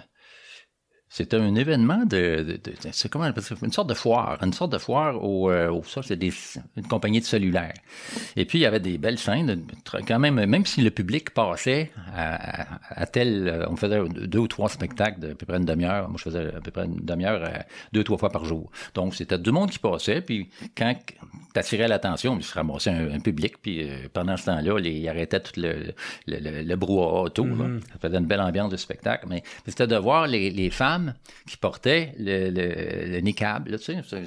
c'était 1.13 1.37
un 1.37 1.55
événement 1.57 2.05
de, 2.07 2.45
de, 2.45 2.53
de- 2.53 2.73
c'est 2.93 3.09
comment 3.11 3.27
une 3.63 3.73
sorte 3.73 3.89
de 3.89 3.95
foire, 3.95 4.39
une 4.43 4.53
sorte 4.53 4.73
de 4.73 4.79
foire 4.79 5.23
au, 5.23 5.51
euh, 5.51 5.69
au 5.69 5.83
ça 5.83 6.03
c'est 6.03 6.17
des 6.17 6.33
une 6.77 6.87
compagnie 6.87 7.19
de 7.21 7.25
cellulaire. 7.25 7.75
Et 8.37 8.45
puis 8.45 8.59
il 8.59 8.63
y 8.63 8.67
avait 8.67 8.79
des 8.79 8.97
belles 8.97 9.19
scènes, 9.19 9.67
quand 10.07 10.19
même, 10.21 10.37
même 10.47 10.65
si 10.65 10.81
le 10.83 10.91
public 10.91 11.31
passait 11.31 11.91
à, 12.15 12.63
à, 12.63 12.79
à 13.03 13.07
tel, 13.07 13.49
euh, 13.49 13.67
on 13.69 13.75
faisait 13.77 14.01
deux 14.09 14.39
ou 14.39 14.49
trois 14.49 14.69
spectacles 14.69 15.19
de 15.21 15.33
à 15.33 15.35
peu 15.35 15.47
près 15.47 15.57
une 15.59 15.65
demi-heure. 15.65 16.09
Moi 16.09 16.17
je 16.19 16.23
faisais 16.31 16.47
à 16.55 16.61
peu 16.61 16.71
près 16.71 16.85
une 16.85 17.01
demi-heure 17.03 17.43
euh, 17.43 17.59
deux 17.93 18.05
trois 18.05 18.19
fois 18.19 18.31
par 18.31 18.45
jour. 18.45 18.71
Donc 18.95 19.15
c'était 19.17 19.39
du 19.39 19.51
monde 19.51 19.71
qui 19.71 19.81
passait, 19.81 20.21
puis 20.21 20.49
quand 20.79 20.95
t'attirais 21.55 21.89
l'attention, 21.89 22.37
il 22.39 22.45
se 22.45 22.55
ramassait 22.55 22.91
un, 22.91 23.13
un 23.15 23.19
public, 23.21 23.55
puis 23.61 23.83
euh, 23.83 24.07
pendant 24.13 24.37
ce 24.37 24.47
temps-là, 24.47 24.79
il 24.79 25.09
arrêtait 25.09 25.41
tout 25.41 25.59
le, 25.61 25.93
le, 26.29 26.39
le, 26.39 26.63
le 26.63 26.77
brouhaha 26.77 27.23
autour. 27.23 27.47
là. 27.47 27.67
Ça 27.93 27.99
faisait 28.01 28.19
une 28.19 28.27
belle 28.27 28.41
ambiance 28.41 28.71
de 28.71 28.77
spectacle. 28.77 29.27
Mais 29.29 29.43
c'était 29.67 29.89
de 29.89 29.97
voir 29.97 30.29
les, 30.29 30.51
les 30.51 30.71
femmes 30.71 31.00
qui 31.49 31.57
portaient 31.57 32.15
le, 32.19 32.51
le, 32.51 33.13
le 33.13 33.19
niqab. 33.21 33.69
Là, 33.69 33.79
tu 33.79 33.85
sais. 33.85 34.03
C'est- 34.09 34.25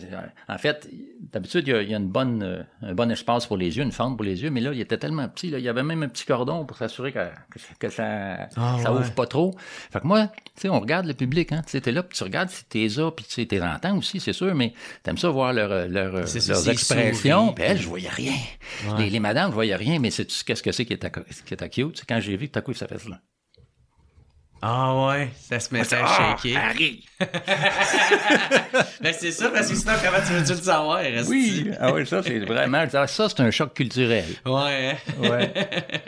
En 0.47 0.57
fait, 0.57 0.89
d'habitude, 1.32 1.67
il 1.67 1.71
y 1.71 1.74
a, 1.76 1.82
il 1.82 1.89
y 1.89 1.93
a 1.93 1.97
une 1.97 2.07
bonne, 2.09 2.43
euh, 2.43 2.63
un 2.82 2.93
bon 2.93 3.09
espace 3.11 3.45
pour 3.47 3.57
les 3.57 3.78
yeux, 3.78 3.84
une 3.84 3.91
fente 3.91 4.17
pour 4.17 4.24
les 4.26 4.41
yeux, 4.43 4.49
mais 4.49 4.61
là, 4.61 4.71
il 4.74 4.80
était 4.82 4.97
tellement 4.97 5.28
petit. 5.30 5.49
Là, 5.49 5.59
il 5.59 5.63
y 5.65 5.69
avait 5.69 5.84
même 5.84 6.03
un 6.03 6.07
petit 6.09 6.26
cordon 6.26 6.65
pour 6.65 6.78
s'assurer 6.78 7.13
que, 7.80 7.89
ça, 7.89 8.47
Ah, 8.55 8.78
ça 8.82 8.93
ouais. 8.93 8.99
ouvre 8.99 9.13
pas 9.13 9.26
trop. 9.28 9.55
Fait 9.91 9.99
que 9.99 10.07
moi, 10.07 10.28
tu 10.28 10.34
sais, 10.55 10.69
on 10.69 10.80
regarde 10.80 11.05
le 11.05 11.13
public, 11.13 11.51
hein. 11.51 11.61
Tu 11.65 11.71
sais, 11.71 11.82
t'es 11.82 11.91
là, 11.91 12.03
puis 12.03 12.17
tu 12.17 12.24
regardes 12.24 12.49
si 12.49 12.63
t'es 12.65 12.88
là, 12.88 13.11
puis 13.11 13.26
tu 13.26 13.34
sais, 13.34 13.45
t'es 13.45 13.61
entends 13.61 13.97
aussi, 13.97 14.19
c'est 14.19 14.34
sûr, 14.34 14.53
mais 14.55 14.74
t'aimes 15.03 15.17
ça 15.17 15.30
voir 15.30 15.53
leur, 15.53 15.88
leur, 15.88 16.28
C'est 16.28 16.39
ça, 16.39 16.53
leurs 16.53 16.69
expressions. 16.69 17.53
Puis 17.53 17.63
elle, 17.63 17.78
je 17.78 17.88
voyais 17.88 18.09
rien. 18.09 18.34
Les, 18.97 19.09
les 19.09 19.19
madames, 19.19 19.49
je 19.49 19.55
voyais 19.55 19.76
rien, 19.76 19.99
mais 19.99 20.11
c'est 20.11 20.28
qu'est-ce 20.45 20.63
que 20.63 20.71
c'est 20.71 20.86
qui 20.86 20.97
cute. 20.97 21.97
C'est 21.97 22.05
quand 22.07 22.19
j'ai 22.19 22.38
vu 22.38 22.47
que 22.47 22.53
tout 22.53 22.59
à 22.59 22.61
coup, 22.61 22.74
ça 22.74 22.88
fait 22.88 22.99
ça? 22.99 23.09
Ah 24.66 25.07
ouais, 25.07 25.30
ça 25.41 25.59
se 25.59 25.74
mettait 25.74 25.97
à 25.97 26.05
Ah, 26.05 26.38
shaker. 26.41 26.57
Harry! 26.57 27.05
Ben 29.01 29.14
c'est 29.14 29.32
ça, 29.34 29.49
parce 29.49 29.68
que 29.70 29.76
sinon, 29.76 29.91
comment 30.01 30.20
tu 30.26 30.32
veux-tu 30.34 30.53
le 30.53 30.61
savoir? 30.61 31.01
Oui, 31.28 31.70
ah 31.82 31.91
oui, 31.91 32.07
ça, 32.07 32.24
c'est 32.24 32.39
vraiment, 32.39 32.89
ça, 32.89 33.05
c'est 33.07 33.39
un 33.41 33.51
choc 33.51 33.74
culturel. 33.74 34.24
Ouais. 34.45 34.97
Ouais. 35.20 35.53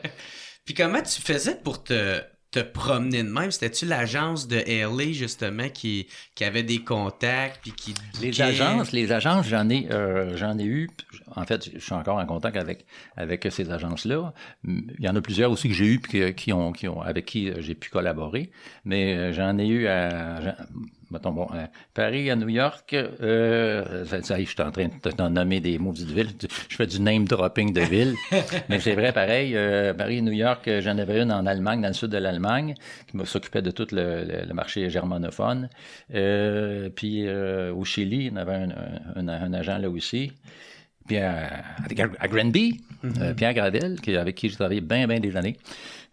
Puis 0.66 0.74
comment 0.74 1.02
tu 1.02 1.22
faisais 1.22 1.56
pour 1.56 1.84
te, 1.84 2.22
te 2.56 2.60
promener 2.62 3.22
de 3.22 3.30
même? 3.30 3.52
C'était-tu 3.52 3.86
l'agence 3.86 4.48
de 4.48 4.58
LA, 4.58 5.12
justement, 5.12 5.68
qui, 5.68 6.08
qui 6.36 6.46
avait 6.46 6.64
des 6.64 6.80
contacts, 6.80 7.60
puis 7.62 7.74
qui... 7.74 7.94
Les 8.22 8.42
agences, 8.42 8.94
les 8.94 9.12
agences, 9.12 9.48
j'en 9.48 9.70
ai, 9.70 9.92
euh, 9.92 10.38
j'en 10.38 10.58
ai 10.58 10.64
eu. 10.64 10.90
En 11.36 11.44
fait, 11.46 11.70
je 11.74 11.80
suis 11.80 11.94
encore 11.94 12.18
en 12.18 12.26
contact 12.26 12.56
avec 12.56 12.86
avec 13.18 13.46
ces 13.50 13.72
agences-là. 13.72 14.34
Il 14.66 14.96
y 15.00 15.10
en 15.10 15.16
a 15.16 15.22
plusieurs 15.22 15.52
aussi 15.52 15.68
que 15.68 15.74
j'ai 15.74 15.86
eu 15.86 16.00
puis 16.00 16.34
qui 16.34 16.54
ont, 16.54 16.72
qui 16.72 16.88
ont, 16.88 17.02
avec 17.02 17.26
qui 17.26 17.52
j'ai 17.60 17.76
pu 17.76 17.90
collaborer. 17.90 18.52
Mais 18.86 19.16
euh, 19.16 19.34
j'en 19.34 19.58
ai 19.58 19.68
eu 19.68 19.88
à, 19.88 20.56
mettons 21.12 21.32
bon, 21.32 21.46
à 21.46 21.70
Paris, 21.94 22.30
à 22.30 22.36
New 22.36 22.50
York. 22.50 22.94
Euh, 22.94 24.06
ça, 24.06 24.22
ça 24.22 24.40
je 24.40 24.44
suis 24.46 24.62
en 24.62 24.72
train 24.72 24.88
de 24.88 25.12
t'en 25.12 25.30
nommer 25.30 25.60
des 25.60 25.78
maudites 25.78 26.10
villes. 26.12 26.30
Je 26.70 26.76
fais 26.76 26.88
du 26.88 27.00
name 27.02 27.26
dropping 27.26 27.74
de 27.74 27.82
villes. 27.82 28.16
Mais 28.70 28.80
c'est 28.80 28.94
vrai, 28.96 29.12
pareil. 29.14 29.56
euh, 29.56 29.94
Paris, 29.94 30.22
New 30.22 30.32
York, 30.34 30.68
euh, 30.68 30.82
j'en 30.82 30.98
avais 30.98 31.22
une 31.22 31.32
en 31.32 31.46
Allemagne, 31.46 31.82
dans 31.82 31.88
le 31.90 31.94
sud 31.94 32.10
de 32.10 32.18
l'Allemagne, 32.18 32.76
qui 33.08 33.18
s'occupait 33.26 33.62
de 33.62 33.72
tout 33.72 33.88
le, 33.92 34.24
le- 34.24 34.46
le 34.48 34.54
marché 34.54 34.90
germanophone. 34.90 35.70
Euh, 36.14 36.90
puis 36.90 37.28
au 37.30 37.84
Chili, 37.86 38.30
en 38.34 38.38
avait 38.38 38.54
un, 38.56 38.70
un- 39.16 39.28
un- 39.28 39.44
un 39.44 39.54
agent 39.54 39.78
là 39.78 39.90
aussi. 39.90 40.32
puis 41.08 41.18
à, 41.18 41.64
à 42.20 42.28
Granby, 42.28 42.82
euh, 43.22 43.34
Pierre 43.34 43.54
Gravel, 43.54 44.00
qui, 44.02 44.16
avec 44.16 44.36
qui 44.36 44.50
j'ai 44.50 44.56
travaillé 44.56 44.82
bien, 44.82 45.08
bien 45.08 45.20
des 45.20 45.38
années. 45.38 45.58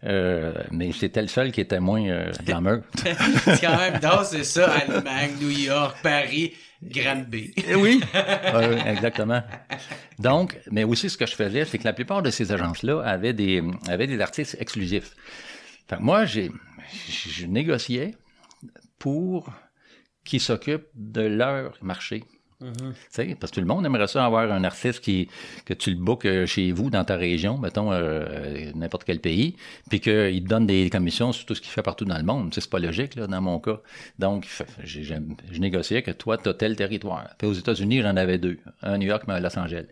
Euh, 0.05 0.53
mais 0.71 0.91
c'était 0.91 1.21
le 1.21 1.27
seul 1.27 1.51
qui 1.51 1.61
était 1.61 1.79
moins 1.79 2.05
euh, 2.07 2.31
glamour. 2.45 2.79
c'est 2.95 3.61
quand 3.61 3.77
même 3.77 3.99
drôle, 3.99 4.25
c'est 4.25 4.43
ça, 4.43 4.71
Allemagne, 4.71 5.31
New 5.39 5.49
York, 5.49 5.97
Paris, 6.03 6.53
Granby. 6.83 7.53
oui, 7.77 8.01
Oui, 8.13 8.77
exactement. 8.85 9.41
Donc, 10.19 10.59
mais 10.71 10.83
aussi 10.83 11.09
ce 11.09 11.17
que 11.17 11.25
je 11.25 11.35
faisais, 11.35 11.65
c'est 11.65 11.77
que 11.77 11.85
la 11.85 11.93
plupart 11.93 12.21
de 12.21 12.29
ces 12.29 12.51
agences-là 12.51 13.01
avaient 13.01 13.33
des, 13.33 13.63
avaient 13.87 14.07
des 14.07 14.19
artistes 14.19 14.57
exclusifs. 14.59 15.15
Fait 15.87 15.97
que 15.97 16.01
moi, 16.01 16.25
j'ai, 16.25 16.51
je 17.09 17.45
négociais 17.45 18.15
pour 18.99 19.49
qu'ils 20.25 20.41
s'occupent 20.41 20.87
de 20.95 21.21
leur 21.21 21.77
marché. 21.81 22.23
Mm-hmm. 22.63 23.35
Parce 23.35 23.51
que 23.51 23.55
tout 23.55 23.61
le 23.61 23.67
monde 23.67 23.85
aimerait 23.85 24.07
ça 24.07 24.25
avoir 24.25 24.49
un 24.51 24.63
artiste 24.63 25.01
qui, 25.01 25.27
que 25.65 25.73
tu 25.73 25.91
le 25.91 25.97
bookes 25.97 26.25
euh, 26.25 26.45
chez 26.45 26.71
vous, 26.71 26.89
dans 26.89 27.03
ta 27.03 27.15
région, 27.15 27.57
mettons, 27.57 27.91
euh, 27.91 28.71
n'importe 28.75 29.03
quel 29.03 29.19
pays, 29.19 29.55
puis 29.89 29.99
qu'il 29.99 30.43
te 30.43 30.47
donne 30.47 30.65
des 30.65 30.89
commissions 30.89 31.31
sur 31.31 31.45
tout 31.45 31.55
ce 31.55 31.61
qu'il 31.61 31.71
fait 31.71 31.83
partout 31.83 32.05
dans 32.05 32.17
le 32.17 32.23
monde. 32.23 32.53
C'est 32.53 32.69
pas 32.69 32.79
logique, 32.79 33.15
là, 33.15 33.27
dans 33.27 33.41
mon 33.41 33.59
cas. 33.59 33.81
Donc, 34.19 34.47
je 34.83 35.59
négociais 35.59 36.01
que 36.01 36.11
toi, 36.11 36.37
tu 36.37 36.49
as 36.49 36.53
tel 36.53 36.75
territoire. 36.75 37.29
Puis 37.37 37.47
aux 37.47 37.53
États-Unis, 37.53 38.01
j'en 38.01 38.15
avais 38.15 38.37
deux. 38.37 38.57
Un 38.81 38.93
à 38.93 38.97
New 38.97 39.07
York, 39.07 39.23
mais 39.27 39.33
à 39.33 39.39
Los 39.39 39.57
Angeles. 39.57 39.85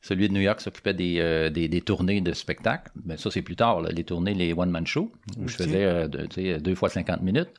Celui 0.00 0.28
de 0.28 0.34
New 0.34 0.40
York 0.40 0.60
s'occupait 0.60 0.94
des, 0.94 1.18
euh, 1.20 1.48
des, 1.48 1.68
des, 1.68 1.80
tournées 1.80 2.20
de 2.20 2.32
spectacles. 2.32 2.90
Mais 3.04 3.16
ça, 3.16 3.30
c'est 3.30 3.42
plus 3.42 3.54
tard, 3.54 3.80
là, 3.80 3.90
les 3.90 4.02
tournées, 4.02 4.34
les 4.34 4.52
one-man 4.52 4.84
shows, 4.84 5.12
où 5.38 5.46
je 5.46 5.54
faisais 5.54 5.84
euh, 5.84 6.08
deux 6.58 6.74
fois 6.74 6.88
50 6.88 7.22
minutes. 7.22 7.50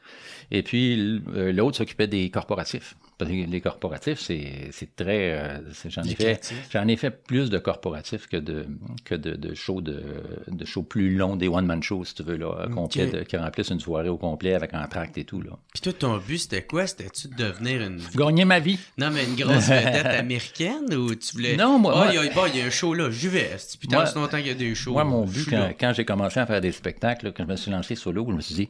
Et 0.51 0.61
puis, 0.61 1.21
l'autre 1.35 1.77
s'occupait 1.77 2.07
des 2.07 2.29
corporatifs 2.29 2.95
les 3.23 3.61
corporatifs, 3.61 4.19
c'est 4.19 4.95
très. 4.95 5.33
Euh, 5.33 5.59
j'en 5.87 6.03
ai 6.03 6.15
fait, 6.15 6.53
ai 6.87 6.95
fait 6.95 7.11
plus 7.11 7.49
de 7.49 7.57
corporatifs 7.57 8.27
que 8.27 8.37
de 8.37 8.65
que 9.05 9.15
de, 9.15 9.35
de 9.35 9.53
shows 9.53 9.81
de, 9.81 10.03
de 10.47 10.81
plus 10.81 11.15
longs, 11.15 11.35
des 11.35 11.47
one 11.47 11.65
man 11.65 11.81
shows 11.81 12.05
si 12.05 12.15
tu 12.15 12.23
veux 12.23 12.37
là, 12.37 12.67
complet, 12.73 13.25
qui 13.27 13.37
remplissent 13.37 13.69
une 13.69 13.79
soirée 13.79 14.09
au 14.09 14.17
complet 14.17 14.53
avec 14.53 14.73
un 14.73 14.85
tract 14.87 15.17
et 15.17 15.23
tout 15.23 15.41
là. 15.41 15.51
Puis 15.73 15.81
toi, 15.81 15.93
ton 15.93 16.17
but 16.17 16.37
c'était 16.37 16.63
quoi? 16.63 16.87
C'était-tu 16.87 17.27
de 17.27 17.35
devenir 17.35 17.81
une 17.81 17.99
gagner 18.15 18.45
ma 18.45 18.59
vie 18.59 18.79
Non, 18.97 19.09
mais 19.11 19.25
une 19.25 19.35
grosse 19.35 19.67
vedette 19.67 20.05
américaine 20.19 20.93
ou 20.93 21.15
tu 21.15 21.33
voulais 21.33 21.55
Non, 21.55 21.79
moi. 21.79 21.93
Oh, 21.95 22.09
il 22.09 22.15
y, 22.15 22.61
a 22.61 22.65
un 22.65 22.69
show 22.69 22.93
là, 22.93 23.09
j'y 23.09 23.27
vais. 23.27 23.51
Putain, 23.79 24.05
c'est 24.05 24.15
longtemps 24.15 24.37
qu'il 24.37 24.47
y 24.47 24.51
a 24.51 24.55
des 24.55 24.75
shows. 24.75 24.93
Moi, 24.93 25.03
mon 25.03 25.25
but 25.25 25.49
quand, 25.49 25.71
quand 25.79 25.93
j'ai 25.93 26.05
commencé 26.05 26.39
à 26.39 26.45
faire 26.45 26.61
des 26.61 26.71
spectacles, 26.71 27.33
quand 27.35 27.43
je 27.45 27.51
me 27.51 27.55
suis 27.55 27.71
lancé 27.71 27.95
solo, 27.95 28.25
je 28.27 28.35
me 28.35 28.41
suis 28.41 28.55
dit, 28.55 28.69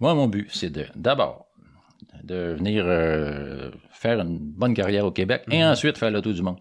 moi, 0.00 0.14
mon 0.14 0.26
but, 0.26 0.48
c'est 0.52 0.70
de 0.70 0.86
d'abord 0.94 1.46
de 2.22 2.54
venir 2.56 2.84
euh, 2.86 3.70
faire 3.90 4.20
une 4.20 4.38
bonne 4.38 4.74
carrière 4.74 5.04
au 5.04 5.10
Québec 5.10 5.42
et 5.50 5.58
mhm. 5.58 5.70
ensuite 5.70 5.98
faire 5.98 6.10
le 6.10 6.20
tour 6.20 6.32
du 6.32 6.42
monde. 6.42 6.58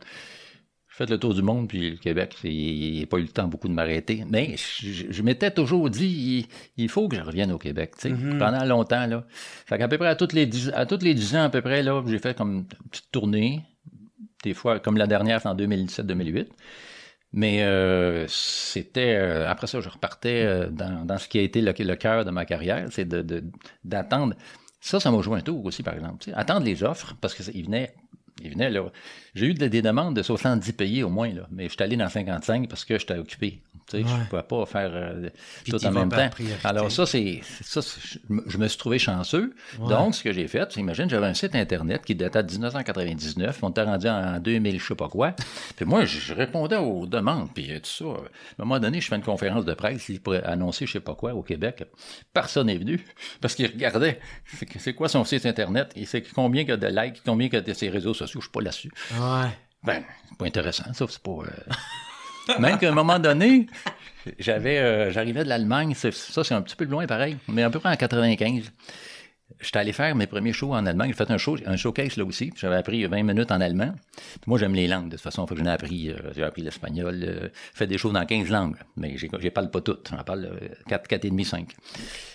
J'ai 0.89 1.05
fait 1.05 1.09
le 1.09 1.17
tour 1.17 1.33
du 1.33 1.41
monde, 1.41 1.69
puis 1.69 1.91
le 1.91 1.97
Québec, 1.97 2.35
il 2.43 2.99
n'a 2.99 3.05
pas 3.05 3.17
eu 3.17 3.21
le 3.21 3.29
temps 3.29 3.47
beaucoup 3.47 3.69
de 3.69 3.73
m'arrêter. 3.73 4.25
Mais 4.29 4.55
je, 4.57 5.21
m'étais 5.21 5.49
toujours 5.49 5.89
dit, 5.89 6.47
il, 6.75 6.89
faut 6.89 7.07
que 7.07 7.15
je 7.15 7.21
revienne 7.21 7.51
au 7.51 7.57
Québec, 7.57 7.93
tu 7.95 8.09
sais, 8.09 8.13
mhm. 8.13 8.37
pendant 8.37 8.63
longtemps, 8.65 9.07
là. 9.07 9.25
Fait 9.65 9.77
qu'à 9.77 9.87
peu 9.87 9.97
près 9.97 10.09
à 10.09 10.15
toutes 10.15 10.33
les 10.33 10.45
dix, 10.45 10.69
à 10.75 10.85
toutes 10.85 11.03
les 11.03 11.13
dix 11.13 11.35
ans, 11.35 11.43
à 11.43 11.49
peu 11.49 11.61
près, 11.61 11.81
là, 11.81 12.03
j'ai 12.05 12.19
fait 12.19 12.35
comme 12.35 12.53
une 12.53 12.65
petite 12.65 13.11
tournée. 13.11 13.61
Des 14.43 14.53
fois, 14.53 14.79
comme 14.79 14.97
la 14.97 15.07
dernière, 15.07 15.39
c'est 15.41 15.47
en 15.47 15.55
2017-2008. 15.55 16.47
Mais 17.33 17.63
euh, 17.63 18.25
c'était 18.27 19.15
euh, 19.15 19.49
après 19.49 19.67
ça, 19.67 19.79
je 19.79 19.87
repartais 19.87 20.67
dans, 20.71 21.05
dans, 21.05 21.17
ce 21.17 21.29
qui 21.29 21.39
a 21.39 21.41
été 21.41 21.61
le, 21.61 21.71
le 21.77 21.95
cœur 21.95 22.25
de 22.25 22.31
ma 22.31 22.43
carrière, 22.43 22.87
c'est 22.91 23.07
de 23.07 23.43
d'attendre. 23.85 24.35
Ça, 24.81 24.99
ça 24.99 25.11
m'a 25.11 25.21
joué 25.21 25.37
un 25.37 25.41
tour 25.41 25.63
aussi, 25.63 25.83
par 25.83 25.93
exemple. 25.93 26.29
attendre 26.35 26.65
les 26.65 26.83
offres, 26.83 27.15
parce 27.21 27.35
qu'il 27.35 27.65
venait, 27.65 27.93
là. 28.49 28.83
J'ai 29.33 29.45
eu 29.47 29.53
des 29.53 29.81
demandes 29.81 30.15
de 30.15 30.23
70 30.23 30.73
pays 30.73 31.03
au 31.03 31.09
moins, 31.09 31.33
là, 31.33 31.47
mais 31.51 31.65
je 31.65 31.73
suis 31.73 31.83
allé 31.83 31.95
dans 31.95 32.09
55 32.09 32.67
parce 32.67 32.83
que 32.83 32.99
j'étais 32.99 33.17
occupé. 33.17 33.61
Tu 33.87 33.97
sais, 33.97 34.07
Je 34.07 34.13
ne 34.13 34.25
pouvais 34.25 34.43
pas 34.43 34.65
faire 34.65 34.91
euh, 34.93 35.29
tout 35.65 35.85
en 35.85 35.91
même 35.91 36.09
temps. 36.09 36.29
Alors 36.63 36.91
ça, 36.91 37.05
c'est 37.05 37.41
ça, 37.61 37.81
je 38.29 38.57
me 38.57 38.67
suis 38.67 38.77
trouvé 38.77 38.99
chanceux. 38.99 39.53
Donc, 39.79 40.15
ce 40.15 40.23
que 40.23 40.31
j'ai 40.31 40.47
fait, 40.47 40.75
imagine, 40.75 41.09
j'avais 41.09 41.27
un 41.27 41.33
site 41.33 41.55
Internet 41.55 42.03
qui 42.05 42.15
datait 42.15 42.43
de 42.43 42.51
1999. 42.51 43.59
On 43.61 43.69
était 43.69 43.83
rendu 43.83 44.07
en 44.07 44.39
2000, 44.39 44.79
je 44.79 44.85
sais 44.85 44.95
pas 44.95 45.09
quoi. 45.09 45.33
Puis 45.75 45.85
moi, 45.85 46.05
je 46.05 46.33
répondais 46.33 46.77
aux 46.77 47.05
demandes. 47.05 47.49
Puis 47.53 47.67
tout 47.81 47.89
ça. 47.89 48.05
À 48.05 48.61
un 48.61 48.65
moment 48.65 48.79
donné, 48.79 49.01
je 49.01 49.07
fais 49.07 49.15
une 49.15 49.23
conférence 49.23 49.65
de 49.65 49.73
presse 49.73 50.11
pour 50.23 50.35
annoncer 50.43 50.85
je 50.85 50.93
sais 50.93 50.99
pas 50.99 51.15
quoi 51.15 51.33
au 51.33 51.41
Québec. 51.41 51.83
Personne 52.33 52.67
n'est 52.67 52.77
venu 52.77 53.03
parce 53.39 53.55
qu'il 53.55 53.67
regardait 53.67 54.19
c'est 54.77 54.93
quoi 54.93 55.07
son 55.09 55.23
site 55.23 55.45
Internet? 55.45 55.91
Et 55.95 56.05
c'est 56.05 56.21
combien 56.21 56.61
il 56.61 56.69
y 56.69 56.71
a 56.71 56.77
de 56.77 56.87
likes, 56.87 57.21
combien 57.25 57.47
il 57.47 57.53
y 57.53 57.57
a 57.57 57.61
de 57.61 57.73
ses 57.73 57.89
réseaux 57.89 58.13
sociaux? 58.13 58.30
Je 58.39 58.45
suis 58.45 58.51
pas 58.51 58.61
là-dessus. 58.61 58.91
Ouais. 59.13 59.49
Ben, 59.83 60.03
c'est 60.29 60.37
pas 60.37 60.45
intéressant, 60.45 60.93
ça. 60.93 61.05
C'est 61.09 61.21
pas... 61.21 61.31
Euh, 61.31 62.59
même 62.59 62.77
qu'à 62.77 62.89
un 62.89 62.93
moment 62.93 63.19
donné, 63.19 63.67
j'avais, 64.39 64.77
euh, 64.77 65.11
j'arrivais 65.11 65.43
de 65.43 65.49
l'Allemagne, 65.49 65.93
ça 65.95 66.11
c'est 66.11 66.53
un 66.53 66.61
petit 66.61 66.75
peu 66.75 66.85
loin 66.85 67.07
pareil, 67.07 67.37
mais 67.47 67.63
à 67.63 67.69
peu 67.69 67.79
près 67.79 67.89
en 67.89 67.95
95. 67.95 68.71
J'étais 69.59 69.79
allé 69.79 69.93
faire 69.93 70.15
mes 70.15 70.27
premiers 70.27 70.53
shows 70.53 70.73
en 70.73 70.85
Allemagne. 70.85 71.09
J'ai 71.09 71.25
fait 71.25 71.31
un, 71.31 71.37
show, 71.37 71.57
un 71.65 71.75
showcase 71.75 72.17
là 72.17 72.25
aussi. 72.25 72.51
J'avais 72.55 72.77
appris 72.77 73.05
20 73.05 73.23
minutes 73.23 73.51
en 73.51 73.61
allemand. 73.61 73.93
moi, 74.47 74.57
j'aime 74.57 74.73
les 74.73 74.87
langues. 74.87 75.09
De 75.09 75.17
toute 75.17 75.21
façon, 75.21 75.45
j'en 75.45 75.65
ai 75.65 75.69
appris, 75.69 76.09
euh, 76.09 76.15
j'ai 76.35 76.43
appris 76.43 76.61
l'espagnol. 76.61 77.19
Euh, 77.21 77.49
fait 77.73 77.85
des 77.85 77.97
shows 77.97 78.11
dans 78.11 78.25
15 78.25 78.49
langues. 78.49 78.77
Mais 78.95 79.17
je 79.17 79.27
ne 79.27 79.49
parle 79.49 79.69
pas 79.69 79.81
toutes. 79.81 80.09
J'en 80.09 80.23
parle 80.23 80.49
4, 80.87 81.07
4 81.07 81.25
et 81.25 81.29
demi, 81.29 81.45
5. 81.45 81.67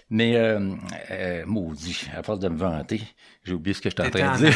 Mais, 0.09 0.37
euh, 0.37 1.45
maudit, 1.47 2.09
à 2.17 2.23
force 2.23 2.39
de 2.39 2.49
me 2.49 2.57
vanter, 2.57 3.03
j'ai 3.45 3.53
oublié 3.55 3.75
ce 3.75 3.81
que 3.81 3.91
j'étais 3.91 4.03
en 4.03 4.11
train 4.11 4.35
de 4.39 4.45
dire. 4.45 4.55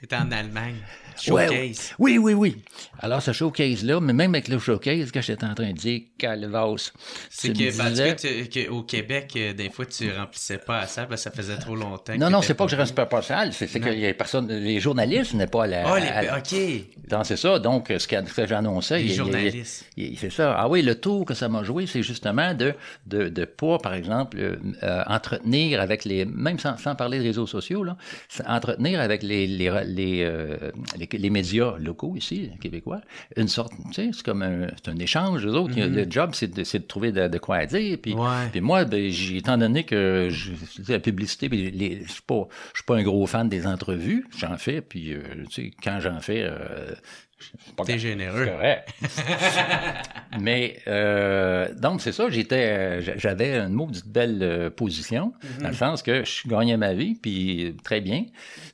T'étais 0.00 0.16
en 0.16 0.30
Allemagne. 0.32 0.76
Showcase. 1.20 1.94
oui, 1.98 2.18
oui, 2.18 2.34
oui. 2.34 2.56
Alors, 2.98 3.22
ce 3.22 3.32
showcase-là, 3.32 4.00
mais 4.00 4.12
même 4.12 4.34
avec 4.34 4.48
le 4.48 4.58
showcase, 4.58 5.10
que 5.10 5.20
j'étais 5.20 5.44
en 5.44 5.54
train 5.54 5.70
de 5.70 5.76
dire, 5.76 6.02
calvasse. 6.18 6.92
C'est 7.30 7.52
que, 7.52 7.76
parce 7.76 7.98
que, 8.48 8.68
au 8.68 8.82
Québec, 8.82 9.32
euh, 9.36 9.52
des 9.52 9.70
fois, 9.70 9.86
tu 9.86 10.10
remplissais 10.12 10.58
pas 10.58 10.80
à 10.80 10.86
ça, 10.86 11.06
parce 11.06 11.24
que 11.24 11.30
ça 11.30 11.36
faisait 11.36 11.56
trop 11.56 11.76
longtemps. 11.76 12.16
Non, 12.16 12.30
non, 12.30 12.42
c'est 12.42 12.54
pas 12.54 12.64
que 12.64 12.70
je 12.70 12.76
remplissais 12.76 13.06
pas 13.06 13.18
à 13.18 13.22
salle, 13.22 13.52
c'est 13.52 13.66
que 13.66 13.88
les 13.88 14.14
personnes, 14.14 14.48
les 14.48 14.80
journalistes 14.80 15.34
n'est 15.34 15.46
pas 15.46 15.64
à 15.64 15.66
la. 15.66 15.84
Ah, 15.86 16.38
OK. 16.38 17.24
c'est 17.24 17.36
ça. 17.36 17.58
Donc, 17.58 17.92
ce 17.96 18.06
que, 18.06 18.46
j'annonçais. 18.46 19.02
Les 19.02 19.14
journalistes. 19.14 19.86
C'est 20.18 20.32
ça. 20.32 20.54
Ah 20.58 20.68
oui, 20.68 20.82
le 20.82 20.94
tour 20.94 21.24
que 21.24 21.34
ça 21.34 21.48
m'a 21.48 21.62
joué, 21.62 21.86
c'est 21.86 22.02
justement 22.02 22.54
de, 22.54 22.74
de, 23.06 23.28
de 23.28 23.44
pas, 23.44 23.78
par 23.78 23.94
exemple, 23.94 24.38
euh, 24.38 25.02
entretenir 25.06 25.80
avec 25.80 26.04
les, 26.04 26.24
même 26.24 26.58
sans, 26.58 26.76
sans, 26.76 26.94
parler 26.94 27.18
de 27.18 27.24
réseaux 27.24 27.46
sociaux, 27.46 27.84
là, 27.84 27.96
entretenir 28.46 29.00
avec 29.00 29.22
les, 29.22 29.46
les, 29.46 29.70
les, 29.84 30.24
euh, 30.24 30.70
les 30.96 31.06
les 31.16 31.30
médias 31.30 31.76
locaux 31.78 32.14
ici, 32.16 32.50
québécois, 32.60 33.00
une 33.36 33.48
sorte, 33.48 33.72
tu 33.86 33.92
sais, 33.94 34.10
c'est 34.12 34.24
comme 34.24 34.42
un, 34.42 34.68
un 34.86 34.98
échange. 34.98 35.44
Les 35.44 35.52
autres, 35.52 35.74
mm-hmm. 35.74 35.94
le 35.94 36.10
job, 36.10 36.30
c'est 36.34 36.48
de, 36.48 36.62
de, 36.62 36.86
trouver 36.86 37.12
de, 37.12 37.38
quoi 37.38 37.66
dire. 37.66 37.98
Puis, 38.00 38.14
puis 38.52 38.60
moi, 38.60 38.84
ben, 38.84 39.12
étant 39.32 39.58
donné 39.58 39.84
que 39.84 40.28
je, 40.30 40.52
la 40.88 40.98
publicité, 40.98 41.48
je 41.52 42.02
ne 42.02 42.06
suis 42.06 42.22
pas, 42.26 42.48
pas 42.86 42.96
un 42.96 43.02
gros 43.02 43.26
fan 43.26 43.48
des 43.48 43.66
entrevues, 43.66 44.26
j'en 44.36 44.56
fais, 44.56 44.80
puis 44.80 45.12
euh, 45.12 45.22
tu 45.48 45.66
sais, 45.66 45.70
quand 45.82 46.00
j'en 46.00 46.20
fais, 46.20 46.42
euh, 46.42 46.94
T'es 47.84 47.98
généreux. 47.98 48.48
Mais 50.40 50.78
euh, 50.86 51.72
donc 51.74 52.00
c'est 52.00 52.12
ça, 52.12 52.28
j'étais, 52.30 53.00
j'avais 53.18 53.58
une 53.58 53.72
maudite 53.72 54.06
belle 54.06 54.42
euh, 54.42 54.70
position 54.70 55.32
dans 55.60 55.68
le 55.68 55.74
sens 55.74 56.02
que 56.02 56.24
je 56.24 56.48
gagnais 56.48 56.76
ma 56.76 56.94
vie, 56.94 57.14
puis 57.14 57.74
très 57.82 58.00
bien, 58.00 58.24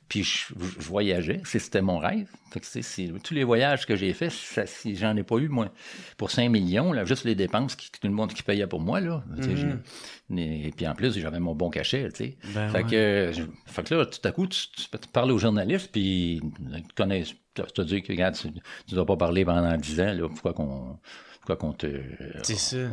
puis 0.09 0.25
je, 0.25 0.47
voyageais, 0.55 1.41
c'était 1.45 1.83
mon 1.83 1.99
rêve. 1.99 2.29
Fait 2.61 2.83
que 2.83 3.19
tous 3.19 3.35
les 3.35 3.45
voyages 3.45 3.87
que 3.87 3.97
j'ai 3.97 4.13
faits, 4.13 4.33
si 4.67 4.97
j'en 4.97 5.17
ai 5.17 5.23
pas 5.23 5.37
eu 5.37 5.49
moi 5.49 5.69
pour 6.17 6.31
5 6.31 6.49
millions, 6.49 6.93
là, 6.93 7.05
juste 7.05 7.25
les 7.25 7.35
dépenses 7.35 7.77
qui, 7.77 7.91
tout 7.91 8.07
le 8.07 8.13
monde 8.13 8.33
qui 8.33 8.43
payait 8.43 8.67
pour 8.67 8.81
moi 8.81 9.01
là. 9.01 9.23
Mm-hmm. 9.37 10.39
Et 10.39 10.73
puis 10.77 10.87
en 10.87 10.95
plus 10.95 11.19
j'avais 11.19 11.41
mon 11.41 11.55
bon 11.55 11.71
cachet, 11.71 12.09
tu 12.11 12.17
sais. 12.17 12.39
Ben 12.55 12.71
fait, 12.71 12.85
que, 12.85 13.33
fait 13.67 13.83
que 13.83 13.95
là, 13.95 14.07
tout 14.07 14.21
à 14.25 14.33
coup, 14.33 14.47
tu, 14.47 14.67
parles 15.13 15.33
aux 15.33 15.39
journalistes, 15.39 15.91
puis 15.93 16.41
ils 16.73 16.95
connaissent 16.95 17.35
te 17.55 17.83
dire 17.83 18.03
que, 18.03 18.13
regarde, 18.13 18.35
tu 18.35 18.49
ne 18.49 18.95
dois 18.95 19.07
pas 19.07 19.17
parler 19.17 19.45
pendant 19.45 19.77
10 19.77 20.01
ans, 20.01 20.13
là, 20.15 20.29
pourquoi 20.29 20.53
qu'on 20.53 20.99
pourquoi 21.41 21.57
qu'on 21.57 21.73
te. 21.73 22.03
C'est 22.43 22.57
ça. 22.57 22.89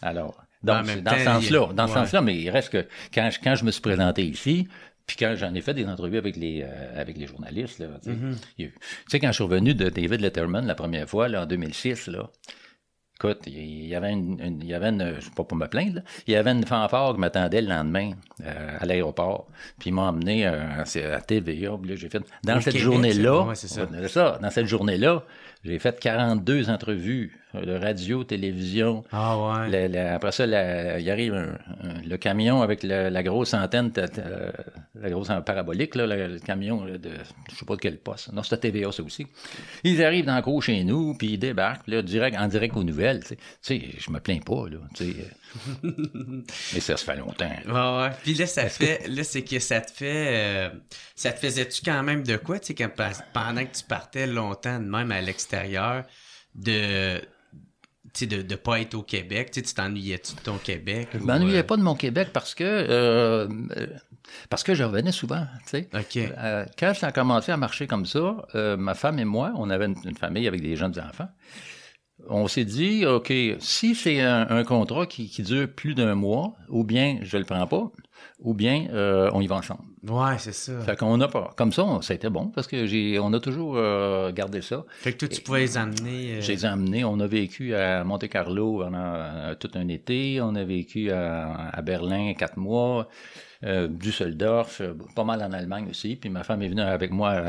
Alors, 0.00 0.44
dans, 0.62 0.82
dans 1.02 1.16
ce 1.16 1.24
sens-là, 1.24 1.72
dans 1.72 1.88
ce 1.88 1.94
sens-là, 1.94 2.20
mais 2.20 2.36
il 2.36 2.50
reste 2.50 2.70
que 2.70 2.86
quand, 3.12 3.28
quand 3.42 3.54
je 3.54 3.64
me 3.64 3.70
suis 3.70 3.80
présenté 3.80 4.24
ici, 4.24 4.68
puis 5.06 5.16
quand 5.16 5.34
j'en 5.36 5.54
ai 5.54 5.60
fait 5.60 5.74
des 5.74 5.86
entrevues 5.86 6.18
avec 6.18 6.36
les, 6.36 6.62
euh, 6.62 7.00
avec 7.00 7.18
les 7.18 7.26
journalistes, 7.26 7.78
là, 7.78 7.86
mm-hmm. 8.06 8.36
tu 8.56 8.72
sais, 9.08 9.20
quand 9.20 9.28
je 9.28 9.32
suis 9.32 9.44
revenu 9.44 9.74
de 9.74 9.88
David 9.88 10.20
Letterman 10.20 10.66
la 10.66 10.74
première 10.74 11.08
fois, 11.08 11.28
là, 11.28 11.42
en 11.42 11.46
2006, 11.46 12.08
là, 12.08 12.30
écoute, 13.16 13.42
il 13.46 13.86
y 13.86 13.94
avait 13.94 14.12
une, 14.12 14.58
il 14.60 14.66
y 14.66 14.74
avait 14.74 14.88
une, 14.88 15.20
je 15.20 15.30
pas 15.30 15.44
pour 15.44 15.56
me 15.56 15.66
plaindre, 15.66 16.02
il 16.26 16.32
y 16.34 16.36
avait 16.36 16.50
une 16.50 16.64
fanfare 16.64 17.14
qui 17.14 17.20
m'attendait 17.20 17.62
le 17.62 17.68
lendemain 17.68 18.12
euh, 18.44 18.78
à 18.80 18.84
l'aéroport, 18.86 19.48
puis 19.78 19.90
il 19.90 19.94
m'a 19.94 20.02
emmené 20.02 20.46
euh, 20.46 20.82
à 20.82 21.20
TVA, 21.20 21.78
j'ai 21.94 22.08
fait, 22.08 22.22
dans 22.44 22.60
cette 22.60 22.76
journée-là, 22.76 23.54
ça. 23.54 24.38
dans 24.40 24.50
cette 24.50 24.66
journée-là, 24.66 25.24
j'ai 25.64 25.78
fait 25.78 25.98
42 26.00 26.70
entrevues 26.70 27.38
le 27.54 27.76
radio, 27.76 28.24
télévision. 28.24 29.04
Ah 29.12 29.36
ouais. 29.36 29.68
La- 29.70 29.86
la- 29.88 30.14
après 30.14 30.32
ça, 30.32 30.46
il 30.46 31.10
arrive 31.10 31.34
un- 31.34 31.58
un- 31.86 32.00
le 32.08 32.16
camion 32.16 32.62
avec 32.62 32.82
la, 32.82 33.10
la 33.10 33.22
grosse 33.22 33.52
antenne, 33.52 33.92
euh, 33.98 34.50
la 34.94 35.10
grosse 35.10 35.28
parabolique, 35.44 35.94
là, 35.94 36.06
le, 36.06 36.28
le 36.34 36.38
camion 36.38 36.86
de, 36.86 36.98
je 37.50 37.56
sais 37.56 37.66
pas 37.66 37.76
de 37.76 37.80
quel 37.80 37.98
poste. 37.98 38.32
Non, 38.32 38.42
c'était 38.42 38.70
TVA, 38.70 38.90
ça 38.90 39.02
aussi. 39.02 39.26
Ils 39.84 40.02
arrivent 40.02 40.24
dans 40.24 40.36
le 40.36 40.40
cours 40.42 40.62
chez 40.62 40.82
nous, 40.82 41.14
puis 41.14 41.32
ils 41.34 41.38
débarquent, 41.38 41.86
là, 41.88 42.00
direct, 42.00 42.38
en 42.38 42.48
direct 42.48 42.74
aux 42.74 42.84
nouvelles. 42.84 43.22
Tu 43.22 43.36
sais, 43.60 43.82
je 43.98 44.10
me 44.10 44.18
plains 44.18 44.40
pas, 44.40 44.68
là. 44.70 44.78
tu 44.94 45.04
sais, 45.04 45.10
euh. 45.20 45.24
Mais 45.82 46.80
ça 46.80 46.96
se 46.96 47.04
fait 47.04 47.16
longtemps. 47.16 47.50
Ouais, 47.66 48.02
ouais. 48.02 48.10
Puis 48.22 48.34
là, 48.34 48.46
ça 48.46 48.68
fait, 48.68 49.06
là, 49.08 49.24
c'est 49.24 49.42
que 49.42 49.58
ça 49.58 49.80
te 49.80 49.90
fait, 49.90 50.28
euh, 50.28 50.70
ça 51.14 51.32
te 51.32 51.38
faisait-tu 51.38 51.82
quand 51.84 52.02
même 52.02 52.22
de 52.22 52.36
quoi, 52.36 52.58
tu 52.58 52.74
sais, 52.74 52.88
pendant 53.32 53.64
que 53.64 53.76
tu 53.76 53.84
partais 53.84 54.26
longtemps 54.26 54.78
de 54.78 54.84
même 54.84 55.12
à 55.12 55.20
l'extérieur, 55.20 56.04
de, 56.54 57.18
tu 57.18 57.26
sais, 58.14 58.26
de, 58.26 58.42
de 58.42 58.54
pas 58.54 58.80
être 58.80 58.94
au 58.94 59.02
Québec, 59.02 59.50
tu 59.52 59.60
sais, 59.60 59.66
tu 59.66 59.74
t'ennuyais-tu 59.74 60.34
de 60.34 60.40
ton 60.40 60.58
Québec? 60.58 61.08
Je 61.14 61.18
ou, 61.18 61.24
m'ennuyais 61.24 61.58
euh, 61.58 61.62
pas 61.62 61.76
de 61.76 61.82
mon 61.82 61.94
Québec 61.94 62.28
parce 62.32 62.54
que 62.54 62.64
euh, 62.64 63.48
euh, 63.76 63.86
parce 64.48 64.62
que 64.62 64.74
je 64.74 64.82
revenais 64.84 65.12
souvent, 65.12 65.46
tu 65.64 65.70
sais. 65.70 65.88
Ok. 65.94 66.16
Euh, 66.16 66.64
quand 66.78 66.94
ça 66.94 67.08
a 67.08 67.12
commencé 67.12 67.52
à 67.52 67.56
marcher 67.56 67.86
comme 67.86 68.06
ça, 68.06 68.46
euh, 68.54 68.76
ma 68.76 68.94
femme 68.94 69.18
et 69.18 69.24
moi, 69.24 69.52
on 69.56 69.68
avait 69.68 69.86
une, 69.86 69.96
une 70.04 70.16
famille 70.16 70.46
avec 70.48 70.62
des 70.62 70.76
jeunes 70.76 70.98
enfants. 70.98 71.28
On 72.28 72.46
s'est 72.48 72.64
dit, 72.64 73.04
OK, 73.06 73.32
si 73.58 73.94
c'est 73.94 74.20
un, 74.20 74.46
un 74.48 74.64
contrat 74.64 75.06
qui, 75.06 75.28
qui 75.28 75.42
dure 75.42 75.68
plus 75.68 75.94
d'un 75.94 76.14
mois, 76.14 76.54
ou 76.68 76.84
bien 76.84 77.18
je 77.22 77.36
le 77.36 77.44
prends 77.44 77.66
pas, 77.66 77.90
ou 78.38 78.54
bien 78.54 78.86
euh, 78.92 79.30
on 79.34 79.40
y 79.40 79.46
va 79.46 79.56
ensemble. 79.56 79.82
Ouais, 80.08 80.36
c'est 80.38 80.52
ça. 80.54 80.80
Fait 80.80 80.96
qu'on 80.96 81.20
a 81.20 81.28
pas. 81.28 81.50
Comme 81.56 81.72
ça, 81.72 81.84
on- 81.84 82.00
ça 82.02 82.12
a 82.12 82.16
été 82.16 82.28
bon 82.28 82.46
parce 82.48 82.66
que 82.66 82.86
j'ai, 82.86 83.18
on 83.20 83.32
a 83.32 83.38
toujours 83.40 83.74
euh, 83.76 84.32
gardé 84.32 84.60
ça. 84.62 84.84
Fait 84.90 85.12
que 85.12 85.18
toi, 85.18 85.28
tu 85.28 85.40
pouvais 85.42 85.60
les 85.60 85.76
amener. 85.78 86.34
euh, 86.36 86.40
J'ai 86.40 86.54
les 86.56 86.64
ai. 86.66 87.04
On 87.04 87.20
a 87.20 87.26
vécu 87.28 87.74
à 87.74 88.02
Monte 88.02 88.28
Carlo 88.28 88.78
pendant 88.82 89.54
tout 89.60 89.70
un 89.74 89.86
été. 89.88 90.40
On 90.40 90.54
a 90.56 90.64
vécu 90.64 91.10
à, 91.12 91.68
à 91.72 91.82
Berlin 91.82 92.32
quatre 92.34 92.56
mois. 92.56 93.08
Düsseldorf, 93.88 94.82
pas 95.14 95.22
mal 95.24 95.42
en 95.42 95.52
Allemagne 95.52 95.86
aussi. 95.90 96.16
Puis 96.16 96.30
ma 96.30 96.42
femme 96.42 96.62
est 96.62 96.68
venue 96.68 96.80
avec 96.80 97.10
moi. 97.12 97.42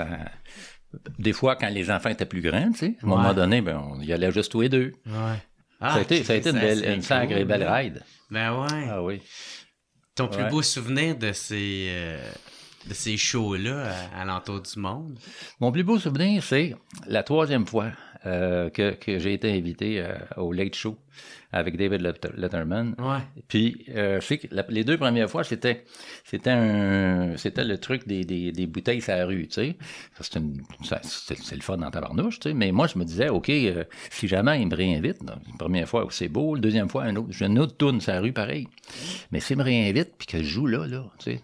Euh, 0.94 0.98
des 1.20 1.34
fois, 1.34 1.56
quand 1.56 1.70
les 1.70 1.90
enfants 1.92 2.10
étaient 2.10 2.26
plus 2.26 2.42
grands, 2.42 2.72
tu 2.72 2.78
sais, 2.78 2.96
à 3.02 3.06
un 3.06 3.10
moment 3.10 3.34
donné, 3.34 3.62
ben, 3.62 3.78
on 3.92 4.00
y 4.02 4.12
allait 4.14 4.32
juste 4.32 4.52
tous 4.52 4.62
les 4.62 4.70
deux. 4.70 4.94
Ouais. 5.06 5.38
ça, 5.82 5.94
a 5.96 6.02
été, 6.02 6.24
ça 6.24 6.34
a 6.34 6.36
été 6.38 6.50
une, 6.50 6.60
belle, 6.60 6.86
une 6.86 7.02
sacrée 7.02 7.36
cool, 7.40 7.46
belle 7.46 7.68
ride. 7.68 8.02
Ben 8.32 8.54
ouais. 8.62 8.88
Ah 8.90 9.04
oui. 9.04 9.22
Ton 10.16 10.28
plus 10.28 10.44
Ouais. 10.44 10.50
beau 10.50 10.62
souvenir 10.62 11.18
de 11.18 11.32
ces, 11.32 11.88
euh, 11.90 12.32
de 12.88 12.94
ces 12.94 13.18
shows-là 13.18 13.92
à, 14.16 14.22
à 14.22 14.26
l'entour 14.26 14.62
du 14.62 14.80
monde? 14.80 15.18
Mon 15.60 15.72
plus 15.72 15.84
beau 15.84 15.98
souvenir, 16.00 16.44
c'est 16.44 16.76
la 17.08 17.24
troisième 17.24 17.66
fois 17.66 17.92
euh, 18.26 18.70
que, 18.70 18.92
que 18.92 19.18
j'ai 19.20 19.34
été 19.34 19.52
invité 19.52 20.00
euh, 20.00 20.16
au 20.38 20.54
Late 20.54 20.76
Show 20.76 20.98
avec 21.54 21.78
David 21.78 22.02
Let- 22.02 22.32
Letterman. 22.36 22.96
Ouais. 22.98 23.20
Puis, 23.48 23.86
euh, 23.90 24.20
je 24.20 24.26
sais 24.26 24.38
que 24.40 24.48
la- 24.52 24.66
les 24.70 24.84
deux 24.84 24.98
premières 24.98 25.30
fois, 25.30 25.44
c'était 25.44 25.86
c'était 26.26 26.50
un 26.50 27.38
c'était 27.38 27.64
le 27.64 27.78
truc 27.78 28.08
des, 28.08 28.26
des, 28.26 28.52
des 28.52 28.66
bouteilles 28.68 29.02
sur 29.02 29.16
la 29.16 29.26
rue, 29.26 29.48
tu 29.48 29.54
sais. 29.54 29.78
C'est 30.22 31.56
le 31.56 31.62
fun 31.62 31.78
dans 31.78 31.92
ta 31.92 32.02
barnouche, 32.02 32.40
tu 32.40 32.50
sais. 32.50 32.54
Mais 32.56 32.72
moi, 32.72 32.88
je 32.88 32.98
me 32.98 33.06
disais, 33.06 33.30
OK, 33.30 33.50
euh, 33.50 33.84
si 34.10 34.28
jamais 34.28 34.62
il 34.62 34.68
me 34.68 34.76
réinvite, 34.76 35.24
la 35.24 35.38
première 35.58 35.88
fois, 35.88 36.08
c'est 36.10 36.28
beau, 36.28 36.56
la 36.56 36.62
deuxième 36.62 36.90
fois, 36.90 37.04
un 37.04 37.16
autre, 37.16 37.30
j'ai 37.32 37.46
une 37.46 37.60
autre 37.60 37.78
tourne 37.78 38.02
sur 38.02 38.12
la 38.14 38.20
rue, 38.22 38.34
pareil. 38.34 38.68
Mais 39.32 39.40
s'il 39.40 39.58
me 39.58 39.64
réinvite, 39.64 40.16
puis 40.18 40.28
que 40.28 40.40
je 40.40 40.44
joue 40.44 40.66
là, 40.68 40.88
là, 40.88 41.06
tu 41.20 41.32
sais, 41.34 41.42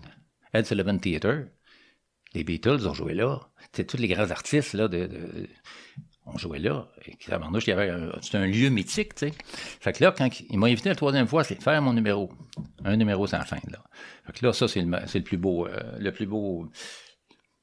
Ed 0.53 0.65
Sullivan 0.65 0.99
Theatre, 0.99 1.45
les 2.33 2.43
Beatles 2.43 2.87
ont 2.87 2.93
joué 2.93 3.13
là. 3.13 3.39
Tu 3.61 3.67
sais, 3.77 3.85
tous 3.85 3.97
les 3.97 4.07
grands 4.07 4.31
artistes, 4.31 4.73
là, 4.73 4.87
de, 4.87 5.05
de- 5.07 5.47
on 6.33 6.37
jouait 6.37 6.59
là. 6.59 6.87
Et 7.05 7.15
il 7.27 7.29
y 7.29 7.71
avait 7.71 7.89
un- 7.89 8.45
lieu 8.47 8.69
mythique, 8.69 9.15
tu 9.15 9.27
sais. 9.27 9.33
Fait 9.79 9.93
que 9.93 10.03
là, 10.03 10.13
quand 10.15 10.29
il 10.49 10.57
m'a 10.59 10.67
invité 10.67 10.89
la 10.89 10.95
troisième 10.95 11.27
fois, 11.27 11.43
c'est 11.43 11.61
faire 11.61 11.81
mon 11.81 11.93
numéro. 11.93 12.29
Un 12.83 12.95
numéro 12.97 13.27
sans 13.27 13.41
fin, 13.41 13.59
là. 13.69 13.79
Fait 14.25 14.33
que 14.39 14.45
là, 14.45 14.53
ça, 14.53 14.67
c'est 14.67 14.81
le, 14.81 14.89
le 14.89 15.21
plus 15.21 15.37
beau, 15.37 15.67
euh, 15.67 15.79
le 15.99 16.11
plus 16.11 16.25
beau, 16.25 16.67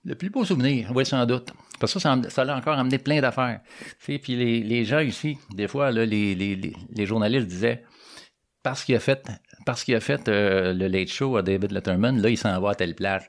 le 0.05 0.15
plus 0.15 0.31
beau 0.31 0.45
souvenir, 0.45 0.91
oui, 0.95 1.05
sans 1.05 1.25
doute. 1.27 1.53
Parce 1.81 1.93
que 1.93 1.99
ça, 1.99 2.17
ça, 2.29 2.45
l'a 2.45 2.57
encore 2.57 2.79
amené 2.79 2.99
plein 2.99 3.21
d'affaires. 3.21 3.61
Puis 4.05 4.21
les, 4.29 4.63
les 4.63 4.85
gens 4.85 5.01
ici, 5.01 5.39
des 5.53 5.69
fois, 5.69 5.91
là, 5.91 6.07
les, 6.07 6.35
les, 6.35 6.57
les 6.57 7.07
journalistes 7.07 7.47
disaient, 7.49 7.85
parce 8.63 8.85
qu'il 8.85 8.95
a 8.97 9.01
fait, 9.01 9.29
parce 9.67 9.85
qu'il 9.85 9.95
a 9.95 10.01
fait 10.01 10.27
euh, 10.29 10.73
le 10.73 10.89
late 10.89 11.09
show 11.09 11.37
à 11.37 11.43
David 11.43 11.73
Letterman, 11.73 12.23
là, 12.23 12.31
il 12.31 12.39
s'en 12.39 12.59
va 12.61 12.71
à 12.71 12.75
telle 12.75 12.95
place. 12.95 13.25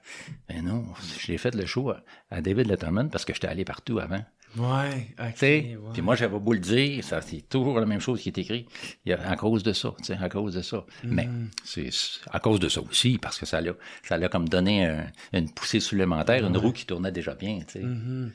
Mais 0.48 0.62
non, 0.62 0.86
j'ai 1.20 1.38
fait 1.38 1.54
le 1.54 1.66
show 1.66 1.90
à, 1.90 2.02
à 2.32 2.40
David 2.40 2.68
Letterman 2.68 3.10
parce 3.10 3.26
que 3.26 3.34
j'étais 3.34 3.48
allé 3.48 3.66
partout 3.66 4.00
avant. 4.00 4.24
Ouais, 4.56 5.14
ok. 5.20 5.34
Tu 5.34 5.38
sais, 5.40 5.76
ouais. 5.76 5.90
Puis 5.94 6.02
moi, 6.02 6.16
j'avais 6.16 6.40
beau 6.40 6.54
le 6.54 6.60
dire, 6.60 7.04
ça, 7.04 7.22
c'est 7.22 7.42
toujours 7.50 7.80
la 7.80 7.86
même 7.86 8.00
chose 8.00 8.22
qui 8.22 8.30
est 8.30 8.38
écrit. 8.38 8.66
Il 9.06 9.10
y 9.10 9.14
a, 9.14 9.30
à 9.30 9.36
cause 9.36 9.62
de 9.62 9.74
ça, 9.74 9.94
tu 9.98 10.06
sais, 10.06 10.18
à 10.20 10.30
cause 10.30 10.56
de 10.56 10.62
ça. 10.62 10.86
Mais 11.04 11.28
c'est 11.66 11.90
à 12.32 12.40
cause 12.40 12.60
de 12.62 12.70
ça 12.70 12.82
aussi, 12.82 13.18
parce 13.18 13.38
que 13.38 13.46
ça 13.46 13.60
l'a, 13.60 13.74
ça 14.04 14.18
l'a 14.18 14.30
comme 14.30 14.48
donné 14.48 14.86
un- 14.86 15.06
une 15.34 15.52
poussée 15.52 15.82
supplémentaire, 15.82 16.46
une 16.48 16.56
roue 16.58 16.72
qui 16.72 16.86
tournait 16.86 17.12
déjà 17.12 17.36
bien, 17.36 17.60
tu 17.68 17.74
sais. 17.74 17.84
Mhm. 17.84 18.32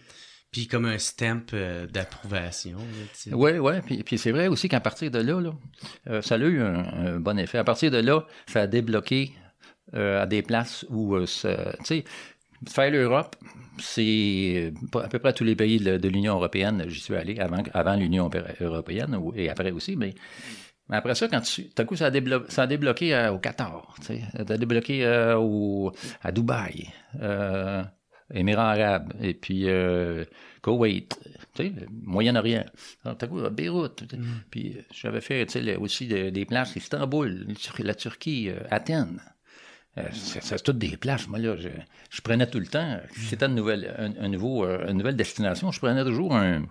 Puis 0.53 0.67
comme 0.67 0.85
un 0.85 0.99
stamp 0.99 1.55
euh, 1.55 1.87
d'approbation. 1.87 2.77
Oui, 3.33 3.53
oui. 3.53 4.03
Puis, 4.05 4.19
c'est 4.19 4.33
vrai 4.33 4.49
aussi 4.49 4.69
qu'à 4.69 4.81
partir 4.81 5.11
de 5.11 5.19
là, 5.19 5.41
euh, 6.11 6.21
ça 6.21 6.35
a 6.35 6.39
eu 6.39 6.61
un, 6.61 7.19
bon 7.19 7.39
effet. 7.39 7.57
À 7.57 7.65
partir 7.65 7.91
de 7.91 7.97
là, 7.97 8.27
ça 8.47 8.61
a 8.61 8.67
débloqué 8.67 9.33
euh, 9.95 10.23
à 10.23 10.27
des 10.27 10.43
places 10.43 10.85
où, 10.91 11.19
tu 11.19 11.27
sais, 11.27 12.05
faire 12.69 12.91
l'Europe, 12.91 13.35
c'est 13.79 14.75
à 14.95 15.09
peu 15.09 15.19
près 15.19 15.33
tous 15.33 15.45
les 15.45 15.57
pays 15.57 15.79
de, 15.79 16.09
l'Union 16.09 16.35
européenne, 16.35 16.85
j'y 16.87 17.01
suis 17.01 17.17
allé 17.17 17.39
avant, 17.41 17.63
avant 17.73 17.97
l'Union 17.97 18.31
européenne 18.61 19.19
et 19.35 19.49
après 19.49 19.71
aussi, 19.71 19.97
mais 19.97 20.15
après 20.91 21.15
ça, 21.15 21.29
quand 21.29 21.41
tu, 21.41 21.71
tout 21.71 21.85
coup, 21.87 21.97
ça 21.97 22.07
a, 22.07 22.11
déblo- 22.11 22.45
ça 22.51 22.65
a 22.65 22.67
débloqué 22.67 23.29
au 23.33 23.39
Qatar, 23.39 23.95
ça 24.03 24.13
a 24.39 24.59
débloqué 24.59 25.35
au, 25.39 25.93
à 26.21 26.31
Dubaï, 26.31 26.91
Émirats 28.35 28.73
arabes, 28.73 29.13
et 29.21 29.35
puis 29.35 29.65
euh, 29.69 30.25
Koweït, 30.61 31.19
tu 31.55 31.65
sais, 31.69 31.73
Moyen-Orient, 32.05 32.65
Beyrouth, 33.51 34.05
sais. 34.11 34.23
puis 34.51 34.75
euh, 34.79 34.83
j'avais 34.93 35.21
fait 35.21 35.45
tu 35.47 35.53
sais, 35.53 35.61
le- 35.61 35.79
aussi 35.79 36.07
de- 36.07 36.31
des 36.31 36.45
places, 36.45 36.77
Istanbul, 36.77 37.45
la 37.49 37.55
Tur- 37.55 37.75
la 37.85 37.95
Turquie, 37.95 38.49
euh, 38.51 38.61
Athènes. 38.71 39.21
Euh, 39.99 40.03
c'est 40.13 40.63
toutes 40.63 40.79
des 40.79 40.97
places. 40.97 41.29
Moi, 41.29 41.39
là, 41.39 41.55
je, 41.59 41.69
je 42.09 42.21
prenais 42.23 42.47
tout 42.47 42.59
le 42.59 42.67
temps. 42.67 42.99
Si 43.15 43.27
c'était 43.27 43.45
une 43.45 43.55
nouvelle, 43.55 43.95
un, 43.99 44.25
un 44.25 44.29
nouveau, 44.29 44.65
une 44.65 44.97
nouvelle 44.97 45.17
destination, 45.17 45.71
je 45.71 45.79
prenais 45.81 46.03
toujours 46.03 46.35
un- 46.35 46.63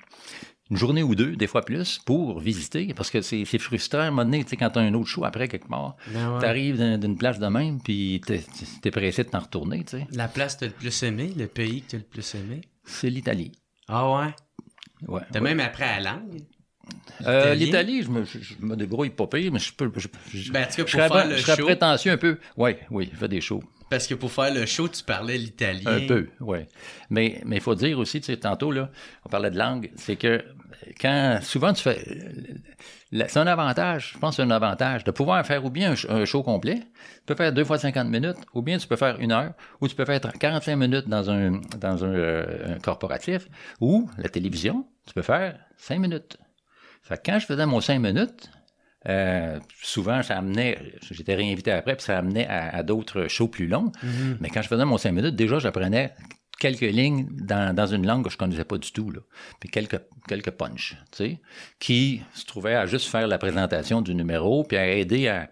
une 0.71 0.77
journée 0.77 1.03
ou 1.03 1.13
deux, 1.13 1.35
des 1.35 1.47
fois 1.47 1.61
plus, 1.63 1.99
pour 2.05 2.39
visiter. 2.39 2.93
Parce 2.95 3.11
que 3.11 3.21
c'est 3.21 3.45
frustrant, 3.59 3.99
à 3.99 4.03
un 4.03 4.09
moment 4.09 4.23
donné, 4.25 4.43
tu 4.43 4.49
sais, 4.51 4.57
quand 4.57 4.69
tu 4.71 4.79
as 4.79 4.81
un 4.81 4.93
autre 4.95 5.07
show 5.09 5.23
après 5.25 5.47
quelque 5.47 5.67
part. 5.67 5.97
Ben 6.07 6.33
ouais. 6.33 6.39
Tu 6.39 6.45
arrives 6.45 6.97
d'une 6.97 7.17
place 7.17 7.37
de 7.39 7.47
même, 7.47 7.79
puis 7.81 8.21
t'es 8.25 8.41
es 8.85 8.91
pressé 8.91 9.23
de 9.25 9.29
t'en 9.29 9.39
retourner, 9.39 9.83
tu 9.83 9.97
sais. 9.97 10.07
La 10.13 10.27
place 10.27 10.55
que 10.55 10.61
t'as 10.61 10.65
le 10.67 10.71
plus 10.71 11.03
aimé, 11.03 11.31
le 11.37 11.47
pays 11.47 11.81
que 11.81 11.91
t'as 11.91 11.97
le 11.97 12.03
plus 12.03 12.35
aimé? 12.35 12.61
C'est 12.85 13.09
l'Italie. 13.09 13.51
Ah 13.87 14.09
ouais? 14.11 14.33
Ouais. 15.07 15.21
T'as 15.31 15.39
ouais. 15.39 15.49
même 15.49 15.59
appris 15.59 15.83
la 15.83 15.99
langue? 15.99 16.41
Euh? 17.25 17.53
L'Italie, 17.53 18.03
je 18.03 18.09
me, 18.09 18.25
je, 18.25 18.39
je 18.39 18.55
me 18.59 18.75
débrouille 18.75 19.11
pas 19.11 19.27
pire, 19.27 19.51
mais 19.51 19.59
je 19.59 19.71
peux. 19.73 19.91
Je, 19.95 20.07
je- 20.33 20.51
Ben, 20.51 20.63
en 20.63 20.67
tout 20.67 20.75
cas, 20.77 20.81
pour 20.83 20.89
serais, 20.91 21.07
faire 21.09 21.27
le 21.27 21.37
je 21.37 21.41
serais 21.41 21.55
show- 21.57 21.65
prétentieux 21.65 22.11
un 22.11 22.17
peu. 22.17 22.37
Oui, 22.57 22.71
oui, 22.89 23.09
je 23.13 23.17
fais 23.17 23.27
des 23.27 23.41
shows. 23.41 23.63
Parce 23.89 24.07
que 24.07 24.13
pour 24.15 24.31
faire 24.31 24.53
le 24.53 24.65
show, 24.65 24.87
tu 24.87 25.03
parlais 25.03 25.37
l'italien. 25.37 25.91
Un 25.91 26.07
peu, 26.07 26.29
oui. 26.39 26.59
Mais 27.09 27.41
mais 27.45 27.57
il 27.57 27.61
faut 27.61 27.75
dire 27.75 27.99
aussi, 27.99 28.19
tu 28.21 28.27
sais, 28.27 28.37
tantôt, 28.37 28.71
là, 28.71 28.89
on 29.25 29.29
parlait 29.29 29.51
de 29.51 29.57
langue, 29.57 29.91
c'est 29.95 30.15
que 30.15 30.43
quand 30.99 31.39
souvent 31.41 31.73
tu 31.73 31.81
fais. 31.83 32.03
C'est 33.27 33.37
un 33.37 33.47
avantage, 33.47 34.11
je 34.13 34.19
pense 34.19 34.31
que 34.37 34.43
c'est 34.43 34.47
un 34.47 34.51
avantage 34.51 35.03
de 35.03 35.11
pouvoir 35.11 35.45
faire 35.45 35.65
ou 35.65 35.69
bien 35.69 35.91
un, 35.91 35.93
sh- 35.95 36.09
un 36.09 36.23
show 36.25 36.43
complet, 36.43 36.75
tu 36.79 37.21
peux 37.25 37.35
faire 37.35 37.51
deux 37.51 37.65
fois 37.65 37.77
50 37.77 38.07
minutes, 38.07 38.37
ou 38.53 38.61
bien 38.61 38.77
tu 38.77 38.87
peux 38.87 38.95
faire 38.95 39.19
une 39.19 39.31
heure, 39.33 39.53
ou 39.81 39.87
tu 39.89 39.95
peux 39.95 40.05
faire 40.05 40.21
45 40.21 40.75
minutes 40.77 41.07
dans 41.09 41.29
un, 41.29 41.59
dans 41.77 42.05
un, 42.05 42.13
euh, 42.13 42.75
un 42.75 42.79
corporatif, 42.79 43.47
ou 43.81 44.09
la 44.17 44.29
télévision, 44.29 44.85
tu 45.05 45.13
peux 45.13 45.21
faire 45.23 45.59
5 45.77 45.99
minutes. 45.99 46.37
Fait 47.03 47.17
que 47.17 47.31
quand 47.31 47.39
je 47.39 47.45
faisais 47.47 47.65
mon 47.65 47.81
5 47.81 47.99
minutes, 47.99 48.49
euh, 49.09 49.59
souvent, 49.81 50.21
ça 50.23 50.37
amenait, 50.37 50.77
j'étais 51.09 51.35
réinvité 51.35 51.71
après, 51.71 51.95
puis 51.95 52.05
ça 52.05 52.17
amenait 52.17 52.47
à, 52.47 52.69
à 52.77 52.83
d'autres 52.83 53.27
shows 53.27 53.47
plus 53.49 53.67
longs. 53.67 53.91
Mais 54.39 54.49
quand 54.49 54.61
je 54.61 54.67
faisais 54.69 54.85
mon 54.85 54.97
5 54.97 55.11
minutes, 55.11 55.35
déjà, 55.35 55.59
j'apprenais 55.59 56.13
quelques 56.61 56.81
lignes 56.81 57.27
dans, 57.31 57.75
dans 57.75 57.87
une 57.87 58.05
langue 58.05 58.23
que 58.23 58.29
je 58.29 58.37
connaissais 58.37 58.63
pas 58.63 58.77
du 58.77 58.91
tout, 58.91 59.09
là. 59.09 59.19
Puis 59.59 59.67
quelques, 59.69 59.99
quelques 60.27 60.55
tu 60.77 60.95
sais, 61.11 61.39
qui 61.79 62.21
se 62.35 62.45
trouvaient 62.45 62.75
à 62.75 62.85
juste 62.85 63.07
faire 63.09 63.27
la 63.27 63.39
présentation 63.39 64.01
du 64.01 64.13
numéro, 64.13 64.63
puis 64.63 64.77
à 64.77 64.87
aider 64.87 65.27
à, 65.27 65.49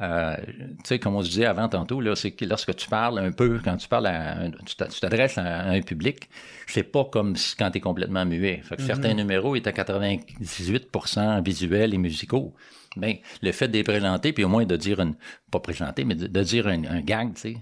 à- 0.00 0.36
tu 0.40 0.54
sais, 0.84 0.98
comme 0.98 1.14
on 1.14 1.22
se 1.22 1.28
disait 1.30 1.46
avant 1.46 1.68
tantôt, 1.68 2.00
là, 2.00 2.16
c'est 2.16 2.32
que 2.32 2.44
lorsque 2.44 2.74
tu 2.74 2.88
parles 2.88 3.20
un 3.20 3.30
peu, 3.30 3.60
quand 3.62 3.76
tu 3.76 3.86
parles 3.88 4.06
à 4.08 4.36
un- 4.40 4.50
tu 4.50 4.74
t'a- 4.76 4.88
tu 4.88 4.98
t'adresses 4.98 5.38
à 5.38 5.68
un 5.68 5.80
public, 5.80 6.28
c'est 6.66 6.82
pas 6.82 7.04
comme 7.04 7.36
si- 7.36 7.54
quand 7.56 7.70
tu 7.70 7.78
es 7.78 7.80
complètement 7.80 8.26
muet. 8.26 8.60
Fait 8.64 8.76
que 8.76 8.82
certains 8.82 9.14
numéros 9.14 9.54
étaient 9.54 9.72
98% 9.72 11.40
visuels 11.42 11.94
et 11.94 11.98
musicaux. 11.98 12.54
Ben, 12.96 13.14
le 13.42 13.52
fait 13.52 13.68
de 13.68 13.74
les 13.74 13.84
présenter, 13.84 14.32
puis 14.32 14.42
au 14.44 14.48
moins 14.48 14.64
de 14.64 14.74
dire 14.76 14.98
une, 14.98 15.14
pas 15.50 15.60
présenter, 15.60 16.04
mais 16.04 16.14
de, 16.14 16.26
de 16.26 16.42
dire 16.42 16.66
un, 16.66 16.84
un 16.84 17.00
gag, 17.00 17.34
tu 17.34 17.40
sais, 17.40 17.56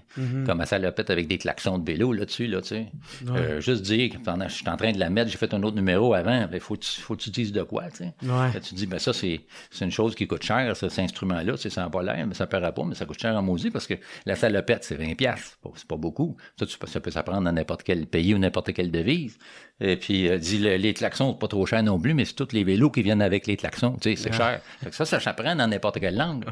comme 0.45 0.59
à 0.61 0.65
salopette 0.65 1.09
avec 1.09 1.27
des 1.27 1.37
klaxons 1.37 1.77
de 1.77 1.85
vélo 1.89 2.11
là-dessus, 2.13 2.47
là, 2.47 2.61
tu 2.61 2.67
sais. 2.69 2.87
Euh, 3.29 3.61
juste 3.61 3.83
dire 3.83 4.09
que 4.11 4.17
pendant 4.17 4.47
je 4.47 4.55
suis 4.55 4.67
en 4.69 4.75
train 4.77 4.91
de 4.91 4.99
la 4.99 5.09
mettre, 5.09 5.31
j'ai 5.31 5.37
fait 5.37 5.53
un 5.53 5.63
autre 5.63 5.75
numéro 5.75 6.13
avant, 6.13 6.47
il 6.51 6.59
faut, 6.59 6.75
que 6.75 6.81
tu- 6.81 7.01
faut 7.01 7.15
que 7.15 7.21
tu 7.21 7.29
dises 7.29 7.51
de 7.51 7.63
quoi, 7.63 7.89
tu 7.89 7.97
sais. 7.97 8.13
Ouais. 8.23 8.51
Là, 8.53 8.59
tu 8.59 8.75
dis, 8.75 8.85
ben 8.87 8.99
ça, 8.99 9.13
c'est 9.13 9.41
une 9.81 9.91
chose 9.91 10.15
qui 10.15 10.27
coûte 10.27 10.43
cher, 10.43 10.75
ça, 10.75 10.89
cet 10.89 10.99
instrument-là, 11.05 11.53
tu 11.53 11.59
sais, 11.63 11.69
ça 11.69 11.81
n'a 11.83 11.89
pas 11.89 12.03
l'air, 12.03 12.25
mais 12.27 12.33
ça 12.33 12.45
paiera 12.47 12.71
pas, 12.71 12.83
mais 12.83 12.95
ça 12.95 13.05
coûte 13.05 13.19
cher 13.21 13.35
en 13.35 13.41
maudit 13.41 13.71
parce 13.71 13.87
que 13.87 13.93
la 14.25 14.35
salopette, 14.35 14.83
c'est 14.83 14.95
20$, 14.97 15.15
piastres. 15.15 15.57
c'est 15.75 15.87
pas, 15.87 15.95
beaucoup. 15.97 16.35
Ça, 16.59 16.65
tu 16.65 16.75
ça 16.87 16.99
peut 16.99 17.11
s'apprendre 17.11 17.43
dans 17.43 17.51
n'importe 17.53 17.83
quel 17.83 18.05
pays 18.05 18.33
ou 18.33 18.37
n'importe 18.37 18.73
quelle 18.73 18.91
devise. 18.91 19.37
Et 19.79 19.95
puis, 19.95 20.27
euh, 20.27 20.37
dis, 20.39 20.57
le- 20.57 20.75
les 20.77 20.93
klaxons, 20.93 21.33
c'est 21.33 21.39
pas 21.39 21.47
trop 21.47 21.65
cher 21.65 21.83
non 21.83 21.99
plus, 21.99 22.13
mais 22.15 22.25
c'est 22.25 22.33
tous 22.33 22.51
les 22.51 22.63
vélos 22.63 22.89
qui 22.89 23.03
viennent 23.03 23.21
avec 23.21 23.45
les 23.47 23.55
klaxons, 23.57 23.95
tu 24.01 24.09
sais, 24.09 24.15
c'est 24.15 24.33
cher. 24.33 24.59
Ça, 24.91 25.05
ça 25.05 25.19
s'apprend 25.19 25.55
dans 25.55 25.67
n'importe 25.67 25.99
quelle 25.99 26.15
langue. 26.17 26.45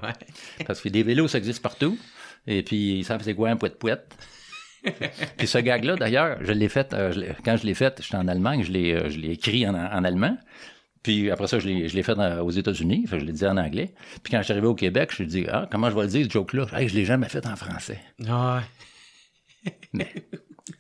Parce 0.68 0.82
que 0.82 0.90
des 0.90 1.04
vélos, 1.04 1.25
ça 1.28 1.38
existe 1.38 1.62
partout. 1.62 1.98
Et 2.48 2.62
puis, 2.64 3.00
ils 3.00 3.04
savent 3.06 3.22
c'est 3.24 3.34
quoi 3.36 3.50
un 3.50 3.56
pouet-pouette. 3.58 4.16
Puis 5.38 5.48
ce 5.48 5.58
gag-là, 5.58 5.96
d'ailleurs, 5.96 6.38
je 6.42 6.52
l'ai 6.52 6.70
fait, 6.70 6.94
euh, 6.94 7.12
je 7.12 7.22
quand 7.44 7.58
je 7.58 7.66
l'ai 7.66 7.74
fait, 7.74 8.00
j'étais 8.04 8.18
en 8.18 8.28
Allemagne, 8.28 8.64
je 8.64 8.72
l'ai, 8.72 8.94
euh, 8.94 9.10
je 9.10 9.18
l'ai 9.18 9.32
écrit 9.32 9.68
en, 9.68 9.74
en 9.74 10.04
allemand. 10.04 10.38
Puis 11.02 11.32
après 11.32 11.48
ça, 11.48 11.58
je 11.60 11.68
l'ai, 11.68 12.04
fait 12.04 12.16
dans- 12.16 12.42
aux 12.42 12.52
États-Unis, 12.52 13.06
je 13.10 13.16
l'ai 13.16 13.32
dit 13.34 13.46
en 13.46 13.58
anglais. 13.58 13.94
Puis 14.24 14.32
quand 14.32 14.38
je 14.40 14.44
suis 14.44 14.52
arrivé 14.54 14.68
au 14.68 14.76
Québec, 14.76 15.10
je 15.16 15.24
me 15.24 15.30
suis 15.30 15.42
dit, 15.42 15.48
ah, 15.52 15.68
comment 15.72 15.90
je 15.90 15.96
vais 15.96 16.02
le 16.04 16.08
dire, 16.08 16.26
ce 16.26 16.32
joke-là? 16.32 16.66
Hey, 16.74 16.88
je 16.88 16.96
l'ai 16.96 17.06
jamais 17.06 17.30
fait 17.30 17.46
en 17.48 17.56
français. 17.56 18.00
Ouais. 18.20 18.62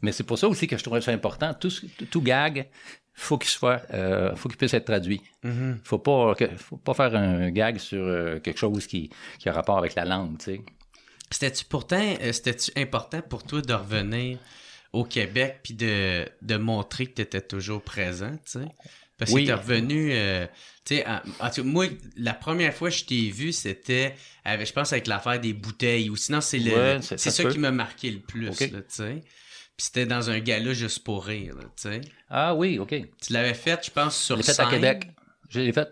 Mais 0.02 0.12
c'est 0.12 0.24
pour 0.24 0.38
ça 0.38 0.48
aussi 0.48 0.68
que 0.68 0.78
je 0.78 0.84
trouvais 0.84 1.02
ça 1.02 1.12
important. 1.12 1.54
Tout, 1.54 1.72
tout 2.12 2.22
gag, 2.22 2.68
faut 3.18 3.38
qu'il 3.38 3.50
soit, 3.50 3.82
euh, 3.94 4.36
faut 4.36 4.50
qu'il 4.50 4.58
puisse 4.58 4.74
être 4.74 4.86
traduit. 4.86 5.22
Faut 5.84 6.00
pas, 6.00 6.36
que- 6.36 6.56
faut 6.58 6.78
pas 6.78 6.94
faire 6.94 7.16
un 7.16 7.50
gag 7.50 7.78
sur 7.78 8.04
euh, 8.04 8.40
quelque 8.40 8.60
chose 8.60 8.86
qui, 8.88 9.10
qui 9.40 9.48
a 9.50 9.54
rapport 9.54 9.78
avec 9.78 9.96
la 9.96 10.06
langue, 10.06 10.38
tu 10.38 10.46
sais. 10.46 10.62
C'était-tu 11.32 11.66
pourtant, 11.66 12.00
euh, 12.22 12.32
c'était-tu 12.34 12.72
important 12.80 13.22
pour 13.22 13.44
toi 13.44 13.62
de 13.62 13.74
revenir 13.74 14.38
au 14.94 15.04
Québec 15.04 15.60
puis 15.64 15.74
de, 15.74 16.26
de 16.42 16.58
montrer 16.58 17.08
que 17.08 17.14
tu 17.16 17.22
étais 17.22 17.42
toujours 17.42 17.82
présent, 17.82 18.32
tu 18.46 18.60
sais? 18.60 18.66
Parce 19.18 19.32
Oui. 19.32 19.44
que 19.44 19.48
t'es 19.48 19.54
revenu, 19.54 20.10
tu 20.84 20.96
sais, 20.98 21.06
en, 21.08 21.22
en 21.40 21.50
tout 21.50 21.62
cas, 21.62 21.64
moi, 21.64 21.86
la 22.18 22.34
première 22.34 22.74
fois 22.74 22.90
que 22.90 22.96
je 22.98 23.06
t'ai 23.06 23.30
vu, 23.30 23.54
c'était, 23.54 24.14
avec, 24.44 24.68
je 24.68 24.74
pense, 24.74 24.92
avec 24.92 25.08
l'affaire 25.08 25.40
des 25.40 25.54
bouteilles, 25.54 26.10
ou 26.10 26.18
sinon, 26.18 26.42
c'est 26.42 26.60
le, 26.60 26.72
Ouais, 26.74 26.98
c'est- 27.02 27.18
ça 27.18 27.46
qui 27.46 27.58
m'a 27.60 27.72
marqué 27.72 28.12
le 28.12 28.20
plus, 28.20 28.50
tu 28.52 28.68
sais. 28.90 29.24
Puis 29.78 29.88
c'était 29.88 30.06
dans 30.06 30.30
un 30.30 30.40
gala 30.40 30.74
juste 30.74 31.04
pour 31.04 31.26
rire, 31.26 31.56
tu 31.60 31.68
sais. 31.90 32.02
Ah 32.30 32.56
oui, 32.56 32.80
OK. 32.80 32.96
Tu 33.22 33.34
l'avais 33.34 33.54
fait, 33.54 33.80
je 33.86 33.92
pense, 33.92 34.16
sur 34.18 34.38
l'ai 34.38 34.44
fait 34.44 34.54
scène. 34.54 34.68
à 34.68 34.70
Québec. 34.72 35.10
Je 35.50 35.60
l'ai 35.60 35.72
fait. 35.74 35.90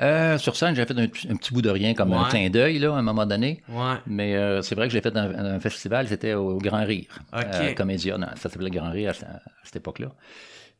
Euh, 0.00 0.36
sur 0.38 0.56
scène, 0.56 0.74
j'ai 0.74 0.84
fait 0.84 0.98
un, 0.98 1.04
un 1.04 1.36
petit 1.36 1.52
bout 1.54 1.62
de 1.62 1.70
rien, 1.70 1.94
comme 1.94 2.12
un 2.12 2.28
clin 2.28 2.50
d'œil, 2.50 2.78
là, 2.80 2.92
à 2.94 2.96
un 2.98 3.02
moment 3.02 3.24
donné. 3.26 3.62
Ouais. 3.68 3.94
Mais 4.06 4.34
euh, 4.36 4.62
c'est 4.62 4.74
vrai 4.74 4.88
que 4.88 4.92
j'ai 4.92 5.00
fait 5.00 5.16
un, 5.16 5.54
un 5.54 5.60
festival, 5.60 6.08
c'était 6.08 6.34
au 6.34 6.58
Grand 6.58 6.84
Rire. 6.84 7.20
Ok. 7.32 7.44
Euh, 7.44 7.72
Comédia, 7.74 8.18
non, 8.18 8.26
ça 8.36 8.48
s'appelait 8.48 8.70
Grand 8.70 8.90
Rire 8.90 9.10
à, 9.10 9.14
ce- 9.14 9.24
à 9.24 9.40
cette 9.64 9.76
époque-là. 9.76 10.08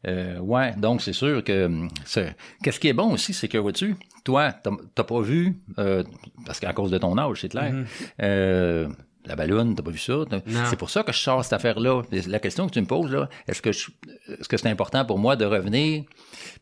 Euh, 0.06 0.38
ouais, 0.38 0.72
donc 0.76 1.02
c'est 1.02 1.12
sûr 1.12 1.42
que 1.44 1.66
hum, 1.66 1.88
qu'est-ce 2.62 2.78
qui 2.80 2.88
est 2.88 2.92
bon 2.92 3.12
aussi, 3.12 3.32
c'est 3.32 3.48
que 3.48 3.58
vois-tu, 3.58 3.96
toi, 4.24 4.52
t'as 4.94 5.04
pas 5.04 5.20
vu, 5.20 5.58
euh, 5.78 6.02
parce 6.44 6.58
qu'à 6.60 6.72
cause 6.72 6.90
de 6.90 6.98
ton 6.98 7.16
âge, 7.18 7.40
c'est 7.40 7.48
clair, 7.48 7.72
euh, 8.22 8.88
la 9.26 9.36
ballonne, 9.36 9.74
t'as 9.74 9.82
pas 9.82 9.90
vu 9.90 9.98
ça? 9.98 10.14
C'est 10.70 10.76
pour 10.78 10.90
ça 10.90 11.02
que 11.02 11.12
je 11.12 11.18
sors 11.18 11.42
cette 11.44 11.52
affaire-là. 11.52 12.02
La 12.28 12.38
question 12.38 12.66
que 12.66 12.72
tu 12.72 12.80
me 12.80 12.86
poses, 12.86 13.10
là, 13.10 13.28
est-ce 13.48 13.60
que 13.62 13.72
je- 13.72 13.90
est-ce 14.40 14.48
que 14.48 14.56
c'est 14.56 14.68
important 14.68 15.04
pour 15.04 15.18
moi 15.18 15.36
de 15.36 15.44
revenir 15.44 16.04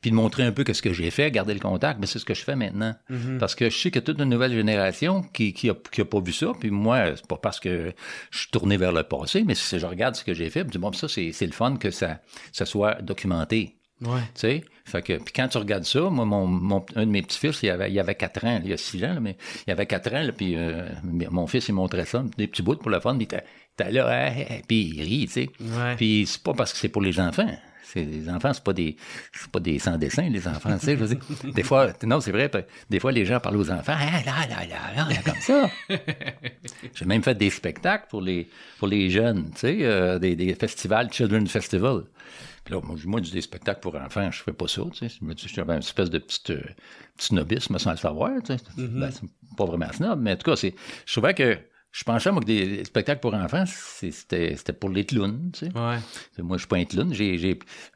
puis 0.00 0.10
de 0.10 0.16
montrer 0.16 0.42
un 0.42 0.52
peu 0.52 0.64
ce 0.72 0.82
que 0.82 0.92
j'ai 0.92 1.10
fait, 1.10 1.30
garder 1.30 1.54
le 1.54 1.60
contact, 1.60 1.98
mais 2.00 2.06
c'est 2.06 2.18
ce 2.18 2.24
que 2.24 2.34
je 2.34 2.42
fais 2.42 2.56
maintenant. 2.56 2.94
Mm-hmm. 3.10 3.38
Parce 3.38 3.54
que 3.54 3.70
je 3.70 3.76
sais 3.76 3.90
qu'il 3.90 4.00
y 4.00 4.04
a 4.04 4.06
toute 4.06 4.18
une 4.18 4.28
nouvelle 4.30 4.52
génération 4.52 5.22
qui, 5.22 5.52
qui, 5.52 5.70
a, 5.70 5.74
qui 5.92 6.00
a 6.00 6.04
pas 6.04 6.20
vu 6.20 6.32
ça, 6.32 6.52
puis 6.58 6.70
moi, 6.70 7.16
c'est 7.16 7.26
pas 7.26 7.36
parce 7.36 7.60
que 7.60 7.92
je 8.30 8.38
suis 8.38 8.50
tourné 8.50 8.76
vers 8.76 8.92
le 8.92 9.02
passé, 9.02 9.44
mais 9.46 9.54
si 9.54 9.78
je 9.78 9.86
regarde 9.86 10.14
ce 10.14 10.24
que 10.24 10.34
j'ai 10.34 10.50
fait, 10.50 10.60
je 10.60 10.64
me 10.64 10.70
dis, 10.70 10.78
bon, 10.78 10.92
ça, 10.92 11.08
c'est, 11.08 11.32
c'est 11.32 11.46
le 11.46 11.52
fun 11.52 11.76
que 11.76 11.90
ça, 11.90 12.20
ça 12.52 12.64
soit 12.66 13.00
documenté. 13.02 13.76
Ouais. 14.04 14.20
Tu 14.34 14.40
sais, 14.40 14.64
fait 14.84 15.02
que, 15.02 15.14
puis 15.14 15.32
quand 15.34 15.48
tu 15.48 15.58
regardes 15.58 15.84
ça, 15.84 16.00
moi, 16.10 16.24
mon, 16.24 16.46
mon- 16.46 16.84
un 16.94 17.06
de 17.06 17.10
mes 17.10 17.22
petits-fils, 17.22 17.62
il 17.62 17.70
avait, 17.70 17.90
il 17.90 17.98
avait 17.98 18.14
4 18.14 18.44
ans, 18.44 18.60
il 18.62 18.70
y 18.70 18.72
a 18.72 18.76
6 18.76 19.02
ans, 19.04 19.14
là, 19.14 19.20
mais 19.20 19.36
il 19.66 19.70
avait 19.70 19.86
4 19.86 20.12
ans, 20.14 20.22
là, 20.22 20.32
puis 20.32 20.54
euh, 20.56 20.86
mon 21.30 21.46
fils, 21.46 21.68
il 21.68 21.72
montrait 21.72 22.04
ça, 22.04 22.22
des 22.36 22.46
petits 22.46 22.62
bouts 22.62 22.76
pour 22.76 22.90
le 22.90 23.00
fun, 23.00 23.16
puis 23.16 23.22
il 23.30 23.34
était, 23.34 23.44
il 23.78 23.82
était 23.82 23.92
là, 23.92 24.08
hein, 24.10 24.32
hein, 24.50 24.60
puis 24.68 24.92
il 24.96 25.02
rit, 25.02 25.26
tu 25.26 25.32
sais. 25.32 25.48
Ouais. 25.60 25.96
Puis 25.96 26.24
c'est 26.26 26.42
pas 26.42 26.52
parce 26.52 26.72
que 26.72 26.78
c'est 26.78 26.88
pour 26.90 27.02
les 27.02 27.18
enfants. 27.18 27.48
C'est, 27.86 28.02
les 28.02 28.28
enfants, 28.28 28.52
c'est 28.52 28.64
pas 28.64 28.72
des, 28.72 28.96
c'est 29.32 29.50
pas 29.50 29.60
des 29.60 29.78
sans 29.78 29.96
dessin, 29.96 30.28
les 30.28 30.48
enfants, 30.48 30.76
tu 30.78 30.86
sais. 30.86 30.96
je 30.96 31.04
veux 31.04 31.14
dire. 31.14 31.24
Des 31.54 31.62
fois, 31.62 31.92
non, 32.02 32.20
c'est 32.20 32.32
vrai, 32.32 32.50
des 32.90 32.98
fois, 32.98 33.12
les 33.12 33.24
gens 33.24 33.38
parlent 33.38 33.56
aux 33.56 33.70
enfants, 33.70 33.94
ah, 33.96 34.20
là, 34.26 34.46
là, 34.48 34.66
là, 34.66 35.08
là, 35.08 35.16
comme 35.24 35.40
ça. 35.40 35.70
J'ai 36.94 37.04
même 37.04 37.22
fait 37.22 37.36
des 37.36 37.50
spectacles 37.50 38.06
pour 38.10 38.20
les, 38.20 38.48
pour 38.78 38.88
les 38.88 39.10
jeunes, 39.10 39.50
tu 39.52 39.60
sais, 39.60 39.78
euh, 39.82 40.18
des, 40.18 40.34
des 40.34 40.54
festivals, 40.54 41.12
Children's 41.12 41.50
Festival. 41.50 42.02
Puis 42.64 42.74
là, 42.74 42.80
moi, 42.82 42.96
moi, 43.04 43.20
je 43.20 43.26
dis 43.26 43.32
des 43.32 43.40
spectacles 43.42 43.80
pour 43.80 43.94
enfants, 43.94 44.30
je 44.30 44.42
fais 44.42 44.52
pas 44.52 44.66
ça, 44.68 44.82
tu 44.92 45.08
sais. 45.08 45.14
J'avais 45.54 45.72
une 45.74 45.78
espèce 45.80 46.10
de 46.10 46.18
petit, 46.18 46.52
euh, 46.52 46.60
petit 47.16 47.26
snobisme 47.26 47.78
sans 47.78 47.90
le 47.90 47.96
savoir, 47.98 48.30
tu 48.42 48.54
sais. 48.56 48.62
Ben, 49.00 49.10
c'est 49.10 49.22
pas 49.56 49.64
vraiment 49.66 49.92
snob, 49.92 50.20
mais 50.20 50.32
en 50.32 50.36
tout 50.36 50.50
cas, 50.50 50.56
c'est, 50.56 50.74
je 51.04 51.12
trouvais 51.12 51.34
que, 51.34 51.58
je 51.92 52.02
pensais, 52.02 52.32
moi, 52.32 52.40
que 52.40 52.46
des 52.46 52.84
spectacles 52.84 53.20
pour 53.20 53.34
enfants, 53.34 53.64
c'était, 53.66 54.56
pour 54.80 54.90
les 54.90 55.04
clowns, 55.04 55.50
tu 55.52 55.66
sais. 55.66 55.72
Ouais. 55.78 55.98
Moi, 56.42 56.56
je 56.56 56.62
suis 56.62 56.68
pas 56.68 56.76
un 56.78 56.84
clown. 56.86 57.12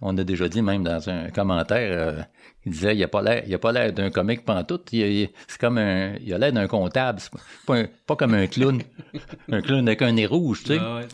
On 0.03 0.17
a 0.19 0.23
déjà 0.23 0.49
dit 0.49 0.63
même 0.63 0.85
dans 0.85 1.09
un 1.09 1.31
commentaire, 1.31 1.91
euh, 1.91 2.23
il 2.65 2.73
disait, 2.73 2.95
il 2.95 3.03
a 3.03 3.09
pas 3.09 3.23
l'air, 3.23 3.43
il 3.47 3.55
a 3.55 3.59
pas 3.59 3.73
l'air 3.73 3.93
d'un 3.93 4.11
comique 4.11 4.45
pantoute. 4.45 4.93
Il, 4.93 5.01
il- 5.01 5.31
c'est 5.49 5.59
comme 5.59 5.79
un, 5.79 6.15
il 6.21 6.33
a 6.33 6.39
l'air 6.39 6.53
d'un 6.53 6.69
comptable. 6.69 7.21
Pas, 7.33 7.39
pas, 7.67 7.77
un- 7.79 7.89
pas 8.07 8.15
comme 8.17 8.35
un 8.35 8.47
clown. 8.47 8.83
un 9.51 9.63
clown 9.63 9.89
avec 9.89 10.03
un 10.03 10.13
nez 10.13 10.27
rouge, 10.27 10.61
tu 10.63 10.75
sais. 10.75 10.79
Ouais, 10.79 11.07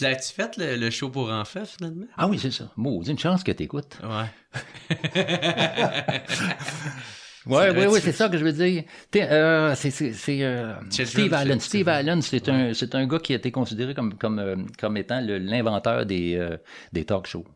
L'as-tu 0.00 0.32
fait 0.32 0.56
le, 0.56 0.76
le 0.76 0.90
show 0.90 1.10
pour 1.10 1.30
enfants 1.30 1.64
finalement? 1.64 2.06
Ah 2.16 2.28
oui, 2.28 2.38
c'est 2.38 2.50
ça. 2.52 2.70
Maudit, 2.76 3.10
une 3.10 3.18
chance 3.18 3.42
que 3.42 3.52
t'écoutes. 3.52 3.98
Ouais. 4.02 4.98
Ouais, 7.46 7.70
oui, 7.70 7.86
oui, 7.88 8.00
c'est 8.02 8.12
ça 8.12 8.28
que 8.28 8.36
je 8.36 8.44
veux 8.44 8.52
dire. 8.52 8.82
Euh, 9.16 9.74
c'est, 9.74 10.42
euh, 10.44 10.74
Steve 10.90 11.32
Allen. 11.32 11.60
Steve 11.60 11.88
Allen, 11.88 12.20
c'est 12.20 12.46
un, 12.50 12.74
c'est 12.74 12.94
un 12.94 13.06
gars 13.06 13.20
qui 13.20 13.32
a 13.32 13.36
été 13.36 13.50
considéré 13.50 13.94
comme, 13.94 14.18
comme, 14.18 14.38
euh, 14.38 14.56
comme 14.78 14.98
étant 14.98 15.20
l'inventeur 15.22 16.04
des, 16.04 16.34
euh, 16.36 16.58
des 16.92 17.04
talk 17.06 17.26
shows. 17.26 17.46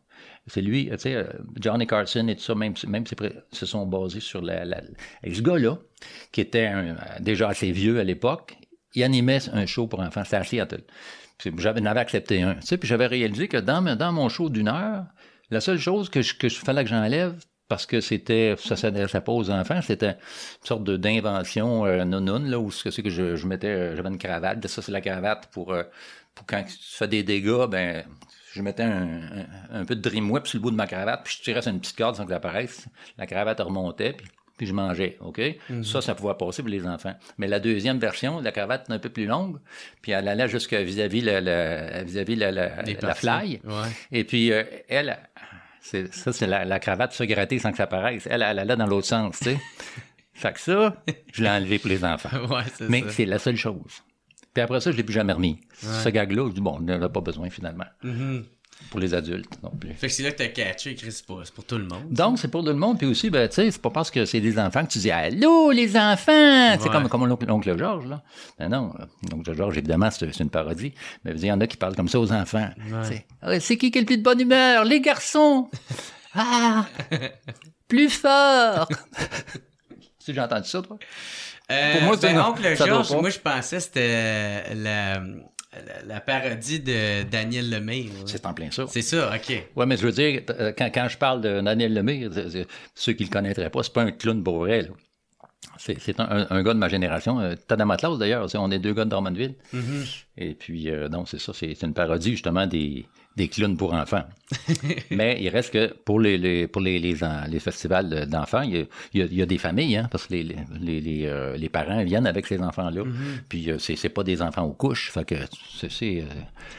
C'est 0.46 0.62
lui, 0.62 0.88
tu 0.92 0.98
sais, 0.98 1.26
Johnny 1.60 1.86
Carson 1.86 2.26
et 2.28 2.36
tout 2.36 2.42
ça, 2.42 2.54
même, 2.54 2.72
même 2.88 3.04
se 3.52 3.66
sont 3.66 3.86
basés 3.86 4.20
sur 4.20 4.40
la, 4.40 4.64
la- 4.64 4.80
et 5.22 5.34
ce 5.34 5.42
gars-là, 5.42 5.76
qui 6.30 6.40
était 6.40 6.66
un- 6.66 6.96
déjà 7.20 7.50
assez 7.50 7.70
vieux 7.70 8.00
à 8.00 8.04
l'époque, 8.04 8.56
il 8.94 9.02
animait 9.04 9.40
un 9.52 9.66
show 9.66 9.86
pour 9.88 10.00
enfants, 10.00 10.24
c'était 10.24 10.36
à 10.36 10.44
Seattle. 10.44 10.84
J'en 11.56 11.70
avais 11.70 12.00
accepté 12.00 12.42
un, 12.42 12.54
puis 12.54 12.78
j'avais 12.88 13.06
réalisé 13.06 13.48
que 13.48 13.56
dans, 13.56 14.12
mon 14.12 14.28
show 14.28 14.48
d'une 14.48 14.68
heure, 14.68 15.04
la 15.50 15.60
seule 15.60 15.78
chose 15.78 16.08
que 16.08 16.22
je, 16.22 16.34
que 16.34 16.48
fallait 16.48 16.84
que 16.84 16.90
j'enlève, 16.90 17.34
parce 17.68 17.86
que 17.86 18.00
c'était, 18.00 18.54
ça 18.58 18.76
s'adressait 18.76 19.20
pas 19.20 19.32
aux 19.32 19.50
enfants, 19.50 19.80
c'était 19.80 20.10
une 20.10 20.66
sorte 20.66 20.84
d'invention 20.84 21.86
euh, 21.86 22.04
nounoun, 22.04 22.50
là, 22.50 22.58
où 22.58 22.70
ce 22.70 22.84
que 22.84 22.90
c'est 22.90 23.02
que 23.02 23.10
je, 23.10 23.46
mettais, 23.46 23.68
euh, 23.68 23.96
j'avais 23.96 24.10
une 24.10 24.18
cravate, 24.18 24.66
ça 24.66 24.82
c'est 24.82 24.92
la 24.92 25.00
cravate 25.00 25.48
pour, 25.52 25.72
euh, 25.72 25.82
pour 26.34 26.46
quand 26.46 26.62
tu 26.64 26.76
fais 26.78 27.08
des 27.08 27.22
dégâts, 27.22 27.66
ben, 27.68 28.04
je 28.52 28.60
mettais 28.60 28.82
un, 28.82 29.84
peu 29.86 29.96
de 29.96 30.02
dream 30.02 30.30
whip 30.30 30.46
sur 30.46 30.58
le 30.58 30.62
bout 30.62 30.70
de 30.70 30.76
ma 30.76 30.86
cravate, 30.86 31.22
puis 31.24 31.36
je 31.38 31.42
tirais 31.42 31.62
sur 31.62 31.72
une 31.72 31.80
petite 31.80 31.96
corde 31.96 32.16
sans 32.16 32.24
que 32.24 32.30
ça 32.30 32.36
apparaisse. 32.36 32.86
La 33.16 33.26
cravate 33.26 33.60
remontait, 33.60 34.12
puis, 34.12 34.26
puis 34.62 34.68
je 34.68 34.74
mangeais, 34.74 35.16
OK? 35.18 35.40
Ça, 35.82 36.00
ça 36.00 36.14
pouvait 36.14 36.34
passer 36.34 36.62
pour 36.62 36.70
les 36.70 36.86
enfants. 36.86 37.14
Mais 37.36 37.48
la 37.48 37.58
deuxième 37.58 37.98
version, 37.98 38.40
la 38.40 38.52
cravate 38.52 38.88
est 38.88 38.92
un 38.92 39.00
peu 39.00 39.08
plus 39.08 39.26
longue, 39.26 39.58
puis 40.02 40.12
elle 40.12 40.28
allait 40.28 40.46
jusqu'à 40.46 40.84
vis-à-vis 40.84 41.20
la, 41.20 41.40
la, 41.40 42.04
vis-à-vis 42.04 42.36
la, 42.36 42.52
la, 42.52 42.80
la 42.80 43.14
fly. 43.16 43.60
Ouais. 43.64 43.72
Et 44.12 44.22
puis, 44.22 44.52
euh, 44.52 44.62
elle, 44.88 45.18
ça, 45.80 46.32
c'est 46.32 46.46
la, 46.46 46.64
la 46.64 46.78
cravate 46.78 47.12
se 47.12 47.24
gratter 47.24 47.58
sans 47.58 47.72
que 47.72 47.76
ça 47.76 47.88
paraisse. 47.88 48.28
Elle, 48.30 48.42
elle 48.42 48.60
allait 48.60 48.76
dans 48.76 48.86
l'autre 48.86 49.08
sens, 49.08 49.36
tu 49.40 49.46
sais. 49.46 49.58
fait 50.32 50.52
que 50.52 50.60
ça, 50.60 50.94
je 51.32 51.42
l'ai 51.42 51.50
enlevé 51.50 51.80
pour 51.80 51.88
les 51.90 52.04
enfants. 52.04 52.28
Ouais, 52.48 52.62
Mais 52.88 53.02
c'est 53.08 53.24
la 53.26 53.40
seule 53.40 53.56
chose. 53.56 54.04
Puis 54.54 54.62
après 54.62 54.80
ça, 54.80 54.92
je 54.92 54.96
l'ai 54.96 55.02
plus 55.02 55.14
jamais 55.14 55.32
remis. 55.32 55.58
Ce 55.74 56.08
gag-là, 56.08 56.46
je 56.50 56.54
dis, 56.54 56.60
bon, 56.60 56.76
on 56.76 56.80
n'en 56.80 57.02
a 57.02 57.08
pas 57.08 57.20
besoin 57.20 57.50
finalement. 57.50 57.86
Mhm. 58.04 58.44
Pour 58.90 59.00
les 59.00 59.14
adultes 59.14 59.50
non 59.62 59.70
plus. 59.70 59.92
Fait 59.94 60.08
que 60.08 60.12
c'est 60.12 60.22
là 60.22 60.32
que 60.32 60.36
t'as 60.38 60.48
catché, 60.48 60.94
Chris, 60.94 61.12
c'est 61.12 61.24
pour 61.26 61.42
tout 61.66 61.78
le 61.78 61.84
monde. 61.84 62.04
Donc, 62.10 62.38
c'est 62.38 62.48
pour 62.48 62.62
tout 62.62 62.68
le 62.70 62.74
monde. 62.74 62.98
Puis 62.98 63.06
aussi, 63.06 63.30
ben, 63.30 63.48
tu 63.48 63.54
sais, 63.54 63.70
c'est 63.70 63.80
pas 63.80 63.90
parce 63.90 64.10
que 64.10 64.24
c'est 64.24 64.40
des 64.40 64.58
enfants 64.58 64.84
que 64.84 64.90
tu 64.92 64.98
dis 64.98 65.10
Allô, 65.10 65.70
les 65.70 65.96
enfants! 65.96 66.26
C'est 66.26 66.82
Ouais. 66.82 66.88
comme, 66.90 67.08
comme 67.08 67.26
l'oncle, 67.26 67.78
Georges, 67.78 68.06
là. 68.06 68.22
Ben 68.58 68.68
non, 68.68 68.92
l'oncle 69.30 69.54
Georges, 69.54 69.78
évidemment, 69.78 70.10
c'est, 70.10 70.38
une 70.40 70.50
parodie. 70.50 70.92
Mais 71.24 71.32
il 71.32 71.44
y 71.46 71.52
en 71.52 71.60
a 71.60 71.66
qui 71.66 71.76
parlent 71.76 71.96
comme 71.96 72.08
ça 72.08 72.20
aux 72.20 72.32
enfants. 72.32 72.68
C'est, 73.04 73.24
Ah, 73.40 73.58
c'est 73.60 73.76
qui 73.76 73.90
qui 73.90 73.98
est 73.98 74.02
le 74.02 74.06
plus 74.06 74.18
de 74.18 74.22
bonne 74.22 74.40
humeur? 74.40 74.84
Les 74.84 75.00
garçons! 75.00 75.70
Ah! 76.34 76.86
plus 77.88 78.08
fort! 78.08 78.88
tu 80.24 80.32
j'ai 80.32 80.40
entendu 80.40 80.66
ça, 80.66 80.80
toi? 80.80 80.96
Euh, 81.70 81.92
Pour 81.92 82.02
moi, 82.02 82.16
c'est 82.18 82.32
ben. 82.32 82.40
Oncle 82.40 82.74
Georges, 82.76 83.10
moi 83.12 83.28
je 83.30 83.38
pensais 83.38 83.76
que 83.76 83.82
c'était 83.82 84.74
la, 84.74 85.22
la, 85.72 86.14
la 86.14 86.20
parodie 86.20 86.80
de 86.80 87.22
Daniel 87.24 87.70
là. 87.70 88.10
C'est 88.26 88.44
en 88.46 88.54
plein 88.54 88.70
ça. 88.70 88.84
C'est 88.88 89.02
ça, 89.02 89.32
ok. 89.34 89.66
Ouais, 89.76 89.86
mais 89.86 89.96
je 89.96 90.06
veux 90.06 90.12
dire, 90.12 90.42
euh, 90.50 90.72
quand, 90.76 90.90
quand 90.92 91.08
je 91.08 91.16
parle 91.18 91.40
de 91.40 91.60
Daniel 91.60 91.94
c'est- 92.50 92.66
ceux 92.94 93.12
qui 93.14 93.24
le 93.24 93.30
connaîtraient 93.30 93.70
pas, 93.70 93.82
c'est 93.82 93.92
pas 93.92 94.02
un 94.02 94.12
clown 94.12 94.42
pour 94.42 94.58
vrai, 94.58 94.82
là. 94.82 94.88
c'est 95.78 96.20
un, 96.20 96.24
un- 96.28 96.46
un 96.50 96.62
gars 96.62 96.74
de 96.74 96.78
ma 96.78 96.88
génération. 96.88 97.40
Euh, 97.40 97.54
Tadamatlas, 97.54 98.18
d'ailleurs. 98.18 98.46
On 98.56 98.70
est 98.70 98.78
deux 98.78 98.92
gars 98.92 99.04
de 99.04 99.10
Drummondville. 99.10 99.54
Et 100.36 100.54
puis, 100.54 100.90
euh, 100.90 101.08
non, 101.08 101.24
c'est 101.26 101.38
ça. 101.40 101.52
C'est 101.54 101.74
c'est 101.74 101.86
une 101.86 101.94
parodie, 101.94 102.32
justement, 102.32 102.66
des, 102.66 103.06
des 103.36 103.48
clowns 103.48 103.76
pour 103.76 103.94
enfants. 103.94 104.24
Mais 105.10 105.38
il 105.40 105.48
reste 105.48 105.72
que 105.72 105.92
pour 106.04 106.20
les, 106.20 106.36
les- 106.38 106.66
pour 106.66 106.82
les, 106.82 106.98
les, 106.98 107.14
festivals 107.60 108.08
de- 108.08 108.24
d'enfants, 108.24 108.62
il 108.62 108.74
y, 109.14 109.22
a, 109.22 109.24
il 109.30 109.40
y 109.40 109.46
des 109.46 109.58
familles, 109.58 109.96
hein, 109.96 110.08
parce 110.10 110.26
que 110.26 110.34
les, 110.34 110.42
les, 110.80 111.00
les, 111.00 111.26
euh, 111.26 111.56
les 111.56 111.68
parents 111.68 112.02
viennent 112.04 112.26
avec 112.26 112.46
ces 112.46 112.60
enfants-là. 112.60 113.02
Puis, 113.48 113.70
euh, 113.70 113.78
c'est 113.78 113.96
c'est 113.96 114.08
pas 114.10 114.22
des 114.24 114.42
enfants 114.42 114.64
aux 114.64 114.74
couches. 114.74 115.10
Fait 115.10 115.24
que 115.24 115.34
c'est, 115.78 116.20
euh, 116.20 116.24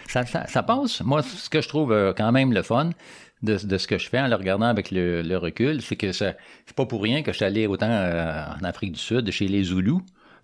ça, 0.08 0.26
ça, 0.26 0.46
ça 0.48 0.64
passe. 0.64 1.02
Moi, 1.02 1.22
ce 1.24 1.50
que 1.50 1.62
je 1.62 1.68
trouve 1.68 2.14
quand 2.16 2.32
même 2.32 2.54
le 2.54 2.62
fun, 2.62 2.92
de, 3.42 3.58
de 3.58 3.78
ce 3.78 3.88
que 3.88 3.98
je 3.98 4.08
fais 4.08 4.20
en 4.22 4.28
le 4.28 4.36
regardant 4.36 4.68
avec 4.68 4.90
le, 4.92 5.22
le 5.22 5.38
recul, 5.38 5.82
c'est 5.82 5.96
que 5.98 6.12
ça, 6.14 6.34
c'est 6.66 6.76
pas 6.76 6.86
pour 6.86 7.02
rien 7.04 7.24
que 7.24 7.32
je 7.32 7.38
suis 7.38 7.46
allé 7.46 7.68
autant 7.68 7.90
en 7.90 8.64
Afrique 8.64 8.94
du 8.94 9.00
Sud, 9.00 9.30
chez 9.32 9.48
les 9.48 9.64
Zoulous, 9.66 10.02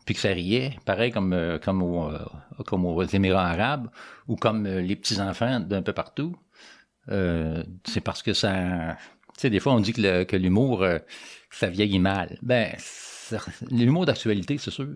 puis 0.10 0.16
que 0.16 0.22
ça 0.22 0.30
riait, 0.30 0.72
pareil 0.86 1.12
comme, 1.12 1.34
euh, 1.34 1.60
comme, 1.60 1.84
au, 1.84 2.10
euh, 2.10 2.18
comme 2.66 2.84
aux 2.84 3.04
Émirats 3.04 3.46
arabes, 3.48 3.90
ou 4.28 4.36
comme 4.38 4.66
euh, 4.66 4.82
les 4.82 4.96
petits-enfants 4.96 5.60
d'un 5.60 5.84
peu 5.84 5.94
partout. 5.94 6.36
C'est 7.86 8.02
parce 8.02 8.24
que 8.24 8.34
ça... 8.34 8.98
Tu 9.36 9.42
sais, 9.42 9.50
des 9.52 9.60
fois, 9.60 9.74
on 9.74 9.80
dit 9.80 9.94
que, 9.94 10.36
l'humour, 10.36 10.84
ça 11.52 11.68
vieillit 11.70 12.00
mal. 12.00 12.40
Ben, 12.42 12.72
l'humour 13.70 14.08
d'actualité, 14.08 14.58
c'est 14.58 14.72
sûr. 14.72 14.88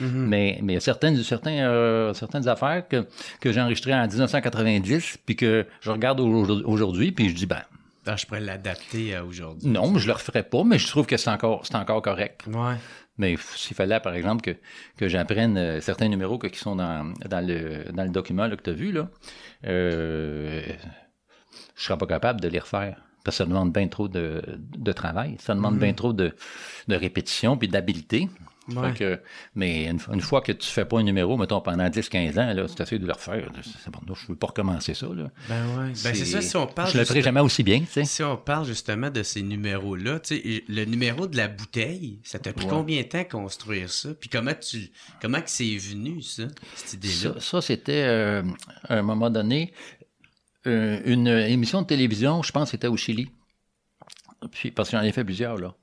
Mais 0.00 0.60
mais 0.62 0.72
il 0.72 0.74
y 0.74 0.76
a 0.76 0.80
certaines, 0.80 1.20
certains, 1.24 1.58
euh, 1.68 2.14
certaines 2.14 2.46
affaires 2.46 2.86
que, 2.88 3.08
que 3.40 3.50
j'ai 3.50 3.60
enregistrées 3.60 3.92
en 3.94 4.06
1990, 4.06 5.18
puis 5.26 5.34
que 5.34 5.66
je 5.80 5.90
regarde 5.90 6.20
au- 6.20 6.62
aujourd'hui, 6.64 7.10
puis 7.10 7.28
je 7.28 7.34
dis, 7.34 7.46
ben, 7.46 7.62
Ah, 8.06 8.16
je 8.16 8.24
pourrais 8.26 8.40
l'adapter 8.40 9.14
à 9.16 9.24
aujourd'hui. 9.24 9.68
non, 9.68 9.98
je 9.98 10.06
le 10.06 10.12
referai 10.14 10.42
pas, 10.44 10.62
mais 10.64 10.78
je 10.78 10.86
trouve 10.86 11.06
que 11.06 11.16
c'est 11.16 11.30
encore, 11.30 11.64
encore 11.74 12.02
correct. 12.02 12.46
Ouais. 12.46 12.76
Mais 13.20 13.36
s'il 13.38 13.76
fallait, 13.76 14.00
par 14.00 14.14
exemple, 14.14 14.42
que, 14.42 14.58
que 14.96 15.06
j'apprenne 15.08 15.56
euh, 15.58 15.80
certains 15.80 16.08
numéros 16.08 16.38
que- 16.38 16.46
qui 16.48 16.58
sont 16.58 16.74
dans, 16.76 17.12
dans, 17.28 17.46
le, 17.46 17.92
dans 17.92 18.04
le 18.04 18.10
document 18.10 18.46
là, 18.46 18.56
que 18.56 18.62
tu 18.62 18.70
as 18.70 18.72
vu, 18.72 18.92
là, 18.92 19.08
euh, 19.66 20.62
je 21.76 21.84
serais 21.84 21.98
pas 21.98 22.06
capable 22.06 22.40
de 22.40 22.48
les 22.48 22.58
refaire. 22.58 22.96
Parce 23.22 23.36
que 23.36 23.44
ça 23.44 23.46
demande 23.46 23.70
bien 23.72 23.86
trop 23.88 24.08
de, 24.08 24.40
de 24.56 24.92
travail. 24.92 25.36
Ça 25.38 25.54
demande 25.54 25.74
bien 25.78 25.92
trop 25.92 26.14
de, 26.14 26.34
de 26.88 26.96
répétition 26.96 27.58
puis 27.58 27.68
d'habileté. 27.68 28.30
Ouais. 28.76 28.92
Fait 28.92 28.98
que- 28.98 29.20
mais 29.54 29.84
une, 29.86 29.98
une 30.12 30.20
fois 30.20 30.40
que 30.40 30.52
tu 30.52 30.68
fais 30.68 30.84
pas 30.84 30.98
un 31.00 31.02
numéro, 31.02 31.36
mettons, 31.36 31.60
pendant 31.60 31.88
10-15 31.88 32.38
ans, 32.38 32.52
là, 32.54 32.66
tu 32.68 32.82
essaies 32.82 32.98
de 32.98 33.06
le 33.06 33.12
refaire. 33.12 33.50
Bon, 34.06 34.14
je 34.14 34.26
veux 34.28 34.36
pas 34.36 34.48
recommencer 34.48 34.94
ça. 34.94 35.06
Là. 35.06 35.30
Ben 35.48 35.66
ouais. 35.78 35.92
Ben 36.04 36.14
c'est 36.14 36.24
ça, 36.24 36.40
si 36.40 36.56
on 36.56 36.66
parle. 36.66 36.90
je 36.92 36.98
le 36.98 37.04
ferai 37.04 37.22
jamais 37.22 37.40
aussi 37.40 37.62
bien. 37.62 37.82
Si 38.04 38.22
on 38.22 38.36
parle 38.36 38.66
justement 38.66 39.10
de 39.10 39.22
ces 39.22 39.42
numéros-là, 39.42 40.20
le 40.30 40.84
numéro 40.84 41.26
de 41.26 41.36
la 41.36 41.48
bouteille, 41.48 42.20
ça 42.24 42.38
t'a 42.38 42.52
pris 42.52 42.64
Ouais. 42.66 42.70
combien 42.70 43.02
de 43.02 43.06
temps 43.08 43.24
construire 43.24 43.90
ça? 43.90 44.10
Puis 44.14 44.28
comment 44.28 44.52
tu 44.54 44.90
comment 45.20 45.40
que 45.40 45.50
c'est 45.50 45.76
venu, 45.76 46.22
ça, 46.22 46.44
cette 46.74 46.94
idée-là? 46.94 47.34
Ça, 47.34 47.40
ça, 47.40 47.60
c'était 47.62 48.02
euh, 48.06 48.42
à 48.88 48.96
un 48.98 49.02
moment 49.02 49.30
donné 49.30 49.72
euh, 50.66 51.00
une 51.06 51.26
émission 51.28 51.82
de 51.82 51.86
télévision, 51.86 52.42
je 52.42 52.52
pense 52.52 52.64
que 52.64 52.70
c'était 52.72 52.86
au 52.88 52.96
Chili. 52.96 53.30
Puis, 54.52 54.70
parce 54.70 54.90
que 54.90 54.96
j'en 54.96 55.02
ai 55.02 55.12
fait 55.12 55.24
plusieurs, 55.24 55.56
là. 55.58 55.74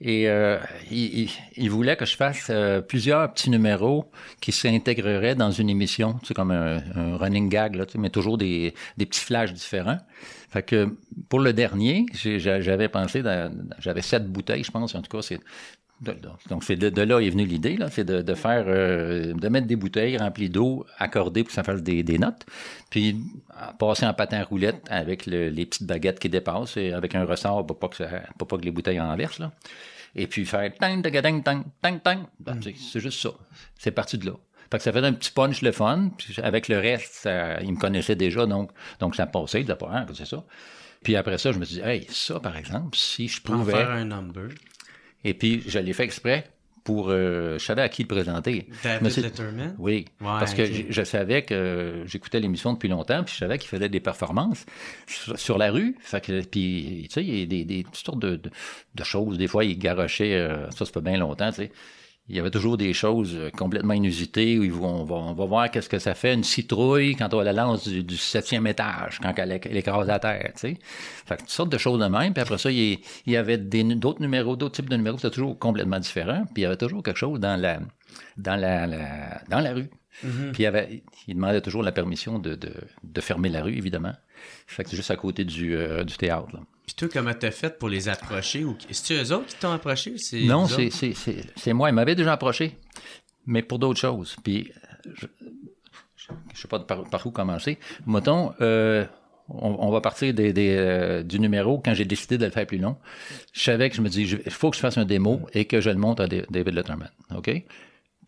Et 0.00 0.28
euh, 0.28 0.58
il, 0.92 1.22
il- 1.22 1.30
il 1.56 1.70
voulait 1.70 1.96
que 1.96 2.06
je 2.06 2.14
fasse 2.16 2.48
euh, 2.50 2.80
plusieurs 2.80 3.32
petits 3.32 3.50
numéros 3.50 4.10
qui 4.40 4.52
s'intégreraient 4.52 5.34
dans 5.34 5.50
une 5.50 5.68
émission, 5.68 6.14
tu 6.20 6.26
sais, 6.28 6.34
comme 6.34 6.52
un, 6.52 6.78
un 6.94 7.16
running 7.16 7.48
gag, 7.48 7.74
là, 7.74 7.84
tu 7.84 7.92
sais, 7.94 7.98
mais 7.98 8.10
toujours 8.10 8.38
des, 8.38 8.74
des 8.96 9.06
petits 9.06 9.20
flashs 9.20 9.52
différents. 9.52 9.98
Fait 10.50 10.62
que 10.62 10.96
pour 11.28 11.40
le 11.40 11.52
dernier, 11.52 12.06
j'avais 12.14 12.88
pensé, 12.88 13.22
j'avais 13.80 14.02
sept 14.02 14.26
bouteilles, 14.30 14.62
je 14.64 14.70
pense, 14.70 14.94
en 14.94 15.02
tout 15.02 15.10
cas, 15.10 15.36
de- 16.00 16.12
de- 16.12 16.28
donc 16.48 16.64
c'est 16.64 16.76
de, 16.76 16.88
de 16.90 17.02
là 17.02 17.20
est 17.20 17.30
venue 17.30 17.44
l'idée, 17.44 17.76
là, 17.76 17.88
c'est 17.90 18.04
de, 18.04 18.22
de 18.22 18.34
faire, 18.34 18.64
euh, 18.68 19.32
de 19.34 19.48
mettre 19.48 19.66
des 19.66 19.76
bouteilles 19.76 20.16
remplies 20.16 20.50
d'eau 20.50 20.86
accordées 20.98 21.42
pour 21.42 21.48
que 21.48 21.54
ça 21.54 21.62
fasse 21.64 21.82
des, 21.82 22.02
des 22.02 22.18
notes, 22.18 22.46
puis 22.90 23.16
passer 23.78 24.06
en 24.06 24.14
patin 24.14 24.42
roulette 24.44 24.82
avec 24.90 25.26
le- 25.26 25.48
les 25.48 25.66
petites 25.66 25.86
baguettes 25.86 26.18
qui 26.20 26.28
dépassent, 26.28 26.76
et 26.76 26.92
avec 26.92 27.14
un 27.14 27.24
ressort 27.24 27.66
pour 27.66 27.78
pas 27.78 27.88
que, 27.88 27.96
ça, 27.96 28.08
pour 28.38 28.46
pas 28.48 28.56
que 28.58 28.62
les 28.64 28.70
bouteilles 28.70 29.00
renversent, 29.00 29.38
là. 29.40 29.52
Et 30.14 30.26
puis 30.26 30.46
faire 30.46 30.72
tang, 30.80 31.02
tang, 31.02 31.12
tang, 31.22 31.42
tang, 31.42 31.62
tang, 31.82 31.98
tang. 32.02 32.18
Ben, 32.40 32.58
c'est- 32.62 32.74
C'est 32.76 33.00
juste 33.00 33.20
ça. 33.20 33.30
C'est 33.76 33.90
parti 33.90 34.16
de 34.18 34.26
là. 34.26 34.32
Fait 34.70 34.78
que 34.78 34.82
ça 34.82 34.92
fait 34.92 35.04
un 35.04 35.12
petit 35.12 35.30
punch 35.30 35.62
le 35.62 35.70
fun. 35.72 36.10
Puis 36.16 36.34
avec 36.42 36.68
le 36.68 36.78
reste, 36.78 37.12
ça, 37.14 37.60
ils 37.62 37.72
me 37.72 37.78
connaissaient 37.78 38.16
déjà, 38.16 38.46
donc, 38.46 38.70
donc 39.00 39.14
ça 39.16 39.26
passait. 39.26 39.60
Disaient 39.60 39.76
pas, 39.76 39.90
ah, 39.92 40.06
c'est 40.14 40.26
ça. 40.26 40.44
Puis 41.02 41.14
après 41.14 41.38
ça, 41.38 41.52
je 41.52 41.58
me 41.58 41.64
suis 41.64 41.76
dit, 41.76 41.80
hey, 41.82 42.06
ça, 42.10 42.40
par 42.40 42.56
exemple, 42.56 42.96
si 42.96 43.28
je 43.28 43.40
en 43.40 43.58
pouvais. 43.58 43.72
faire 43.72 43.90
un 43.90 44.04
number. 44.06 44.48
Et 45.24 45.34
puis, 45.34 45.62
je 45.66 45.78
l'ai 45.78 45.92
fait 45.92 46.04
exprès 46.04 46.48
pour. 46.84 47.08
euh, 47.10 47.58
je 47.58 47.64
savais 47.64 47.82
à 47.82 47.88
qui 47.88 48.02
le 48.02 48.08
présenter. 48.08 48.66
David 48.82 49.10
c'est- 49.10 49.20
Letterman? 49.22 49.74
Oui, 49.78 50.06
Ouais, 50.20 50.26
parce 50.26 50.54
que 50.54 50.64
je, 50.64 50.82
je 50.88 51.02
savais 51.02 51.42
que 51.42 52.02
j'écoutais 52.06 52.40
l'émission 52.40 52.72
depuis 52.72 52.88
longtemps, 52.88 53.22
puis 53.24 53.34
je 53.34 53.38
savais 53.40 53.58
qu'il 53.58 53.68
faisait 53.68 53.88
des 53.88 54.00
performances 54.00 54.64
sur, 55.06 55.38
sur 55.38 55.58
la 55.58 55.70
rue. 55.70 55.96
Fait 56.00 56.24
que, 56.24 56.42
puis, 56.44 57.06
tu 57.08 57.14
sais, 57.14 57.24
il 57.24 57.38
y 57.40 57.42
a 57.42 57.46
des, 57.46 57.64
des 57.64 57.84
toutes 57.84 57.96
sortes 57.96 58.20
de, 58.20 58.36
de, 58.36 58.50
de 58.94 59.04
choses. 59.04 59.36
Des 59.38 59.48
fois, 59.48 59.64
il 59.64 59.78
garochait, 59.78 60.34
euh, 60.34 60.70
ça, 60.70 60.84
ça 60.86 60.92
fait 60.92 61.00
bien 61.00 61.18
longtemps, 61.18 61.50
tu 61.50 61.56
sais. 61.56 61.72
Il 62.28 62.36
y 62.36 62.40
avait 62.40 62.50
toujours 62.50 62.76
des 62.76 62.92
choses 62.92 63.34
euh, 63.34 63.50
complètement 63.50 63.94
inusitées 63.94 64.58
où 64.58 64.64
ils 64.64 64.72
vont- 64.72 65.00
on 65.00 65.04
va, 65.04 65.14
on 65.16 65.32
va 65.32 65.44
voir 65.46 65.70
qu'est-ce 65.70 65.88
que 65.88 65.98
ça 65.98 66.14
fait 66.14 66.34
une 66.34 66.44
citrouille 66.44 67.16
quand 67.16 67.32
on 67.32 67.40
la 67.40 67.52
lance 67.54 67.88
du, 67.88 68.02
du 68.04 68.16
septième 68.18 68.66
étage, 68.66 69.18
quand 69.22 69.32
elle, 69.38 69.58
elle 69.64 69.76
écrase 69.76 70.06
la 70.06 70.18
terre, 70.18 70.50
tu 70.54 70.60
sais. 70.60 70.76
Fait 71.26 71.36
que 71.36 71.40
toutes 71.40 71.50
sortes 71.50 71.70
de 71.72 71.78
choses 71.78 71.98
de 72.00 72.06
même. 72.06 72.34
Puis 72.34 72.42
après 72.42 72.58
ça, 72.58 72.70
il, 72.70 72.78
y- 72.78 73.00
il 73.26 73.32
y 73.32 73.36
avait 73.36 73.56
d'autres 73.56 74.20
numéros, 74.20 74.56
d'autres 74.56 74.74
types 74.76 74.90
de 74.90 74.96
numéros, 74.96 75.16
c'était 75.16 75.34
toujours 75.34 75.58
complètement 75.58 75.98
différent. 76.00 76.42
Puis 76.52 76.58
il 76.58 76.62
y 76.62 76.66
avait 76.66 76.76
toujours 76.76 77.02
quelque 77.02 77.16
chose 77.18 77.40
dans 77.40 77.58
la, 77.60 77.80
dans 78.36 78.56
la, 78.56 78.86
la- 78.86 79.40
dans 79.48 79.60
la 79.60 79.72
rue. 79.72 79.88
Mm-hmm. 80.24 80.52
Puis 80.52 80.62
il, 80.64 80.66
avait, 80.66 81.02
il 81.28 81.34
demandait 81.34 81.60
toujours 81.60 81.82
la 81.82 81.92
permission 81.92 82.38
de, 82.38 82.56
de, 82.56 82.72
de 83.04 83.20
fermer 83.20 83.48
la 83.48 83.62
rue, 83.62 83.76
évidemment. 83.76 84.12
Fait 84.66 84.84
que 84.84 84.90
c'est 84.90 84.96
juste 84.96 85.10
à 85.10 85.16
côté 85.16 85.44
du, 85.44 85.76
euh, 85.76 86.04
du 86.04 86.16
théâtre. 86.16 86.48
là. 86.52 86.60
Puis 86.88 86.94
toi, 86.94 87.08
comment 87.12 87.34
t'as 87.34 87.50
fait 87.50 87.78
pour 87.78 87.90
les 87.90 88.08
approcher? 88.08 88.64
Ou... 88.64 88.74
C'est-tu 88.90 89.12
eux 89.12 89.32
autres 89.34 89.44
qui 89.48 89.56
t'ont 89.56 89.72
approché? 89.72 90.14
Non, 90.46 90.66
c'est, 90.66 90.86
autres? 90.86 90.96
c'est, 90.96 91.12
c'est, 91.12 91.36
c'est 91.54 91.74
moi. 91.74 91.90
Il 91.90 91.94
m'avait 91.94 92.14
déjà 92.14 92.32
approché, 92.32 92.78
mais 93.44 93.60
pour 93.62 93.78
d'autres 93.78 94.00
choses. 94.00 94.36
Puis, 94.42 94.72
je 95.04 95.26
ne 95.26 96.54
sais 96.56 96.66
pas 96.66 96.78
par, 96.80 97.04
par 97.04 97.26
où 97.26 97.30
commencer. 97.30 97.76
Mettons, 98.06 98.54
euh, 98.62 99.04
on, 99.50 99.76
on 99.86 99.90
va 99.90 100.00
partir 100.00 100.32
des, 100.32 100.54
des, 100.54 100.76
euh, 100.78 101.22
du 101.22 101.38
numéro 101.38 101.78
quand 101.78 101.92
j'ai 101.92 102.06
décidé 102.06 102.38
de 102.38 102.46
le 102.46 102.50
faire 102.50 102.66
plus 102.66 102.78
long. 102.78 102.96
Je 103.52 103.60
savais 103.64 103.90
que 103.90 103.96
je 103.96 104.00
me 104.00 104.08
dis, 104.08 104.22
il 104.22 104.50
faut 104.50 104.70
que 104.70 104.76
je 104.76 104.80
fasse 104.80 104.96
un 104.96 105.04
démo 105.04 105.42
et 105.52 105.66
que 105.66 105.82
je 105.82 105.90
le 105.90 105.96
montre 105.98 106.22
à 106.22 106.26
Da- 106.26 106.46
David 106.48 106.72
Letterman. 106.72 107.10
OK? 107.36 107.64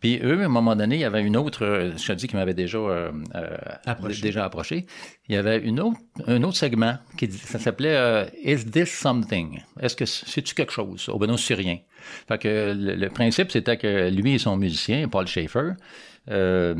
Puis 0.01 0.19
eux, 0.23 0.41
à 0.41 0.45
un 0.45 0.49
moment 0.49 0.75
donné, 0.75 0.95
il 0.95 1.01
y 1.01 1.05
avait 1.05 1.21
une 1.21 1.37
autre, 1.37 1.63
euh, 1.63 1.91
je 1.95 2.05
te 2.07 2.11
dis 2.13 2.27
qui 2.27 2.35
m'avait 2.35 2.53
déjà, 2.55 2.77
euh, 2.79 3.11
euh, 3.35 3.57
Approché. 3.85 4.21
déjà 4.21 4.43
approché. 4.43 4.85
Il 5.29 5.35
y 5.35 5.37
avait 5.37 5.59
une 5.59 5.79
autre, 5.79 5.97
un 6.27 6.41
autre 6.43 6.57
segment 6.57 6.97
qui 7.17 7.27
dit- 7.27 7.37
ça 7.37 7.59
s'appelait 7.59 7.95
euh, 7.95 8.25
Is 8.43 8.65
this 8.65 8.89
something? 8.89 9.61
Est-ce 9.79 9.95
que 9.95 10.05
c'est-tu 10.05 10.55
quelque 10.55 10.73
chose? 10.73 11.07
Oh 11.13 11.17
ben 11.19 11.27
non, 11.27 11.37
c'est 11.37 11.53
rien. 11.53 11.77
Fait 12.27 12.39
que 12.39 12.73
le, 12.75 12.95
le 12.95 13.09
principe, 13.09 13.51
c'était 13.51 13.77
que 13.77 14.09
lui 14.09 14.33
et 14.33 14.39
son 14.39 14.57
musicien, 14.57 15.07
Paul 15.07 15.27
Schaeffer, 15.27 15.73
euh, 16.29 16.75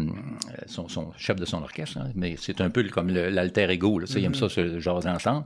son, 0.67 0.87
son 0.87 1.11
chef 1.17 1.35
de 1.35 1.45
son 1.45 1.61
orchestre, 1.63 1.97
hein, 1.99 2.11
mais 2.15 2.35
c'est 2.37 2.59
un 2.61 2.69
peu 2.69 2.83
comme 2.89 3.09
l'alter 3.09 3.69
ego, 3.71 3.97
là, 3.99 4.05
tu 4.05 4.13
sais, 4.13 4.21
ils 4.21 4.25
aiment 4.25 4.35
ça 4.35 4.49
se 4.49 4.79
jaser 4.79 5.09
ensemble. 5.09 5.45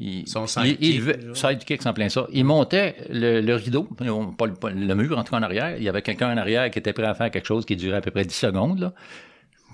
Il, 0.00 0.26
Son 0.26 0.44
il- 0.46 0.48
sidekick, 0.48 0.78
il 0.80 1.00
veut- 1.02 1.20
genre. 1.34 1.36
sidekick, 1.36 1.82
c'est 1.82 1.88
en 1.88 1.92
plein 1.92 2.08
ça. 2.08 2.26
Il 2.32 2.44
montait 2.44 2.96
le, 3.10 3.40
le 3.42 3.54
rideau, 3.54 3.82
pas 3.84 4.04
le, 4.46 4.54
pas 4.54 4.70
le 4.70 4.94
mur, 4.94 5.18
en 5.18 5.22
tout 5.24 5.30
cas 5.32 5.38
en 5.38 5.42
arrière. 5.42 5.76
Il 5.76 5.82
y 5.82 5.88
avait 5.90 6.02
quelqu'un 6.02 6.32
en 6.32 6.36
arrière 6.38 6.70
qui 6.70 6.78
était 6.78 6.92
prêt 6.94 7.04
à 7.06 7.14
faire 7.14 7.30
quelque 7.30 7.46
chose 7.46 7.64
qui 7.66 7.76
durait 7.76 7.98
à 7.98 8.00
peu 8.00 8.10
près 8.10 8.24
10 8.24 8.34
secondes, 8.34 8.78
là. 8.80 8.94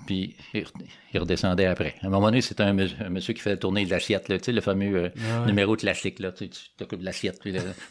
Puis 0.05 0.35
il, 0.53 0.61
re- 0.61 0.67
il 1.13 1.19
redescendait 1.19 1.65
après. 1.65 1.95
À 2.01 2.07
un 2.07 2.09
moment 2.09 2.27
donné, 2.27 2.39
c'était 2.39 2.63
un, 2.63 2.71
monsieur 2.71 3.33
qui 3.33 3.41
faisait 3.41 3.57
tourner 3.57 3.83
l'assiette, 3.85 4.25
tu 4.27 4.37
sais, 4.41 4.51
le 4.53 4.61
fameux 4.61 4.95
euh, 4.95 5.45
numéro 5.45 5.75
classique, 5.75 6.19
là, 6.19 6.31
tu 6.31 6.49
t'occupes 6.77 6.99
de 7.01 7.05
l'assiette, 7.05 7.39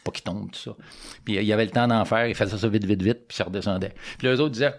pas 0.03 0.11
qu'il 0.11 0.23
tombe, 0.23 0.49
tout 0.51 0.57
ça. 0.59 0.75
Puis 1.25 1.35
il 1.35 1.43
y 1.43 1.53
avait 1.53 1.65
le 1.65 1.71
temps 1.71 1.87
d'en 1.87 2.03
faire, 2.05 2.27
il 2.27 2.33
faisait 2.33 2.57
ça 2.57 2.67
vite, 2.69 2.85
vite, 2.85 3.03
vite, 3.03 3.19
puis 3.27 3.37
ça 3.37 3.43
redescendait. 3.43 3.93
Puis 4.17 4.27
les 4.27 4.39
autres 4.39 4.53
disaient, 4.53 4.73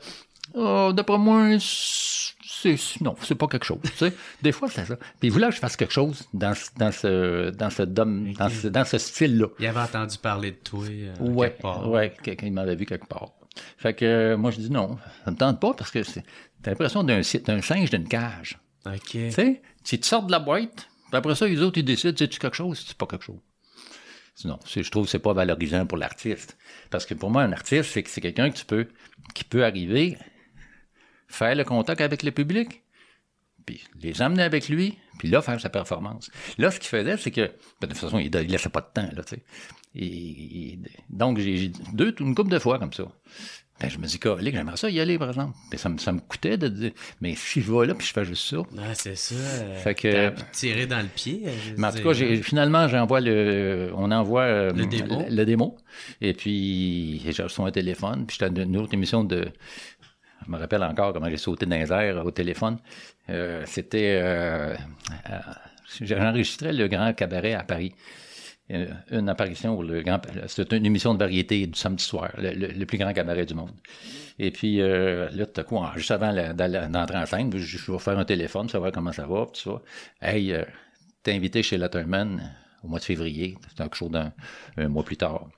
oh, 0.55 0.93
d'après 0.95 1.19
moi, 1.19 1.57
c'est, 1.61 2.77
non, 3.01 3.15
c'est 3.23 3.35
pas 3.37 3.47
quelque 3.47 3.65
chose, 3.67 3.79
tu 3.85 3.91
sais. 3.97 4.13
Des 4.43 4.53
fois, 4.53 4.69
c'est 4.69 4.85
ça. 4.85 4.97
Puis 4.97 5.29
il 5.29 5.31
voulait 5.31 5.49
que 5.49 5.55
je 5.55 5.61
fasse 5.61 5.77
quelque 5.77 5.93
chose 5.93 6.29
dans, 6.35 6.55
ce- 6.55 6.71
dans 6.77 6.91
ce, 6.93 7.51
dans 7.51 7.71
ce, 7.71 7.83
dom- 7.83 8.33
dans 8.35 8.49
ce, 8.49 8.67
dans 8.69 8.85
ce 8.85 8.99
style-là. 8.99 9.47
Il 9.61 9.67
avait 9.67 9.81
entendu 9.81 10.19
parler 10.19 10.51
de 10.53 10.57
toi. 10.57 10.85
euh, 10.89 11.15
Ouais, 11.21 11.51
quelque 11.51 11.63
part. 11.63 11.89
ouais, 11.89 12.15
quelqu'un 12.23 12.47
il 12.47 12.53
m'avait 12.53 12.75
vu 12.77 12.87
quelque 12.87 13.07
part. 13.07 13.31
Fait 13.77 13.95
que 13.95 14.05
euh, 14.05 14.37
moi, 14.37 14.51
je 14.51 14.59
dis 14.59 14.71
non, 14.71 14.99
ça 15.25 15.31
me 15.31 15.37
tente 15.37 15.61
pas 15.61 15.73
parce 15.75 15.91
que 15.91 16.03
c'est, 16.03 16.25
t'as 16.63 16.71
l'impression 16.73 17.03
d'un, 17.05 17.21
d'un 17.47 17.61
singe 17.63 17.91
d'une 17.91 18.09
cage. 18.09 18.59
OK. 18.87 19.01
Tu 19.11 19.31
sais, 19.33 19.63
si 19.85 19.99
tu 20.01 20.09
sors 20.09 20.25
de 20.25 20.33
la 20.33 20.39
boîte, 20.39 20.89
puis 21.09 21.17
après 21.17 21.35
ça, 21.35 21.47
les 21.47 21.61
autres, 21.63 21.79
ils 21.79 21.85
décident, 21.85 22.15
c'est-tu 22.17 22.39
quelque 22.39 22.57
chose, 22.57 22.85
c'est 22.87 22.97
pas 22.97 23.07
quelque 23.07 23.25
chose. 23.25 23.39
Non, 24.45 24.59
c'est- 24.67 24.83
je 24.85 24.91
trouve 24.91 25.05
que 25.07 25.11
c'est 25.11 25.19
pas 25.19 25.33
valorisant 25.33 25.85
pour 25.87 25.99
l'artiste. 25.99 26.57
Parce 26.91 27.05
que 27.07 27.15
pour 27.15 27.31
moi, 27.31 27.43
un 27.43 27.53
artiste, 27.53 27.91
c'est 27.91 28.03
que 28.03 28.11
c'est 28.11 28.21
quelqu'un 28.21 28.51
tu 28.51 28.65
qui 29.35 29.45
peut 29.45 29.65
arriver, 29.65 30.17
faire 31.29 31.55
le 31.55 31.65
contact 31.65 32.01
avec 32.01 32.23
le 32.23 32.31
public, 32.33 32.83
puis 33.67 33.83
les 34.01 34.21
emmener 34.23 34.43
avec 34.43 34.69
lui, 34.69 34.97
puis 35.19 35.29
là, 35.29 35.43
faire 35.43 35.61
sa 35.61 35.69
performance. 35.69 36.31
Là, 36.59 36.71
ce 36.71 36.79
qu'il 36.81 36.89
faisait, 36.89 37.17
c'est 37.17 37.31
que, 37.31 37.43
ben, 37.81 37.83
de 37.83 37.87
toute 37.89 37.99
façon, 37.99 38.19
il, 38.19 38.27
il 38.35 38.51
laissait 38.51 38.69
pas 38.71 38.81
de 38.81 38.89
temps, 38.93 39.09
là, 39.15 39.23
tu 39.23 39.37
sais. 39.37 39.43
Et, 39.95 40.05
et- 40.73 40.79
donc, 41.11 41.39
j'ai 41.39 41.71
deux, 41.93 42.15
une 42.21 42.35
couple 42.35 42.51
de 42.51 42.59
fois 42.59 42.79
comme 42.79 42.93
ça. 42.93 43.05
Ben, 43.81 43.89
je 43.89 43.99
me 43.99 44.07
dis, 44.07 44.19
colique, 44.19 44.55
j'aimerais 44.57 44.77
ça 44.77 44.91
y 44.91 44.99
aller, 44.99 45.19
par 45.19 45.29
exemple. 45.29 45.57
Mais 45.71 45.79
ça, 45.79 45.89
me- 45.89 45.99
ça 45.99 46.11
me 46.13 46.19
coûtait 46.21 46.57
de 46.59 46.67
dire, 46.69 46.91
mais 47.21 47.35
si 47.37 47.61
je 47.61 47.73
vais 47.73 47.87
là, 47.87 47.95
puis 47.95 48.07
je 48.07 48.13
fais 48.13 48.25
juste 48.25 48.45
ça. 48.49 48.57
Ah, 48.79 48.93
c'est 48.95 49.15
ça. 49.17 49.35
Fait 49.77 49.95
que- 49.95 50.33
tirer 50.53 50.87
dans 50.87 50.99
le 51.01 51.07
pied. 51.07 51.45
Mais 51.77 51.87
en 51.87 51.93
tout 51.93 52.03
cas, 52.03 52.13
j'ai- 52.13 52.43
finalement, 52.43 52.89
j'envoie 52.89 53.21
le, 53.21 53.93
on 53.95 54.11
envoie 54.11 54.43
euh, 54.43 54.73
Le 54.73 54.87
démo. 54.87 55.23
le, 55.29 55.35
le 55.37 55.45
démo. 55.45 55.77
Et 56.21 56.33
puis, 56.35 57.21
j'ai 57.31 57.43
reçu 57.43 57.61
un 57.61 57.71
téléphone. 57.71 58.27
Puis 58.27 58.37
j'étais 58.41 58.51
dans 58.51 58.63
une 58.65 58.77
autre 58.79 58.95
émission 58.95 59.23
de, 59.25 59.49
je 60.49 60.53
me 60.53 60.59
rappelle 60.59 60.83
encore 60.83 61.13
comment 61.13 61.29
j'ai 61.29 61.37
sauté 61.37 61.67
dans 61.67 61.77
les 61.77 61.93
airs 61.93 62.25
au 62.25 62.31
téléphone. 62.31 62.79
Euh, 63.29 63.63
C'était, 63.67 64.19
euh, 64.23 64.75
euh, 65.31 65.39
j'enregistrais 66.01 66.73
le 66.73 66.89
Grand 66.89 67.13
Cabaret 67.13 67.53
à 67.55 67.65
Paris. 67.65 67.93
Une 69.11 69.31
apparition, 69.31 69.79
au 69.79 69.83
le 69.83 70.03
grand, 70.03 70.21
c'était 70.47 70.77
une 70.77 70.85
émission 70.85 71.15
de 71.15 71.19
variété 71.19 71.67
du 71.67 71.79
samedi 71.79 72.05
soir, 72.05 72.31
le, 72.37 72.85
plus 72.85 72.99
grand 72.99 73.15
cabaret 73.15 73.47
du 73.47 73.55
monde. 73.55 73.71
Et 74.39 74.51
puis 74.51 74.83
euh, 74.83 75.31
là, 75.31 75.47
en- 75.71 75.93
juste 75.97 76.11
avant 76.11 76.35
d'entrer 76.91 77.17
en 77.17 77.25
scène, 77.25 77.51
je, 77.57 77.93
vais 77.93 77.99
faire 77.99 78.19
un 78.19 78.27
téléphone, 78.27 78.69
savoir 78.69 78.93
comment 78.93 79.13
ça 79.13 79.27
va, 79.27 79.47
tout 79.47 79.55
ça. 79.55 79.81
Hey, 80.21 80.55
t'es 81.23 81.33
invité 81.33 81.63
chez 81.63 81.79
Letterman 81.79 82.43
au 82.85 82.89
mois 82.89 82.99
de 82.99 83.05
février, 83.05 83.57
c'était 83.71 83.85
quelque 83.85 83.97
chose 83.97 84.11
d'un 84.11 84.35
un 84.77 84.89
mois 84.89 85.03
plus 85.03 85.17
tard. 85.17 85.49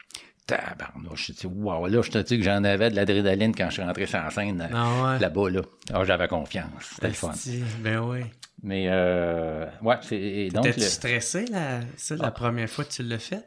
Tabarnouche, 0.57 1.33
wow, 1.45 1.87
là, 1.87 2.03
je 2.03 2.11
te 2.11 2.19
dis 2.19 2.39
que 2.39 2.45
j'en 2.45 2.63
avais 2.65 2.91
de 2.91 2.97
l'adrénaline 2.97 3.55
quand 3.55 3.67
je 3.69 3.75
suis 3.75 3.83
rentré 3.83 4.07
sur 4.07 4.19
la 4.19 4.31
scène 4.31 4.69
Ah 4.73 5.13
ouais. 5.13 5.19
là-bas, 5.19 5.51
là. 5.51 5.61
Alors, 5.91 6.05
j'avais 6.05 6.29
confiance, 6.29 6.67
c'était 6.95 7.09
le 7.09 7.15
fun. 7.15 7.33
Ben 7.81 7.99
oui. 8.01 8.21
Mais, 8.63 8.87
euh, 8.91 9.67
ouais, 9.83 9.97
c'est, 10.03 10.17
et 10.21 10.49
donc, 10.51 10.65
T'étais-tu 10.65 10.81
le- 10.85 10.91
stressé, 10.91 11.45
là, 11.47 11.81
ça, 11.97 12.17
la 12.17 12.31
première 12.31 12.69
fois 12.69 12.85
que 12.85 12.91
tu 12.93 13.03
l'as 13.03 13.19
fait? 13.19 13.45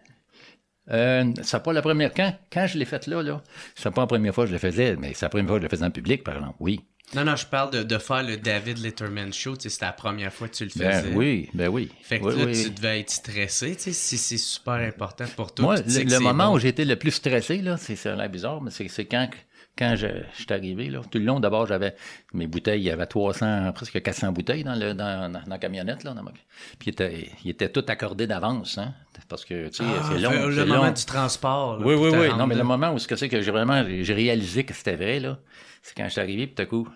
Euh, 0.92 1.32
c'est 1.44 1.64
pas 1.64 1.72
la 1.72 1.82
première. 1.82 2.14
Quand, 2.14 2.34
quand 2.52 2.68
je 2.68 2.78
l'ai 2.78 2.86
faite 2.86 3.08
là, 3.08 3.22
là, 3.24 3.42
c'est 3.76 3.90
pas 3.94 4.02
la 4.02 4.08
première 4.08 4.34
fois 4.36 4.44
que 4.44 4.50
je 4.50 4.54
le 4.54 4.60
faisais, 4.60 4.96
mais 4.98 5.14
c'est 5.14 5.26
la 5.26 5.30
première 5.30 5.48
fois 5.48 5.56
que 5.58 5.62
je 5.62 5.68
le 5.68 5.70
faisais 5.70 5.86
en 5.86 5.92
public, 5.92 6.24
par 6.24 6.36
exemple. 6.36 6.56
Oui. 6.60 6.82
Non, 7.16 7.26
non, 7.26 7.36
je 7.36 7.46
parle 7.46 7.70
de, 7.72 7.84
de 7.84 7.98
faire 8.00 8.24
le 8.24 8.38
David 8.38 8.80
Letterman 8.80 9.32
Show. 9.32 9.56
C'était 9.60 9.86
la 9.86 9.94
première 9.94 10.34
fois 10.34 10.48
que 10.48 10.56
tu 10.56 10.64
le 10.64 10.72
faisais. 10.72 11.04
Ben 11.04 11.14
oui, 11.16 11.50
ben 11.54 11.68
oui. 11.68 11.92
Fait 12.02 12.20
que 12.20 12.26
Oui, 12.26 12.36
là, 12.36 12.46
oui. 12.46 12.64
tu 12.64 12.72
devais 12.72 13.02
être 13.02 13.12
stressé, 13.12 13.76
si 13.78 14.18
c'est 14.18 14.38
super 14.38 14.74
important 14.74 15.26
pour 15.36 15.54
toi. 15.54 15.66
Moi, 15.66 15.76
le, 15.86 16.20
moment 16.20 16.50
bon. 16.50 16.56
où 16.56 16.60
j'étais 16.60 16.86
le 16.86 16.96
plus 16.96 17.12
stressé, 17.12 17.58
là, 17.58 17.78
c'est 17.78 17.96
ça 17.96 18.14
a 18.14 18.16
l'air 18.16 18.30
bizarre, 18.30 18.62
mais 18.62 18.72
c'est 18.72 19.06
quand, 19.06 19.30
quand 19.78 19.96
je, 19.96 20.08
je 20.36 20.44
suis 20.44 20.54
arrivé, 20.54 20.90
là. 20.90 21.02
Tout 21.10 21.18
le 21.18 21.26
long, 21.26 21.40
d'abord, 21.40 21.66
j'avais 21.66 21.96
mes 22.34 22.46
bouteilles, 22.48 22.82
il 22.82 22.86
y 22.86 22.92
avait 22.92 23.06
300, 23.08 23.72
presque 23.74 24.02
400 24.02 24.32
bouteilles 24.32 24.64
dans, 24.64 24.76
le, 24.76 24.94
dans, 24.94 25.32
dans, 25.32 25.42
dans 25.42 25.50
la 25.50 25.58
camionnette, 25.58 26.04
là. 26.04 26.14
dans 26.14 26.22
ma- 26.24 26.32
Puis 26.32 26.44
il 26.86 26.90
était, 26.90 27.30
il 27.44 27.50
était 27.52 27.70
tout 27.70 27.84
accordé 27.88 28.28
d'avance, 28.28 28.78
hein. 28.78 28.94
Parce 29.30 29.46
que, 29.46 29.70
tu 29.70 29.76
sais, 29.78 29.84
Ah, 29.86 30.04
c'est 30.10 30.20
long. 30.20 30.32
le 30.48 30.66
moment 30.66 30.86
long. 30.88 30.92
du 30.92 31.06
transport. 31.06 31.78
là, 31.80 31.86
Oui, 31.86 31.96
oui, 31.96 32.10
oui. 32.10 32.30
Non, 32.38 32.46
mais 32.48 32.56
le 32.56 32.64
moment 32.64 32.92
où 32.94 33.00
c'est 33.00 33.30
que 33.30 33.42
j'ai 33.42 33.52
vraiment 33.52 33.84
j'ai 33.88 34.14
réalisé 34.14 34.64
que 34.64 34.74
c'était 34.74 34.96
vrai, 34.96 35.20
là, 35.20 35.40
c'est 35.82 35.96
quand 35.96 36.04
je 36.06 36.10
suis 36.10 36.22
arrivé, 36.22 36.46
puis 36.48 36.56
tout 36.56 36.62
à 36.62 36.66
coup, 36.66 36.88
tu 36.88 36.92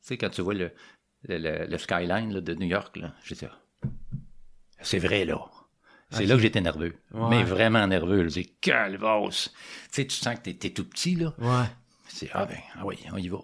sais, 0.00 0.16
quand 0.18 0.30
tu 0.30 0.40
vois 0.42 0.54
le, 0.54 0.72
le, 1.28 1.38
le- 1.38 1.66
le 1.66 1.78
skyline 1.78 2.32
là, 2.34 2.40
de 2.40 2.54
New 2.54 2.66
York, 2.66 2.96
là, 2.96 3.12
j'ai 3.24 3.34
dit, 3.36 3.44
Ah, 3.48 3.58
c'est 4.82 4.98
vrai, 4.98 5.24
là. 5.24 5.38
C'est 6.10 6.26
là 6.26 6.34
que 6.34 6.42
j'étais 6.42 6.60
nerveux. 6.60 6.94
Ouais. 7.12 7.28
Mais 7.30 7.44
vraiment 7.44 7.86
nerveux. 7.86 8.28
J'ai 8.28 8.42
dit, 8.42 8.52
calvasse. 8.60 9.50
Tu 9.92 10.02
sais, 10.02 10.06
tu 10.06 10.16
sens 10.16 10.34
que 10.36 10.50
t'es, 10.50 10.70
tout 10.70 10.84
petit, 10.84 11.14
là. 11.14 11.32
Ouais. 11.38 11.66
C'est, 12.08 12.28
ah 12.32 12.44
ben, 12.46 12.58
ah 12.76 12.84
oui, 12.84 12.98
on 13.12 13.16
y 13.16 13.28
va. 13.28 13.38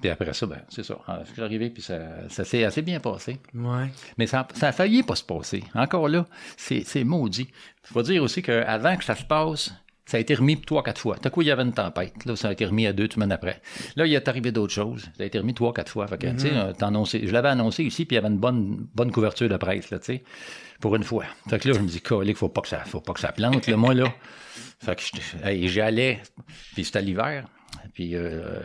Puis 0.00 0.10
après 0.10 0.32
ça, 0.32 0.46
ben, 0.46 0.62
c'est 0.68 0.84
ça. 0.84 0.98
Ah, 1.06 1.22
Je 1.26 1.32
suis 1.32 1.42
arrivé, 1.42 1.70
puis 1.70 1.82
ça, 1.82 2.28
ça 2.28 2.44
s'est 2.44 2.64
assez 2.64 2.82
bien 2.82 3.00
passé. 3.00 3.40
Ouais. 3.54 3.90
Mais 4.16 4.26
ça, 4.26 4.46
ça 4.54 4.68
a 4.68 4.72
failli 4.72 5.02
pas 5.02 5.16
se 5.16 5.24
passer. 5.24 5.64
Encore 5.74 6.08
là, 6.08 6.26
c'est, 6.56 6.84
c'est 6.84 7.04
maudit. 7.04 7.48
Il 7.84 7.92
faut 7.92 8.02
dire 8.02 8.22
aussi 8.22 8.42
qu'avant 8.42 8.96
que 8.96 9.04
ça 9.04 9.16
se 9.16 9.24
passe, 9.24 9.72
ça 10.08 10.16
a 10.16 10.20
été 10.20 10.34
remis 10.34 10.58
trois, 10.60 10.82
quatre 10.82 10.98
fois. 11.00 11.16
Tout 11.18 11.28
à 11.28 11.30
coup, 11.30 11.42
il 11.42 11.48
y 11.48 11.50
avait 11.50 11.62
une 11.62 11.74
tempête. 11.74 12.24
Là, 12.24 12.34
ça 12.34 12.48
a 12.48 12.52
été 12.52 12.64
remis 12.64 12.86
à 12.86 12.94
deux 12.94 13.08
semaines 13.12 13.30
après. 13.30 13.60
Là, 13.94 14.06
il 14.06 14.14
est 14.14 14.26
arrivé 14.26 14.52
d'autres 14.52 14.72
choses. 14.72 15.02
Ça 15.16 15.22
a 15.22 15.26
été 15.26 15.38
remis 15.38 15.52
trois, 15.52 15.74
quatre 15.74 15.92
fois. 15.92 16.06
Fait 16.06 16.16
que, 16.16 16.26
tu 16.28 16.38
sais, 16.38 16.50
euh, 16.54 16.72
t'as 16.72 16.86
annoncé- 16.88 17.26
je 17.26 17.30
l'avais 17.30 17.50
annoncé 17.50 17.84
ici, 17.84 18.06
puis 18.06 18.14
il 18.14 18.16
y 18.16 18.24
avait 18.24 18.32
une 18.32 18.38
bonne, 18.40 18.86
bonne 18.94 19.12
couverture 19.12 19.50
de 19.50 19.56
presse, 19.58 19.90
là, 19.90 19.98
tu 19.98 20.06
sais, 20.06 20.24
pour 20.80 20.96
une 20.96 21.04
fois. 21.04 21.24
Fait 21.50 21.58
que 21.58 21.68
là, 21.68 21.74
je 21.74 21.80
me 21.80 21.86
dis, 21.86 22.00
colique, 22.00 22.38
faut 22.38 22.48
pas 22.48 22.62
que 22.62 22.68
ça, 22.68 22.78
faut 22.86 23.02
pas 23.02 23.12
que 23.12 23.20
ça 23.20 23.32
plante, 23.32 23.66
là, 23.66 23.76
moi, 23.76 23.92
là. 23.92 24.12
Fait 24.80 24.96
que 24.96 25.66
j'allais, 25.66 26.20
puis 26.74 26.84
c'était 26.84 27.02
l'hiver, 27.02 27.46
puis 27.92 28.14
euh, 28.14 28.60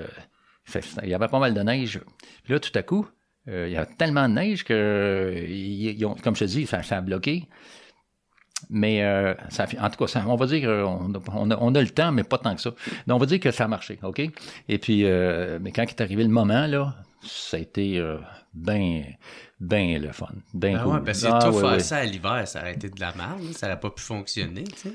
il 1.03 1.09
y 1.09 1.13
avait 1.13 1.27
pas 1.27 1.39
mal 1.39 1.53
de 1.53 1.61
neige. 1.61 1.99
Puis 2.45 2.53
là, 2.53 2.59
tout 2.59 2.71
à 2.75 2.83
coup, 2.83 3.05
euh, 3.49 3.65
il 3.67 3.73
y 3.73 3.77
a 3.77 3.85
tellement 3.85 4.29
de 4.29 4.33
neige 4.35 4.63
que, 4.63 5.43
ils- 5.45 5.91
ils 5.99 6.05
ont- 6.05 6.15
comme 6.15 6.35
je 6.35 6.45
te 6.45 6.49
dis, 6.49 6.65
ça, 6.67 6.83
ça 6.83 6.97
a 6.97 7.01
bloqué. 7.01 7.47
Mais 8.69 9.03
euh, 9.03 9.34
ça, 9.49 9.65
en 9.80 9.90
tout 9.90 9.98
cas, 9.98 10.07
ça- 10.07 10.23
on 10.27 10.35
va 10.35 10.45
dire 10.45 10.61
qu'on 10.68 11.14
on 11.34 11.52
a, 11.52 11.57
on 11.60 11.76
a 11.76 11.81
le 11.81 11.90
temps, 11.90 12.11
mais 12.11 12.23
pas 12.23 12.38
tant 12.38 12.56
que 12.56 12.61
ça. 12.61 12.69
Donc, 13.07 13.15
on 13.15 13.18
va 13.18 13.26
dire 13.26 13.40
que 13.40 13.52
ça 13.52 13.65
a 13.65 13.68
marché, 13.68 13.99
OK? 14.03 14.22
Et 14.69 14.77
puis, 14.77 15.06
euh, 15.06 15.60
mais 15.61 15.72
quand 15.72 15.84
est 15.84 16.02
arrivé 16.02 16.23
le 16.23 16.30
moment, 16.30 16.65
là, 16.68 16.95
ça 17.22 17.57
a 17.57 17.60
été 17.60 17.98
euh, 17.99 18.18
bien 18.53 19.03
ben 19.60 20.02
le 20.02 20.11
fun. 20.11 20.27
Ben 20.53 20.73
Ben 20.76 20.84
cool. 20.84 20.94
ouais, 20.95 20.99
parce 21.06 21.22
que 21.22 21.27
Ah, 21.31 21.40
tout 21.41 21.56
ouais, 21.56 21.61
faire 21.61 21.72
ouais. 21.72 21.80
ça 21.80 21.98
à 21.98 22.03
l'hiver, 22.06 22.48
ça 22.48 22.60
aurait 22.61 22.73
été 22.73 22.90
de 22.90 22.99
la 22.99 23.14
merde, 23.15 23.41
ça 23.53 23.68
aurait 23.68 23.80
pas 23.80 23.90
pu 23.91 24.02
fonctionner, 24.02 24.64
tu 24.65 24.76
sais. 24.77 24.94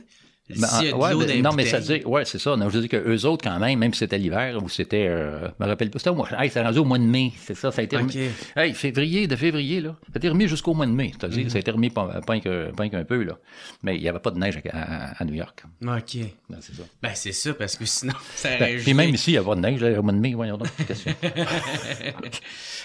Ben, 0.50 0.92
ouais, 0.94 1.26
ben, 1.26 1.42
non, 1.42 1.52
mais 1.52 1.66
ça 1.66 1.78
dit, 1.80 2.02
ouais, 2.06 2.24
c'est 2.24 2.38
ça. 2.38 2.56
Non, 2.56 2.70
je 2.70 2.78
dis 2.78 2.88
que 2.88 2.96
eux 2.96 3.26
autres, 3.26 3.44
quand 3.44 3.58
même, 3.58 3.78
même 3.78 3.92
si 3.92 3.98
c'était 3.98 4.16
l'hiver 4.16 4.62
ou 4.62 4.68
c'était, 4.68 5.06
euh, 5.06 5.48
je 5.48 5.62
me 5.64 5.68
rappelle 5.68 5.90
pas, 5.90 5.98
c'était 5.98 6.10
hey, 6.38 6.50
rendu 6.64 6.78
au 6.78 6.84
mois 6.86 6.98
de 6.98 7.04
mai, 7.04 7.32
c'est 7.44 7.54
ça, 7.54 7.70
ça 7.70 7.80
a 7.82 7.84
été 7.84 7.96
Ok. 7.96 8.02
remis. 8.12 8.28
Hey, 8.56 8.72
février, 8.72 9.26
de 9.26 9.36
février, 9.36 9.80
là, 9.82 9.94
ça 10.06 10.12
a 10.14 10.18
été 10.18 10.28
remis 10.30 10.48
jusqu'au 10.48 10.72
mois 10.72 10.86
de 10.86 10.92
mai, 10.92 11.12
c'est-à-dire, 11.18 11.44
Mhm. 11.44 11.50
ça 11.50 11.56
a 11.56 11.60
été 11.60 11.70
remis 11.70 11.90
pas, 11.90 12.20
pas, 12.26 12.38
qu'un 12.40 13.04
peu, 13.04 13.22
là. 13.24 13.36
Mais 13.82 13.96
il 13.96 14.00
n'y 14.02 14.08
avait 14.08 14.20
pas 14.20 14.30
de 14.30 14.38
neige 14.38 14.58
à, 14.72 14.78
à- 14.78 15.22
à 15.22 15.24
New 15.26 15.34
York. 15.34 15.62
Ok. 15.82 16.16
Non, 16.48 16.58
c'est 16.60 16.74
ça. 16.74 16.82
Ben, 17.02 17.10
c'est 17.14 17.32
ça, 17.32 17.52
parce 17.52 17.76
que 17.76 17.84
sinon, 17.84 18.14
ça 18.34 18.48
Ben, 18.58 18.80
puis 18.80 18.94
même 18.94 19.14
ici, 19.14 19.32
il 19.32 19.34
n'y 19.34 19.38
a 19.38 19.42
pas 19.42 19.54
de 19.54 19.60
neige, 19.60 19.80
là, 19.82 19.98
au 20.00 20.02
mois 20.02 20.12
de 20.14 20.18
mai, 20.18 20.32
voyons 20.34 20.56
donc? 20.56 20.68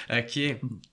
OK. 0.10 0.40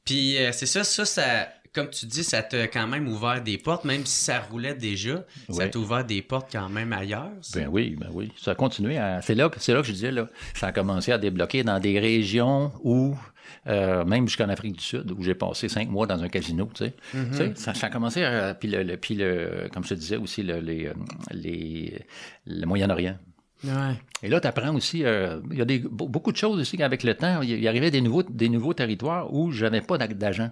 Puis 0.05 0.39
euh, 0.39 0.51
c'est 0.53 0.67
ça, 0.67 0.85
ça, 0.85 1.05
ça, 1.05 1.49
comme 1.73 1.89
tu 1.91 2.07
dis, 2.07 2.25
ça 2.25 2.43
t'a 2.43 2.67
quand 2.69 2.87
même 2.87 3.07
ouvert 3.09 3.43
des 3.43 3.57
portes, 3.59 3.85
même 3.85 4.05
si 4.05 4.25
ça 4.25 4.41
roulait 4.41 4.75
déjà, 4.75 5.25
ça 5.51 5.69
t'a 5.69 5.79
ouvert 5.79 6.05
des 6.05 6.23
portes 6.23 6.49
quand 6.51 6.69
même 6.69 6.93
ailleurs. 6.93 7.31
ça? 7.43 7.61
Ben 7.61 7.69
oui, 7.71 7.97
ben 7.99 8.09
oui. 8.13 8.33
Ça 8.37 8.53
a 8.53 8.55
continué 8.55 8.99
à. 8.99 9.23
C'est 9.23 9.35
là, 9.35 9.49
que- 9.49 9.61
c'est 9.61 9.73
là 9.73 9.81
que 9.81 9.87
je 9.87 9.93
disais, 9.93 10.11
là, 10.11 10.29
ça 10.55 10.69
a 10.69 10.73
commencé 10.73 11.13
à 11.13 11.19
débloquer 11.19 11.63
dans 11.63 11.79
des 11.79 11.99
régions 12.01 12.73
où, 12.83 13.17
euh, 13.67 14.05
même 14.05 14.27
jusqu'en 14.27 14.49
Afrique 14.49 14.77
du 14.79 14.83
Sud, 14.85 15.11
où 15.13 15.23
j'ai 15.23 15.35
passé 15.35 15.69
cinq 15.69 15.89
mois 15.89 16.07
dans 16.07 16.23
un 16.23 16.29
casino, 16.29 16.69
tu 16.75 16.85
sais. 16.87 16.95
Sais, 17.33 17.53
ça, 17.55 17.75
ça 17.75 17.87
a 17.87 17.91
commencé 17.91 18.23
à. 18.25 18.55
Puis, 18.55 18.69
le, 18.69 18.83
le- 18.83 18.97
puis 18.97 19.15
le, 19.15 19.69
comme 19.73 19.85
je 19.85 19.91
te 19.91 19.95
disais 19.95 20.17
aussi, 20.17 20.43
le, 20.43 20.59
les, 20.61 20.87
euh, 20.87 20.95
les, 21.31 22.05
le 22.47 22.67
Moyen-Orient. 22.67 23.17
Ouais. 23.63 23.95
Et 24.23 24.29
là, 24.29 24.41
tu 24.41 24.47
apprends 24.49 24.75
aussi, 24.75 25.05
euh, 25.05 25.39
il 25.51 25.59
y 25.59 25.63
a 25.63 25.67
des, 25.67 25.81
be- 25.81 26.09
beaucoup 26.09 26.33
de 26.33 26.37
choses 26.37 26.59
aussi 26.59 26.83
avec 26.83 27.03
le 27.03 27.15
temps. 27.15 27.43
Il 27.43 27.61
y 27.61 27.69
arrivait 27.69 27.91
des 27.91 28.01
nouveaux, 28.01 28.23
des 28.23 28.49
nouveaux 28.49 28.73
territoires 28.75 29.33
où 29.35 29.51
j'avais 29.53 29.83
pas 29.83 29.99
d'ac- 29.99 30.17
d'agent. 30.17 30.51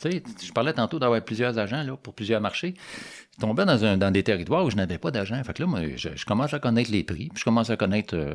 Tu 0.00 0.10
sais, 0.10 0.22
je 0.44 0.52
parlais 0.52 0.72
tantôt 0.72 0.98
d'avoir 0.98 1.20
plusieurs 1.22 1.58
agents 1.58 1.82
là, 1.82 1.96
pour 1.96 2.14
plusieurs 2.14 2.40
marchés. 2.40 2.74
Je 3.36 3.40
tombais 3.46 3.64
dans, 3.64 3.84
un, 3.84 3.96
dans 3.96 4.10
des 4.10 4.22
territoires 4.22 4.64
où 4.64 4.70
je 4.70 4.76
n'avais 4.76 4.98
pas 4.98 5.10
d'agent. 5.10 5.42
Fait 5.44 5.52
que 5.52 5.62
là, 5.62 5.66
moi, 5.68 5.80
je, 5.96 6.08
je 6.14 6.24
commence 6.26 6.52
à 6.54 6.58
connaître 6.58 6.90
les 6.90 7.04
prix, 7.04 7.28
puis 7.28 7.38
je 7.38 7.44
commence 7.44 7.70
à 7.70 7.76
connaître 7.76 8.14
euh, 8.16 8.34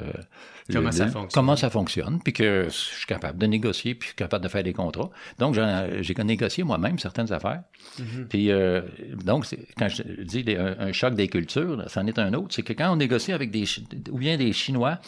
Comment 0.72 0.92
ça 0.92 1.06
le- 1.06 1.12
fonctionne? 1.12 1.32
comment 1.34 1.56
ça 1.56 1.70
fonctionne, 1.70 2.20
puis 2.24 2.34
que 2.34 2.66
je 2.66 2.74
suis 2.74 3.06
capable 3.06 3.38
de 3.38 3.46
négocier, 3.46 3.94
puis 3.96 4.06
je 4.08 4.10
suis 4.10 4.16
capable 4.16 4.44
de 4.44 4.50
faire 4.50 4.64
des 4.64 4.74
contrats. 4.74 5.10
Donc, 5.40 5.56
j'ai 5.56 6.14
négocié 6.24 6.64
moi-même 6.64 6.98
certaines 7.00 7.32
affaires. 7.32 7.62
Mhm. 8.00 8.28
Puis, 8.30 8.52
euh, 8.52 8.82
donc, 9.24 9.46
quand 9.78 9.90
je 9.90 10.02
dis 10.24 10.44
un, 10.58 10.76
un 10.88 10.92
choc 10.92 11.14
des 11.14 11.28
cultures, 11.28 11.84
c'en 11.88 12.06
est 12.08 12.18
un 12.18 12.34
autre. 12.34 12.48
C'est 12.56 12.64
que 12.64 12.74
quand 12.74 12.92
on 12.92 12.96
négocie 12.96 13.32
avec 13.32 13.52
des, 13.52 13.66
ou 14.12 14.18
bien 14.18 14.38
des 14.38 14.54
Chinois, 14.54 15.00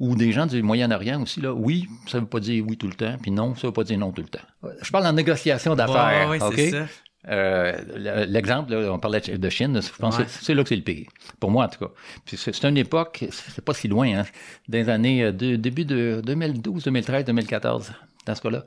ou 0.00 0.16
des 0.16 0.32
gens 0.32 0.46
du 0.46 0.62
Moyen-Orient 0.62 1.22
aussi, 1.22 1.40
là, 1.40 1.52
oui, 1.54 1.88
ça 2.08 2.18
veut 2.18 2.26
pas 2.26 2.40
dire 2.40 2.64
oui 2.66 2.76
tout 2.76 2.88
le 2.88 2.94
temps, 2.94 3.16
puis 3.22 3.30
non, 3.30 3.54
ça 3.54 3.68
veut 3.68 3.72
pas 3.72 3.84
dire 3.84 3.98
non 3.98 4.10
tout 4.12 4.22
le 4.22 4.28
temps. 4.28 4.72
Je 4.82 4.90
parle 4.90 5.06
en 5.06 5.12
négociation 5.12 5.74
d'affaires, 5.76 6.28
Ouais, 6.28 6.38
ouais, 6.40 6.44
OK? 6.46 6.54
c'est 6.56 6.70
ça. 6.70 6.86
Euh, 7.26 7.72
le- 7.96 8.26
L'exemple, 8.30 8.74
là, 8.74 8.92
on 8.92 8.98
parlait 8.98 9.20
de 9.20 9.48
Chine, 9.48 9.80
je 9.80 9.88
pense 9.98 10.18
Ouais. 10.18 10.24
c'est 10.28 10.52
là 10.52 10.62
que 10.62 10.68
c'est 10.68 10.76
le 10.76 10.82
pire. 10.82 11.06
Pour 11.40 11.50
moi, 11.50 11.64
en 11.64 11.68
tout 11.68 11.78
cas. 11.86 11.90
Puis 12.26 12.36
c'est 12.36 12.64
une 12.64 12.76
époque, 12.76 13.24
c'est 13.30 13.64
pas 13.64 13.72
si 13.72 13.88
loin, 13.88 14.08
hein, 14.18 14.24
dans 14.68 14.76
les 14.78 14.88
années 14.90 15.24
euh, 15.24 15.32
de- 15.32 15.56
début 15.56 15.86
de 15.86 16.20
2012, 16.22 16.84
2013, 16.84 17.24
2014, 17.24 17.92
dans 18.26 18.34
ce 18.34 18.42
cas-là. 18.42 18.64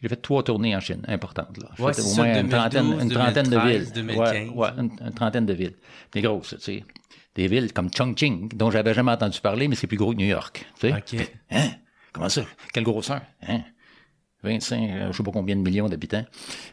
J'ai 0.00 0.08
fait 0.08 0.16
trois 0.16 0.42
tournées 0.44 0.74
en 0.76 0.80
Chine, 0.80 1.02
importantes. 1.08 1.58
Là. 1.60 1.68
J'ai 1.76 1.82
Ouais, 1.82 1.92
fait 1.92 2.00
c'est 2.00 2.06
au 2.08 2.14
ça, 2.14 2.22
moins 2.22 2.26
une 2.40 2.48
2012, 2.48 2.60
trentaine, 2.60 3.00
une 3.02 3.10
trentaine 3.10 3.44
de 3.44 3.50
2013, 3.50 3.82
villes. 3.84 3.92
2015. 3.94 4.48
Ouais, 4.48 4.54
ouais, 4.54 4.68
une, 4.78 4.90
une 5.06 5.12
trentaine 5.12 5.44
de 5.46 5.52
villes. 5.54 5.74
Des 6.12 6.22
grosses, 6.22 6.54
tu 6.56 6.60
sais. 6.62 6.84
Des 7.38 7.46
villes 7.46 7.72
comme 7.72 7.88
Chongqing, 7.96 8.48
dont 8.48 8.68
j'avais 8.72 8.92
jamais 8.94 9.12
entendu 9.12 9.40
parler, 9.40 9.68
mais 9.68 9.76
c'est 9.76 9.86
plus 9.86 9.96
gros 9.96 10.12
que 10.12 10.18
New 10.18 10.26
York. 10.26 10.66
Tu 10.80 10.88
sais. 10.88 10.92
OK. 10.92 11.32
Hein? 11.52 11.68
Comment 12.12 12.28
ça? 12.28 12.42
Quelle 12.72 12.82
grosseur? 12.82 13.20
Hein? 13.46 13.60
25, 14.42 14.76
euh, 14.76 15.12
je 15.12 15.16
sais 15.16 15.22
pas 15.22 15.30
combien 15.30 15.54
de 15.54 15.60
millions 15.60 15.88
d'habitants. 15.88 16.24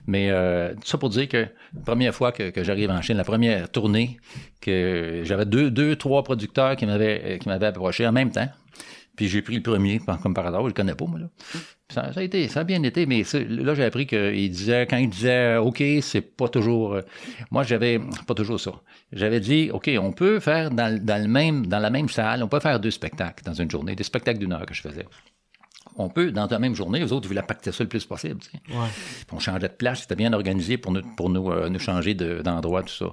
Mais 0.07 0.31
euh, 0.31 0.73
tout 0.73 0.87
ça 0.87 0.97
pour 0.97 1.09
dire 1.09 1.27
que 1.27 1.37
la 1.75 1.81
première 1.85 2.15
fois 2.15 2.31
que, 2.31 2.49
que 2.49 2.63
j'arrive 2.63 2.89
en 2.89 2.99
Chine, 3.03 3.15
la 3.15 3.23
première 3.23 3.69
tournée, 3.69 4.17
que 4.59 5.21
j'avais 5.23 5.45
deux, 5.45 5.69
deux, 5.69 5.97
trois 5.97 6.23
producteurs 6.23 6.75
qui 6.75 6.87
m'avaient 6.87 7.21
euh, 7.23 7.37
qui 7.37 7.47
m'avaient 7.47 7.67
approché 7.67 8.07
en 8.07 8.11
même 8.11 8.31
temps. 8.31 8.49
Puis 9.15 9.27
j'ai 9.29 9.41
pris 9.41 9.55
le 9.55 9.61
premier, 9.61 9.99
comme 10.21 10.33
par 10.33 10.45
hasard, 10.47 10.61
je 10.63 10.67
le 10.67 10.73
connais 10.73 10.95
pas, 10.95 11.05
moi, 11.05 11.19
là. 11.19 11.27
Ça, 11.89 12.11
ça 12.13 12.19
a 12.19 12.23
été, 12.23 12.47
ça 12.47 12.61
a 12.61 12.63
bien 12.63 12.81
été, 12.83 13.05
mais 13.05 13.23
là, 13.47 13.75
j'ai 13.75 13.83
appris 13.83 14.07
qu'il 14.07 14.49
disait, 14.49 14.87
quand 14.89 14.97
il 14.97 15.09
disait, 15.09 15.57
OK, 15.57 15.83
c'est 16.01 16.21
pas 16.21 16.47
toujours, 16.49 16.95
euh, 16.95 17.01
moi, 17.51 17.61
j'avais, 17.63 17.99
pas 18.27 18.33
toujours 18.33 18.59
ça. 18.59 18.71
J'avais 19.13 19.39
dit, 19.39 19.69
OK, 19.71 19.89
on 20.01 20.11
peut 20.11 20.39
faire 20.39 20.71
dans, 20.71 20.91
le- 20.91 20.99
dans 20.99 21.21
le 21.21 21.27
même, 21.27 21.67
dans 21.67 21.79
la 21.79 21.91
même 21.91 22.09
salle, 22.09 22.41
on 22.43 22.47
peut 22.47 22.59
faire 22.59 22.79
deux 22.79 22.89
spectacles 22.91 23.43
dans 23.43 23.53
une 23.53 23.69
journée, 23.69 23.95
des 23.95 24.03
spectacles 24.03 24.39
d'une 24.39 24.51
heure 24.53 24.65
que 24.65 24.73
je 24.73 24.81
faisais. 24.81 25.05
On 25.97 26.09
peut, 26.09 26.31
dans 26.31 26.47
la 26.47 26.59
même 26.59 26.75
journée, 26.75 26.99
les 26.99 27.13
autres, 27.13 27.25
ils 27.25 27.29
voulaient 27.29 27.41
pacter 27.43 27.71
ça 27.71 27.83
le 27.83 27.87
plus 27.87 28.03
possible, 28.03 28.39
tu 28.41 28.49
sais. 28.49 28.57
Ouais. 28.75 28.87
Puis 29.27 29.27
on 29.33 29.39
changeait 29.39 29.69
de 29.69 29.73
place, 29.73 30.01
c'était 30.01 30.15
bien 30.15 30.33
organisé 30.33 30.77
pour 30.77 30.91
nous, 30.91 31.01
pour 31.15 31.29
nous, 31.29 31.51
euh, 31.51 31.69
nous 31.69 31.79
changer 31.79 32.15
de- 32.15 32.41
d'endroit, 32.41 32.81
tout 32.83 32.89
ça. 32.93 33.05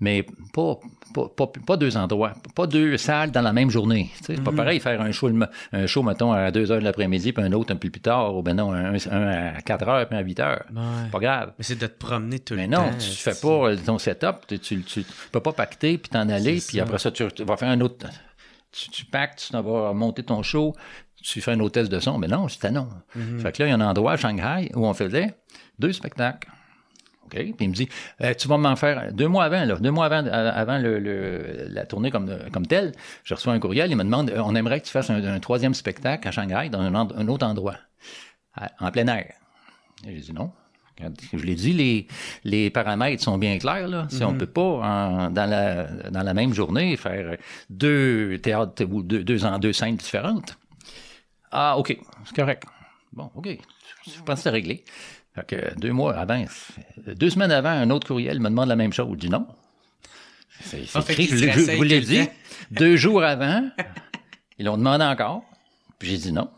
Mais 0.00 0.26
pas, 0.52 0.78
pas, 1.14 1.28
pas, 1.28 1.46
pas 1.46 1.76
deux 1.76 1.96
endroits, 1.96 2.34
pas 2.54 2.66
deux 2.66 2.96
salles 2.96 3.30
dans 3.30 3.42
la 3.42 3.52
même 3.52 3.70
journée. 3.70 4.10
C'est 4.22 4.42
pas 4.42 4.50
pareil 4.50 4.80
faire 4.80 5.00
un 5.00 5.12
show, 5.12 5.30
un 5.72 5.86
show, 5.86 6.02
mettons, 6.02 6.32
à 6.32 6.50
2 6.50 6.72
heures 6.72 6.80
de 6.80 6.84
l'après-midi, 6.84 7.32
puis 7.32 7.44
un 7.44 7.52
autre 7.52 7.72
un 7.72 7.76
peu 7.76 7.90
plus 7.90 8.00
tard, 8.00 8.34
ou 8.36 8.42
ben 8.42 8.54
non, 8.54 8.72
un, 8.72 8.94
un 8.94 9.54
à 9.54 9.62
4 9.62 9.88
heures, 9.88 10.08
puis 10.08 10.16
un 10.16 10.20
à 10.20 10.24
8 10.24 10.40
heures. 10.40 10.64
Ouais. 10.74 11.10
Pas 11.12 11.18
grave. 11.20 11.52
Mais 11.58 11.64
c'est 11.64 11.78
de 11.78 11.86
te 11.86 11.96
promener 11.96 12.40
tout 12.40 12.54
Mais 12.54 12.66
le 12.66 12.72
non, 12.76 12.90
temps. 12.90 12.98
tu 12.98 13.10
fais 13.10 13.34
pas 13.40 13.76
ton 13.76 13.98
setup, 13.98 14.46
tu, 14.48 14.58
tu, 14.58 14.82
tu 14.82 15.04
peux 15.30 15.40
pas 15.40 15.52
pacter 15.52 15.96
puis 15.96 16.10
t'en 16.10 16.28
aller, 16.28 16.60
puis 16.66 16.80
après 16.80 16.98
ça, 16.98 17.12
tu, 17.12 17.24
tu 17.32 17.44
vas 17.44 17.56
faire 17.56 17.70
un 17.70 17.80
autre. 17.80 18.06
Tu, 18.72 18.90
tu 18.90 19.04
pactes, 19.04 19.46
tu 19.50 19.56
vas 19.56 19.92
monter 19.92 20.24
ton 20.24 20.42
show, 20.42 20.74
tu 21.22 21.40
fais 21.40 21.52
un 21.52 21.60
autre 21.60 21.74
test 21.80 21.90
de 21.90 22.00
son. 22.00 22.18
Mais 22.18 22.26
non, 22.26 22.48
c'était 22.48 22.72
non. 22.72 22.88
Mm-hmm. 23.16 23.38
Fait 23.38 23.52
que 23.52 23.62
là, 23.62 23.68
il 23.68 23.70
y 23.70 23.72
a 23.72 23.76
un 23.76 23.88
endroit 23.88 24.12
à 24.12 24.16
Shanghai 24.16 24.70
où 24.74 24.84
on 24.86 24.92
faisait 24.92 25.34
deux 25.78 25.92
spectacles. 25.92 26.48
OK? 27.26 27.30
Puis 27.34 27.54
il 27.60 27.68
me 27.68 27.74
dit, 27.74 27.88
Euh, 28.22 28.34
tu 28.34 28.48
vas 28.48 28.56
m'en 28.58 28.76
faire 28.76 29.12
deux 29.12 29.28
mois 29.28 29.44
avant, 29.44 29.64
là, 29.64 29.76
deux 29.76 29.90
mois 29.90 30.06
avant, 30.06 30.26
euh, 30.26 30.50
avant 30.54 30.78
le, 30.78 30.98
le- 30.98 31.66
la 31.70 31.86
tournée 31.86 32.10
comme, 32.10 32.36
comme 32.52 32.66
telle. 32.66 32.92
Je 33.24 33.34
reçois 33.34 33.52
un 33.52 33.58
courriel, 33.60 33.90
il 33.90 33.96
me 33.96 34.04
demande, 34.04 34.30
euh, 34.30 34.40
on 34.44 34.54
aimerait 34.54 34.80
que 34.80 34.86
tu 34.86 34.92
fasses 34.92 35.10
un, 35.10 35.22
un 35.24 35.40
troisième 35.40 35.74
spectacle 35.74 36.26
à 36.28 36.30
Shanghai 36.30 36.68
dans 36.70 36.80
un, 36.80 37.28
autre 37.28 37.46
endroit, 37.46 37.76
à- 38.54 38.70
en 38.80 38.90
plein 38.90 39.06
air. 39.08 39.32
J'ai 40.04 40.12
dit 40.20 40.32
non. 40.32 40.52
Je 41.32 41.38
l'ai 41.44 41.56
dit, 41.56 41.72
les, 41.72 42.06
les 42.44 42.70
paramètres 42.70 43.20
sont 43.20 43.36
bien 43.36 43.58
clairs. 43.58 43.88
Là. 43.88 44.06
Si 44.10 44.22
on 44.22 44.32
peut 44.38 44.46
pas, 44.46 44.62
en- 44.62 45.30
dans, 45.30 45.50
la, 45.50 45.84
dans 46.10 46.22
la 46.22 46.34
même 46.34 46.54
journée, 46.54 46.96
faire 46.96 47.36
deux 47.68 48.38
théâtres 48.38 48.84
ou 48.84 49.02
deux, 49.02 49.24
deux, 49.24 49.44
en- 49.44 49.58
deux 49.58 49.72
scènes 49.72 49.96
différentes. 49.96 50.56
Ah, 51.50 51.76
OK, 51.78 51.98
c'est 52.26 52.36
correct. 52.36 52.62
Bon, 53.12 53.30
OK, 53.34 53.48
je 54.06 54.20
pense 54.22 54.36
que 54.36 54.42
c'est 54.42 54.50
réglé. 54.50 54.84
Fait 55.34 55.46
que 55.46 55.78
deux 55.80 55.92
mois 55.92 56.14
avant, 56.16 56.44
deux 57.06 57.30
semaines 57.30 57.50
avant, 57.50 57.70
un 57.70 57.90
autre 57.90 58.06
courriel 58.06 58.38
me 58.40 58.48
demande 58.48 58.68
la 58.68 58.76
même 58.76 58.92
chose. 58.92 59.08
Je 59.14 59.18
dis 59.18 59.30
non. 59.30 59.46
C'est 60.60 60.84
Ah, 60.94 61.00
écrit, 61.08 61.26
je, 61.26 61.76
vous 61.76 61.82
l'ai 61.82 62.00
dit. 62.00 62.28
Deux 62.70 62.96
jours 62.96 63.22
avant, 63.24 63.68
ils 64.58 64.64
l'ont 64.66 64.76
demandé 64.78 65.04
encore. 65.04 65.42
Puis 65.98 66.10
j'ai 66.10 66.18
dit 66.18 66.32
non. 66.32 66.48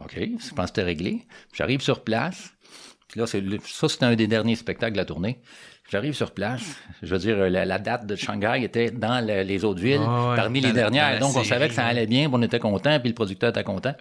OK, 0.00 0.14
je 0.16 0.26
pense 0.54 0.54
que 0.54 0.66
c'était 0.66 0.82
réglé. 0.84 1.26
J'arrive 1.52 1.80
sur 1.80 2.04
place. 2.04 2.52
Puis 3.08 3.18
là, 3.20 3.26
le- 3.34 3.58
ça, 3.66 3.88
c'était 3.88 4.04
un 4.04 4.14
des 4.14 4.28
derniers 4.28 4.54
spectacles 4.54 4.92
de 4.92 4.98
la 4.98 5.04
tournée. 5.04 5.40
J'arrive 5.90 6.12
sur 6.12 6.30
place. 6.32 6.62
Je 7.02 7.08
veux 7.12 7.18
dire, 7.18 7.36
la, 7.50 7.64
la 7.64 7.78
date 7.78 8.06
de 8.06 8.14
Shanghai 8.14 8.62
était 8.62 8.90
dans 8.92 9.26
le- 9.26 9.42
les 9.42 9.64
autres 9.64 9.80
villes, 9.80 10.02
Ah 10.06 10.30
ouais, 10.30 10.36
parmi 10.36 10.60
les 10.60 10.72
dernières. 10.72 11.18
Donc, 11.18 11.34
on 11.34 11.42
savait 11.42 11.68
que 11.68 11.74
ça 11.74 11.86
allait 11.86 12.06
bien, 12.06 12.28
puis 12.28 12.38
on 12.38 12.42
était 12.42 12.60
content, 12.60 13.00
puis 13.00 13.08
le 13.08 13.14
producteur 13.14 13.50
était 13.50 13.64
content. 13.64 13.94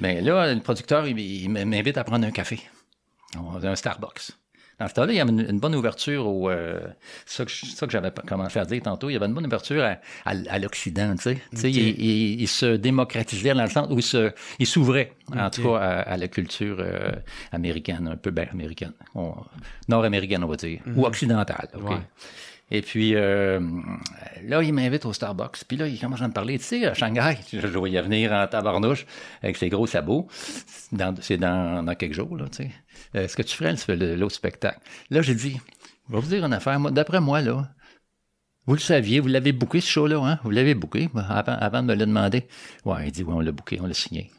Mais 0.00 0.20
là, 0.20 0.52
le 0.54 0.60
producteur, 0.60 1.06
il, 1.06 1.18
il 1.18 1.48
m'invite 1.50 1.96
à 1.98 2.04
prendre 2.04 2.26
un 2.26 2.30
café. 2.30 2.60
Un 3.36 3.74
Starbucks. 3.74 4.30
Dans 4.80 4.86
ce 4.86 4.94
temps-là, 4.94 5.12
il 5.12 5.16
y 5.16 5.20
avait 5.20 5.30
une, 5.32 5.58
bonne 5.58 5.74
ouverture 5.74 6.24
au. 6.24 6.48
euh, 6.50 6.78
ça 7.26 7.44
que, 7.44 7.50
je- 7.50 7.66
ça 7.66 7.84
que 7.84 7.92
j'avais 7.92 8.12
commencé 8.28 8.60
à 8.60 8.64
dire 8.64 8.80
tantôt. 8.80 9.10
Il 9.10 9.14
y 9.14 9.16
avait 9.16 9.26
une 9.26 9.34
bonne 9.34 9.44
ouverture 9.46 9.82
à, 9.82 9.96
à- 10.24 10.34
à 10.48 10.58
l'Occident, 10.60 11.16
tu 11.16 11.22
sais. 11.24 11.34
Tu 11.50 11.56
sais, 11.56 11.70
il, 11.72 12.00
il- 12.00 12.40
il 12.42 12.46
se 12.46 12.76
démocratisait 12.76 13.54
dans 13.54 13.64
le 13.64 13.70
sens 13.70 13.88
où 13.90 13.98
il 14.60 14.66
s'ouvrait, 14.68 15.14
en 15.36 15.50
tout 15.50 15.62
cas, 15.64 15.78
à, 15.80 16.00
à 16.02 16.16
la 16.16 16.28
culture 16.28 16.76
euh, 16.78 17.10
américaine, 17.50 18.06
un 18.06 18.16
peu 18.16 18.30
ben, 18.30 18.46
américaine, 18.52 18.92
nord-américaine, 19.88 20.44
on 20.44 20.48
va 20.48 20.56
dire, 20.56 20.80
ou 20.94 21.06
occidentale. 21.06 21.68
OK? 21.74 21.90
Ouais. 21.90 21.96
Et 22.70 22.82
puis 22.82 23.14
euh, 23.14 23.60
là, 24.44 24.62
il 24.62 24.72
m'invite 24.74 25.06
au 25.06 25.12
Starbucks. 25.12 25.64
Puis 25.66 25.76
là, 25.78 25.86
il 25.88 25.98
commence 25.98 26.20
à 26.20 26.28
me 26.28 26.32
parler, 26.32 26.58
tu 26.58 26.64
sais, 26.64 26.84
à 26.86 26.94
Shanghai, 26.94 27.38
je 27.52 27.66
voyais 27.78 28.02
venir 28.02 28.32
en 28.32 28.46
tabarnouche 28.46 29.06
avec 29.42 29.56
ses 29.56 29.68
gros 29.70 29.86
sabots. 29.86 30.28
C'est 31.20 31.38
dans, 31.38 31.82
dans 31.82 31.94
quelques 31.94 32.12
jours, 32.14 32.36
là, 32.36 32.44
tu 32.50 32.64
sais. 32.64 32.70
Euh, 33.14 33.24
Est-ce 33.24 33.36
que 33.36 33.42
tu 33.42 33.56
ferais 33.56 33.74
le- 33.96 34.16
l'autre 34.16 34.34
spectacle? 34.34 34.80
Là, 35.10 35.22
j'ai 35.22 35.34
dit, 35.34 35.58
je 36.08 36.14
vais 36.14 36.20
vous 36.20 36.28
dire 36.28 36.44
une 36.44 36.52
affaire. 36.52 36.78
D'après 36.90 37.20
moi, 37.20 37.40
là, 37.40 37.70
vous 38.66 38.74
le 38.74 38.80
saviez, 38.80 39.20
vous 39.20 39.28
l'avez 39.28 39.52
booké, 39.52 39.80
ce 39.80 39.88
show-là, 39.88 40.18
hein? 40.22 40.38
Vous 40.44 40.50
l'avez 40.50 40.74
booké 40.74 41.08
avant, 41.14 41.52
avant 41.54 41.82
de 41.82 41.86
me 41.88 41.94
le 41.94 42.04
demander. 42.04 42.46
Ouais, 42.84 43.06
il 43.06 43.12
dit, 43.12 43.22
oui, 43.22 43.32
on 43.34 43.40
l'a 43.40 43.52
booké, 43.52 43.78
on 43.80 43.86
l'a 43.86 43.94
signé. 43.94 44.30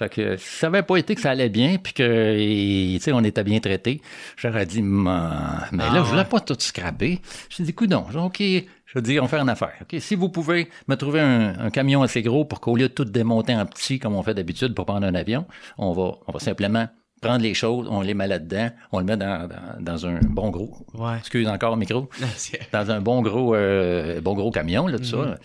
Fait 0.00 0.08
que 0.08 0.36
si 0.38 0.48
ça 0.56 0.70
n'avait 0.70 0.82
pas 0.82 0.96
été 0.96 1.14
que 1.14 1.20
ça 1.20 1.30
allait 1.30 1.50
bien, 1.50 1.76
puis 1.76 1.92
que, 1.92 2.02
et, 2.38 2.94
tu 2.96 3.00
sais, 3.04 3.12
on 3.12 3.22
était 3.22 3.44
bien 3.44 3.60
traité, 3.60 4.00
j'aurais 4.38 4.64
dit, 4.64 4.80
mais 4.80 5.10
Ah 5.10 5.68
là, 5.72 5.90
je 5.96 5.98
voulais 6.00 6.20
ouais. 6.22 6.24
pas 6.24 6.40
tout 6.40 6.56
scraper. 6.58 7.20
J'ai 7.50 7.64
dit, 7.64 7.70
écoute, 7.70 7.90
non, 7.90 8.06
OK, 8.24 8.38
je 8.40 8.64
veux 8.94 9.02
dire, 9.02 9.22
on 9.22 9.28
fait 9.28 9.36
une 9.38 9.50
affaire. 9.50 9.74
OK, 9.82 10.00
si 10.00 10.14
vous 10.14 10.30
pouvez 10.30 10.68
me 10.88 10.94
trouver 10.96 11.20
un, 11.20 11.54
un 11.58 11.68
camion 11.70 12.02
assez 12.02 12.22
gros 12.22 12.46
pour 12.46 12.60
qu'au 12.60 12.76
lieu 12.76 12.88
de 12.88 12.94
tout 12.94 13.04
démonter 13.04 13.54
en 13.54 13.66
petit, 13.66 13.98
comme 13.98 14.14
on 14.14 14.22
fait 14.22 14.32
d'habitude 14.32 14.74
pour 14.74 14.86
prendre 14.86 15.06
un 15.06 15.14
avion, 15.14 15.44
on 15.76 15.92
va, 15.92 16.14
on 16.26 16.32
va 16.32 16.38
simplement 16.40 16.88
prendre 17.20 17.42
les 17.42 17.52
choses, 17.52 17.86
on 17.90 18.00
les 18.00 18.14
met 18.14 18.26
là-dedans, 18.26 18.70
on 18.92 18.98
le 19.00 19.04
met 19.04 19.18
dans, 19.18 19.46
dans, 19.46 19.78
dans 19.82 20.06
un 20.06 20.18
bon 20.22 20.48
gros, 20.48 20.74
Ouais. 20.94 21.18
excuse 21.18 21.46
encore 21.46 21.76
micro, 21.76 22.08
dans 22.72 22.90
un 22.90 23.02
bon 23.02 23.20
gros, 23.20 23.54
euh, 23.54 24.22
bon 24.22 24.32
gros 24.32 24.50
camion, 24.50 24.86
là, 24.86 24.96
tout 24.98 25.04
Mm-hmm. 25.04 25.34
ça. 25.34 25.38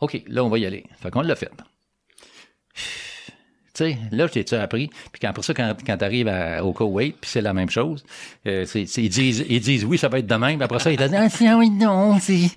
OK, 0.00 0.22
là, 0.26 0.42
on 0.42 0.48
va 0.48 0.58
y 0.58 0.64
aller. 0.64 0.84
Fait 1.02 1.10
qu'on 1.10 1.20
l'a 1.20 1.36
fait. 1.36 1.50
Tu 3.74 3.84
sais, 3.84 3.98
là, 4.12 4.28
j'ai 4.32 4.44
tu 4.44 4.54
appris? 4.54 4.86
Puis 5.10 5.20
quand- 5.20 5.30
après 5.30 5.42
ça, 5.42 5.52
quand, 5.52 5.74
quand 5.84 5.96
tu 5.96 6.04
arrives 6.04 6.32
au 6.62 6.72
Koweït, 6.72 7.16
puis 7.20 7.28
c'est 7.28 7.40
la 7.40 7.52
même 7.52 7.70
chose, 7.70 8.04
euh, 8.46 8.64
ils, 8.74 9.08
disent, 9.08 9.44
ils 9.48 9.60
disent 9.60 9.84
oui, 9.84 9.98
ça 9.98 10.08
va 10.08 10.20
être 10.20 10.26
de 10.28 10.34
même. 10.36 10.58
Puis 10.58 10.64
après 10.64 10.78
ça, 10.78 10.92
ils 10.92 10.96
disent 10.96 11.10
ah, 11.12 11.56
oui, 11.58 11.70
non, 11.70 12.18
c'est. 12.20 12.50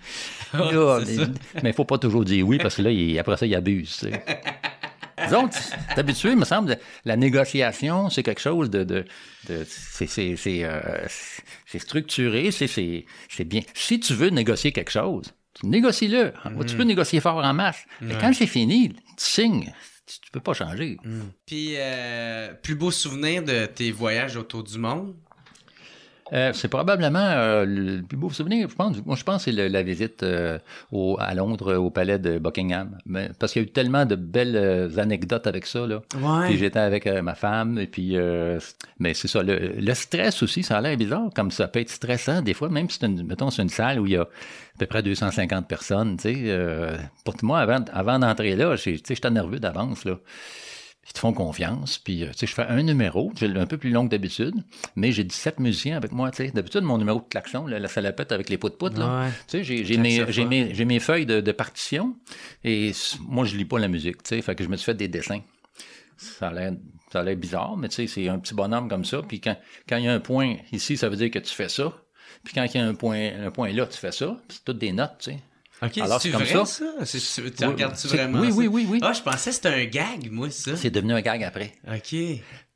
Là, 0.53 1.02
c'est 1.06 1.18
mais- 1.64 1.72
il 1.72 1.73
faut 1.73 1.85
pas 1.85 1.98
toujours 1.98 2.23
dire 2.23 2.48
oui, 2.48 2.60
parce 2.60 2.76
que 2.76 2.84
là, 2.84 3.19
après 3.19 3.35
ça, 3.35 3.45
ils 3.48 3.56
abusent. 3.56 3.98
tu 3.98 4.11
sais. 4.11 4.23
Donc, 5.31 5.52
t'es 5.95 5.99
habitué, 5.99 6.30
il 6.30 6.38
me 6.38 6.45
semble, 6.45 6.77
la 7.03 7.15
négociation, 7.18 8.11
c'est 8.11 8.22
quelque 8.22 8.39
chose 8.39 8.69
de... 8.69 8.84
de, 8.84 9.03
de- 9.49 9.65
c'est, 9.68 10.38
euh, 10.64 10.80
structuré, 11.80 12.52
c'est, 12.52 13.44
bien. 13.45 13.61
Si 13.73 13.99
tu 13.99 14.14
veux 14.14 14.30
négocier 14.30 14.72
quelque 14.72 14.91
chose, 14.91 15.34
tu 15.60 15.65
négocies-le. 15.65 16.34
Tu 16.68 16.76
peux 16.76 16.84
négocier 16.84 17.19
fort 17.19 17.38
en 17.44 17.53
masse. 17.53 17.84
Mais 18.02 18.14
quand 18.22 18.31
c'est 18.34 18.45
fini, 18.45 18.89
tu 18.89 18.95
signes. 19.18 19.73
Tu, 20.08 20.32
peux 20.32 20.40
pas 20.40 20.54
changer. 20.54 20.98
Puis, 21.46 21.74
euh, 21.76 22.54
plus 22.54 22.76
beau 22.76 22.92
souvenir 22.92 23.44
de 23.44 23.66
tes 23.66 23.92
voyages 23.92 24.38
autour 24.38 24.64
du 24.64 24.78
monde? 24.78 25.16
Euh, 26.34 26.52
c'est 26.54 26.68
probablement 26.68 27.20
euh, 27.20 27.66
le 27.66 28.02
plus 28.02 28.18
beau 28.18 28.30
souvenir, 28.30 28.68
je 28.70 28.76
pense. 28.76 28.98
Moi, 29.06 29.16
je 29.16 29.24
pense 29.24 29.45
que 29.45 29.52
c'est 29.52 29.58
le- 29.58 29.68
la 29.70 29.84
visite 29.84 30.24
euh, 30.24 30.60
au, 30.91 31.18
à 31.20 31.34
Londres, 31.34 31.76
au 31.76 31.90
palais 31.90 32.20
de 32.20 32.38
Buckingham. 32.40 32.98
Mais, 33.06 33.30
parce 33.40 33.54
qu'il 33.54 33.62
y 33.62 33.66
a 33.66 33.68
eu 33.68 33.72
tellement 33.72 34.06
de 34.06 34.16
belles 34.16 34.91
anecdotes 34.99 35.48
avec 35.48 35.66
ça. 35.66 35.88
Là. 35.88 36.02
Ouais. 36.16 36.48
Puis 36.49 36.58
j'étais 36.58 36.80
avec 36.80 37.06
ma 37.08 37.36
femme, 37.36 37.78
et 37.80 37.88
puis... 37.88 38.18
euh, 38.18 38.60
mais 38.99 39.14
c'est 39.14 39.28
ça, 39.28 39.44
le, 39.44 39.74
le 39.80 39.94
stress 39.94 40.41
aussi, 40.44 40.64
ça 40.64 40.78
a 40.78 40.82
l'air 40.82 40.98
bizarre, 40.98 41.30
comme 41.36 41.52
ça 41.52 41.68
peut 41.68 41.80
être 41.80 41.90
stressant 41.90 42.41
des 42.41 42.54
fois, 42.54 42.70
même 42.70 42.90
si 42.90 42.98
c'est 42.99 43.06
une, 43.08 43.24
mettons, 43.26 43.49
c'est 43.49 43.62
une 43.62 43.70
salle 43.70 43.99
où 43.99 44.06
il 44.06 44.14
y 44.14 44.18
a 44.18 44.22
à 44.24 44.28
peu 44.80 44.86
près 44.86 45.02
250 45.04 45.68
personnes, 45.68 46.18
tu 46.18 46.24
sais. 46.24 46.36
euh, 46.48 46.95
pour 47.24 47.36
moi, 47.44 47.60
avant, 47.60 47.84
avant 47.94 48.20
d'entrer 48.20 48.56
là, 48.56 48.76
j'ai- 48.76 48.94
tu 48.99 49.04
sais, 49.08 49.16
j'étais 49.16 49.30
nerveux 49.32 49.60
d'avance, 49.60 50.06
là. 50.06 50.18
Ils 51.10 51.14
te 51.14 51.20
font 51.20 51.32
confiance, 51.32 52.00
puis 52.00 52.24
euh, 52.24 52.32
tu 52.32 52.40
sais, 52.40 52.48
je 52.48 52.54
fais 52.54 52.64
un 52.68 52.84
numéro, 52.84 53.32
j'ai 53.40 53.48
un 53.48 53.66
peu 53.66 53.78
plus 53.78 53.92
long 53.92 54.06
que 54.06 54.12
d'habitude, 54.12 54.56
mais 54.98 55.14
j'ai 55.14 55.24
17 55.24 55.60
musiciens 55.60 55.96
avec 55.96 56.12
moi, 56.12 56.32
tu 56.32 56.46
sais. 56.46 56.52
D'habitude, 56.52 56.82
mon 56.82 56.98
numéro 56.98 57.20
de 57.22 57.26
klaxon, 57.30 57.66
là, 57.66 57.80
la 57.80 57.88
salopette 57.88 58.34
avec 58.34 58.50
les 58.50 58.58
pout-pout, 58.58 58.98
là, 58.98 59.24
Ouais. 59.24 59.30
tu 59.48 59.64
sais, 59.64 59.84
j'ai, 59.86 59.98
mes, 60.86 61.00
feuilles 61.00 61.26
de, 61.26 61.40
de 61.40 61.52
partition 61.54 62.16
et 62.64 62.92
moi, 63.22 63.46
je 63.46 63.56
lis 63.56 63.66
pas 63.66 63.80
la 63.80 63.88
musique, 63.88 64.22
tu 64.24 64.36
sais, 64.36 64.42
fait 64.42 64.54
que 64.56 64.64
je 64.64 64.70
me 64.70 64.76
suis 64.76 64.86
fait 64.86 64.96
des 64.96 65.08
dessins. 65.08 65.42
Ça 66.18 66.48
a 66.50 66.52
l'air, 66.54 66.74
ça 67.12 67.20
a 67.22 67.24
l'air 67.24 67.38
bizarre, 67.38 67.78
mais 67.78 67.88
tu 67.90 67.96
sais, 67.96 68.08
c'est 68.08 68.28
un 68.28 68.40
petit 68.40 68.54
bonhomme 68.54 68.90
comme 68.90 69.06
ça. 69.06 69.22
Puis 69.22 69.40
quand, 69.40 69.56
quand 69.88 69.98
il 69.98 70.06
y 70.06 70.08
a 70.08 70.14
un 70.14 70.20
point 70.20 70.56
ici, 70.72 70.98
ça 70.98 71.08
veut 71.10 71.16
dire 71.16 71.32
que 71.32 71.40
tu 71.40 71.54
fais 71.54 71.70
ça. 71.70 71.94
Puis 72.44 72.54
quand 72.54 72.64
il 72.64 72.78
y 72.78 72.80
a 72.80 72.86
un 72.86 72.96
point, 72.96 73.30
un 73.46 73.52
point 73.52 73.72
là, 73.72 73.86
tu 73.86 73.98
fais 73.98 74.12
ça. 74.12 74.38
Puis 74.48 74.58
c'est 74.58 74.66
toutes 74.66 74.80
des 74.80 74.92
notes, 74.92 75.16
tu 75.20 75.32
sais. 75.32 75.38
Ok, 75.82 75.98
Alors, 75.99 76.22
c'est 76.22 76.32
comme 76.32 76.41
vrai, 76.44 76.66
ça? 76.66 76.86
tu 77.06 77.66
Oui, 77.66 77.68
regardes-tu 77.68 78.08
vraiment 78.08 78.41
oui, 78.41 78.49
ça? 78.52 78.58
oui, 78.58 78.68
oui, 78.68 78.88
oui. 78.90 78.99
Ah, 79.04 79.14
je 79.14 79.22
pensais 79.22 79.49
que 79.52 79.56
c'était 79.56 79.70
un 79.70 79.86
gag, 79.86 80.32
moi, 80.32 80.49
ça. 80.49 80.76
C'est 80.76 80.90
devenu 80.90 81.14
un 81.14 81.22
gag 81.22 81.44
après. 81.44 81.74
Ok. 81.88 82.16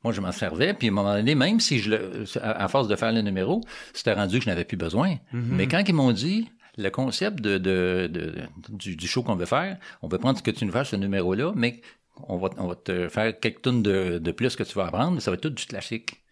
Moi, 0.04 0.12
je 0.12 0.20
m'en 0.20 0.32
servais, 0.32 0.74
puis 0.74 0.88
à 0.88 0.90
un 0.90 0.94
moment 0.94 1.14
donné, 1.14 1.34
même 1.34 1.60
si 1.60 1.78
je 1.78 1.90
le, 1.90 2.24
à, 2.42 2.68
force 2.68 2.88
de 2.88 2.96
faire 2.96 3.12
le 3.12 3.22
numéro, 3.22 3.60
c'était 3.92 4.12
rendu 4.12 4.38
que 4.38 4.44
je 4.44 4.50
n'avais 4.50 4.64
plus 4.64 4.76
besoin. 4.76 5.16
Mais 5.32 5.66
quand 5.68 5.82
ils 5.86 5.94
m'ont 5.94 6.12
dit 6.12 6.48
le 6.76 6.88
concept 6.90 7.40
de, 7.40 7.58
de, 7.58 8.08
de- 8.10 8.34
du, 8.70 8.96
du 8.96 9.06
show 9.06 9.22
qu'on 9.22 9.36
veut 9.36 9.46
faire, 9.46 9.78
on 10.00 10.08
veut 10.08 10.18
prendre 10.18 10.38
ce 10.38 10.42
que 10.42 10.50
tu 10.50 10.64
nous 10.64 10.72
fasses 10.72 10.88
ce 10.90 10.96
numéro-là, 10.96 11.52
mais 11.54 11.82
on 12.28 12.36
va, 12.38 12.50
on 12.58 12.66
va 12.68 12.74
te 12.76 13.08
faire 13.08 13.38
quelques 13.38 13.62
tonnes 13.62 13.82
de, 13.82 14.18
de 14.18 14.32
plus 14.32 14.56
que 14.56 14.62
tu 14.62 14.74
vas 14.74 14.86
apprendre, 14.86 15.12
mais 15.12 15.20
ça 15.20 15.30
va 15.30 15.34
être 15.36 15.42
tout 15.42 15.50
du 15.50 15.66
classique. 15.66 16.24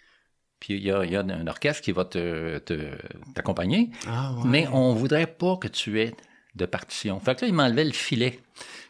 Puis 0.60 0.74
il 0.74 0.82
y 0.82 0.90
a, 0.90 1.05
y 1.05 1.16
a 1.16 1.20
un 1.20 1.47
orchestre 1.47 1.82
qui 1.82 1.92
va 1.92 2.05
te, 2.05 2.59
te- 2.59 2.97
t'accompagner, 3.34 3.90
Ah, 4.06 4.32
ouais. 4.34 4.51
mais 4.51 4.68
on 4.72 4.94
voudrait 4.94 5.26
pas 5.26 5.56
que 5.56 5.68
tu 5.68 6.01
aies 6.01 6.14
de 6.56 6.66
partition. 6.66 7.20
Fait 7.20 7.35
que 7.36 7.43
là, 7.43 7.48
il 7.48 7.55
m'enlevait 7.55 7.85
le 7.85 7.93
filet 7.93 8.40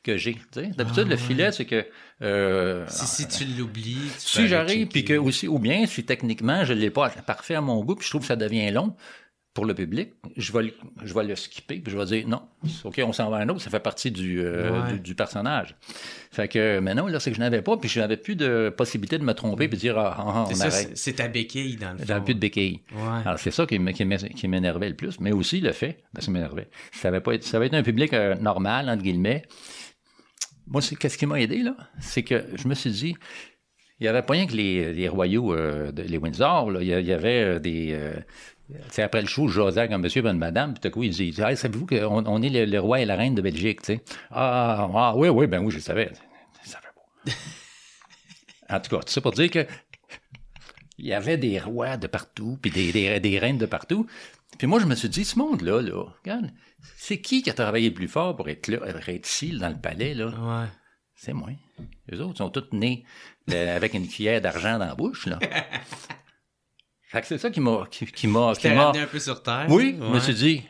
que 0.02 0.16
j'ai. 0.16 0.36
D'habitude, 0.54 1.04
Ah, 1.06 1.10
le 1.10 1.10
ouais. 1.10 1.16
filet, 1.16 1.52
c'est 1.52 1.66
que... 1.66 1.86
euh, 2.22 2.86
Si, 2.88 3.06
si 3.06 3.28
tu 3.28 3.44
l'oublies, 3.44 4.10
si 4.18 4.48
j'arrive, 4.48 4.88
puis 4.88 5.04
que 5.04 5.14
aussi, 5.14 5.46
ou 5.46 5.58
bien 5.58 5.86
si 5.86 6.04
techniquement 6.04 6.64
je 6.64 6.72
l'ai 6.72 6.90
pas 6.90 7.10
parfait 7.10 7.54
à 7.54 7.60
mon 7.60 7.84
goût, 7.84 7.96
puis 7.96 8.04
je 8.06 8.10
trouve 8.10 8.22
que 8.22 8.28
ça 8.28 8.36
devient 8.36 8.70
long 8.70 8.94
pour 9.52 9.64
le 9.66 9.74
public, 9.74 10.12
je 10.36 10.52
vais 10.52 10.62
le, 10.62 10.72
je 11.02 11.12
vais 11.12 11.24
le 11.24 11.34
skipper, 11.34 11.80
puis 11.80 11.92
je 11.92 11.98
vais 11.98 12.04
dire 12.04 12.28
non, 12.28 12.40
ok, 12.84 13.00
on 13.04 13.12
s'en 13.12 13.28
va 13.30 13.38
à 13.38 13.40
un 13.40 13.48
autre, 13.48 13.60
ça 13.60 13.68
fait 13.68 13.80
partie 13.80 14.12
du, 14.12 14.40
euh, 14.40 14.70
Ouais. 14.86 14.92
du, 14.92 15.00
du 15.00 15.14
personnage. 15.16 15.74
Fait 16.30 16.46
que 16.46 16.78
maintenant, 16.78 17.08
là, 17.08 17.18
c'est 17.18 17.30
que 17.30 17.34
je 17.36 17.40
n'avais 17.40 17.60
pas, 17.60 17.76
puis 17.76 17.88
je 17.88 17.98
n'avais 17.98 18.16
plus 18.16 18.36
de 18.36 18.72
possibilité 18.76 19.18
de 19.18 19.24
me 19.24 19.32
tromper, 19.34 19.66
puis 19.66 19.76
de 19.76 19.80
dire 19.80 19.98
ah, 19.98 20.14
ah, 20.16 20.24
ah, 20.28 20.44
C'est 20.48 20.54
on 20.54 20.56
ça, 20.56 20.64
arrête. 20.66 20.96
c'est- 20.96 21.14
ta 21.14 21.26
béquille 21.26 21.76
dans 21.76 21.90
le 21.92 21.98
fond. 21.98 22.04
J'avais 22.06 22.24
plus 22.24 22.34
de 22.34 22.38
béquilles. 22.38 22.80
Ouais. 22.94 23.22
Alors, 23.24 23.40
c'est 23.40 23.50
ça 23.50 23.66
qui, 23.66 23.76
qui 23.92 24.04
m'é- 24.04 24.16
qui 24.18 24.46
m'énervait 24.46 24.88
le 24.88 24.94
plus, 24.96 25.18
mais 25.18 25.32
aussi 25.32 25.60
le 25.60 25.72
fait, 25.72 25.98
ben, 26.14 26.20
ça 26.20 26.30
m'énervait. 26.30 26.68
Ça 26.92 27.08
avait 27.08 27.20
pas 27.20 27.32
été, 27.32 27.44
ça 27.44 27.56
avait 27.56 27.66
été 27.66 27.76
un 27.76 27.82
public 27.82 28.12
euh, 28.14 28.36
normal, 28.36 28.88
entre 28.88 29.02
guillemets. 29.02 29.42
Moi, 30.68 30.80
c'est, 30.80 30.94
qu'est-ce 30.94 31.18
qui 31.18 31.26
m'a 31.26 31.40
aidé, 31.40 31.64
là? 31.64 31.74
C'est 31.98 32.22
que 32.22 32.44
je 32.54 32.68
me 32.68 32.74
suis 32.74 32.90
dit, 32.92 33.16
il 33.98 34.04
n'y 34.04 34.08
avait 34.08 34.22
pas 34.22 34.34
rien 34.34 34.46
que 34.46 34.52
les, 34.54 34.92
les 34.92 35.08
royaux, 35.08 35.52
euh, 35.52 35.90
de- 35.90 36.02
les 36.02 36.16
Windsor, 36.18 36.70
là. 36.70 36.80
Il 36.82 36.86
y 36.88 37.12
avait 37.12 37.58
des. 37.58 37.98
Sais, 38.90 39.02
après 39.02 39.20
le 39.20 39.26
show, 39.26 39.48
je 39.48 39.60
jasais 39.60 39.92
un 39.92 39.98
monsieur 39.98 40.24
et 40.24 40.28
une 40.28 40.38
madame, 40.38 40.74
puis 40.74 40.80
tout 40.80 40.90
coup, 40.90 41.02
il 41.02 41.10
dit 41.10 41.34
Hey, 41.38 41.56
Savez-vous 41.56 41.86
qu'on 41.86 42.26
on 42.26 42.42
est 42.42 42.48
le, 42.48 42.64
le 42.64 42.80
roi 42.80 43.00
et 43.00 43.04
la 43.04 43.16
reine 43.16 43.34
de 43.34 43.42
Belgique, 43.42 43.82
tu 43.82 43.94
sais 43.94 44.04
ah, 44.30 44.88
ah, 44.94 45.14
oui, 45.16 45.28
oui, 45.28 45.46
ben 45.46 45.62
oui, 45.62 45.70
je 45.70 45.76
le 45.76 45.82
savais. 45.82 46.12
Je 46.64 46.68
savais 46.68 46.86
pas. 46.94 48.76
en 48.76 48.80
tout 48.80 48.96
cas, 48.96 49.02
tout 49.02 49.12
ça 49.12 49.20
pour 49.20 49.32
dire 49.32 49.50
que 49.50 49.66
il 50.98 51.06
y 51.06 51.14
avait 51.14 51.38
des 51.38 51.58
rois 51.58 51.96
de 51.96 52.06
partout, 52.06 52.58
puis 52.60 52.70
des, 52.70 52.92
des, 52.92 53.20
des 53.20 53.38
reines 53.38 53.58
de 53.58 53.66
partout. 53.66 54.06
Puis 54.58 54.66
moi, 54.66 54.78
je 54.80 54.84
me 54.84 54.94
suis 54.94 55.08
dit, 55.08 55.24
ce 55.24 55.38
monde-là, 55.38 55.80
là, 55.80 56.04
regarde, 56.22 56.50
c'est 56.96 57.20
qui 57.20 57.42
qui 57.42 57.48
a 57.48 57.54
travaillé 57.54 57.88
le 57.88 57.94
plus 57.94 58.08
fort 58.08 58.36
pour 58.36 58.48
être 58.50 58.68
là, 58.68 58.78
pour 58.78 59.08
être 59.08 59.26
ici, 59.26 59.56
dans 59.58 59.70
le 59.70 59.80
palais, 59.80 60.12
là? 60.12 60.26
Ouais. 60.26 60.68
C'est 61.14 61.32
moi. 61.32 61.50
Les 62.08 62.20
autres 62.20 62.38
sont 62.38 62.50
tous 62.50 62.68
nés 62.72 63.04
euh, 63.50 63.76
avec 63.76 63.94
une 63.94 64.08
cuillère 64.08 64.40
d'argent 64.40 64.78
dans 64.78 64.86
la 64.86 64.94
bouche, 64.94 65.26
là. 65.26 65.38
fait 67.10 67.20
que 67.22 67.26
c'est 67.26 67.38
ça 67.38 67.50
qui 67.50 67.60
m'a, 67.60 67.86
qui, 67.90 68.06
qui 68.06 68.26
m'a, 68.28 68.52
un 68.52 69.06
peu 69.06 69.18
sur 69.18 69.42
terre. 69.42 69.66
oui, 69.68 69.96
je 69.98 70.04
Ouais. 70.04 70.10
me 70.10 70.20
suis 70.20 70.34
dit, 70.34 70.62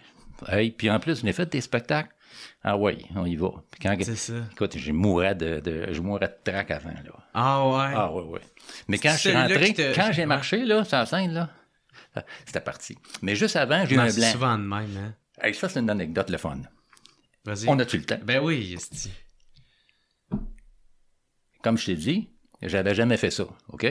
hey, 0.48 0.70
puis 0.70 0.90
en 0.90 0.98
plus, 0.98 1.22
a 1.24 1.32
fait 1.32 1.52
des 1.52 1.60
spectacles. 1.60 2.14
Ah 2.62 2.76
oui, 2.76 3.04
on 3.14 3.26
y 3.26 3.36
va. 3.36 3.50
Puis 3.70 3.80
quand, 3.82 3.94
C'est 4.02 4.16
ça. 4.16 4.32
écoute, 4.52 4.76
je 4.78 4.92
mourais 4.92 5.34
de, 5.34 5.60
de, 5.60 5.92
je 5.92 6.00
mourais 6.00 6.28
de 6.28 6.50
trac 6.50 6.70
avant, 6.70 6.90
là. 6.90 7.12
Ah 7.34 7.66
ouais. 7.66 7.92
Ah 7.94 8.12
oui, 8.12 8.22
oui. 8.26 8.40
Mais 8.88 8.98
quand 8.98 9.12
je 9.12 9.18
suis 9.18 9.32
rentré, 9.32 9.74
quand 9.94 10.10
j'ai 10.12 10.22
ouais. 10.22 10.26
marché, 10.26 10.64
là, 10.64 10.84
sur 10.84 10.96
la 10.98 11.06
scène, 11.06 11.32
là, 11.32 11.50
ah, 12.14 12.24
c'était 12.46 12.60
parti. 12.60 12.96
Mais 13.22 13.34
juste 13.36 13.56
avant, 13.56 13.84
j'ai 13.86 13.96
eu 13.96 13.98
un 13.98 14.12
blanc. 14.12 14.32
souvent 14.32 14.58
de 14.58 14.64
même, 14.64 14.96
hein. 14.96 15.14
Hey, 15.42 15.54
ça, 15.54 15.68
c'est 15.68 15.80
une 15.80 15.90
anecdote, 15.90 16.30
le 16.30 16.38
fun. 16.38 16.58
Vas-y. 17.44 17.68
On 17.68 17.78
a-tu 17.78 17.98
le 17.98 18.04
temps? 18.04 18.18
Ben 18.22 18.42
oui. 18.42 18.76
Comme 21.62 21.76
je 21.78 21.86
t'ai 21.86 21.96
dit, 21.96 22.30
j'avais 22.62 22.94
jamais 22.94 23.16
fait 23.16 23.30
ça, 23.30 23.44
OK? 23.68 23.86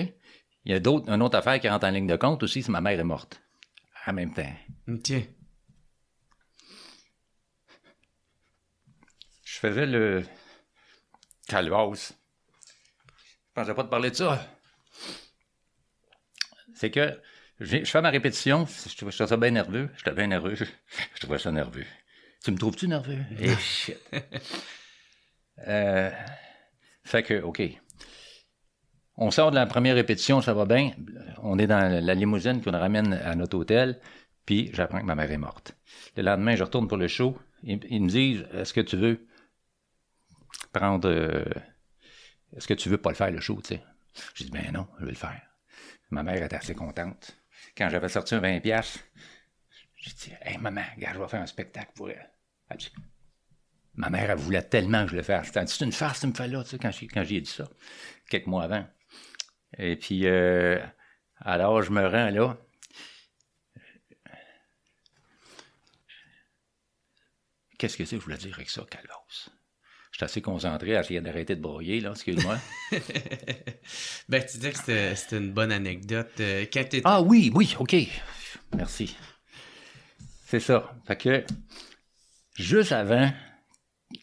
Il 0.69 0.73
y 0.73 0.75
a 0.75 0.79
d'autres, 0.79 1.09
une 1.09 1.23
autre 1.23 1.35
affaire 1.35 1.59
qui 1.59 1.67
rentre 1.67 1.87
en 1.87 1.89
ligne 1.89 2.05
de 2.05 2.15
compte 2.15 2.43
aussi, 2.43 2.61
c'est 2.61 2.71
ma 2.71 2.79
mère 2.79 2.99
est 2.99 3.03
morte. 3.03 3.41
En 4.05 4.13
même 4.13 4.31
temps. 4.31 4.53
Ok. 4.87 5.13
Je 9.43 9.53
faisais 9.59 9.87
le 9.87 10.23
calvasse. 11.47 12.13
Je 12.67 13.53
pensais 13.55 13.73
pas 13.73 13.83
te 13.83 13.89
parler 13.89 14.11
de 14.11 14.15
ça. 14.15 14.47
C'est 16.75 16.91
que 16.91 17.19
je 17.59 17.83
fais 17.85 18.01
ma 18.01 18.11
répétition, 18.11 18.67
je 18.67 18.95
trouvais 18.95 19.11
je 19.11 19.17
trouvais 19.17 19.27
ça 19.27 19.37
bien 19.37 19.49
nerveux. 19.49 19.89
J'étais 19.97 20.13
bien 20.13 20.27
nerveux. 20.27 20.53
Je 21.15 21.19
trouvais 21.19 21.39
ça 21.39 21.51
nerveux. 21.51 21.87
Tu 22.43 22.51
me 22.51 22.57
trouves-tu 22.59 22.87
nerveux? 22.87 23.25
Eh 23.39 23.55
shit. 23.55 23.97
Euh, 25.67 26.09
fait 27.03 27.21
que, 27.21 27.41
OK. 27.41 27.59
On 29.21 29.31
sort 29.31 29.51
de 29.51 29.55
la 29.55 29.65
première 29.65 29.95
répétition, 29.95 30.41
ça 30.41 30.53
va 30.53 30.65
bien. 30.65 30.93
On 31.43 31.59
est 31.59 31.67
dans 31.67 31.91
la 32.03 32.13
limousine 32.15 32.61
qu'on 32.61 32.71
ramène 32.71 33.11
à 33.11 33.35
notre 33.35 33.57
hôtel, 33.57 33.99
puis 34.45 34.71
j'apprends 34.73 35.01
que 35.01 35.05
ma 35.05 35.15
mère 35.15 35.29
est 35.29 35.37
morte. 35.37 35.75
Le 36.15 36.23
lendemain, 36.23 36.55
je 36.55 36.63
retourne 36.63 36.87
pour 36.87 36.95
le 36.95 37.09
show. 37.09 37.37
Ils, 37.63 38.01
me 38.01 38.07
disent 38.07 38.45
Est-ce 38.53 38.73
que 38.73 38.79
tu 38.79 38.95
veux 38.95 39.27
prendre. 40.71 41.09
euh, 41.09 41.43
Est-ce 42.55 42.65
que 42.65 42.73
tu 42.73 42.87
veux 42.87 42.97
pas 42.97 43.09
le 43.09 43.15
faire, 43.17 43.29
le 43.29 43.41
show, 43.41 43.59
tu 43.61 43.75
sais? 43.75 43.83
J'ai 44.35 44.45
dit 44.45 44.51
Ben 44.51 44.71
non, 44.71 44.87
je 45.01 45.05
vais 45.05 45.11
le 45.11 45.17
faire. 45.17 45.41
Ma 46.11 46.23
mère 46.23 46.41
était 46.41 46.55
assez 46.55 46.73
contente. 46.73 47.37
Quand 47.77 47.89
j'avais 47.89 48.07
sorti 48.07 48.35
un 48.35 48.39
20$, 48.39 48.61
piastres, 48.61 48.99
j'ai 49.97 50.11
dit 50.11 50.31
Hey, 50.43 50.57
maman, 50.59 50.83
regarde, 50.95 51.15
je 51.17 51.21
vais 51.21 51.27
faire 51.27 51.41
un 51.41 51.45
spectacle 51.45 51.91
pour 51.93 52.09
elle. 52.09 52.31
Elle 52.69 52.77
dit, 52.77 52.89
Ma 53.95 54.09
mère, 54.09 54.29
elle 54.29 54.37
voulait 54.37 54.61
tellement 54.61 55.03
que 55.03 55.11
je 55.11 55.17
le 55.17 55.23
fasse. 55.23 55.51
C'est 55.51 55.83
une 55.83 55.91
farce, 55.91 56.21
tu 56.21 56.27
me 56.27 56.33
fais 56.33 56.47
là, 56.47 56.63
tu 56.63 56.69
sais, 56.69 56.77
quand 56.79 57.23
j'ai 57.25 57.41
dit 57.41 57.49
ça, 57.49 57.67
quelques 58.29 58.47
mois 58.47 58.63
avant. 58.63 58.85
Et 59.79 59.95
puis, 59.95 60.27
euh, 60.27 60.77
alors, 61.37 61.81
je 61.81 61.91
me 61.91 62.05
rends 62.05 62.29
là. 62.29 62.57
Qu'est-ce 67.77 67.95
que 67.95 68.03
c'est 68.03 68.17
que 68.17 68.19
je 68.19 68.25
voulais 68.25 68.37
dire 68.37 68.53
avec 68.55 68.69
ça, 68.69 68.85
Calvas? 68.91 69.49
J'étais 70.11 70.25
assez 70.25 70.41
concentré 70.41 70.97
à 70.97 70.99
essayer 70.99 71.21
d'arrêter 71.21 71.55
de 71.55 71.61
broyer, 71.61 72.01
là, 72.01 72.11
excuse-moi. 72.11 72.57
Ben, 74.27 74.45
tu 74.45 74.57
disais 74.57 74.71
que 74.71 75.15
c'était 75.15 75.37
une 75.37 75.51
bonne 75.51 75.71
anecdote. 75.71 76.29
Euh, 76.39 76.65
quand 76.71 76.85
ah 77.05 77.21
oui, 77.21 77.51
oui, 77.55 77.75
OK. 77.79 77.95
Merci. 78.75 79.15
C'est 80.45 80.59
ça. 80.59 80.93
Fait 81.07 81.17
que, 81.17 81.43
juste 82.55 82.91
avant 82.91 83.31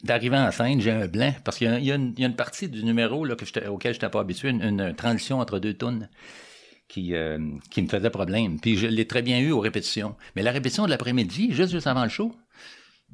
d'arriver 0.03 0.37
en 0.37 0.51
scène, 0.51 0.81
j'ai 0.81 0.91
un 0.91 1.07
blanc, 1.07 1.35
parce 1.45 1.59
qu'il 1.59 1.85
y 1.85 1.93
a, 1.93 1.95
une, 1.95 2.37
partie 2.37 2.69
du 2.69 2.85
numéro 2.85 3.25
là, 3.25 3.37
que 3.37 3.69
auquel 3.69 3.93
je 3.93 3.99
n'étais 3.99 4.09
pas 4.09 4.21
habitué, 4.21 4.51
une, 4.51 4.95
transition 4.97 5.41
entre 5.41 5.59
deux 5.59 5.75
tunes 5.75 6.09
qui, 6.89 7.15
euh, 7.15 7.39
qui 7.71 7.83
me 7.83 7.89
faisait 7.89 8.11
problème. 8.11 8.61
Puis 8.61 8.77
je 8.77 8.87
l'ai 8.87 9.07
très 9.07 9.23
bien 9.23 9.39
eu 9.41 9.53
aux 9.53 9.61
répétitions. 9.61 10.17
Mais 10.35 10.43
la 10.43 10.53
répétition 10.53 10.85
de 10.85 10.91
l'après-midi, 10.91 11.53
juste, 11.53 11.73
juste 11.73 11.87
avant 11.87 12.05
le 12.05 12.09
show, 12.11 12.35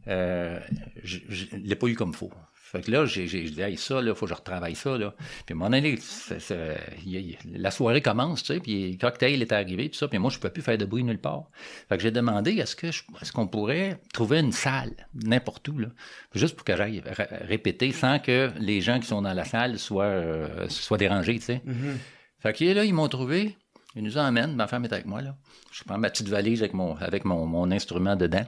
euh, 0.09 0.59
je 1.03 1.19
ne 1.57 1.63
l'ai 1.63 1.77
pas 1.77 1.87
eu 1.87 1.95
comme 1.95 2.15
faut. 2.15 2.33
Fait 2.73 2.81
que 2.81 2.91
là, 2.91 3.05
j'ai 3.07 3.27
j'ai 3.29 3.43
dit, 3.45 3.61
hey, 3.61 3.77
ça, 3.77 4.01
là, 4.01 4.15
faut 4.15 4.25
que 4.27 4.31
je 4.31 4.35
retravaille 4.35 4.75
ça, 4.75 4.97
là. 4.97 5.15
Puis 5.45 5.53
à 5.53 5.53
un 5.53 5.55
moment 5.59 5.69
donné, 5.71 5.99
il 7.05 7.37
la 7.55 7.71
soirée 7.71 8.01
commence, 8.01 8.43
tu 8.43 8.55
sais, 8.55 8.61
puis 8.61 8.93
le 8.93 8.99
cocktail 8.99 9.43
est 9.43 9.53
arrivé, 9.53 9.91
tout 9.91 9.99
ça, 9.99 10.09
puis 10.09 10.19
moi, 10.19 10.31
je 10.31 10.39
ne 10.39 10.41
peux 10.43 10.51
plus 10.51 10.63
faire 10.63 10.79
de 10.79 10.85
bruit 10.85 11.05
nulle 11.05 11.19
part. 11.19 11.45
Fait 11.89 11.97
que 11.97 12.03
j'ai 12.03 12.11
demandé, 12.11 12.53
est-ce 12.53 12.75
que 12.77 12.91
je- 12.91 13.03
est-ce 13.21 13.33
qu'on 13.33 13.47
pourrait 13.47 13.99
trouver 14.15 14.39
une 14.41 14.53
salle, 14.53 14.93
n'importe 15.15 15.69
où, 15.69 15.79
là, 15.79 15.89
juste 16.35 16.57
pour 16.57 16.65
que 16.65 16.77
j'aille 16.77 17.03
ré- 17.05 17.27
répéter 17.43 17.93
sans 17.93 18.19
que 18.19 18.51
les 18.59 18.81
gens 18.81 18.99
qui 19.01 19.07
sont 19.07 19.23
dans 19.23 19.35
la 19.35 19.45
salle 19.45 19.79
soient, 19.79 20.05
euh, 20.05 20.69
soient 20.69 20.99
dérangés, 20.99 21.39
tu 21.39 21.45
sais. 21.45 21.63
Mhm. 21.65 21.99
Fait 22.41 22.53
que 22.53 22.65
là, 22.65 22.85
ils 22.85 22.95
m'ont 22.95 23.09
trouvé, 23.09 23.57
ils 23.95 24.03
nous 24.03 24.19
emmènent, 24.19 24.55
ma 24.57 24.67
femme 24.67 24.85
est 24.85 24.93
avec 24.93 25.07
moi, 25.07 25.21
là. 25.23 25.37
Je 25.73 25.85
prends 25.85 25.99
ma 25.99 26.11
petite 26.11 26.29
valise 26.29 26.63
avec 26.63 26.75
mon, 26.75 26.97
avec 26.97 27.25
mon, 27.25 27.47
mon 27.47 27.71
instrument 27.71 28.17
dedans. 28.17 28.47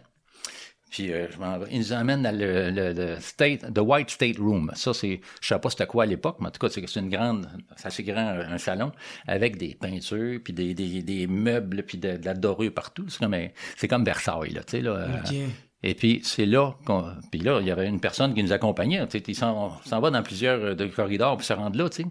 Puis 0.95 1.13
euh. 1.13 1.27
Ils 1.73 1.79
nous 1.81 1.93
emmènent 1.93 2.23
dans 2.23 2.37
le, 2.37 2.71
le, 2.71 2.93
le 2.93 3.17
state, 3.19 3.75
the 3.75 3.81
White 3.81 4.11
State 4.11 4.39
Room. 4.39 4.71
Ça, 4.77 4.95
c'est, 4.95 5.21
je 5.41 5.49
sais 5.49 5.59
pas 5.59 5.69
c'était 5.69 5.87
quoi 5.87 6.05
à 6.05 6.07
l'époque, 6.07 6.37
mais 6.39 6.47
en 6.47 6.51
tout 6.53 6.61
cas, 6.65 6.69
c'est 6.71 7.01
une 7.01 7.11
grande, 7.11 7.49
c'est 7.75 7.89
assez 7.89 8.05
grand, 8.05 8.29
un 8.29 8.59
salon, 8.59 8.93
avec 9.27 9.57
des 9.57 9.75
peintures, 9.75 10.39
puis 10.45 10.53
des, 10.53 10.73
des, 10.73 11.03
des 11.03 11.27
meubles, 11.27 11.83
puis 11.83 11.99
de, 11.99 12.17
de 12.17 12.25
la 12.25 12.35
dorure 12.35 12.73
partout. 12.73 13.07
C'est 13.09 13.19
comme, 13.19 13.37
c'est 13.77 13.89
comme 13.89 14.05
Versailles, 14.05 14.51
là, 14.53 14.63
tu 14.63 14.77
sais, 14.77 14.83
là. 14.83 14.91
euh, 14.93 15.47
et 15.83 15.95
puis, 15.95 16.21
c'est 16.23 16.47
là 16.47 16.77
qu'on. 16.87 17.13
Puis 17.33 17.41
là, 17.41 17.59
il 17.61 17.67
y 17.67 17.73
avait 17.73 17.89
une 17.89 18.01
personne 18.01 18.33
qui 18.33 18.45
nous 18.45 18.53
accompagnait. 18.53 19.05
Tu 19.09 19.19
sais, 19.19 19.25
il 19.27 19.35
s'en 19.35 20.01
va 20.01 20.11
dans 20.11 20.23
plusieurs 20.23 20.61
euh, 20.63 20.75
de 20.77 20.87
corridors 20.87 21.37
pour 21.37 21.45
se 21.45 21.55
rendre 21.55 21.77
là, 21.77 21.89
tu 21.89 22.05
sais. 22.05 22.09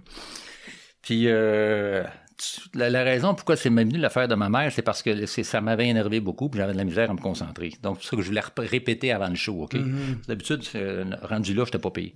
Puis, 1.02 1.24
euh, 1.28 2.04
la, 2.74 2.90
la 2.90 3.04
raison 3.04 3.34
pourquoi 3.36 3.56
c'est 3.56 3.70
même 3.70 3.88
venu 3.90 4.00
l'affaire 4.00 4.28
de 4.28 4.36
ma 4.36 4.50
mère, 4.50 4.72
c'est 4.72 4.82
parce 4.82 5.02
que 5.04 5.26
ça 5.26 5.62
m'avait 5.62 5.88
énervé 5.88 6.20
beaucoup, 6.20 6.50
puis 6.50 6.60
j'avais 6.60 6.74
de 6.74 6.78
la 6.78 6.84
misère 6.84 7.10
à 7.10 7.14
me 7.14 7.20
concentrer. 7.20 7.72
Donc, 7.82 7.98
c'est 8.02 8.10
ça 8.10 8.16
que 8.16 8.22
je 8.22 8.28
voulais 8.28 8.42
répéter 8.58 9.12
avant 9.12 9.30
le 9.30 9.36
show, 9.36 9.64
OK? 9.64 9.76
D'habitude, 10.28 10.62
euh, 10.76 11.06
rendu 11.22 11.54
là, 11.54 11.64
je 11.64 11.70
n'étais 11.70 11.80
pas 11.80 11.92
payé. 11.92 12.16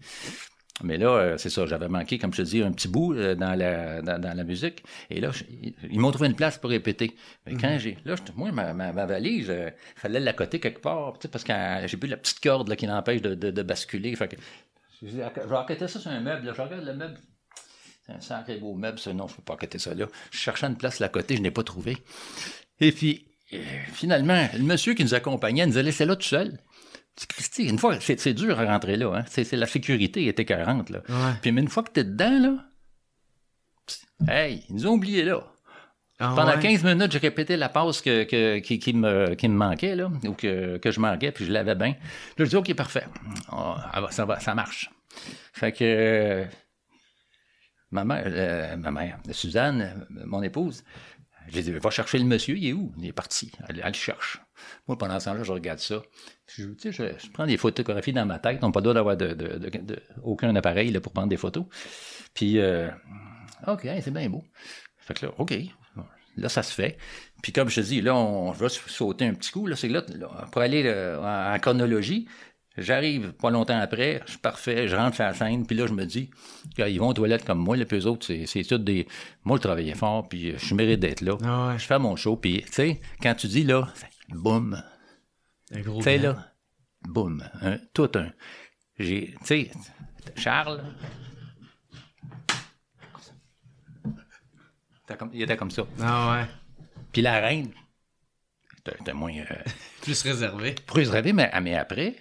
Mais 0.83 0.97
là, 0.97 1.07
euh, 1.09 1.37
c'est 1.37 1.49
ça, 1.49 1.65
j'avais 1.65 1.87
manqué, 1.87 2.19
comme 2.19 2.31
je 2.33 2.43
te 2.43 2.47
dis, 2.47 2.61
un 2.61 2.71
petit 2.71 2.87
bout 2.87 3.13
euh, 3.15 3.33
dans, 3.33 3.55
la, 3.55 4.03
dans, 4.03 4.21
dans 4.21 4.37
la 4.37 4.43
musique. 4.43 4.83
Et 5.09 5.19
là, 5.19 5.31
je- 5.31 5.43
ils, 5.89 5.99
m'ont 5.99 6.11
trouvé 6.11 6.27
une 6.29 6.35
place 6.35 6.59
pour 6.59 6.69
répéter. 6.69 7.15
Mais 7.47 7.55
quand 7.59 7.77
j'ai. 7.79 7.97
Là, 8.05 8.13
je- 8.15 8.31
moi, 8.35 8.51
ma, 8.51 8.73
ma, 8.75 8.93
ma 8.93 9.05
valise, 9.07 9.47
il 9.49 9.73
fallait 9.95 10.19
la 10.19 10.33
coter 10.33 10.59
quelque 10.59 10.79
part, 10.81 11.17
parce 11.31 11.43
que 11.43 11.53
j'ai 11.87 11.97
plus 11.97 12.07
la 12.09 12.17
petite 12.17 12.39
corde 12.41 12.69
là, 12.69 12.75
qui 12.75 12.85
l'empêche 12.85 13.23
de, 13.23 13.33
de, 13.33 13.49
de 13.49 13.61
basculer. 13.63 14.15
Fait 14.15 14.27
que, 14.27 14.35
je 15.01 15.07
dis, 15.07 15.17
je 15.17 15.73
vais 15.73 15.87
ça 15.87 15.99
sur 15.99 16.11
un 16.11 16.19
meuble. 16.19 16.45
là. 16.45 16.53
Je 16.55 16.61
regarde 16.61 16.85
le 16.85 16.93
meuble. 16.93 17.17
C'est 18.07 18.13
un 18.13 18.21
sacré 18.21 18.57
beau 18.57 18.73
meuble, 18.73 18.97
ça. 18.99 19.13
Non, 19.13 19.27
je 19.27 19.34
ne 19.34 19.38
peux 19.38 19.43
pas 19.43 19.53
accoter 19.55 19.79
ça 19.79 19.93
là. 19.93 20.07
Je 20.31 20.38
cherchais 20.38 20.65
une 20.67 20.77
place 20.77 21.01
à 21.01 21.05
la 21.05 21.09
côté, 21.09 21.35
je 21.35 21.41
n'ai 21.41 21.51
pas 21.51 21.63
trouvé. 21.63 21.97
Et 22.79 22.91
puis, 22.91 23.27
euh, 23.53 23.57
finalement, 23.93 24.47
le 24.53 24.63
monsieur 24.63 24.93
qui 24.93 25.03
nous 25.03 25.13
accompagnait 25.13 25.65
nous 25.65 25.77
a 25.77 25.81
laissé 25.81 26.05
là 26.05 26.15
tout 26.15 26.23
seul. 26.27 26.57
Christy, 27.29 27.63
une 27.67 27.79
fois, 27.79 27.99
c'est 27.99 28.34
dur 28.34 28.59
à 28.59 28.65
rentrer 28.65 28.95
là. 28.95 29.11
Hein? 29.17 29.25
C'est 29.27 29.51
la 29.53 29.65
sécurité 29.65 30.27
est 30.27 30.39
écœurante. 30.39 30.89
Là. 30.91 31.01
Ouais. 31.09 31.34
Puis 31.41 31.51
mais 31.51 31.61
une 31.61 31.67
fois 31.67 31.84
que 31.84 31.89
t'es 31.91 32.03
dedans, 32.03 32.39
là, 34.27 34.34
hey, 34.34 34.63
ils 34.69 34.75
nous 34.75 34.88
ont 34.88 34.91
oubliés 34.93 35.23
là. 35.23 35.43
Ah 36.19 36.34
Pendant 36.35 36.55
ouais? 36.55 36.59
15 36.59 36.84
minutes, 36.84 37.11
j'ai 37.11 37.19
répété 37.19 37.57
la 37.57 37.69
passe 37.69 38.01
que, 38.01 38.23
que- 38.23 38.57
qui, 38.59 38.79
qui 38.79 38.93
me, 38.93 39.35
qui 39.35 39.47
me 39.49 39.55
manquait, 39.55 39.95
là, 39.95 40.09
ou 40.25 40.34
que, 40.34 40.77
que 40.77 40.89
je 40.91 40.99
manquais, 40.99 41.31
puis 41.31 41.45
je 41.45 41.51
l'avais 41.51 41.75
bien. 41.75 41.89
Là, 42.38 42.45
je 42.45 42.45
dis, 42.45 42.55
OK, 42.55 42.73
parfait. 42.73 43.05
Ah, 43.51 44.07
ça 44.09 44.25
va, 44.25 44.39
ça 44.39 44.55
marche. 44.55 44.89
Fait 45.53 45.71
que 45.71 45.77
euh, 45.84 46.45
ma 47.91 48.03
mère, 48.05 48.23
euh, 48.27 48.77
ma 48.77 48.91
mère, 48.91 49.19
Suzanne, 49.31 49.81
euh, 50.18 50.23
mon 50.26 50.41
épouse, 50.43 50.84
j'ai 51.49 51.64
dit, 51.64 51.72
va 51.72 51.89
chercher 51.89 52.18
le 52.18 52.26
monsieur, 52.26 52.57
il 52.57 52.68
est 52.68 52.73
où? 52.73 52.91
Il 52.97 53.05
est 53.07 53.14
parti. 53.14 53.51
Elle, 53.69 53.80
elle 53.80 53.88
le 53.88 53.93
cherche. 53.93 54.41
Moi, 54.88 54.97
pendant 54.97 55.19
ce 55.19 55.26
temps-là, 55.26 55.43
je 55.43 55.51
regarde 55.51 55.80
ça. 55.80 56.01
Je, 56.47 56.64
je, 56.84 56.91
je 56.91 57.30
prends 57.31 57.45
des 57.45 57.55
photographies 57.57 58.11
dans 58.11 58.26
ma 58.26 58.38
tête. 58.39 58.64
On 58.64 58.72
pas 58.72 58.81
le 58.81 58.84
droit 58.84 58.93
d'avoir 58.93 59.15
de, 59.18 59.34
de- 59.34 60.01
aucun 60.23 60.53
appareil 60.57 60.91
là, 60.91 60.99
pour 60.99 61.14
prendre 61.14 61.30
des 61.30 61.38
photos. 61.38 61.65
Puis, 62.34 62.59
euh, 62.59 62.89
OK, 63.68 63.88
c'est 64.01 64.11
bien 64.11 64.30
beau. 64.30 64.43
Fait 64.97 65.14
que 65.14 65.26
là, 65.26 65.31
OK. 65.38 65.53
Là, 66.35 66.49
ça 66.49 66.61
se 66.61 66.72
fait. 66.72 66.97
Puis 67.41 67.51
comme 67.51 67.68
je 67.69 67.81
te 67.81 67.85
dis, 67.85 68.01
là, 68.01 68.15
on 68.15 68.51
va 68.51 68.69
sauter 68.69 69.26
un 69.26 69.34
petit 69.34 69.51
coup. 69.51 69.65
Là, 69.65 69.76
c'est 69.76 69.88
là, 69.89 70.03
là, 70.15 70.27
pour 70.51 70.61
aller 70.61 70.88
en, 71.19 71.53
en 71.55 71.59
chronologie, 71.59 72.27
j'arrive 72.77 73.33
pas 73.33 73.49
longtemps 73.49 73.79
après, 73.79 74.21
je 74.25 74.31
suis 74.31 74.39
parfait, 74.39 74.87
je 74.87 74.95
rentre 74.95 75.15
sur 75.15 75.23
la 75.25 75.33
scène, 75.33 75.65
puis 75.65 75.75
là, 75.75 75.87
je 75.87 75.93
me 75.93 76.05
dis, 76.05 76.29
ils 76.77 76.99
vont 76.99 77.09
aux 77.09 77.13
toilettes 77.13 77.45
comme 77.45 77.59
moi, 77.59 77.75
là, 77.77 77.85
puis 77.85 77.97
eux 77.97 78.05
autres, 78.07 78.25
c'est, 78.45 78.63
tout 78.63 78.77
des... 78.77 79.07
Moi, 79.43 79.57
je 79.57 79.61
travaillais 79.63 79.95
fort, 79.95 80.27
puis 80.29 80.51
euh, 80.51 80.57
je 80.57 80.73
mérite 80.75 80.99
d'être 80.99 81.21
là. 81.21 81.37
Ah 81.43 81.67
ouais. 81.69 81.79
Je 81.79 81.85
fais 81.85 81.99
mon 81.99 82.15
show, 82.15 82.35
puis, 82.37 82.61
tu 82.65 82.71
sais, 82.73 83.01
quand 83.21 83.33
tu 83.35 83.47
dis, 83.47 83.63
là, 83.63 83.87
boum, 84.29 84.81
Un 85.71 85.81
gros 85.81 85.97
tu 85.97 86.03
sais, 86.03 86.17
là, 86.17 86.53
boum, 87.07 87.43
un- 87.61 87.79
tout 87.93 88.09
un... 88.15 88.31
J'ai, 88.99 89.33
tu 89.41 89.45
sais, 89.45 89.71
Charles... 90.35 90.83
Comme- 95.17 95.31
Il 95.33 95.41
était 95.41 95.55
comme 95.57 95.71
ça. 95.71 95.83
Ah 96.01 96.31
ouais. 96.33 96.45
Puis 97.13 97.21
la 97.21 97.39
reine, 97.39 97.71
t'as 98.83 99.13
moins... 99.13 99.33
euh, 99.33 99.43
Plus 100.01 100.21
réservé. 100.21 100.75
plus 100.85 101.09
mais, 101.33 101.49
mais 101.61 101.75
après. 101.75 102.15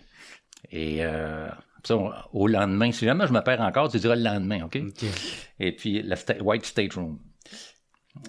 Et 0.71 1.05
euh, 1.05 1.49
ça, 1.85 1.97
on- 1.97 2.13
au 2.33 2.47
lendemain, 2.49 2.91
si 2.93 3.05
jamais 3.05 3.27
je 3.27 3.33
me 3.33 3.41
perds 3.41 3.61
encore, 3.61 3.91
tu 3.91 3.99
diras 3.99 4.17
le 4.17 4.23
lendemain, 4.23 4.65
OK? 4.65 4.77
Et 5.61 5.73
puis, 5.73 6.03
la 6.03 6.17
sta- 6.17 6.41
White 6.41 6.67
State 6.67 6.95
Room. 6.95 7.19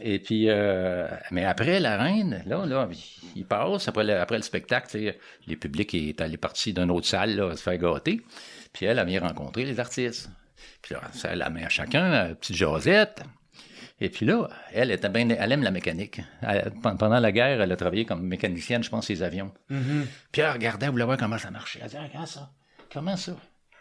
Et 0.01 0.19
puis, 0.19 0.49
euh, 0.49 1.07
mais 1.31 1.45
après, 1.45 1.79
la 1.79 1.97
reine, 1.97 2.43
là, 2.45 2.65
là, 2.65 2.89
il 3.35 3.45
passe, 3.45 3.87
après 3.87 4.03
le, 4.03 4.19
après 4.19 4.35
le 4.35 4.41
spectacle, 4.43 5.15
les 5.47 5.55
publics 5.55 5.93
est 5.93 6.19
allé 6.19 6.35
parti 6.35 6.73
d'une 6.73 6.91
autre 6.91 7.07
salle, 7.07 7.35
là, 7.37 7.55
se 7.55 7.61
faire 7.63 7.77
gâter. 7.77 8.21
Puis 8.73 8.85
elle, 8.85 8.99
elle 8.99 9.07
vient 9.07 9.21
rencontrer 9.21 9.63
les 9.63 9.79
artistes. 9.79 10.29
Puis 10.81 10.93
là, 10.93 11.01
ça 11.13 11.33
la 11.35 11.49
met 11.49 11.63
à 11.63 11.69
chacun, 11.69 12.35
petite 12.35 12.55
Josette. 12.57 13.23
Et 13.99 14.09
puis 14.09 14.25
là, 14.25 14.47
elle 14.73 14.91
était 14.91 15.09
bien, 15.09 15.27
elle 15.29 15.51
aime 15.51 15.63
la 15.63 15.71
mécanique. 15.71 16.21
Elle- 16.41 16.71
pendant 16.81 17.19
la 17.19 17.31
guerre, 17.31 17.61
elle 17.61 17.71
a 17.71 17.75
travaillé 17.75 18.05
comme 18.05 18.21
mécanicienne, 18.21 18.83
je 18.83 18.89
pense, 18.89 19.09
les 19.09 19.23
avions. 19.23 19.51
Puis 20.31 20.41
elle 20.41 20.51
regardait, 20.51 20.85
elle 20.85 20.91
voulait 20.91 21.05
voir 21.05 21.17
comment 21.17 21.37
ça 21.37 21.49
marchait. 21.49 21.79
Elle 21.81 21.87
disait, 21.87 21.99
Ah, 22.03 22.07
regarde 22.07 22.27
ça. 22.27 22.51
Comment 22.93 23.17
ça? 23.17 23.35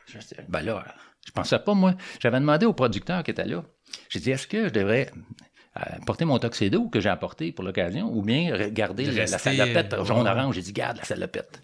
Je 0.06 0.18
dis, 0.18 0.34
ben 0.48 0.62
là, 0.62 0.84
je 1.26 1.32
pensais 1.32 1.58
pas, 1.58 1.74
moi. 1.74 1.94
J'avais 2.20 2.40
demandé 2.40 2.64
au 2.64 2.72
producteur 2.72 3.22
qui 3.22 3.32
était 3.32 3.44
là. 3.44 3.64
J'ai 4.08 4.20
dit, 4.20 4.30
est-ce 4.30 4.46
que 4.46 4.68
je 4.68 4.72
devrais 4.72 5.10
euh, 5.76 5.80
porter 6.06 6.24
mon 6.24 6.38
tuxedo 6.38 6.88
que 6.88 7.00
j'ai 7.00 7.08
apporté 7.08 7.52
pour 7.52 7.64
l'occasion 7.64 8.10
ou 8.12 8.22
bien 8.22 8.56
regarder 8.56 9.06
De 9.06 9.12
la, 9.12 9.26
salopette 9.26 9.92
euh, 9.92 10.04
jaune-orange? 10.04 10.54
J'ai 10.54 10.62
dit, 10.62 10.72
garde 10.72 10.96
la 10.96 11.04
salopette. 11.04 11.60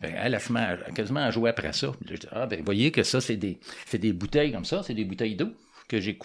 Ben, 0.00 0.14
elle, 0.16 0.38
se 0.40 0.52
met 0.52 0.76
quasiment 0.94 1.20
à 1.20 1.30
jouer 1.30 1.50
après 1.50 1.72
ça. 1.72 1.92
Je 2.06 2.16
dis, 2.16 2.26
ah, 2.32 2.46
ben, 2.46 2.62
voyez 2.64 2.90
que 2.90 3.04
ça, 3.04 3.20
c'est 3.20 3.36
des, 3.36 3.60
c'est 3.86 3.98
des 3.98 4.12
bouteilles 4.12 4.52
comme 4.52 4.64
ça, 4.64 4.82
c'est 4.82 4.94
des 4.94 5.04
bouteilles 5.04 5.36
d'eau 5.36 5.52
que 5.92 6.00
j'ai 6.00 6.16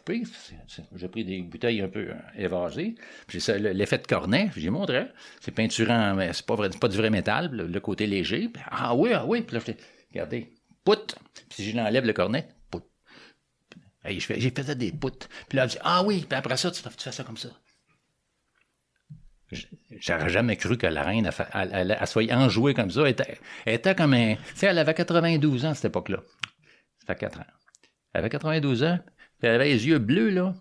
c'est- 0.68 0.84
J'ai 0.96 1.08
pris 1.10 1.24
des 1.26 1.42
bouteilles 1.42 1.82
un 1.82 1.90
peu 1.90 2.10
euh, 2.10 2.16
évasées. 2.36 2.96
Puis 3.28 3.40
c'est 3.42 3.52
ça, 3.54 3.58
le- 3.60 3.72
l'effet 3.72 3.98
de 3.98 4.08
cornet, 4.08 4.50
j'ai 4.56 4.70
montré. 4.70 5.08
C'est 5.42 5.52
peinturant, 5.52 6.16
mais 6.16 6.34
c'est 6.34 6.46
pas, 6.46 6.56
pas 6.70 6.88
du 6.88 6.98
vrai 6.98 7.10
métal, 7.10 7.52
le, 7.52 7.80
côté 7.80 8.08
léger. 8.08 8.50
Ah 8.72 8.96
oui, 8.96 9.12
ah 9.14 9.26
oui. 9.26 9.42
Puis 9.42 9.56
là, 9.58 9.62
regardez, 10.12 10.54
pout. 10.84 11.16
Puis 11.34 11.46
si 11.64 11.72
je 11.72 11.76
l'enlève 11.78 12.06
le 12.06 12.14
cornet, 12.14 12.48
pout. 12.72 12.84
Hey, 14.04 14.20
je 14.20 14.26
fais, 14.26 14.40
j'ai 14.40 14.52
fait 14.52 14.76
des 14.76 14.92
poutres. 14.92 15.28
Puis 15.50 15.58
là, 15.58 15.64
elle 15.64 15.70
dit, 15.70 15.78
ah 15.82 16.02
oui, 16.04 16.26
puis 16.28 16.38
après 16.38 16.58
ça, 16.58 16.72
tu 16.72 16.82
fais, 16.82 17.12
ça 17.12 17.24
comme 17.24 17.38
ça. 17.38 17.50
J'aurais 20.00 20.30
jamais 20.30 20.58
cru 20.58 20.78
que 20.78 20.88
la 20.88 21.04
reine, 21.04 21.26
elle, 21.26 21.32
fa- 21.32 21.48
elle, 21.54 21.98
soit 22.06 22.30
enjouée 22.34 22.74
comme 22.74 22.92
ça. 22.92 23.02
Elle 23.02 23.08
était, 23.12 23.38
elle 23.66 23.76
était 23.76 23.96
comme 23.96 24.14
un. 24.14 24.36
Tu 24.36 24.42
sais, 24.56 24.66
elle 24.68 24.78
avait 24.78 24.94
92 24.94 25.66
ans 25.66 25.70
à 25.70 25.74
cette 25.74 25.86
époque-là. 25.86 26.18
Ça 27.00 27.14
fait 27.14 27.20
4 27.20 27.40
ans. 27.40 27.46
Elle 28.14 28.20
avait 28.20 28.30
92 28.30 28.84
ans, 28.84 29.00
puis 29.40 29.48
elle 29.48 29.56
avait 29.56 29.70
les 29.70 29.88
yeux 29.88 30.00
bleus, 30.00 30.30
là. 30.30 30.54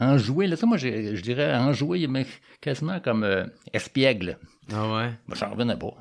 Enjouée, 0.00 0.46
là. 0.48 0.56
Ça, 0.56 0.66
moi, 0.66 0.76
je, 0.76 1.14
je 1.14 1.20
dirais 1.22 1.54
enjouée, 1.54 2.06
mais 2.08 2.26
quasiment 2.60 2.98
comme 3.00 3.22
euh, 3.24 3.44
espiègle. 3.72 4.38
Ah 4.72 4.92
ouais? 4.92 5.10
Ben, 5.28 5.34
j'en 5.36 5.50
revenais 5.50 5.76
pas. 5.76 5.94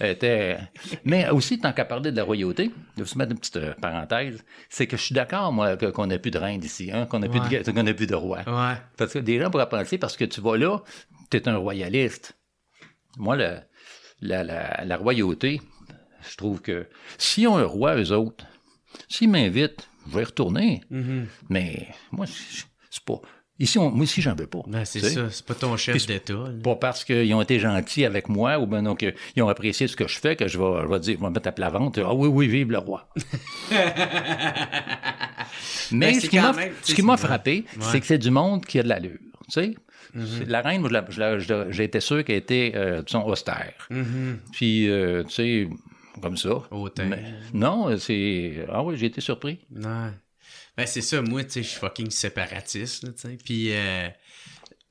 Elle 0.00 0.10
était... 0.10 0.58
Mais 1.04 1.28
aussi, 1.30 1.58
tant 1.58 1.72
qu'à 1.72 1.84
parler 1.84 2.10
de 2.10 2.16
la 2.16 2.24
royauté, 2.24 2.70
je 2.96 3.02
vais 3.02 3.08
vous 3.10 3.18
mettre 3.18 3.32
une 3.32 3.38
petite 3.38 3.56
euh, 3.56 3.74
parenthèse, 3.80 4.44
c'est 4.68 4.86
que 4.86 4.96
je 4.96 5.02
suis 5.02 5.14
d'accord, 5.14 5.52
moi, 5.52 5.76
qu'on 5.76 6.06
n'a 6.06 6.18
plus 6.18 6.30
de 6.32 6.38
reine 6.38 6.62
ici, 6.64 6.90
hein, 6.92 7.06
qu'on 7.06 7.20
n'a 7.20 7.28
plus, 7.28 7.38
de 7.40 7.44
Ouais. 7.44 7.62
qu'on 7.62 7.82
n'a 7.82 7.94
plus 7.94 8.06
de 8.06 8.14
roi. 8.14 8.38
Ouais. 8.46 8.74
Parce 8.96 9.12
que 9.12 9.18
des 9.20 9.38
gens 9.38 9.50
pourraient 9.50 9.68
penser, 9.68 9.96
parce 9.98 10.16
que 10.16 10.24
tu 10.24 10.40
vas 10.40 10.56
là, 10.56 10.78
tu 11.30 11.36
es 11.36 11.48
un 11.48 11.56
royaliste. 11.56 12.36
Moi, 13.16 13.36
le- 13.36 13.58
la, 14.20 14.42
la- 14.42 14.84
la 14.84 14.96
royauté, 14.96 15.60
je 16.28 16.36
trouve 16.36 16.60
que 16.62 16.88
s'ils 17.16 17.46
ont 17.48 17.56
un 17.58 17.64
roi, 17.64 17.96
eux 17.96 18.10
autres, 18.12 18.44
s'ils 19.08 19.30
m'invitent, 19.30 19.88
je 20.10 20.14
vais 20.16 20.22
y 20.22 20.24
retourner. 20.24 20.82
Mhm. 20.90 21.26
Mais 21.48 21.88
moi, 22.12 22.26
c'est 22.26 23.04
pas. 23.04 23.20
Ici, 23.58 23.78
on- 23.78 23.90
moi 23.90 24.04
aussi, 24.04 24.22
j'en 24.22 24.34
veux 24.34 24.46
pas. 24.46 24.60
Ben, 24.66 24.86
c'est 24.86 25.00
ça. 25.00 25.28
C'est 25.30 25.44
pas 25.44 25.54
ton 25.54 25.76
chef 25.76 26.06
d'État. 26.06 26.46
Pas 26.64 26.76
parce 26.76 27.04
qu'ils 27.04 27.32
ont 27.34 27.42
été 27.42 27.58
gentils 27.58 28.06
avec 28.06 28.30
moi 28.30 28.58
ou 28.58 28.66
bien 28.66 28.82
donc 28.82 29.04
ils 29.36 29.42
ont 29.42 29.48
apprécié 29.48 29.86
ce 29.86 29.96
que 29.96 30.08
je 30.08 30.18
fais 30.18 30.34
que 30.34 30.48
je 30.48 30.58
vais, 30.58 30.80
je 30.82 30.86
vais 30.88 30.98
dire, 31.00 31.16
je 31.18 31.20
vais 31.22 31.28
me 31.28 31.34
mettre 31.34 31.48
à 31.48 31.52
plat 31.52 31.68
ventre. 31.68 32.00
Ah 32.02 32.14
oui, 32.14 32.28
oui, 32.28 32.48
vive 32.48 32.70
le 32.70 32.78
roi. 32.78 33.06
Mais 35.92 36.12
Ben, 36.12 36.20
ce 36.20 36.26
qui 36.28 36.36
même- 36.38 36.54
ce 36.82 36.94
qui 36.94 37.02
m'a 37.02 37.16
frappé, 37.16 37.64
Ouais. 37.76 37.82
C'est 37.90 38.00
que 38.00 38.06
c'est 38.06 38.18
du 38.18 38.30
monde 38.30 38.64
qui 38.64 38.78
a 38.78 38.82
de 38.82 38.88
l'allure. 38.88 39.18
Tu 39.46 39.60
sais? 39.60 39.74
C'est- 40.14 40.46
La 40.48 40.60
reine, 40.60 40.80
moi, 40.80 40.90
j'ai 41.70 41.84
été 41.84 42.00
sûr 42.00 42.24
qu'elle 42.24 42.36
était, 42.36 42.72
euh, 42.74 43.02
disons, 43.02 43.26
austère. 43.26 43.74
Mhm. 43.90 44.38
Puis, 44.52 44.88
euh, 44.88 45.22
tu 45.24 45.34
sais, 45.34 45.68
comme 46.20 46.36
ça. 46.36 46.50
Mais- 47.08 47.24
non, 47.54 47.96
c'est. 47.98 48.66
Ah 48.70 48.82
oui, 48.82 48.96
j'ai 48.96 49.06
été 49.06 49.20
surpris. 49.20 49.58
Ouais. 49.74 50.10
Ben, 50.76 50.86
c'est 50.86 51.00
ça, 51.02 51.20
moi, 51.20 51.42
tu 51.44 51.50
sais, 51.50 51.62
je 51.62 51.68
suis 51.68 51.80
fucking 51.80 52.10
séparatiste, 52.10 53.04
tu 53.14 53.20
sais. 53.28 53.36
Puis, 53.44 53.72
euh, 53.72 54.08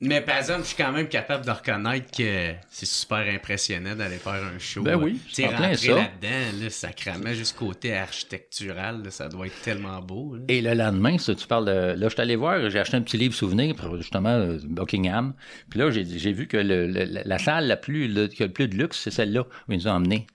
mais 0.02 0.20
par 0.20 0.36
exemple, 0.38 0.60
je 0.62 0.68
suis 0.68 0.76
quand 0.76 0.92
même 0.92 1.08
capable 1.08 1.44
de 1.44 1.50
reconnaître 1.50 2.10
que 2.16 2.52
c'est 2.70 2.86
super 2.86 3.18
impressionnant 3.18 3.96
d'aller 3.96 4.16
faire 4.16 4.32
un 4.44 4.58
show. 4.58 4.82
Ben 4.82 4.96
oui, 4.96 5.20
tu 5.28 5.34
sais, 5.34 5.42
c'est 5.42 5.46
rentrer 5.56 5.74
ça. 5.76 5.94
là-dedans, 5.96 6.62
là, 6.62 6.70
sacrément, 6.70 7.32
juste 7.34 7.56
côté 7.56 7.94
architectural, 7.94 9.02
là, 9.02 9.10
ça 9.10 9.28
doit 9.28 9.46
être 9.46 9.60
tellement 9.62 10.00
beau. 10.00 10.36
là. 10.36 10.42
Et 10.48 10.60
le 10.62 10.74
lendemain, 10.74 11.18
ça, 11.18 11.34
tu 11.34 11.46
parles 11.46 11.66
de. 11.66 11.72
Là, 12.00 12.08
je 12.08 12.08
suis 12.08 12.20
allé 12.20 12.36
voir, 12.36 12.70
j'ai 12.70 12.78
acheté 12.78 12.96
un 12.96 13.02
petit 13.02 13.16
livre 13.18 13.34
souvenir 13.34 13.74
pour 13.74 13.96
justement 13.96 14.30
euh, 14.30 14.58
Buckingham. 14.64 15.34
Puis 15.70 15.80
là, 15.80 15.90
j'ai 15.90 16.32
vu 16.32 16.46
que 16.46 16.56
le- 16.56 16.86
le- 16.86 17.04
la- 17.04 17.24
la 17.24 17.38
salle 17.38 17.66
la 17.66 17.76
plus, 17.76 18.06
le, 18.08 18.26
qui 18.28 18.42
a 18.42 18.46
le 18.46 18.52
plus 18.52 18.68
de 18.68 18.76
luxe, 18.76 18.98
c'est 19.02 19.10
celle-là 19.10 19.42
où 19.68 19.72
ils 19.72 19.78
nous 19.78 19.88
ont 19.88 19.92
emmenés. 19.92 20.26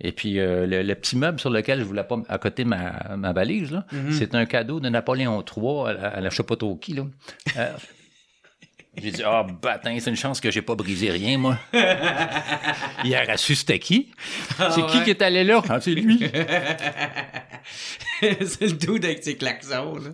Et 0.00 0.12
puis, 0.12 0.38
euh, 0.40 0.66
le, 0.66 0.82
le 0.82 0.94
petit 0.94 1.16
meuble 1.16 1.38
sur 1.38 1.50
lequel 1.50 1.78
je 1.78 1.84
voulais 1.84 2.04
pas 2.04 2.18
accoter 2.28 2.64
ma, 2.64 3.16
ma 3.16 3.32
valise, 3.32 3.70
là, 3.70 3.86
c'est 4.10 4.34
un 4.34 4.44
cadeau 4.44 4.80
de 4.80 4.88
Napoléon 4.88 5.42
III 5.42 5.88
à 5.88 5.92
la, 5.92 6.08
à 6.08 6.20
la 6.20 6.30
là. 6.30 7.06
Euh, 7.56 7.72
j'ai 9.00 9.10
dit, 9.12 9.22
ah, 9.24 9.46
bâtin, 9.62 9.96
c'est 10.00 10.10
une 10.10 10.16
chance 10.16 10.40
que 10.40 10.50
j'ai 10.50 10.62
pas 10.62 10.74
brisé 10.74 11.10
rien, 11.10 11.38
moi. 11.38 11.58
Il 13.04 13.14
a 13.14 13.36
su 13.36 13.54
c'était 13.54 13.78
qui? 13.78 14.10
C'est 14.58 14.84
qui 14.86 14.98
ouais. 14.98 15.04
qui 15.04 15.10
est 15.10 15.22
allé 15.22 15.44
là? 15.44 15.62
Ah, 15.68 15.80
c'est 15.80 15.94
lui. 15.94 16.18
c'est 18.20 18.62
le 18.62 18.72
dude 18.72 19.04
avec 19.04 19.22
ses 19.22 19.36
klaxons, 19.36 19.98
là. 19.98 20.10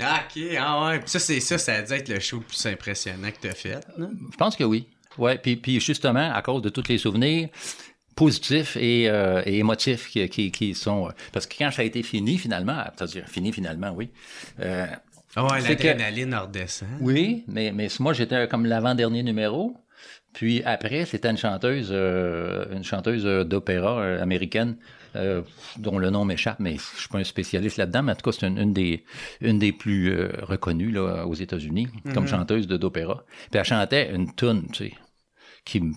Ah, 0.00 0.22
ok, 0.24 0.42
ah 0.58 0.86
ouais. 0.86 1.00
Ça, 1.06 1.18
c'est 1.18 1.40
ça, 1.40 1.58
ça 1.58 1.74
a 1.74 1.82
dû 1.82 1.92
être 1.92 2.08
le 2.08 2.18
show 2.20 2.38
le 2.38 2.44
plus 2.44 2.66
impressionnant 2.66 3.30
que 3.30 3.48
t'as 3.48 3.54
fait, 3.54 3.80
là. 3.98 4.06
Je 4.30 4.36
pense 4.36 4.56
que 4.56 4.64
oui. 4.64 4.86
Ouais, 5.18 5.36
puis, 5.36 5.56
puis 5.56 5.80
justement, 5.80 6.32
à 6.32 6.40
cause 6.40 6.62
de 6.62 6.70
tous 6.70 6.88
les 6.88 6.96
souvenirs 6.96 7.50
positifs 8.14 8.76
et, 8.76 9.08
euh, 9.08 9.42
et 9.46 9.58
émotifs 9.58 10.08
qui, 10.08 10.28
qui, 10.28 10.50
qui 10.50 10.74
sont... 10.74 11.08
euh, 11.08 11.12
Parce 11.32 11.46
que 11.46 11.54
quand 11.58 11.70
ça 11.70 11.82
a 11.82 11.84
été 11.84 12.02
fini, 12.02 12.38
finalement, 12.38 12.82
c'est-à-dire 12.96 13.26
fini 13.28 13.52
finalement, 13.52 13.90
oui. 13.92 14.10
euh, 14.60 14.86
Ah 15.36 15.44
ouais, 15.46 15.60
l'adrénaline 15.60 16.34
redescend. 16.34 16.88
oui, 17.00 17.44
mais, 17.48 17.72
mais 17.72 17.88
moi, 18.00 18.12
j'étais 18.12 18.46
comme 18.48 18.66
l'avant-dernier 18.66 19.22
numéro. 19.22 19.76
Puis 20.32 20.62
après, 20.64 21.04
c'était 21.04 21.28
une 21.30 21.36
chanteuse, 21.36 21.88
euh, 21.90 22.64
une 22.74 22.84
chanteuse 22.84 23.26
euh, 23.26 23.44
d'opéra 23.44 24.00
euh, 24.00 24.22
américaine, 24.22 24.76
euh, 25.14 25.42
dont 25.76 25.98
le 25.98 26.08
nom 26.08 26.24
m'échappe, 26.24 26.58
mais 26.58 26.76
je 26.78 27.00
suis 27.00 27.08
pas 27.08 27.18
un 27.18 27.24
spécialiste 27.24 27.76
là-dedans. 27.76 28.02
Mais 28.02 28.12
en 28.12 28.14
tout 28.14 28.30
cas, 28.30 28.36
c'est 28.38 28.46
une, 28.46 28.56
une 28.56 28.72
des, 28.72 29.04
une 29.42 29.58
des 29.58 29.72
plus 29.72 30.10
euh, 30.10 30.30
reconnues 30.42 30.90
là, 30.90 31.26
aux 31.26 31.34
États-Unis 31.34 31.88
comme 32.14 32.26
chanteuse 32.26 32.66
de 32.66 32.78
d'opéra. 32.78 33.24
Puis 33.50 33.58
elle 33.60 33.64
chantait 33.66 34.10
une 34.14 34.34
tune, 34.34 34.68
tu 34.72 34.88
sais, 34.88 34.92
qui, 35.66 35.80
me- 35.82 35.92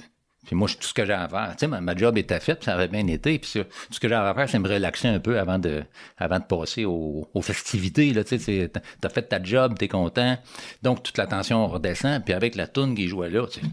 Puis 0.45 0.55
moi, 0.55 0.67
tout 0.69 0.75
ce 0.87 0.93
que 0.93 1.05
j'ai 1.05 1.13
à 1.13 1.27
faire, 1.27 1.49
tu 1.51 1.59
sais, 1.61 1.67
ma, 1.67 1.81
ma 1.81 1.95
job 1.95 2.17
était 2.17 2.39
faite, 2.39 2.59
puis 2.59 2.65
ça 2.65 2.73
avait 2.75 2.87
bien 2.87 3.05
été. 3.07 3.39
Puis 3.39 3.49
ça, 3.49 3.63
tout 3.63 3.71
ce 3.93 3.99
que 3.99 4.07
j'avais 4.07 4.29
à 4.29 4.33
faire, 4.33 4.49
c'est 4.49 4.59
me 4.59 4.67
relaxer 4.69 5.07
un 5.07 5.19
peu 5.19 5.39
avant 5.39 5.57
de, 5.59 5.83
avant 6.17 6.39
de 6.39 6.43
passer 6.45 6.85
aux, 6.85 7.27
aux 7.33 7.41
festivités. 7.41 8.13
Là, 8.13 8.23
tu 8.23 8.37
sais, 8.39 8.71
t'as- 9.01 9.09
fait 9.09 9.23
ta 9.23 9.41
job, 9.43 9.75
t'es 9.77 9.87
content. 9.87 10.37
Donc, 10.83 11.01
toute 11.03 11.17
la 11.17 11.27
tension 11.27 11.67
redescend. 11.67 12.23
Puis 12.23 12.33
avec 12.33 12.55
la 12.55 12.67
toune 12.67 12.95
qui 12.95 13.07
jouait 13.07 13.29
là, 13.29 13.47
tu 13.47 13.59
sais, 13.59 13.65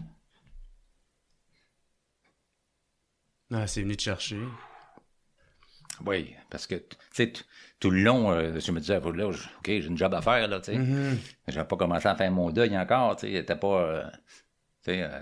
Ah, 3.51 3.67
c'est 3.67 3.81
venu 3.83 3.95
te 3.95 4.01
chercher. 4.01 4.39
Oui, 6.05 6.33
parce 6.49 6.65
que, 6.65 6.75
tu 6.75 6.85
sais, 7.13 7.33
tout 7.79 7.91
le 7.91 8.01
long, 8.01 8.31
euh, 8.31 8.59
je 8.59 8.71
me 8.71 8.79
disais, 8.79 8.99
là, 8.99 9.31
je- 9.31 9.43
OK, 9.43 9.65
j'ai 9.65 9.85
une 9.85 9.97
job 9.97 10.13
à 10.13 10.21
faire, 10.21 10.47
là, 10.47 10.59
tu 10.59 10.71
sais. 10.71 10.77
J'avais 11.47 11.67
pas 11.67 11.75
commencé 11.77 12.07
à 12.07 12.15
faire 12.15 12.31
mon 12.31 12.49
deuil 12.49 12.75
encore, 12.77 13.15
tu 13.15 13.31
sais. 13.31 13.45
T'as 13.45 13.55
pas, 13.55 13.67
euh, 13.81 14.03
tu 14.83 14.91
sais, 14.91 15.03
euh, 15.03 15.19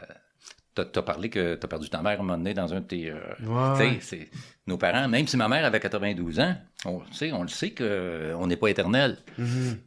t'as, 0.76 0.85
t'as 0.85 1.02
parlé 1.02 1.30
que 1.30 1.56
t'as 1.56 1.68
perdu 1.68 1.89
ta 1.89 2.02
mère 2.02 2.14
à 2.14 2.15
un 2.15 2.18
moment 2.26 2.38
donné 2.38 2.53
dans 2.53 2.73
un 2.73 2.80
de 2.81 2.85
tes, 2.85 3.10
euh, 3.10 3.19
Ouais. 3.43 3.98
c'est, 4.02 4.30
nos 4.68 4.77
parents, 4.77 5.07
même 5.07 5.27
si 5.27 5.38
ma 5.38 5.48
mère 5.48 5.65
avait 5.65 5.80
92 5.80 6.39
ans, 6.39 6.56
on, 6.85 7.02
on 7.34 7.41
le 7.43 7.48
sait 7.49 7.72
qu'on 7.72 8.48
n'est 8.48 8.56
pas 8.57 8.68
éternel. 8.69 9.18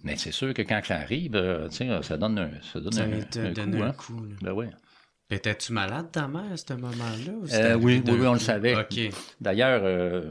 Mais 0.02 0.16
c'est 0.16 0.32
sûr 0.32 0.52
que 0.55 0.62
quand 0.62 0.81
ça 0.85 0.97
arrive, 0.97 1.35
euh, 1.36 1.69
ça 2.02 2.16
donne 2.16 2.39
un, 2.39 2.51
ça 2.73 2.81
donne 2.81 2.93
Ça 2.93 3.02
un, 3.05 3.44
un 3.47 3.52
donner 3.52 3.78
coup, 3.78 3.82
un 3.85 3.89
hein. 3.89 3.93
coup. 3.93 4.20
là. 4.24 4.36
Ben 4.43 4.52
oui. 4.52 4.66
Puis 5.28 5.39
Étais-tu 5.39 5.73
malade, 5.73 6.12
ta 6.12 6.28
mère, 6.28 6.52
à 6.52 6.56
ce 6.56 6.74
moment-là? 6.74 7.32
Euh, 7.55 7.74
oui, 7.77 8.02
oui, 8.06 8.12
oui, 8.20 8.27
on 8.27 8.35
le 8.35 8.39
savait. 8.39 8.77
D'ailleurs, 9.40 9.81
euh, 9.85 10.31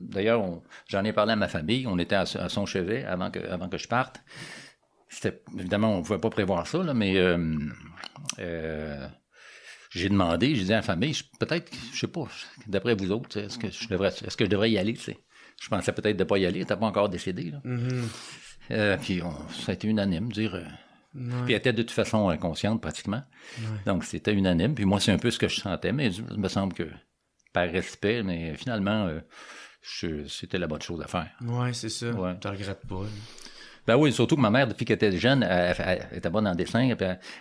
d'ailleurs, 0.00 0.42
j'en 0.88 1.04
ai 1.04 1.12
parlé 1.12 1.32
à 1.32 1.36
ma 1.36 1.46
famille. 1.46 1.86
On 1.86 1.96
était 1.98 2.16
à, 2.16 2.22
à 2.22 2.48
son 2.48 2.66
chevet 2.66 3.04
avant 3.04 3.30
que, 3.30 3.38
avant 3.48 3.68
que 3.68 3.78
je 3.78 3.86
parte. 3.86 4.20
C'était 5.08 5.42
évidemment, 5.56 5.94
on 5.94 5.98
ne 5.98 6.02
pouvait 6.04 6.18
pas 6.18 6.30
prévoir 6.30 6.66
ça, 6.66 6.82
là, 6.82 6.92
mais 6.92 7.16
euh, 7.18 7.54
euh, 8.40 9.06
j'ai 9.94 10.08
demandé, 10.08 10.54
j'ai 10.54 10.64
dit 10.64 10.72
à 10.72 10.76
la 10.76 10.82
famille, 10.82 11.14
peut-être, 11.38 11.70
je 11.92 11.98
sais 12.00 12.06
pas, 12.08 12.24
d'après 12.66 12.94
vous 12.94 13.10
autres, 13.12 13.38
est-ce 13.38 13.58
que 13.58 13.70
je 13.70 13.88
devrais, 13.88 14.08
est-ce 14.08 14.36
que 14.36 14.44
je 14.44 14.50
devrais 14.50 14.70
y 14.70 14.78
aller, 14.78 14.94
tu 14.94 15.02
sais? 15.02 15.18
Je 15.60 15.68
pensais 15.68 15.92
peut-être 15.92 16.16
de 16.16 16.24
pas 16.24 16.38
y 16.38 16.46
aller, 16.46 16.60
n'était 16.60 16.76
pas 16.76 16.86
encore 16.86 17.08
décédé. 17.08 17.50
Là. 17.50 17.60
Mhm. 17.64 18.08
Euh, 18.72 18.96
puis 18.96 19.22
on- 19.22 19.48
ça 19.50 19.72
a 19.72 19.74
été 19.74 19.86
unanime, 19.88 20.32
dire. 20.32 20.54
euh, 20.54 20.64
Ouais. 21.14 21.42
puis 21.44 21.52
elle 21.52 21.58
était 21.58 21.72
de 21.74 21.82
toute 21.82 21.90
façon 21.90 22.30
inconsciente 22.30 22.80
pratiquement. 22.80 23.22
Donc 23.84 24.02
c'était 24.04 24.32
unanime. 24.32 24.74
Puis 24.74 24.86
moi, 24.86 24.98
c'est 24.98 25.12
un 25.12 25.18
peu 25.18 25.30
ce 25.30 25.38
que 25.38 25.46
je 25.46 25.60
sentais, 25.60 25.92
mais 25.92 26.06
il 26.10 26.38
me 26.38 26.48
semble 26.48 26.72
que 26.72 26.88
par 27.52 27.68
respect, 27.70 28.22
mais 28.22 28.56
finalement, 28.56 29.08
euh, 29.08 29.20
c'était 30.28 30.58
la 30.58 30.66
bonne 30.66 30.80
chose 30.80 31.02
à 31.02 31.06
faire. 31.06 31.30
Ouais, 31.42 31.72
c'est 31.74 31.90
ça. 31.90 32.10
Ouais. 32.12 32.34
Tu 32.40 32.48
regrettes 32.48 32.86
pas. 32.88 33.02
là. 33.02 33.08
Ben 33.86 33.96
oui, 33.96 34.12
surtout 34.12 34.36
que 34.36 34.40
ma 34.40 34.50
mère, 34.50 34.68
depuis 34.68 34.84
qu'elle 34.84 34.94
était 34.96 35.10
jeune, 35.16 35.42
elle, 35.42 35.74
elle- 35.78 36.06
elle 36.12 36.18
était 36.18 36.30
bonne 36.30 36.46
en 36.46 36.54
dessin, 36.54 36.94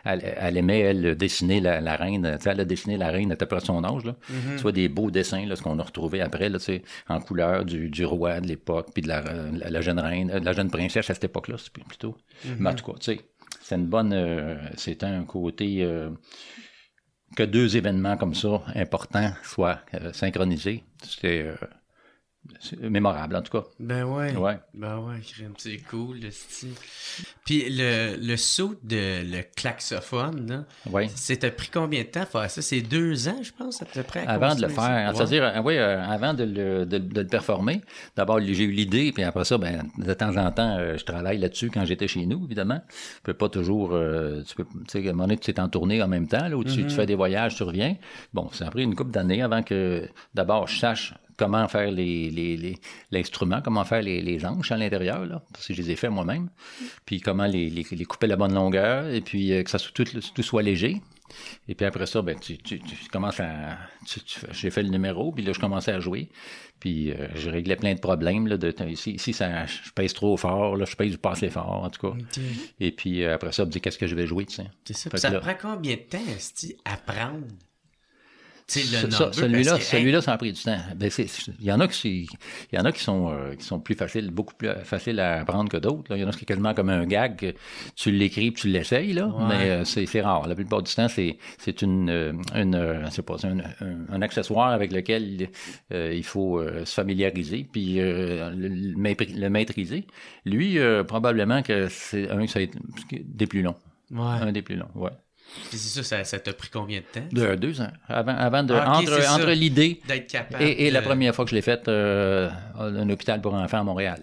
elle, 0.03 0.21
elle- 0.39 0.57
aimait, 0.57 0.79
elle, 0.79 1.15
dessiner 1.15 1.59
la, 1.61 1.81
la 1.81 1.95
reine. 1.95 2.35
Tu 2.37 2.43
sais, 2.43 2.49
elle 2.49 2.59
a 2.61 2.65
dessiné 2.65 2.97
la 2.97 3.09
reine 3.11 3.31
à 3.31 3.35
peu 3.35 3.45
près 3.45 3.59
son 3.59 3.83
âge, 3.83 4.03
là. 4.05 4.15
Soit 4.57 4.71
des 4.71 4.89
beaux 4.89 5.11
dessins, 5.11 5.45
là, 5.45 5.55
ce 5.55 5.61
qu'on 5.61 5.77
a 5.77 5.83
retrouvé 5.83 6.19
après, 6.21 6.49
là, 6.49 6.57
tu 6.57 6.65
sais, 6.65 6.81
en 7.07 7.19
couleur 7.19 7.63
du, 7.63 7.89
du 7.89 8.05
roi 8.05 8.41
de 8.41 8.47
l'époque, 8.47 8.87
puis 8.93 9.03
de 9.03 9.07
la, 9.07 9.21
la, 9.21 9.69
la 9.69 9.81
jeune 9.81 9.99
reine, 9.99 10.31
euh, 10.31 10.39
de 10.39 10.45
la 10.45 10.53
jeune 10.53 10.71
princesse 10.71 11.09
à 11.09 11.13
cette 11.13 11.25
époque-là, 11.25 11.57
c'est 11.59 11.71
plutôt. 11.71 12.17
Mais 12.57 12.69
en 12.71 12.73
tout 12.75 12.85
cas, 12.91 12.97
tu 12.99 13.13
sais, 13.13 13.21
c'est 13.61 13.75
une 13.75 13.85
bonne, 13.87 14.11
euh, 14.13 14.55
c'était 14.77 15.05
un 15.05 15.23
côté, 15.25 15.83
euh, 15.83 16.09
que 17.35 17.43
deux 17.43 17.77
événements 17.77 18.17
comme 18.17 18.33
ça, 18.35 18.61
importants, 18.75 19.31
soient 19.43 19.79
euh, 19.93 20.11
synchronisés. 20.11 20.83
C'était 21.03 21.51
c'est 21.59 21.67
mémorable, 22.81 23.35
en 23.35 23.41
tout 23.41 23.51
cas. 23.59 23.67
Ben 23.79 24.03
ouais. 24.03 24.35
Ouais. 24.35 24.57
Ben 24.73 24.97
ouais, 24.99 25.15
c'est 25.57 25.77
cool, 25.89 26.19
le 26.19 26.31
style. 26.31 26.73
Puis 27.45 27.65
le, 27.69 28.15
le 28.19 28.37
saut 28.37 28.75
de 28.83 29.21
le 29.23 29.41
klaxophone, 29.55 30.47
là, 30.49 30.65
Ouais. 30.91 31.07
ça 31.15 31.35
t'a 31.35 31.51
pris 31.51 31.69
combien 31.71 32.01
de 32.01 32.07
temps 32.07 32.25
faire 32.25 32.49
ça? 32.49 32.61
C'est 32.61 32.81
deux 32.81 33.27
ans, 33.27 33.39
je 33.43 33.51
pense, 33.51 33.81
à 33.81 33.85
peu 33.85 34.03
près? 34.03 34.25
à 34.25 34.31
Avant 34.31 34.55
de 34.55 34.61
le 34.61 34.69
faire, 34.69 35.15
c'est-à-dire, 35.15 35.61
oui, 35.63 35.77
euh, 35.77 36.01
avant 36.03 36.33
de 36.33 36.43
le, 36.43 36.85
de, 36.85 36.97
de 36.97 37.21
le 37.21 37.27
performer, 37.27 37.81
d'abord, 38.15 38.39
j'ai 38.41 38.63
eu 38.63 38.71
l'idée, 38.71 39.11
puis 39.11 39.23
après 39.23 39.45
ça, 39.45 39.57
ben, 39.57 39.83
de 39.97 40.13
temps 40.13 40.35
en 40.37 40.51
temps, 40.51 40.77
euh, 40.77 40.97
je 40.97 41.05
travaille 41.05 41.37
là-dessus 41.37 41.69
quand 41.69 41.85
j'étais 41.85 42.07
chez 42.07 42.25
nous, 42.25 42.43
évidemment. 42.45 42.81
Tu 42.89 43.21
peux 43.23 43.33
pas 43.33 43.49
toujours, 43.49 43.91
euh, 43.93 44.41
tu 44.47 44.55
peux, 44.55 44.65
tu 44.65 44.71
sais, 44.87 44.97
à 45.07 45.09
un 45.09 45.13
moment 45.13 45.23
donné, 45.25 45.37
tu 45.37 45.51
es 45.51 45.59
en 45.59 45.69
tournée 45.69 46.01
en 46.01 46.07
même 46.07 46.27
temps, 46.27 46.47
là, 46.47 46.57
où 46.57 46.63
tu, 46.63 46.83
tu 46.83 46.89
fais 46.89 47.05
des 47.05 47.15
voyages, 47.15 47.55
tu 47.55 47.63
reviens. 47.63 47.95
Bon, 48.33 48.49
ça 48.51 48.67
a 48.67 48.71
pris 48.71 48.83
une 48.83 48.95
couple 48.95 49.11
d'années 49.11 49.41
avant 49.41 49.61
que, 49.63 50.07
d'abord, 50.33 50.67
je 50.67 50.79
sache 50.79 51.13
comment 51.45 51.67
faire 51.67 51.91
les, 51.91 52.29
les, 52.29 52.55
les- 52.57 52.77
l'instrument, 53.11 53.61
comment 53.63 53.83
faire 53.83 54.01
les, 54.01 54.21
les 54.21 54.45
anches 54.45 54.71
à 54.71 54.77
l'intérieur, 54.77 55.25
là, 55.25 55.43
parce 55.51 55.67
que 55.67 55.73
je 55.73 55.81
les 55.81 55.91
ai 55.91 55.95
fait 55.95 56.09
moi-même, 56.09 56.49
puis 57.05 57.19
comment 57.19 57.45
les, 57.45 57.69
les, 57.69 57.85
les 57.91 58.05
couper 58.05 58.27
à 58.27 58.29
la 58.29 58.35
bonne 58.35 58.53
longueur, 58.53 59.07
et 59.07 59.21
puis 59.21 59.51
euh, 59.53 59.63
que 59.63 59.69
ça 59.69 59.79
soit, 59.79 59.91
tout, 59.93 60.03
tout 60.05 60.43
soit 60.43 60.61
léger. 60.61 61.01
Et 61.69 61.75
puis 61.75 61.85
après 61.85 62.05
ça, 62.07 62.21
ben, 62.21 62.37
tu, 62.37 62.57
tu, 62.57 62.79
tu 62.81 63.07
commences 63.09 63.39
à. 63.39 63.77
tu- 64.05 64.19
tu 64.19 64.37
fais- 64.39 64.47
j'ai 64.51 64.69
fait 64.69 64.83
le 64.83 64.89
numéro, 64.89 65.31
puis 65.31 65.43
là, 65.45 65.53
je 65.53 65.59
commençais 65.59 65.93
à 65.93 65.99
jouer. 66.01 66.27
Puis 66.81 67.11
euh, 67.11 67.27
je 67.35 67.49
réglais 67.49 67.77
plein 67.77 67.93
de 67.93 67.99
problèmes. 68.01 68.47
Là, 68.47 68.57
de, 68.57 68.73
ici, 68.89 69.11
ici 69.11 69.31
ça, 69.31 69.65
je 69.65 69.91
pèse 69.95 70.13
trop 70.13 70.35
fort, 70.35 70.75
là, 70.75 70.83
je 70.83 70.95
pèse 70.95 71.15
pas 71.15 71.31
assez 71.31 71.49
fort, 71.49 71.83
en 71.85 71.89
tout 71.89 72.01
cas. 72.11 72.17
Et 72.81 72.91
puis 72.91 73.23
euh, 73.23 73.33
après 73.35 73.53
ça, 73.53 73.63
je 73.63 73.67
me 73.67 73.71
dis 73.71 73.79
qu'est-ce 73.79 73.97
que 73.97 74.07
je 74.07 74.15
vais 74.15 74.27
jouer, 74.27 74.45
tu 74.45 74.55
sais? 74.55 74.65
C'est 74.83 74.93
ça. 74.97 75.09
Puis 75.09 75.15
que 75.15 75.21
ça 75.21 75.29
là- 75.29 75.39
prend 75.39 75.55
combien 75.73 75.95
de 75.95 76.01
temps, 76.01 76.25
Esti, 76.35 76.75
apprendre? 76.83 77.45
Tu 77.47 77.55
sais, 77.55 77.55
Ça- 77.55 77.55
le 77.55 77.55
ça- 77.55 77.59
number, 77.59 78.60
celui-là, 79.31 79.79
celui-là, 79.81 80.21
ça 80.21 80.33
a 80.33 80.37
pris 80.37 80.51
du 80.53 80.61
temps. 80.61 80.77
Ben, 80.95 81.09
il 81.59 81.65
y 81.65 81.71
en 81.71 81.79
a 81.79 81.87
qui, 81.87 82.27
il 82.71 82.77
y 82.77 82.81
en 82.81 82.85
a 82.85 82.91
qui 82.91 83.01
sont, 83.01 83.29
euh, 83.31 83.55
qui 83.55 83.65
sont 83.65 83.79
plus 83.79 83.95
faciles, 83.95 84.31
beaucoup 84.31 84.53
plus 84.55 84.69
faciles 84.83 85.19
à 85.19 85.41
apprendre 85.41 85.69
que 85.69 85.77
d'autres. 85.77 86.15
Il 86.15 86.21
y 86.21 86.23
en 86.23 86.29
a 86.29 86.31
qui 86.31 86.43
est 86.43 86.45
quasiment 86.45 86.73
comme 86.73 86.89
un 86.89 87.05
gag, 87.05 87.35
que 87.37 87.53
tu 87.95 88.11
l'écris 88.11 88.53
tu 88.53 88.67
l'essayes, 88.67 89.13
là. 89.13 89.27
Ouais. 89.27 89.45
Mais 89.49 89.69
euh, 89.69 89.83
c'est 89.85 90.21
rare. 90.21 90.47
La 90.47 90.55
plupart 90.55 90.81
du 90.83 90.93
temps, 90.93 91.07
c'est 91.07 91.37
c'est 91.57 91.81
une, 91.81 92.09
euh, 92.09 92.33
une, 92.55 92.75
euh, 92.75 93.05
c'est 93.11 93.25
pas, 93.25 93.35
un, 93.43 93.59
un- 93.59 94.05
un 94.09 94.21
accessoire 94.21 94.69
avec 94.71 94.91
lequel 94.91 95.49
euh, 95.93 96.13
il 96.13 96.23
faut 96.23 96.59
euh, 96.59 96.85
se 96.85 96.93
familiariser 96.93 97.67
puis 97.71 97.99
euh, 97.99 98.49
le, 98.51 98.67
le 98.67 98.95
maîtri- 98.97 99.33
le 99.37 99.49
maîtriser. 99.49 100.05
Lui, 100.45 100.79
euh, 100.79 101.03
probablement 101.03 101.61
que 101.61 101.87
c'est 101.89 102.29
un 102.29 102.45
ça 102.47 102.59
va 102.59 102.63
être 102.63 102.77
des 103.09 103.47
plus 103.47 103.61
longs. 103.61 103.75
Ouais. 104.11 104.19
Un 104.41 104.51
des 104.51 104.61
plus 104.61 104.75
longs, 104.75 104.89
ouais. 104.95 105.11
C'est 105.71 105.77
ça, 105.77 106.03
ça, 106.03 106.23
ça 106.23 106.39
t'a 106.39 106.53
pris 106.53 106.69
combien 106.69 106.99
de 106.99 107.05
temps? 107.05 107.27
De 107.31 107.55
deux 107.55 107.81
ans. 107.81 107.91
Avant, 108.07 108.35
avant 108.35 108.63
de, 108.63 108.73
Ah, 108.73 108.97
entre, 108.97 109.31
entre 109.33 109.51
l'idée 109.51 110.01
et, 110.59 110.91
la 110.91 111.01
première 111.01 111.33
fois 111.35 111.45
que 111.45 111.51
je 111.51 111.55
l'ai 111.55 111.61
faite, 111.61 111.87
euh, 111.87 112.49
un 112.77 113.09
hôpital 113.09 113.41
pour 113.41 113.53
enfants 113.53 113.79
à 113.79 113.83
Montréal. 113.83 114.21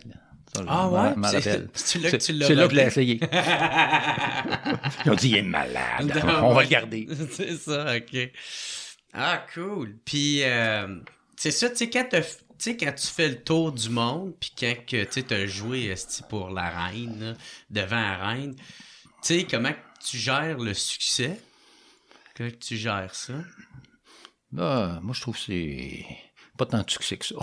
Ça, 0.54 0.62
Ah 0.66 0.88
ouais? 0.88 1.14
C'est- 1.74 1.98
là 1.98 2.10
que 2.10 2.16
tu 2.16 2.32
l'as 2.32 2.46
C'est 2.46 2.54
là 2.54 2.64
que 2.66 2.70
je 2.74 2.76
l'ai 2.76 2.86
essayé. 2.86 3.20
Ils 5.04 5.10
ont 5.10 5.14
dit, 5.14 5.28
il 5.30 5.36
est 5.36 5.42
malade. 5.42 6.22
Non, 6.24 6.48
On 6.48 6.54
va 6.54 6.62
le 6.62 6.68
garder. 6.68 7.06
c'est 7.32 7.54
ça, 7.56 7.96
ok. 7.96 8.30
Ah, 9.12 9.44
cool. 9.54 9.96
Puis, 10.04 10.42
euh, 10.42 10.86
c'est 11.36 11.50
ça, 11.50 11.68
tu 11.70 11.76
sais, 11.76 11.90
quand, 11.90 12.06
tu 12.10 12.22
sais, 12.58 12.76
quand 12.76 12.92
tu 12.92 13.06
fais 13.06 13.28
le 13.28 13.36
tour 13.36 13.72
du 13.72 13.88
monde, 13.90 14.32
puis 14.38 14.52
quand 14.58 14.74
tu 14.86 15.34
as 15.34 15.46
joué 15.46 15.86
esti, 15.86 16.22
pour 16.28 16.50
la 16.50 16.68
reine, 16.68 17.36
devant 17.70 17.96
la 18.00 18.16
reine, 18.28 18.54
tu 19.22 19.40
sais, 19.40 19.46
comment 19.50 19.72
tu 20.04 20.16
gères 20.16 20.58
le 20.58 20.74
succès? 20.74 21.40
Comment 22.36 22.50
tu 22.60 22.76
gères 22.76 23.14
ça? 23.14 23.34
Ah, 24.56 25.00
moi, 25.02 25.14
je 25.14 25.20
trouve 25.20 25.34
que 25.34 25.42
c'est 25.46 26.06
pas 26.56 26.66
tant 26.66 26.82
de 26.82 26.90
succès 26.90 27.16
que 27.16 27.26
ça. 27.26 27.34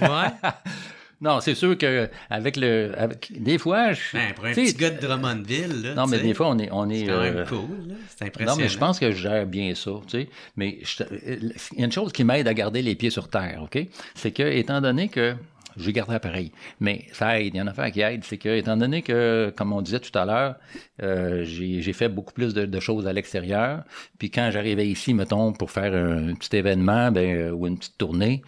Ouais? 0.00 0.50
non, 1.20 1.40
c'est 1.40 1.54
sûr 1.54 1.76
que 1.78 2.10
avec 2.28 2.56
le. 2.56 2.92
Avec, 2.96 3.32
des 3.40 3.58
fois, 3.58 3.92
je. 3.92 4.00
Ben, 4.12 4.34
pour 4.34 4.46
un 4.46 4.52
petit 4.52 4.74
gars 4.74 4.90
de 4.90 5.00
Drummondville, 5.00 5.82
là. 5.82 5.94
Non, 5.94 6.06
mais 6.06 6.18
des 6.18 6.34
fois, 6.34 6.48
on 6.48 6.58
est. 6.58 6.68
On 6.72 6.88
est 6.90 7.00
C'est 7.00 7.06
quand 7.06 7.20
même 7.20 7.36
euh, 7.36 7.46
cool, 7.46 7.88
là. 7.88 7.94
C'est 8.08 8.24
impressionnant. 8.26 8.56
Non, 8.56 8.62
mais 8.62 8.68
je 8.68 8.78
pense 8.78 8.98
que 8.98 9.10
je 9.12 9.16
gère 9.16 9.46
bien 9.46 9.74
ça, 9.74 9.92
tu 10.06 10.22
sais. 10.22 10.28
Mais 10.56 10.80
il 10.98 11.78
y 11.78 11.82
a 11.82 11.84
une 11.84 11.92
chose 11.92 12.12
qui 12.12 12.24
m'aide 12.24 12.48
à 12.48 12.54
garder 12.54 12.82
les 12.82 12.94
pieds 12.94 13.10
sur 13.10 13.28
terre, 13.28 13.60
OK? 13.62 13.78
C'est 14.14 14.32
que, 14.32 14.42
étant 14.42 14.80
donné 14.80 15.08
que 15.08 15.36
j'ai 15.80 15.92
gardé 15.92 16.18
pareil, 16.18 16.52
mais 16.80 17.06
ça 17.12 17.40
aide, 17.40 17.54
il 17.54 17.58
y 17.58 17.60
en 17.62 17.66
a 17.66 17.70
affaire 17.70 17.90
qui 17.90 18.00
aide, 18.00 18.24
c'est 18.24 18.38
que, 18.38 18.48
étant 18.48 18.76
donné 18.76 19.02
que, 19.02 19.52
comme 19.56 19.72
on 19.72 19.82
disait 19.82 20.00
tout 20.00 20.16
à 20.18 20.24
l'heure, 20.24 20.56
euh, 21.02 21.44
j'ai 21.44 21.92
fait 21.92 22.08
beaucoup 22.08 22.32
plus 22.32 22.54
de, 22.54 22.66
de 22.66 22.80
choses 22.80 23.06
à 23.06 23.12
l'extérieur, 23.12 23.84
puis 24.18 24.30
quand 24.30 24.50
j'arrivais 24.52 24.88
ici, 24.88 25.14
mettons, 25.14 25.52
pour 25.52 25.70
faire 25.70 25.94
un, 25.94 26.34
petit 26.34 26.56
événement, 26.56 27.10
ben, 27.10 27.36
euh, 27.36 27.50
ou 27.50 27.66
une 27.66 27.78
petite 27.78 27.98
tournée, 27.98 28.42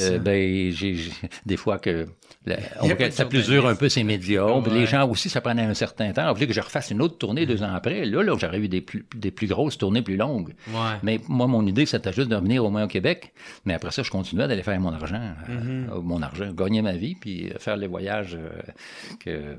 euh, 0.00 0.18
ben, 0.18 0.70
j'ai 0.70 0.96
des 1.46 1.56
fois 1.56 1.78
que 1.78 2.06
on 2.80 2.88
pas 2.88 2.94
que 2.94 3.10
ça 3.10 3.24
de 3.24 3.28
plus 3.28 3.46
dure 3.46 3.66
un 3.66 3.74
peu 3.74 3.88
ces 3.88 4.04
médias, 4.04 4.44
Ouais. 4.44 4.70
les 4.70 4.86
gens 4.86 5.08
aussi, 5.08 5.28
ça 5.28 5.40
prenait 5.40 5.62
un 5.62 5.74
certain 5.74 6.12
temps. 6.12 6.28
Il 6.30 6.34
fallait 6.34 6.46
que 6.46 6.52
je 6.52 6.60
refasse 6.60 6.90
une 6.90 7.02
autre 7.02 7.18
tournée 7.18 7.46
deux 7.46 7.62
ans 7.62 7.72
après? 7.74 8.04
Là, 8.04 8.22
là 8.22 8.36
j'aurais 8.38 8.58
eu 8.58 8.68
des 8.68 8.80
plus, 8.80 9.04
des 9.16 9.30
plus 9.30 9.46
grosses 9.46 9.78
tournées 9.78 10.02
plus 10.02 10.16
longues. 10.16 10.54
Ouais. 10.68 10.74
Mais 11.02 11.20
moi, 11.28 11.46
mon 11.46 11.66
idée, 11.66 11.86
c'était 11.86 12.12
juste 12.12 12.28
de 12.30 12.36
venir 12.36 12.64
au 12.64 12.70
moins 12.70 12.84
au 12.84 12.88
Québec. 12.88 13.32
Mais 13.64 13.74
après 13.74 13.90
ça, 13.90 14.02
je 14.02 14.10
continuais 14.10 14.48
d'aller 14.48 14.62
faire 14.62 14.78
mon 14.80 14.92
argent. 14.92 15.16
euh, 15.48 15.58
Mm-hmm. 15.58 15.90
euh, 15.92 16.00
mon 16.02 16.22
argent. 16.22 16.52
Gagner 16.52 16.82
ma 16.82 16.92
vie, 16.92 17.14
puis 17.14 17.50
faire 17.58 17.76
les 17.76 17.86
voyages 17.86 18.36
euh, 18.40 18.50
que, 19.24 19.56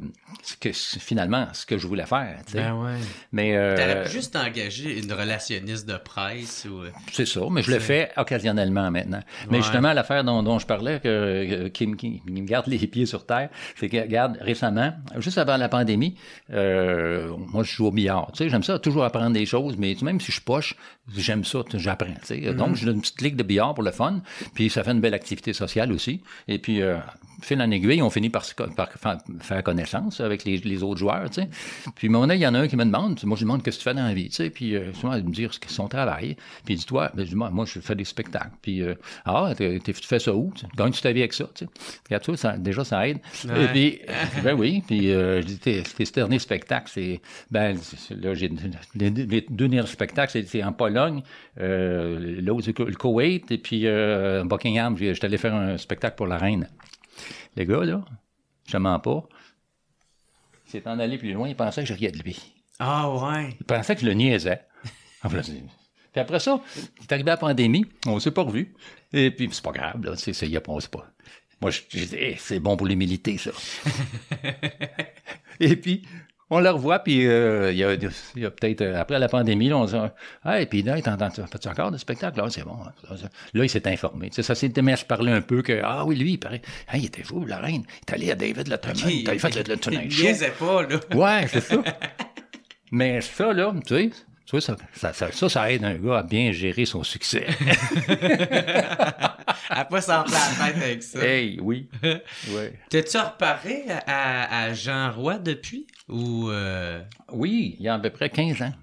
que 0.60 0.70
finalement, 0.74 1.48
ce 1.53 1.66
que 1.66 1.78
je 1.78 1.88
voulais 1.88 2.06
faire. 2.06 2.38
Ben 2.53 2.74
ouais. 2.76 2.94
Mais 3.32 3.56
euh, 3.56 3.76
T'aurais 3.76 4.07
juste 4.10 4.36
engager 4.36 4.99
une 4.99 5.11
relationniste 5.11 5.88
de 5.88 5.98
presse 5.98 6.68
ou. 6.70 6.84
euh, 6.84 6.90
c'est 7.11 7.28
ça, 7.28 7.41
mais 7.52 7.61
je 7.61 7.72
le 7.72 7.80
fais 7.80 8.11
occasionnellement 8.18 8.90
maintenant. 8.91 9.22
Mais 9.49 9.57
justement, 9.57 9.94
l'affaire 9.94 10.24
dont, 10.24 10.44
dont 10.44 10.60
je 10.60 10.66
parlais, 10.66 10.99
que, 10.99 11.68
qui, 11.70 11.95
qui 11.95 12.22
me 12.28 12.41
garde 12.41 12.68
les 12.68 12.79
pieds 12.88 13.06
sur 13.06 13.26
terre, 13.26 13.50
c'est 13.76 13.90
que, 13.90 13.98
regarde, 13.98 14.38
récemment, 14.42 14.94
juste 15.18 15.38
avant 15.38 15.58
la 15.58 15.70
pandémie, 15.70 16.16
euh, 16.52 17.36
moi, 17.52 17.64
je 17.64 17.72
joue 17.72 17.88
au 17.88 17.92
billard. 17.92 18.32
Tu 18.34 18.44
sais, 18.44 18.50
j'aime 18.50 18.64
ça, 18.64 18.80
toujours 18.80 19.04
apprendre 19.04 19.32
des 19.32 19.46
choses, 19.46 19.78
mais 19.78 19.96
même 20.02 20.20
si 20.20 20.32
je 20.32 20.42
poche, 20.42 20.76
j'aime 21.16 21.44
ça, 21.44 21.64
tu 21.64 21.72
sais, 21.72 21.80
j'apprends. 21.80 22.14
tu 22.22 22.44
sais. 22.44 22.54
Donc, 22.54 22.76
j'ai 22.76 22.90
une 22.90 23.02
petite 23.02 23.22
ligue 23.22 23.36
de 23.36 23.44
billard 23.44 23.74
pour 23.74 23.84
le 23.84 23.92
fun, 23.92 24.22
puis 24.54 24.70
ça 24.70 24.84
fait 24.84 24.92
une 24.92 25.02
belle 25.02 25.14
activité 25.14 25.54
sociale 25.54 25.92
aussi. 25.92 26.22
Et 26.48 26.60
puis, 26.60 26.82
euh, 26.82 26.98
fil 27.41 27.61
en 27.61 27.72
aiguille, 27.72 28.02
on 28.02 28.10
finit 28.10 28.30
par, 28.30 28.44
par 28.76 28.90
fa- 28.91 29.18
faire 29.41 29.64
connaissance 29.64 30.20
avec 30.22 30.44
les, 30.45 30.57
les 30.57 30.84
autres 30.84 30.99
joueurs, 30.99 31.30
tu 31.30 31.41
sais. 31.41 31.49
Puis, 31.95 32.07
à 32.07 32.10
un 32.10 32.14
moment 32.14 32.24
donné, 32.26 32.36
il 32.36 32.41
y 32.41 32.48
en 32.48 32.53
a 32.56 32.60
un 32.60 32.68
qui 32.68 32.76
me 32.76 32.86
demande, 32.86 33.20
moi, 33.24 33.36
je 33.36 33.41
lui 33.41 33.45
demande 33.45 33.64
qu'est-ce 33.64 33.78
que 33.78 33.84
tu 33.84 33.90
fais 33.90 33.95
dans 33.95 34.06
la 34.06 34.14
vie, 34.14 34.30
tu 34.30 34.36
sais? 34.36 34.49
Puis, 34.49 34.76
euh, 34.76 34.94
souvent, 34.94 35.14
il 35.16 35.24
me 35.24 35.32
dit 35.32 35.48
son 35.68 35.88
travail. 35.88 36.36
Puis, 36.66 36.76
il 36.76 36.78
dit, 36.78 36.86
toi, 36.86 37.11
ben, 37.14 37.24
je 37.24 37.30
dis, 37.30 37.36
moi, 37.36 37.49
moi, 37.49 37.66
je 37.66 37.80
fais 37.80 37.95
des 37.95 38.03
spectacles. 38.03 38.52
Puis, 38.61 38.82
euh, 38.82 38.94
ah, 39.26 39.53
tu 39.57 39.94
fais 39.94 40.20
ça 40.20 40.34
où? 40.34 40.52
Tu 40.56 40.66
gagnes-tu 40.76 41.02
ta 41.02 41.11
vie 41.11 41.22
avec 41.22 41.34
ça, 41.34 41.49
tu 41.53 41.66
sais? 41.66 41.72
Regarde, 42.07 42.24
tu 42.24 42.32
vois, 42.32 42.38
ça, 42.38 42.57
déjà, 42.57 42.84
ça 42.84 43.07
aide. 43.07 43.20
Ouais. 43.48 43.66
Et 43.66 43.68
puis, 43.68 43.99
ben 44.44 44.56
oui. 44.57 44.84
Puis, 44.86 45.11
euh, 45.11 45.41
je 45.41 45.48
dis, 45.48 45.60
tes, 45.60 45.84
tes 45.84 46.03
derniers 46.06 46.40
spectacles, 46.40 46.91
c'est, 46.94 47.22
ben, 47.52 47.78
là, 48.11 48.34
j'ai, 48.34 48.49
les, 48.95 49.10
les 49.10 49.45
deux 49.49 49.68
derniers 49.68 49.88
spectacles, 49.88 50.44
c'est, 50.45 50.64
en 50.64 50.74
Pologne, 50.74 51.22
euh, 51.60 52.40
l'autre, 52.41 52.66
c'est 52.66 52.78
le 52.80 52.95
Koweït, 52.95 53.52
et 53.52 53.57
puis, 53.57 53.86
euh, 53.86 54.44
Buckingham, 54.44 54.98
j'étais 54.98 55.26
allé 55.26 55.38
faire 55.38 55.56
un 55.56 55.78
spectacle 55.78 56.16
pour 56.16 56.28
la 56.28 56.38
reine. 56.38 56.68
Les 57.60 57.65
gars, 57.65 57.84
là, 57.84 58.06
je 58.69 58.77
mens 58.77 58.99
pas. 58.99 59.27
Il 60.65 60.72
s'est 60.72 60.88
en 60.88 60.98
allé 60.98 61.18
plus 61.18 61.34
loin, 61.34 61.49
il 61.49 61.57
pensait 61.57 61.81
que 61.81 61.88
je 61.90 61.94
riais 61.94 62.10
de 62.10 62.19
lui. 62.19 62.53
Ah 62.80 63.14
ouais. 63.14 63.49
Il 63.60 63.65
pensait 63.65 63.95
que 63.95 64.02
je 64.02 64.06
le 64.06 64.14
niaisais. 64.14 64.61
Puis 65.30 66.22
après 66.22 66.40
ça, 66.40 66.61
il 66.77 67.03
est 67.03 67.11
arrivé 67.11 67.27
la 67.27 67.36
pandémie, 67.36 67.86
on 68.06 68.18
s'est 68.22 68.31
pas 68.31 68.44
revu. 68.44 68.73
Et 69.11 69.30
puis, 69.30 69.49
c'est 69.52 69.61
pas 69.61 69.73
grave, 69.73 70.02
là, 70.06 70.15
c'est, 70.15 70.31
c'est, 70.31 70.48
y 70.48 70.56
a 70.56 70.61
pas, 70.61 70.73
c'est 70.80 70.90
pas. 70.90 71.06
Moi, 71.60 71.69
je, 71.72 71.81
je 71.90 72.06
dis, 72.06 72.15
Hey, 72.15 72.38
c'est 72.40 72.61
bon 72.61 72.77
pour 72.77 72.88
l'humilité, 72.88 73.38
ça. 73.38 73.52
et 75.60 75.76
puis, 75.76 76.07
on 76.50 76.60
le 76.60 76.70
revoit, 76.70 77.00
puis 77.00 77.28
euh, 77.28 77.72
il 77.72 77.78
y 77.78 77.84
a, 77.84 77.94
il 77.94 78.46
a 78.46 78.50
peut-être, 78.52 78.82
euh, 78.82 79.00
après 79.00 79.20
la 79.20 79.28
pandémie, 79.30 79.70
là, 79.70 79.78
on 79.78 79.88
se 79.88 79.96
dit, 79.96 80.02
ah, 80.44 80.60
et 80.62 80.66
puis 80.66 80.82
là, 80.82 81.00
t'entends, 81.02 81.30
fais-tu 81.30 81.68
encore 81.68 81.92
des 81.92 81.98
spectacles? 81.98 82.40
Là, 82.40 82.48
c'est 82.50 82.64
bon. 82.64 82.78
hein. 82.86 83.16
Là, 83.54 83.64
il 83.64 83.70
s'est 83.70 83.88
informé. 83.88 84.30
Tu 84.30 84.36
sais, 84.36 84.44
ça 84.44 84.56
s'est 84.56 84.70
se 84.96 85.06
parler 85.06 85.32
un 85.32 85.42
peu 85.42 85.62
que, 85.62 85.80
ah 85.84 86.06
oui, 86.06 86.16
lui, 86.16 86.34
il 86.34 86.38
paraît, 86.40 86.62
ah, 86.88 86.98
il 86.98 87.06
était 87.06 87.24
fou, 87.24 87.46
la 87.46 87.58
reine. 87.58 87.84
Il 87.86 88.00
est 88.12 88.14
allé 88.14 88.32
à 88.32 88.36
David 88.36 88.68
Letterman, 88.68 89.10
il 89.10 89.30
avait 89.30 89.40
fait 89.40 89.56
le, 89.56 89.74
le 89.74 89.80
Tonight 89.80 90.06
Il 90.06 90.12
Show. 90.12 90.24
pas, 90.52 90.82
là. 90.84 91.00
Ouais, 91.16 91.48
c'est 91.48 91.62
ça. 91.62 91.76
Mais 92.92 93.22
ça, 93.22 93.54
là, 93.54 93.72
tu 93.86 93.96
sais, 93.96 94.10
tu 94.50 94.56
vois, 94.56 94.62
ça, 94.62 94.76
ça, 94.94 95.14
ça, 95.14 95.32
ça, 95.32 95.48
ça 95.48 95.72
aide 95.72 95.84
un 95.84 95.94
gars 95.94 96.18
à 96.18 96.24
bien 96.24 96.52
gérer 96.52 96.86
son 96.86 97.04
succès. 97.04 97.46
À 99.72 99.86
pas 99.86 100.02
s'en 100.02 100.26
faire 100.26 100.50
la 100.60 100.72
tête 100.74 100.84
avec 100.84 101.04
ça. 101.04 101.20
hey, 101.24 101.60
oui. 101.62 101.88
Ouais. 102.04 102.74
T'as-tu 102.90 103.18
reparé 103.18 103.84
à, 104.08 104.74
Jean 104.74 105.12
Roy 105.12 105.38
depuis? 105.38 105.86
Ou. 106.08 106.50
euh, 106.50 107.02
Oui, 107.32 107.76
il 107.80 107.86
y 107.86 107.88
a 107.88 107.94
à 107.94 108.00
peu 108.00 108.10
près 108.10 108.30
15 108.32 108.62
ans. 108.64 108.74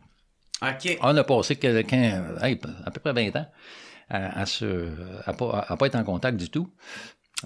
Ok. 0.62 0.96
On 1.02 1.16
a 1.16 1.24
passé 1.24 1.56
quelqu'un, 1.56 2.22
hey, 2.40 2.58
à 2.84 2.90
peu 2.92 3.00
près 3.00 3.12
20 3.12 3.36
ans 3.36 3.46
à, 4.08 4.40
à 4.42 4.46
se, 4.46 4.88
à 5.26 5.32
pas, 5.32 5.66
à 5.68 5.76
pas 5.76 5.86
être 5.88 5.96
en 5.96 6.04
contact 6.04 6.36
du 6.38 6.48
tout. 6.48 6.70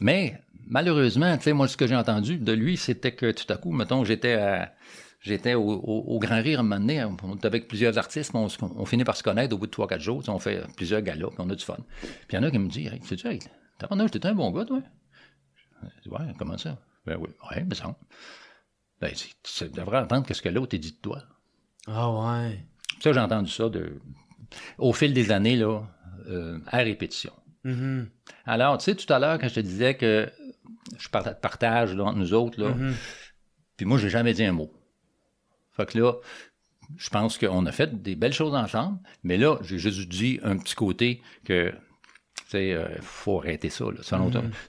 Mais 0.00 0.38
malheureusement, 0.66 1.34
tu 1.38 1.44
sais, 1.44 1.52
moi, 1.54 1.66
ce 1.66 1.76
que 1.78 1.86
j'ai 1.86 1.96
entendu 1.96 2.36
de 2.36 2.52
lui, 2.52 2.76
c'était 2.76 3.12
que 3.12 3.30
tout 3.32 3.50
à 3.50 3.56
coup, 3.56 3.72
mettons, 3.72 4.04
j'étais 4.04 4.34
à- 4.34 4.72
J'étais 5.20 5.52
au, 5.54 5.62
au- 5.62 6.04
au 6.14 6.18
Grand 6.18 6.40
Rire 6.40 6.60
un 6.60 6.62
moment 6.62 6.80
donné, 6.80 7.04
on 7.04 7.34
était 7.36 7.46
avec 7.46 7.68
plusieurs 7.68 7.98
artistes, 7.98 8.32
on, 8.34 8.48
finit 8.86 9.04
par 9.04 9.16
se 9.16 9.22
connaître 9.22 9.54
au 9.54 9.58
bout 9.58 9.66
de 9.66 9.72
3-4 9.72 10.00
jours. 10.00 10.22
On 10.28 10.38
fait 10.38 10.62
plusieurs 10.76 11.02
galas, 11.02 11.28
puis 11.28 11.36
on 11.40 11.50
a 11.50 11.54
du 11.54 11.64
fun. 11.64 11.76
Puis 12.00 12.10
il 12.32 12.34
y 12.36 12.38
en 12.38 12.42
a 12.42 12.50
qui 12.50 12.58
me 12.58 12.68
disent 12.68 12.90
Hey, 12.92 13.00
sais-tu, 13.04 13.26
hey, 13.28 13.38
t'es 13.78 14.26
un 14.26 14.34
bon 14.34 14.50
gars, 14.50 14.64
toi? 14.64 14.80
Je 15.82 16.02
dis, 16.02 16.08
Ouais, 16.08 16.32
comment 16.38 16.56
ça? 16.56 16.78
Ben 17.06 17.16
oui, 17.20 17.28
ouais, 17.50 17.64
mais 17.68 17.74
ça. 17.74 17.94
Ben, 19.00 19.12
tu 19.12 19.28
tu 19.42 19.68
devrais 19.70 19.98
entendre 19.98 20.26
ce 20.32 20.40
que 20.42 20.48
l'autre 20.48 20.76
dit 20.76 20.92
de 20.92 20.96
toi. 20.96 21.22
Ah 21.86 22.10
ouais. 22.10 22.64
Ça, 23.02 23.12
j'ai 23.12 23.20
entendu 23.20 23.50
ça 23.50 23.68
de, 23.68 24.00
au 24.78 24.92
fil 24.92 25.12
des 25.14 25.32
années, 25.32 25.56
là, 25.56 25.82
euh, 26.28 26.58
à 26.66 26.78
répétition. 26.78 27.32
Mhm. 27.64 28.08
Alors, 28.46 28.78
tu 28.78 28.84
sais, 28.84 28.94
tout 28.94 29.10
à 29.12 29.18
l'heure, 29.18 29.38
quand 29.38 29.48
je 29.48 29.54
te 29.54 29.60
disais 29.60 29.94
que 29.96 30.30
je 30.98 31.08
parta- 31.08 31.34
partage 31.34 31.94
là, 31.94 32.04
entre 32.04 32.18
nous 32.18 32.32
autres, 32.34 32.60
là, 32.60 32.70
Mhm. 32.74 32.94
puis 33.76 33.86
moi, 33.86 33.98
j'ai 33.98 34.08
jamais 34.10 34.32
dit 34.34 34.44
un 34.44 34.52
mot. 34.52 34.70
Fait 35.80 35.92
que 35.92 35.98
là, 35.98 36.14
je 36.96 37.08
pense 37.08 37.38
qu'on 37.38 37.66
a 37.66 37.72
fait 37.72 38.02
des 38.02 38.16
belles 38.16 38.32
choses 38.32 38.54
ensemble, 38.54 38.98
mais 39.22 39.36
là, 39.36 39.58
j'ai 39.62 39.78
juste 39.78 40.08
dit 40.08 40.40
un 40.42 40.56
petit 40.56 40.74
côté 40.74 41.22
que, 41.44 41.70
tu 41.70 41.76
sais, 42.48 42.72
euh, 42.72 42.88
faut 43.00 43.38
arrêter 43.38 43.70
ça, 43.70 43.84
là. 43.84 44.02
Ça, 44.02 44.18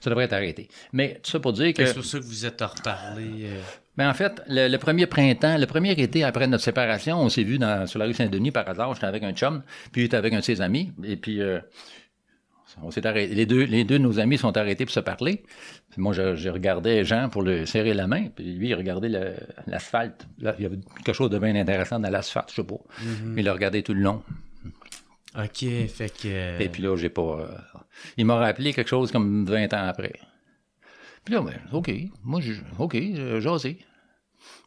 ça 0.00 0.10
devrait 0.10 0.24
être 0.26 0.32
arrêté. 0.32 0.68
Mais 0.92 1.20
tout 1.22 1.30
ça 1.30 1.40
pour 1.40 1.52
dire 1.52 1.74
que... 1.74 1.84
C'est 1.84 1.94
pour 1.94 2.04
ça 2.04 2.18
que 2.18 2.24
vous 2.24 2.46
êtes 2.46 2.60
reparlé. 2.60 3.46
euh. 3.46 3.60
Mais 3.96 4.06
en 4.06 4.14
fait, 4.14 4.40
le, 4.48 4.68
le 4.68 4.78
premier 4.78 5.06
printemps, 5.06 5.58
le 5.58 5.66
premier 5.66 5.90
été 5.92 6.24
après 6.24 6.46
notre 6.46 6.64
séparation, 6.64 7.20
on 7.20 7.28
s'est 7.28 7.42
vu 7.42 7.58
dans, 7.58 7.86
sur 7.86 7.98
la 7.98 8.06
rue 8.06 8.14
Saint-Denis 8.14 8.50
par 8.50 8.66
hasard. 8.68 8.94
J'étais 8.94 9.06
avec 9.06 9.22
un 9.22 9.32
chum, 9.32 9.62
puis 9.90 10.02
il 10.02 10.04
était 10.06 10.16
avec 10.16 10.32
un 10.32 10.38
de 10.38 10.44
ses 10.44 10.60
amis. 10.62 10.92
Et 11.04 11.16
puis, 11.16 11.42
euh, 11.42 11.58
on 12.82 12.90
s'est 12.90 13.06
arrêté. 13.06 13.34
Les 13.34 13.46
deux, 13.46 13.64
les 13.64 13.84
deux 13.84 13.98
de 13.98 14.02
nos 14.04 14.18
amis 14.20 14.38
sont 14.38 14.56
arrêtés 14.56 14.84
pour 14.84 14.94
se 14.94 15.00
parler. 15.00 15.42
Puis 15.90 16.00
moi, 16.00 16.12
je, 16.12 16.36
je 16.36 16.48
regardais 16.48 17.04
Jean 17.04 17.28
pour 17.28 17.42
le 17.42 17.66
serrer 17.66 17.92
la 17.94 18.06
main, 18.06 18.28
puis 18.34 18.44
lui, 18.54 18.68
il 18.68 18.74
regardait 18.74 19.08
l'asphalte. 19.66 20.26
Il 20.38 20.44
y 20.44 20.66
avait 20.66 20.78
quelque 21.04 21.12
chose 21.14 21.30
de 21.30 21.38
bien 21.38 21.54
intéressant 21.56 22.00
dans 22.00 22.10
l'asphalte, 22.10 22.50
je 22.50 22.56
sais 22.56 22.64
pas. 22.64 22.78
Il 23.36 23.44
le 23.44 23.50
regardait 23.50 23.82
tout 23.82 23.94
le 23.94 24.00
long. 24.00 24.22
Ok, 25.36 25.64
fait 25.88 26.12
que. 26.12 26.26
euh, 26.28 26.58
Et 26.58 26.68
puis 26.68 26.82
là, 26.82 26.94
j'ai 26.96 27.08
pas. 27.08 27.22
euh, 27.22 27.46
il 28.16 28.26
m'a 28.26 28.36
rappelé 28.36 28.72
quelque 28.74 28.88
chose 28.88 29.10
comme 29.10 29.44
20 29.46 29.72
ans 29.72 29.86
après. 29.88 30.12
Puis 31.24 31.34
là, 31.34 31.40
ben, 31.40 31.54
OK. 31.72 31.90
Moi, 32.24 32.40
je, 32.40 32.52
OK, 32.78 32.94
j'ai 32.94 33.40
jasé. 33.40 33.78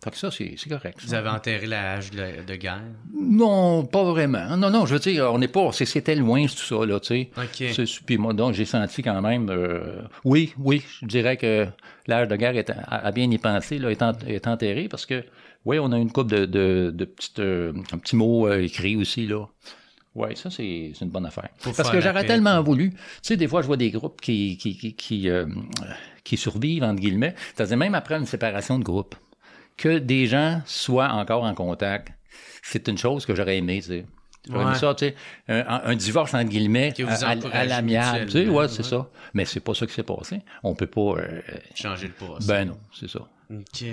Fait 0.03 0.11
que 0.11 0.17
ça, 0.17 0.29
c'est 0.31 0.55
correct. 0.69 0.99
ça. 0.99 1.07
Vous 1.07 1.13
avez 1.15 1.29
enterré 1.29 1.65
la 1.65 1.93
hache 1.93 2.11
de, 2.11 2.43
de 2.45 2.55
guerre? 2.55 2.81
Non, 3.13 3.85
pas 3.85 4.03
vraiment. 4.03 4.55
Non, 4.57 4.69
non, 4.69 4.85
je 4.85 4.93
veux 4.93 4.99
dire, 4.99 5.31
on 5.33 5.39
n'est 5.39 5.47
pas. 5.47 5.71
C'était 5.71 6.15
loin, 6.15 6.45
tout 6.45 6.55
ça, 6.57 6.85
là, 6.85 6.99
tu 6.99 7.07
sais. 7.07 7.29
Ok. 7.37 7.85
Puis 8.05 8.17
moi, 8.17 8.33
donc, 8.33 8.53
j'ai 8.53 8.65
senti 8.65 9.01
quand 9.01 9.21
même. 9.21 9.49
euh, 9.49 10.01
oui, 10.23 10.53
oui, 10.59 10.83
je 11.01 11.07
dirais 11.07 11.37
que 11.37 11.67
l'âge 12.07 12.27
de 12.27 12.35
guerre 12.35 12.55
est, 12.55 12.69
a, 12.69 12.75
a 12.87 13.11
bien 13.11 13.29
y 13.31 13.37
pensé, 13.37 13.79
là, 13.79 13.89
est, 13.89 14.01
en- 14.03 14.13
est 14.27 14.47
enterré 14.47 14.87
parce 14.87 15.05
que, 15.05 15.23
oui, 15.65 15.79
on 15.79 15.91
a 15.91 15.97
une 15.97 16.11
couple 16.11 16.31
de, 16.31 16.45
de, 16.45 16.91
de 16.93 17.05
petites. 17.05 17.39
euh, 17.39 17.73
un 17.91 17.97
petit 17.97 18.15
mot 18.15 18.47
euh, 18.47 18.61
écrit 18.61 18.95
aussi, 18.95 19.25
là. 19.25 19.45
Oui, 20.13 20.29
ça, 20.37 20.49
c'est 20.49 20.93
une 21.01 21.09
bonne 21.09 21.25
affaire. 21.25 21.49
Faut 21.57 21.71
Parce 21.73 21.89
que 21.89 21.99
j'aurais 21.99 22.25
tellement 22.25 22.61
voulu. 22.63 22.91
Tu 22.91 22.97
sais, 23.21 23.37
des 23.37 23.49
fois, 23.49 23.61
je 23.61 23.67
vois 23.67 23.75
des 23.75 23.91
groupes 23.91 24.21
qui, 24.21 24.57
qui, 24.57 24.77
qui, 24.77 24.95
qui, 24.95 25.29
euh, 25.29 25.45
qui 26.23 26.37
survivent, 26.37 26.83
entre 26.83 27.01
guillemets. 27.01 27.35
C'est-à-dire, 27.53 27.75
même 27.75 27.95
après 27.95 28.15
une 28.15 28.25
séparation 28.25 28.79
de 28.79 28.83
groupe, 28.85 29.15
que 29.77 29.97
des 29.97 30.27
gens 30.27 30.61
soient 30.65 31.09
encore 31.11 31.43
en 31.43 31.53
contact, 31.53 32.11
c'est 32.63 32.87
une 32.87 32.97
chose 32.97 33.25
que 33.25 33.35
j'aurais 33.35 33.57
aimé, 33.57 33.81
tu 33.81 33.87
sais. 33.89 34.05
J'aurais 34.47 34.63
aimé 34.63 34.75
ça, 34.75 34.93
tu 34.93 35.05
sais, 35.07 35.15
un, 35.47 35.81
un 35.85 35.95
divorce, 35.95 36.33
entre 36.33 36.49
guillemets, 36.49 36.93
à, 37.51 37.65
l'amiable, 37.65 38.25
tu 38.27 38.31
sais, 38.31 38.47
ouais, 38.47 38.67
c'est 38.67 38.83
ouais. 38.83 38.89
ça. 38.89 39.09
Mais 39.33 39.45
c'est 39.45 39.59
pas 39.59 39.73
ça 39.73 39.87
qui 39.87 39.93
s'est 39.93 40.03
passé. 40.03 40.41
On 40.63 40.75
peut 40.75 40.85
pas... 40.87 41.01
euh, 41.17 41.41
Changer 41.73 42.07
le 42.07 42.13
poste. 42.13 42.47
ben 42.47 42.65
non, 42.69 42.77
c'est 42.93 43.09
ça. 43.09 43.19
Ok. 43.51 43.85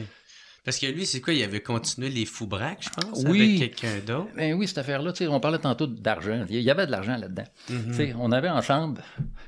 Parce 0.64 0.78
que 0.78 0.86
lui, 0.86 1.06
c'est 1.06 1.20
quoi? 1.20 1.32
Il 1.32 1.42
avait 1.42 1.60
continué 1.62 2.08
les 2.08 2.24
fous 2.24 2.46
braques, 2.46 2.84
je 2.84 2.90
pense, 2.90 3.24
Oui. 3.26 3.56
avec 3.62 3.74
quelqu'un 3.76 3.98
d'autre? 4.06 4.28
Ben 4.36 4.54
oui, 4.54 4.68
cette 4.68 4.78
affaire-là, 4.78 5.12
tu 5.12 5.24
sais, 5.24 5.26
on 5.26 5.40
parlait 5.40 5.58
tantôt 5.58 5.86
d'argent. 5.88 6.44
Il 6.48 6.60
y 6.60 6.70
avait 6.70 6.86
de 6.86 6.92
l'argent 6.92 7.16
là-dedans. 7.16 7.44
Tu 7.66 7.94
sais, 7.94 8.14
On 8.18 8.30
avait 8.30 8.48
ensemble 8.50 9.02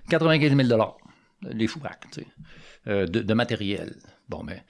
95 0.09 0.57
000 0.67 0.97
les 1.43 1.67
fous 1.69 1.79
braques, 1.79 2.07
tu 2.11 2.23
sais, 2.23 2.27
euh, 2.89 3.07
de, 3.07 3.21
de 3.21 3.35
matériel. 3.35 3.95
Bon, 4.29 4.43
ben, 4.43 4.61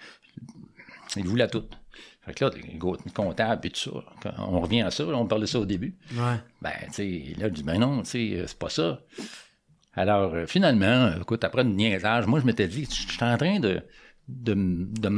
il 1.16 1.26
voulait 1.26 1.48
tout. 1.48 1.64
Fait 2.22 2.32
que 2.32 2.44
là, 2.44 2.50
les 2.54 2.78
gros 2.78 2.96
comptables 3.14 3.66
et 3.66 3.70
tout 3.70 3.90
ça, 4.24 4.34
on 4.38 4.60
revient 4.60 4.82
à 4.82 4.90
ça, 4.90 5.04
on 5.06 5.26
parlait 5.26 5.46
ça 5.46 5.60
au 5.60 5.66
début. 5.66 5.94
Ouais. 6.12 6.36
Ben, 6.62 6.72
tu 6.86 6.92
sais, 6.92 7.34
là, 7.38 7.48
je 7.48 7.52
dis, 7.52 7.62
ben 7.62 7.78
non, 7.78 8.02
tu 8.02 8.10
sais, 8.10 8.38
euh, 8.38 8.46
c'est 8.46 8.58
pas 8.58 8.70
ça. 8.70 9.00
Alors, 9.92 10.34
euh, 10.34 10.46
finalement, 10.46 10.86
euh, 10.86 11.20
écoute, 11.20 11.44
après 11.44 11.62
une 11.62 11.76
niaisage, 11.76 12.26
moi, 12.26 12.40
je 12.40 12.46
m'étais 12.46 12.66
dit, 12.66 12.84
je 12.86 13.12
suis 13.12 13.24
en 13.24 13.36
train 13.36 13.60
de, 13.60 13.82
de, 14.28 15.08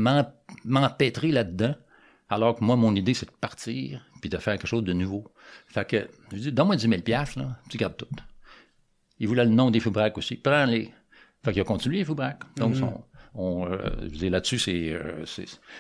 m'empêtrer 0.65 1.31
là-dedans, 1.31 1.75
alors 2.29 2.57
que 2.57 2.65
moi, 2.65 2.77
mon 2.77 2.95
idée, 2.95 3.15
c'est 3.15 3.27
de 3.27 3.37
partir, 3.41 4.05
puis 4.21 4.29
de 4.29 4.37
faire 4.39 4.55
quelque 4.59 4.67
chose 4.67 4.85
de 4.85 4.93
nouveau. 4.93 5.33
Fait 5.69 5.89
que, 5.89 6.09
je 6.33 6.37
dis, 6.39 6.53
donne-moi 6.53 6.77
10 6.77 6.89
000 6.89 7.03
piastres, 7.03 7.39
là, 7.39 7.57
tu 7.71 7.79
gardes 7.79 7.97
tout. 7.97 8.09
Il 9.19 9.29
voulait 9.29 9.45
le 9.45 9.51
nom 9.51 9.71
des 9.71 9.81
Foubraques 9.81 10.19
aussi. 10.19 10.37
Prends-les. 10.37 10.93
Fait 11.45 11.53
qu'il 11.53 11.63
a 11.63 11.65
continué 11.65 11.99
les 11.99 12.05
Foubraques. 12.05 12.43
Donc, 12.57 12.75
son- 12.77 13.05
on, 13.37 13.67
euh, 13.71 13.77
je 14.01 14.05
veux 14.05 14.17
dire, 14.17 14.31
là-dessus, 14.31 14.59
c'est, 14.59 14.91
euh, 14.91 15.25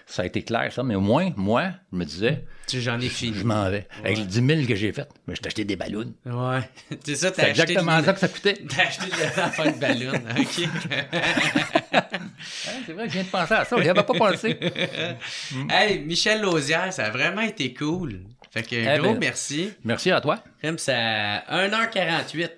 ça 0.06 0.22
a 0.22 0.26
été 0.26 0.42
clair, 0.42 0.72
ça. 0.72 0.82
Mais 0.82 0.94
au 0.94 1.00
moins, 1.00 1.32
moi, 1.36 1.70
je 1.92 1.96
me 1.98 2.04
disais, 2.04 2.44
Tu 2.66 2.80
j'en 2.80 3.00
ai 3.00 3.08
fini. 3.08 3.36
je 3.36 3.44
m'en 3.44 3.68
vais. 3.70 3.86
Avec 4.04 4.18
les 4.18 4.24
10 4.24 4.46
000 4.46 4.66
que 4.66 4.74
j'ai 4.74 4.92
fait, 4.92 5.08
mais 5.26 5.34
je 5.34 5.40
t'ai 5.40 5.46
acheté 5.48 5.64
des 5.64 5.76
ballons. 5.76 6.12
Ouais. 6.26 6.60
C'est 7.04 7.14
ça, 7.16 7.30
t'as 7.30 7.42
C'est 7.44 7.50
acheté 7.50 7.62
exactement 7.72 8.02
ça 8.02 8.12
que 8.12 8.20
ça 8.20 8.28
coûtait. 8.28 8.54
T'as 8.68 8.82
acheté 8.82 9.06
de 9.06 9.20
la 9.36 9.50
fin 9.50 9.70
de 9.70 9.78
ballon. 9.78 10.12
OK. 10.38 10.68
C'est 12.86 12.92
vrai 12.92 13.04
que 13.04 13.08
je 13.08 13.14
viens 13.14 13.24
de 13.24 13.28
penser 13.28 13.54
à 13.54 13.64
ça. 13.64 13.76
J'y 13.82 13.88
avais 13.88 14.02
pas 14.02 14.14
pensé. 14.14 14.58
hey, 15.70 16.00
Michel 16.00 16.40
Lausière, 16.42 16.92
ça 16.92 17.06
a 17.06 17.10
vraiment 17.10 17.42
été 17.42 17.72
cool. 17.74 18.20
Fait 18.50 18.62
que 18.62 18.74
Eh 18.76 18.98
gros 18.98 19.12
ben- 19.12 19.20
merci. 19.20 19.70
Merci 19.84 20.10
à 20.10 20.20
toi. 20.20 20.42
Comme 20.62 20.78
ça, 20.78 20.94
1h48. 21.50 22.50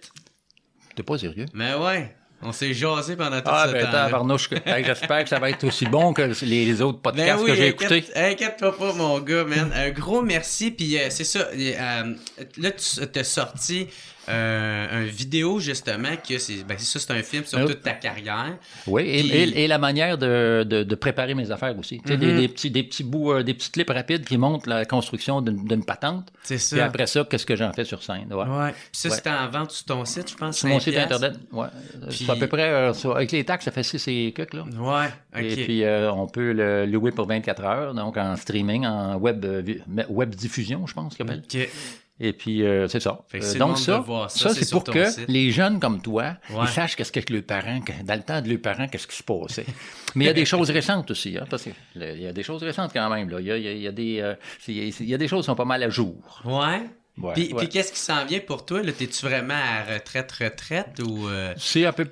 T'es 0.95 1.03
pas 1.03 1.19
sérieux? 1.19 1.47
Mais 1.55 1.75
ouais, 1.75 2.15
on 2.43 2.53
s'est 2.53 2.73
jasé 2.73 3.17
pendant 3.17 3.41
tout 3.41 3.51
Ah, 3.51 3.67
ce 3.69 3.73
ben, 3.73 3.91
tabarnouche. 3.91 4.49
Hey, 4.65 4.85
J'espère 4.85 5.25
que 5.25 5.29
ça 5.29 5.39
va 5.39 5.51
être 5.51 5.65
aussi 5.65 5.87
bon 5.87 6.13
que 6.13 6.31
les 6.45 6.81
autres 6.83 6.99
Ben 7.03 7.11
podcasts 7.13 7.43
oui, 7.43 7.51
que 7.51 7.57
j'ai 7.57 7.69
inquiète- 7.71 7.93
écoutés. 7.93 8.19
Inquiète-toi 8.19 8.77
pas, 8.79 8.93
mon 8.93 9.19
gars, 9.21 9.45
man. 9.45 9.73
Un 9.75 9.91
gros 9.91 10.23
merci. 10.23 10.71
Puis 10.71 10.97
euh, 10.99 11.07
c'est 11.11 11.25
ça. 11.25 11.49
euh, 11.53 12.15
là, 12.59 12.71
tu 12.71 13.07
t'as 13.09 13.25
sorti 13.25 13.89
euh, 14.29 15.03
un 15.03 15.05
vidéo, 15.05 15.59
justement, 15.59 16.09
que 16.29 16.39
c'est 16.39 16.65
ben, 16.67 16.79
ça, 16.79 16.99
c'est 16.99 17.11
un 17.13 17.23
film 17.23 17.45
sur 17.45 17.59
Euh, 17.59 17.67
toute 17.67 17.83
ta 17.83 17.93
carrière. 17.93 18.57
Oui, 18.87 19.03
et, 19.07 19.23
Puis- 19.23 19.33
et- 19.37 19.65
et 19.65 19.67
la 19.69 19.79
manière 19.79 20.19
de, 20.19 20.65
de- 20.69 20.83
de 20.83 20.95
préparer 20.95 21.35
mes 21.35 21.51
affaires 21.51 21.77
aussi. 21.79 21.99
Des, 22.05 22.17
Mhm. 22.17 22.37
des 22.37 22.49
petits, 22.49 22.71
des 22.71 22.83
petits 22.83 23.05
bouts, 23.05 23.33
euh, 23.33 23.43
des 23.43 23.55
petits 23.55 23.71
clips 23.71 23.91
rapides 23.91 24.25
qui 24.25 24.37
montrent 24.39 24.69
la 24.69 24.85
construction 24.85 25.41
d'une 25.43 25.85
patente. 25.85 26.29
C'est 26.43 26.57
Puis 26.57 26.65
ça. 26.65 26.85
après 26.85 27.07
ça, 27.07 27.27
qu'est-ce 27.29 27.47
que 27.47 27.57
j'en 27.57 27.73
fais 27.73 27.85
sur 27.85 28.03
scène. 28.03 28.33
Ouais. 28.33 28.45
Ouais. 28.45 28.73
Puis 28.73 29.01
ça, 29.01 29.09
Ouais. 29.09 29.15
c'était 29.17 29.31
en 29.31 29.49
vente 29.49 29.71
sur 29.71 29.85
ton 29.87 30.05
site, 30.05 30.31
je 30.31 30.37
pense. 30.37 30.59
Sur 30.59 30.69
mon 30.69 30.79
5 30.81 30.91
site 30.93 30.99
internet. 30.99 31.35
Ouais. 31.53 31.67
Puis- 32.09 32.25
C'est 32.27 32.31
à 32.33 32.37
peu 32.37 32.47
près, 32.47 32.63
euh, 32.71 32.93
sur- 32.95 33.17
avec 33.17 33.33
les 33.33 33.45
taxes, 33.45 33.65
ça 33.67 33.71
fait 33.71 33.83
6 33.83 34.07
et 34.09 34.33
quelques, 34.35 34.55
là. 34.55 34.65
Ouais. 34.79 35.09
Et 35.43 35.55
puis, 35.65 35.85
euh, 35.85 36.11
on 36.13 36.27
peut 36.27 36.53
le 36.53 36.87
louer 36.87 37.13
pour 37.13 37.27
24 37.27 37.65
heures, 37.65 37.95
donc 37.95 38.17
en 38.17 38.37
streaming, 38.37 38.87
en 38.87 39.17
web, 39.17 39.45
euh, 39.45 39.63
web 40.09 40.35
diffusion, 40.35 40.87
je 40.87 40.95
pense 40.95 41.15
appelle. 41.21 41.43
Et 42.21 42.33
puis, 42.33 42.65
euh, 42.65 42.89
c'est 42.89 43.01
ça. 43.01 43.21
Euh, 43.35 43.55
donc, 43.59 43.79
ça, 43.79 44.05
ça, 44.29 44.29
ça, 44.29 44.55
c'est 44.55 44.71
pour 44.71 44.83
que 44.85 45.09
site. 45.11 45.27
les 45.29 45.51
jeunes 45.53 45.79
comme 45.79 46.01
toi, 46.03 46.35
Ouais. 46.51 46.59
ils 46.65 46.69
sachent 46.69 46.97
qu'est-ce 46.97 47.13
que 47.13 47.33
leurs 47.33 47.43
parents, 47.45 47.81
dans 48.05 48.15
le 48.15 48.23
temps 48.23 48.41
de 48.41 48.49
leurs 48.49 48.61
parents, 48.61 48.89
qu'est-ce 48.89 49.07
qui 49.07 49.17
se 49.17 49.23
passait. 49.23 49.67
Mais 50.17 50.25
il 50.25 50.27
y 50.27 50.31
a 50.31 50.33
des 50.33 50.45
choses 50.45 50.71
récentes 50.71 51.11
aussi, 51.13 51.37
hein, 51.39 51.45
parce 51.49 51.63
que 51.65 51.71
le- 51.95 52.15
il 52.17 52.23
y 52.23 52.27
a 52.27 52.33
des 52.33 52.43
choses 52.43 52.63
récentes 52.63 52.91
quand 52.93 53.09
même. 53.09 53.29
Là. 53.31 53.41
Il, 53.41 53.47
y 53.47 53.53
a, 53.53 53.57
il 53.57 53.79
y 53.81 53.87
a- 53.87 53.93
des, 53.93 54.21
euh, 54.21 54.35
il 54.67 55.09
y 55.09 55.15
a 55.15 55.19
des 55.19 55.29
choses 55.29 55.43
qui 55.43 55.47
sont 55.47 55.55
pas 55.55 55.65
mal 55.65 55.83
à 55.83 55.91
jour. 55.91 56.17
Ouais. 56.45 56.83
Ouais, 57.21 57.33
puis, 57.35 57.49
ouais. 57.53 57.55
puis 57.59 57.69
qu'est-ce 57.69 57.93
qui 57.93 57.99
s'en 57.99 58.25
vient 58.27 58.39
pour 58.39 58.65
toi? 58.65 58.81
là? 58.81 58.93
T'es-tu 58.93 59.27
vraiment 59.27 59.55
à 59.55 59.93
retraite, 59.95 60.31
retraite 60.31 61.01
ou. 61.05 61.27
euh, 61.29 61.53
C'est 61.57 61.85
un 61.85 61.91
peu. 61.93 62.07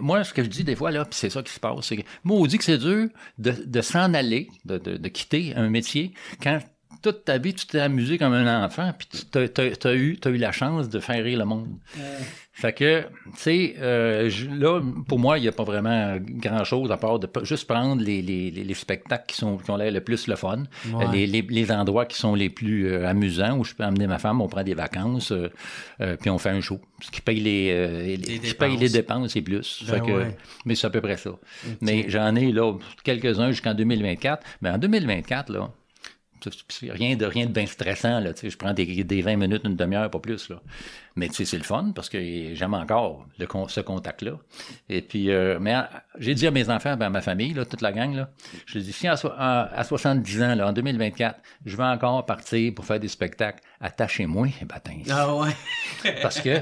Moi, 0.00 0.22
ce 0.22 0.34
que 0.34 0.42
je 0.44 0.48
dis 0.50 0.64
des 0.64 0.76
fois, 0.76 0.90
là, 0.90 1.06
puis 1.06 1.14
c'est 1.18 1.30
ça 1.30 1.42
qui 1.42 1.50
se 1.50 1.58
passe, 1.58 1.86
c'est 1.86 1.96
que 1.96 2.02
maudit 2.24 2.58
que 2.58 2.64
c'est 2.64 2.76
dur 2.76 3.08
de, 3.38 3.52
de 3.64 3.80
s'en 3.80 4.12
aller, 4.12 4.48
de, 4.66 4.76
de- 4.76 4.98
de 4.98 5.08
quitter 5.08 5.54
un 5.56 5.70
métier 5.70 6.12
quand 6.42 6.58
toute 7.04 7.24
ta 7.24 7.38
vie, 7.38 7.54
tu 7.54 7.66
t'es 7.66 7.78
amusé 7.80 8.18
comme 8.18 8.32
un 8.32 8.64
enfant, 8.64 8.92
puis 8.98 9.06
tu 9.30 9.38
as, 9.38 9.94
eu, 9.94 10.16
t'as 10.16 10.30
eu 10.30 10.36
la 10.38 10.52
chance 10.52 10.88
de 10.88 10.98
faire 11.00 11.22
rire 11.22 11.38
le 11.38 11.44
monde. 11.44 11.68
Fait 12.56 12.72
que, 12.72 13.00
tu 13.02 13.08
sais, 13.36 13.74
euh, 13.80 14.30
là, 14.56 14.80
pour 15.08 15.18
moi, 15.18 15.38
il 15.38 15.42
n'y 15.42 15.48
a 15.48 15.52
pas 15.52 15.64
vraiment 15.64 16.16
grand-chose 16.20 16.92
à 16.92 16.96
part 16.96 17.18
de 17.18 17.28
juste 17.42 17.66
prendre 17.66 18.00
les, 18.00 18.22
les, 18.22 18.52
les, 18.52 18.62
les 18.62 18.74
spectacles 18.74 19.24
qui, 19.26 19.36
sont, 19.36 19.56
qui 19.58 19.68
ont 19.72 19.76
l'air 19.76 19.90
le 19.90 20.00
plus 20.00 20.28
le 20.28 20.36
fun, 20.36 20.62
Ouais. 20.92 21.26
les, 21.26 21.72
endroits 21.72 22.06
qui 22.06 22.16
sont 22.16 22.34
les 22.36 22.48
plus 22.50 22.86
euh, 22.86 23.08
amusants, 23.08 23.58
où 23.58 23.64
je 23.64 23.74
peux 23.74 23.82
amener 23.82 24.06
ma 24.06 24.18
femme, 24.18 24.40
on 24.40 24.46
prend 24.48 24.62
des 24.62 24.74
vacances, 24.74 25.32
euh, 25.32 25.48
puis 26.20 26.30
on 26.30 26.38
fait 26.38 26.50
un 26.50 26.60
show. 26.60 26.80
Ce 27.02 27.10
qui 27.10 27.20
paye 27.20 27.40
les, 27.40 28.18
qui 28.42 28.54
paye 28.54 28.76
les 28.76 28.88
dépenses. 28.88 29.34
et 29.36 29.42
plus. 29.42 29.82
Ben 29.88 29.94
Fait 29.94 30.00
que- 30.06 30.12
ouais. 30.12 30.36
Mais 30.64 30.74
c'est 30.76 30.86
à 30.86 30.90
peu 30.90 31.00
près 31.00 31.16
ça. 31.16 31.30
Mais 31.80 32.04
j'en 32.08 32.34
ai 32.36 32.52
là 32.52 32.72
quelques-uns 33.02 33.50
jusqu'en 33.50 33.74
2024. 33.74 34.42
Mais 34.62 34.70
en 34.70 34.78
2024, 34.78 35.52
là, 35.52 35.70
rien 36.90 37.16
de 37.16 37.26
rien 37.26 37.46
de 37.46 37.50
bien 37.52 37.66
stressant. 37.66 38.20
Là, 38.20 38.32
tu 38.34 38.40
sais, 38.42 38.50
je 38.50 38.56
prends 38.56 38.72
des, 38.72 39.04
des 39.04 39.22
20 39.22 39.36
minutes, 39.36 39.62
une 39.64 39.76
demi-heure, 39.76 40.10
pas 40.10 40.18
plus. 40.18 40.48
Là. 40.48 40.60
Mais 41.16 41.28
tu 41.28 41.34
sais, 41.34 41.44
c'est 41.44 41.56
le 41.58 41.62
fun 41.64 41.92
parce 41.94 42.08
que 42.08 42.54
j'aime 42.54 42.74
encore 42.74 43.26
le, 43.38 43.46
ce 43.68 43.80
contact-là. 43.80 44.32
Et 44.88 45.00
puis, 45.02 45.30
euh, 45.30 45.58
mais 45.60 45.72
à- 45.74 46.04
j'ai 46.18 46.34
dit 46.34 46.46
à 46.46 46.50
mes 46.50 46.68
enfants, 46.70 46.96
ben, 46.96 47.06
à 47.06 47.10
ma 47.10 47.20
famille, 47.22 47.54
là, 47.54 47.64
toute 47.64 47.80
la 47.82 47.92
gang, 47.92 48.14
là, 48.14 48.30
je 48.66 48.78
dis, 48.78 48.92
si 48.92 49.06
à, 49.06 49.16
so- 49.16 49.32
à- 49.36 49.72
à 49.74 49.84
70 49.84 50.42
ans, 50.42 50.54
là, 50.54 50.68
en 50.68 50.72
2024, 50.72 51.38
je 51.64 51.76
vais 51.76 51.84
encore 51.84 52.24
partir 52.26 52.74
pour 52.74 52.84
faire 52.84 52.98
des 53.00 53.08
spectacles, 53.08 53.60
attachez-moi, 53.80 54.48
eh 54.60 54.64
ben, 54.64 54.80
Ah 55.10 55.34
ouais. 55.36 55.50
parce 56.22 56.40
que 56.40 56.60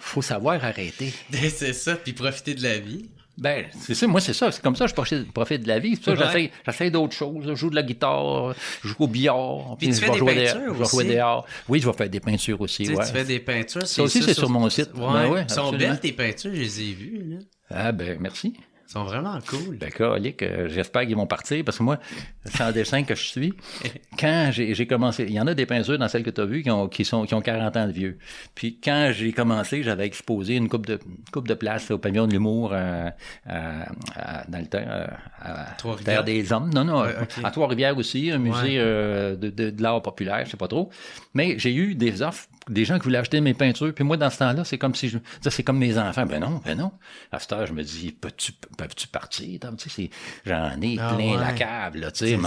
faut 0.00 0.22
savoir 0.22 0.62
arrêter. 0.64 1.12
C'est 1.32 1.72
ça, 1.72 1.96
puis 1.96 2.12
profiter 2.12 2.54
de 2.54 2.62
la 2.62 2.78
vie. 2.78 3.08
Ben, 3.36 3.64
c'est 3.80 3.94
ça, 3.94 4.06
moi, 4.06 4.20
c'est 4.20 4.32
ça. 4.32 4.52
C'est 4.52 4.62
comme 4.62 4.76
ça 4.76 4.84
que 4.84 4.90
je 4.90 4.94
profite, 4.94 5.32
profite 5.32 5.62
de 5.62 5.68
la 5.68 5.78
vie. 5.80 5.96
C'est 5.96 6.14
ça 6.16 6.32
Ouais. 6.32 6.50
j'essaie, 6.66 6.90
d'autres 6.90 7.14
choses. 7.14 7.44
Je 7.48 7.54
joue 7.54 7.68
de 7.70 7.74
la 7.74 7.82
guitare, 7.82 8.54
je 8.82 8.88
joue 8.88 8.94
au 9.00 9.08
billard. 9.08 9.76
Puis 9.78 9.88
tu 9.88 9.94
je 9.94 9.98
fais 10.00 10.06
vais 10.06 10.12
des 10.12 10.18
jouer 10.18 10.34
peintures 10.34 10.80
aussi. 10.80 11.04
dehors. 11.08 11.46
Oui, 11.68 11.80
je 11.80 11.86
vais 11.90 11.96
faire 11.96 12.08
des 12.10 12.20
peintures 12.20 12.60
aussi. 12.60 12.84
Tu 12.84 12.90
sais, 12.92 12.96
ouais. 12.98 13.04
tu 13.06 13.12
fais 13.12 13.24
des 13.24 13.40
peintures. 13.40 13.86
Ça 13.86 14.02
aussi, 14.02 14.22
c'est 14.22 14.34
sur 14.34 14.48
mon 14.50 14.68
site. 14.70 14.90
Ouais. 14.94 15.00
Ben 15.12 15.28
ouais, 15.30 15.44
Ils 15.48 15.52
sont 15.52 15.72
belles, 15.72 15.98
tes 15.98 16.12
peintures, 16.12 16.52
je 16.54 16.60
les 16.60 16.80
ai 16.82 16.92
vues. 16.92 17.24
Là. 17.30 17.36
Ah, 17.70 17.92
ben, 17.92 18.18
merci. 18.20 18.54
Sont 18.94 19.04
vraiment 19.04 19.36
cool. 19.48 19.76
Ben, 19.76 19.90
calique, 19.90 20.42
euh, 20.44 20.68
j'espère 20.68 21.02
qu'ils 21.04 21.16
vont 21.16 21.26
partir 21.26 21.64
parce 21.64 21.78
que 21.78 21.82
moi, 21.82 21.98
sans 22.44 22.70
dessin 22.70 23.02
que 23.02 23.16
je 23.16 23.22
suis, 23.24 23.52
quand 24.18 24.50
j'ai 24.52 24.86
commencé, 24.86 25.24
il 25.24 25.32
y 25.32 25.40
en 25.40 25.48
a 25.48 25.54
des 25.54 25.66
peintures 25.66 25.98
dans 25.98 26.06
celles 26.06 26.22
que 26.22 26.30
tu 26.30 26.40
as 26.40 26.44
vues 26.44 26.62
qui 26.62 26.70
ont, 26.70 26.86
qui, 26.88 27.04
sont, 27.04 27.24
qui 27.26 27.34
ont 27.34 27.40
40 27.40 27.76
ans 27.76 27.86
de 27.88 27.92
vieux. 27.92 28.18
Puis 28.54 28.78
quand 28.82 29.10
j'ai 29.12 29.32
commencé, 29.32 29.82
j'avais 29.82 30.06
exposé 30.06 30.54
une 30.54 30.68
coupe 30.68 30.86
de, 30.86 31.00
coupe 31.32 31.48
de 31.48 31.54
place 31.54 31.90
au 31.90 31.98
pavillon 31.98 32.28
de 32.28 32.32
l'humour 32.32 32.70
euh, 32.72 33.10
à- 33.46 33.82
à- 34.14 34.44
dans 34.48 34.58
le 34.58 34.66
temps, 34.66 34.78
euh, 34.86 35.06
à, 35.42 35.64
Trois-Rivières. 35.76 36.14
Terre 36.16 36.24
des 36.24 36.52
Hommes. 36.52 36.70
Non, 36.72 36.84
non, 36.84 37.04
à 37.42 37.50
Trois-Rivières 37.50 37.98
aussi, 37.98 38.30
un 38.30 38.38
musée 38.38 38.54
Ouais. 38.62 38.78
euh, 38.78 39.34
de, 39.34 39.50
de, 39.50 39.70
de 39.70 39.82
l'art 39.82 40.00
populaire, 40.02 40.44
je 40.44 40.52
sais 40.52 40.56
pas 40.56 40.68
trop. 40.68 40.88
Mais 41.34 41.58
j'ai 41.58 41.74
eu 41.74 41.96
des 41.96 42.22
offres, 42.22 42.46
des 42.68 42.84
gens 42.84 42.98
qui 42.98 43.04
voulaient 43.04 43.18
acheter 43.18 43.40
mes 43.40 43.54
peintures. 43.54 43.92
Puis 43.94 44.04
moi, 44.04 44.16
dans 44.16 44.30
ce 44.30 44.38
temps-là, 44.38 44.64
c'est 44.64 44.78
comme 44.78 44.94
si 44.94 45.08
je, 45.08 45.18
ça, 45.42 45.50
c'est 45.50 45.62
comme 45.62 45.78
mes 45.78 45.98
enfants. 45.98 46.26
Ben 46.26 46.40
non, 46.40 46.60
ben 46.64 46.76
non. 46.78 46.92
À 47.32 47.38
cette 47.38 47.52
heure, 47.52 47.66
je 47.66 47.72
me 47.72 47.82
dis, 47.82 48.12
peux-tu, 48.12 48.52
peux-tu 48.76 49.08
partir? 49.08 49.60
Tu 49.78 49.90
sais, 49.90 50.10
j'en 50.46 50.80
ai 50.80 50.96
Ah 51.00 51.14
plein 51.14 51.38
la 51.38 51.52
cave, 51.52 51.96
là, 51.96 52.10
tu 52.10 52.26
sais. 52.26 52.38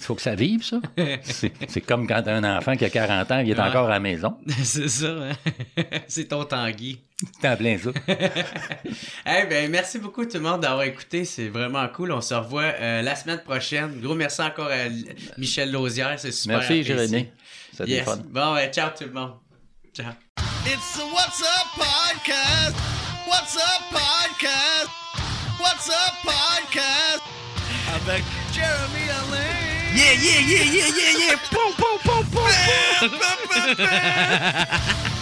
Il 0.00 0.04
faut 0.06 0.14
que 0.14 0.22
ça 0.22 0.34
vive, 0.34 0.64
ça. 0.64 0.80
c'est, 1.22 1.80
comme 1.82 2.06
quand 2.06 2.22
t'as 2.22 2.34
un 2.34 2.56
enfant 2.56 2.74
qui 2.74 2.86
a 2.86 2.90
40 2.90 3.30
ans, 3.30 3.38
il 3.40 3.50
est 3.50 3.54
Ouais. 3.54 3.60
encore 3.68 3.86
à 3.86 3.90
la 3.90 4.00
maison. 4.00 4.34
c'est 4.64 4.88
ça, 4.88 5.08
hein? 5.08 5.32
c'est 6.08 6.24
ton 6.28 6.44
Tanguy. 6.44 7.00
T'es 7.42 7.48
en 7.48 7.56
plein 7.56 7.76
ça. 7.76 7.90
Eh 8.08 9.46
ben, 9.46 9.70
merci 9.70 9.98
beaucoup 9.98 10.24
tout 10.24 10.38
le 10.38 10.40
monde 10.40 10.62
d'avoir 10.62 10.84
écouté. 10.84 11.26
C'est 11.26 11.48
vraiment 11.48 11.86
cool. 11.88 12.12
On 12.12 12.22
se 12.22 12.32
revoit 12.32 12.72
euh, 12.80 13.02
la 13.02 13.14
semaine 13.14 13.42
prochaine. 13.44 14.00
Gros 14.00 14.14
merci 14.14 14.40
encore 14.40 14.68
à 14.70 14.88
Michel 15.36 15.70
Lausière. 15.70 16.18
C'est 16.18 16.32
super. 16.32 16.60
Merci. 16.60 16.82
Jérémy. 16.82 17.28
C'était 17.76 17.90
Yes. 17.90 18.04
fun. 18.04 18.18
Bon, 18.28 18.54
ben, 18.54 18.70
ciao 18.72 18.90
tout 18.90 19.04
le 19.04 19.12
monde. 19.12 19.34
Ciao. 19.94 20.12
It's 20.66 20.94
the 20.96 21.04
What's 21.12 21.40
Up 21.40 21.66
Podcast. 21.76 22.76
What's 23.26 23.56
Up 23.56 23.82
Podcast. 23.90 24.90
What's 25.58 25.88
Up 25.88 26.14
Podcast. 26.22 27.22
Avec 27.94 28.22
Jeremy 28.52 29.08
Alain. 29.10 29.94
Yeah, 29.94 30.12
yeah, 30.12 30.40
yeah, 30.40 30.64
yeah, 30.64 30.88
yeah, 30.88 31.18
yeah. 31.18 31.36
Poum, 31.50 31.72
poum, 31.74 31.98
poum, 32.04 32.24
poum, 32.30 32.46
poum. 33.48 33.76
Yeah. 33.78 35.16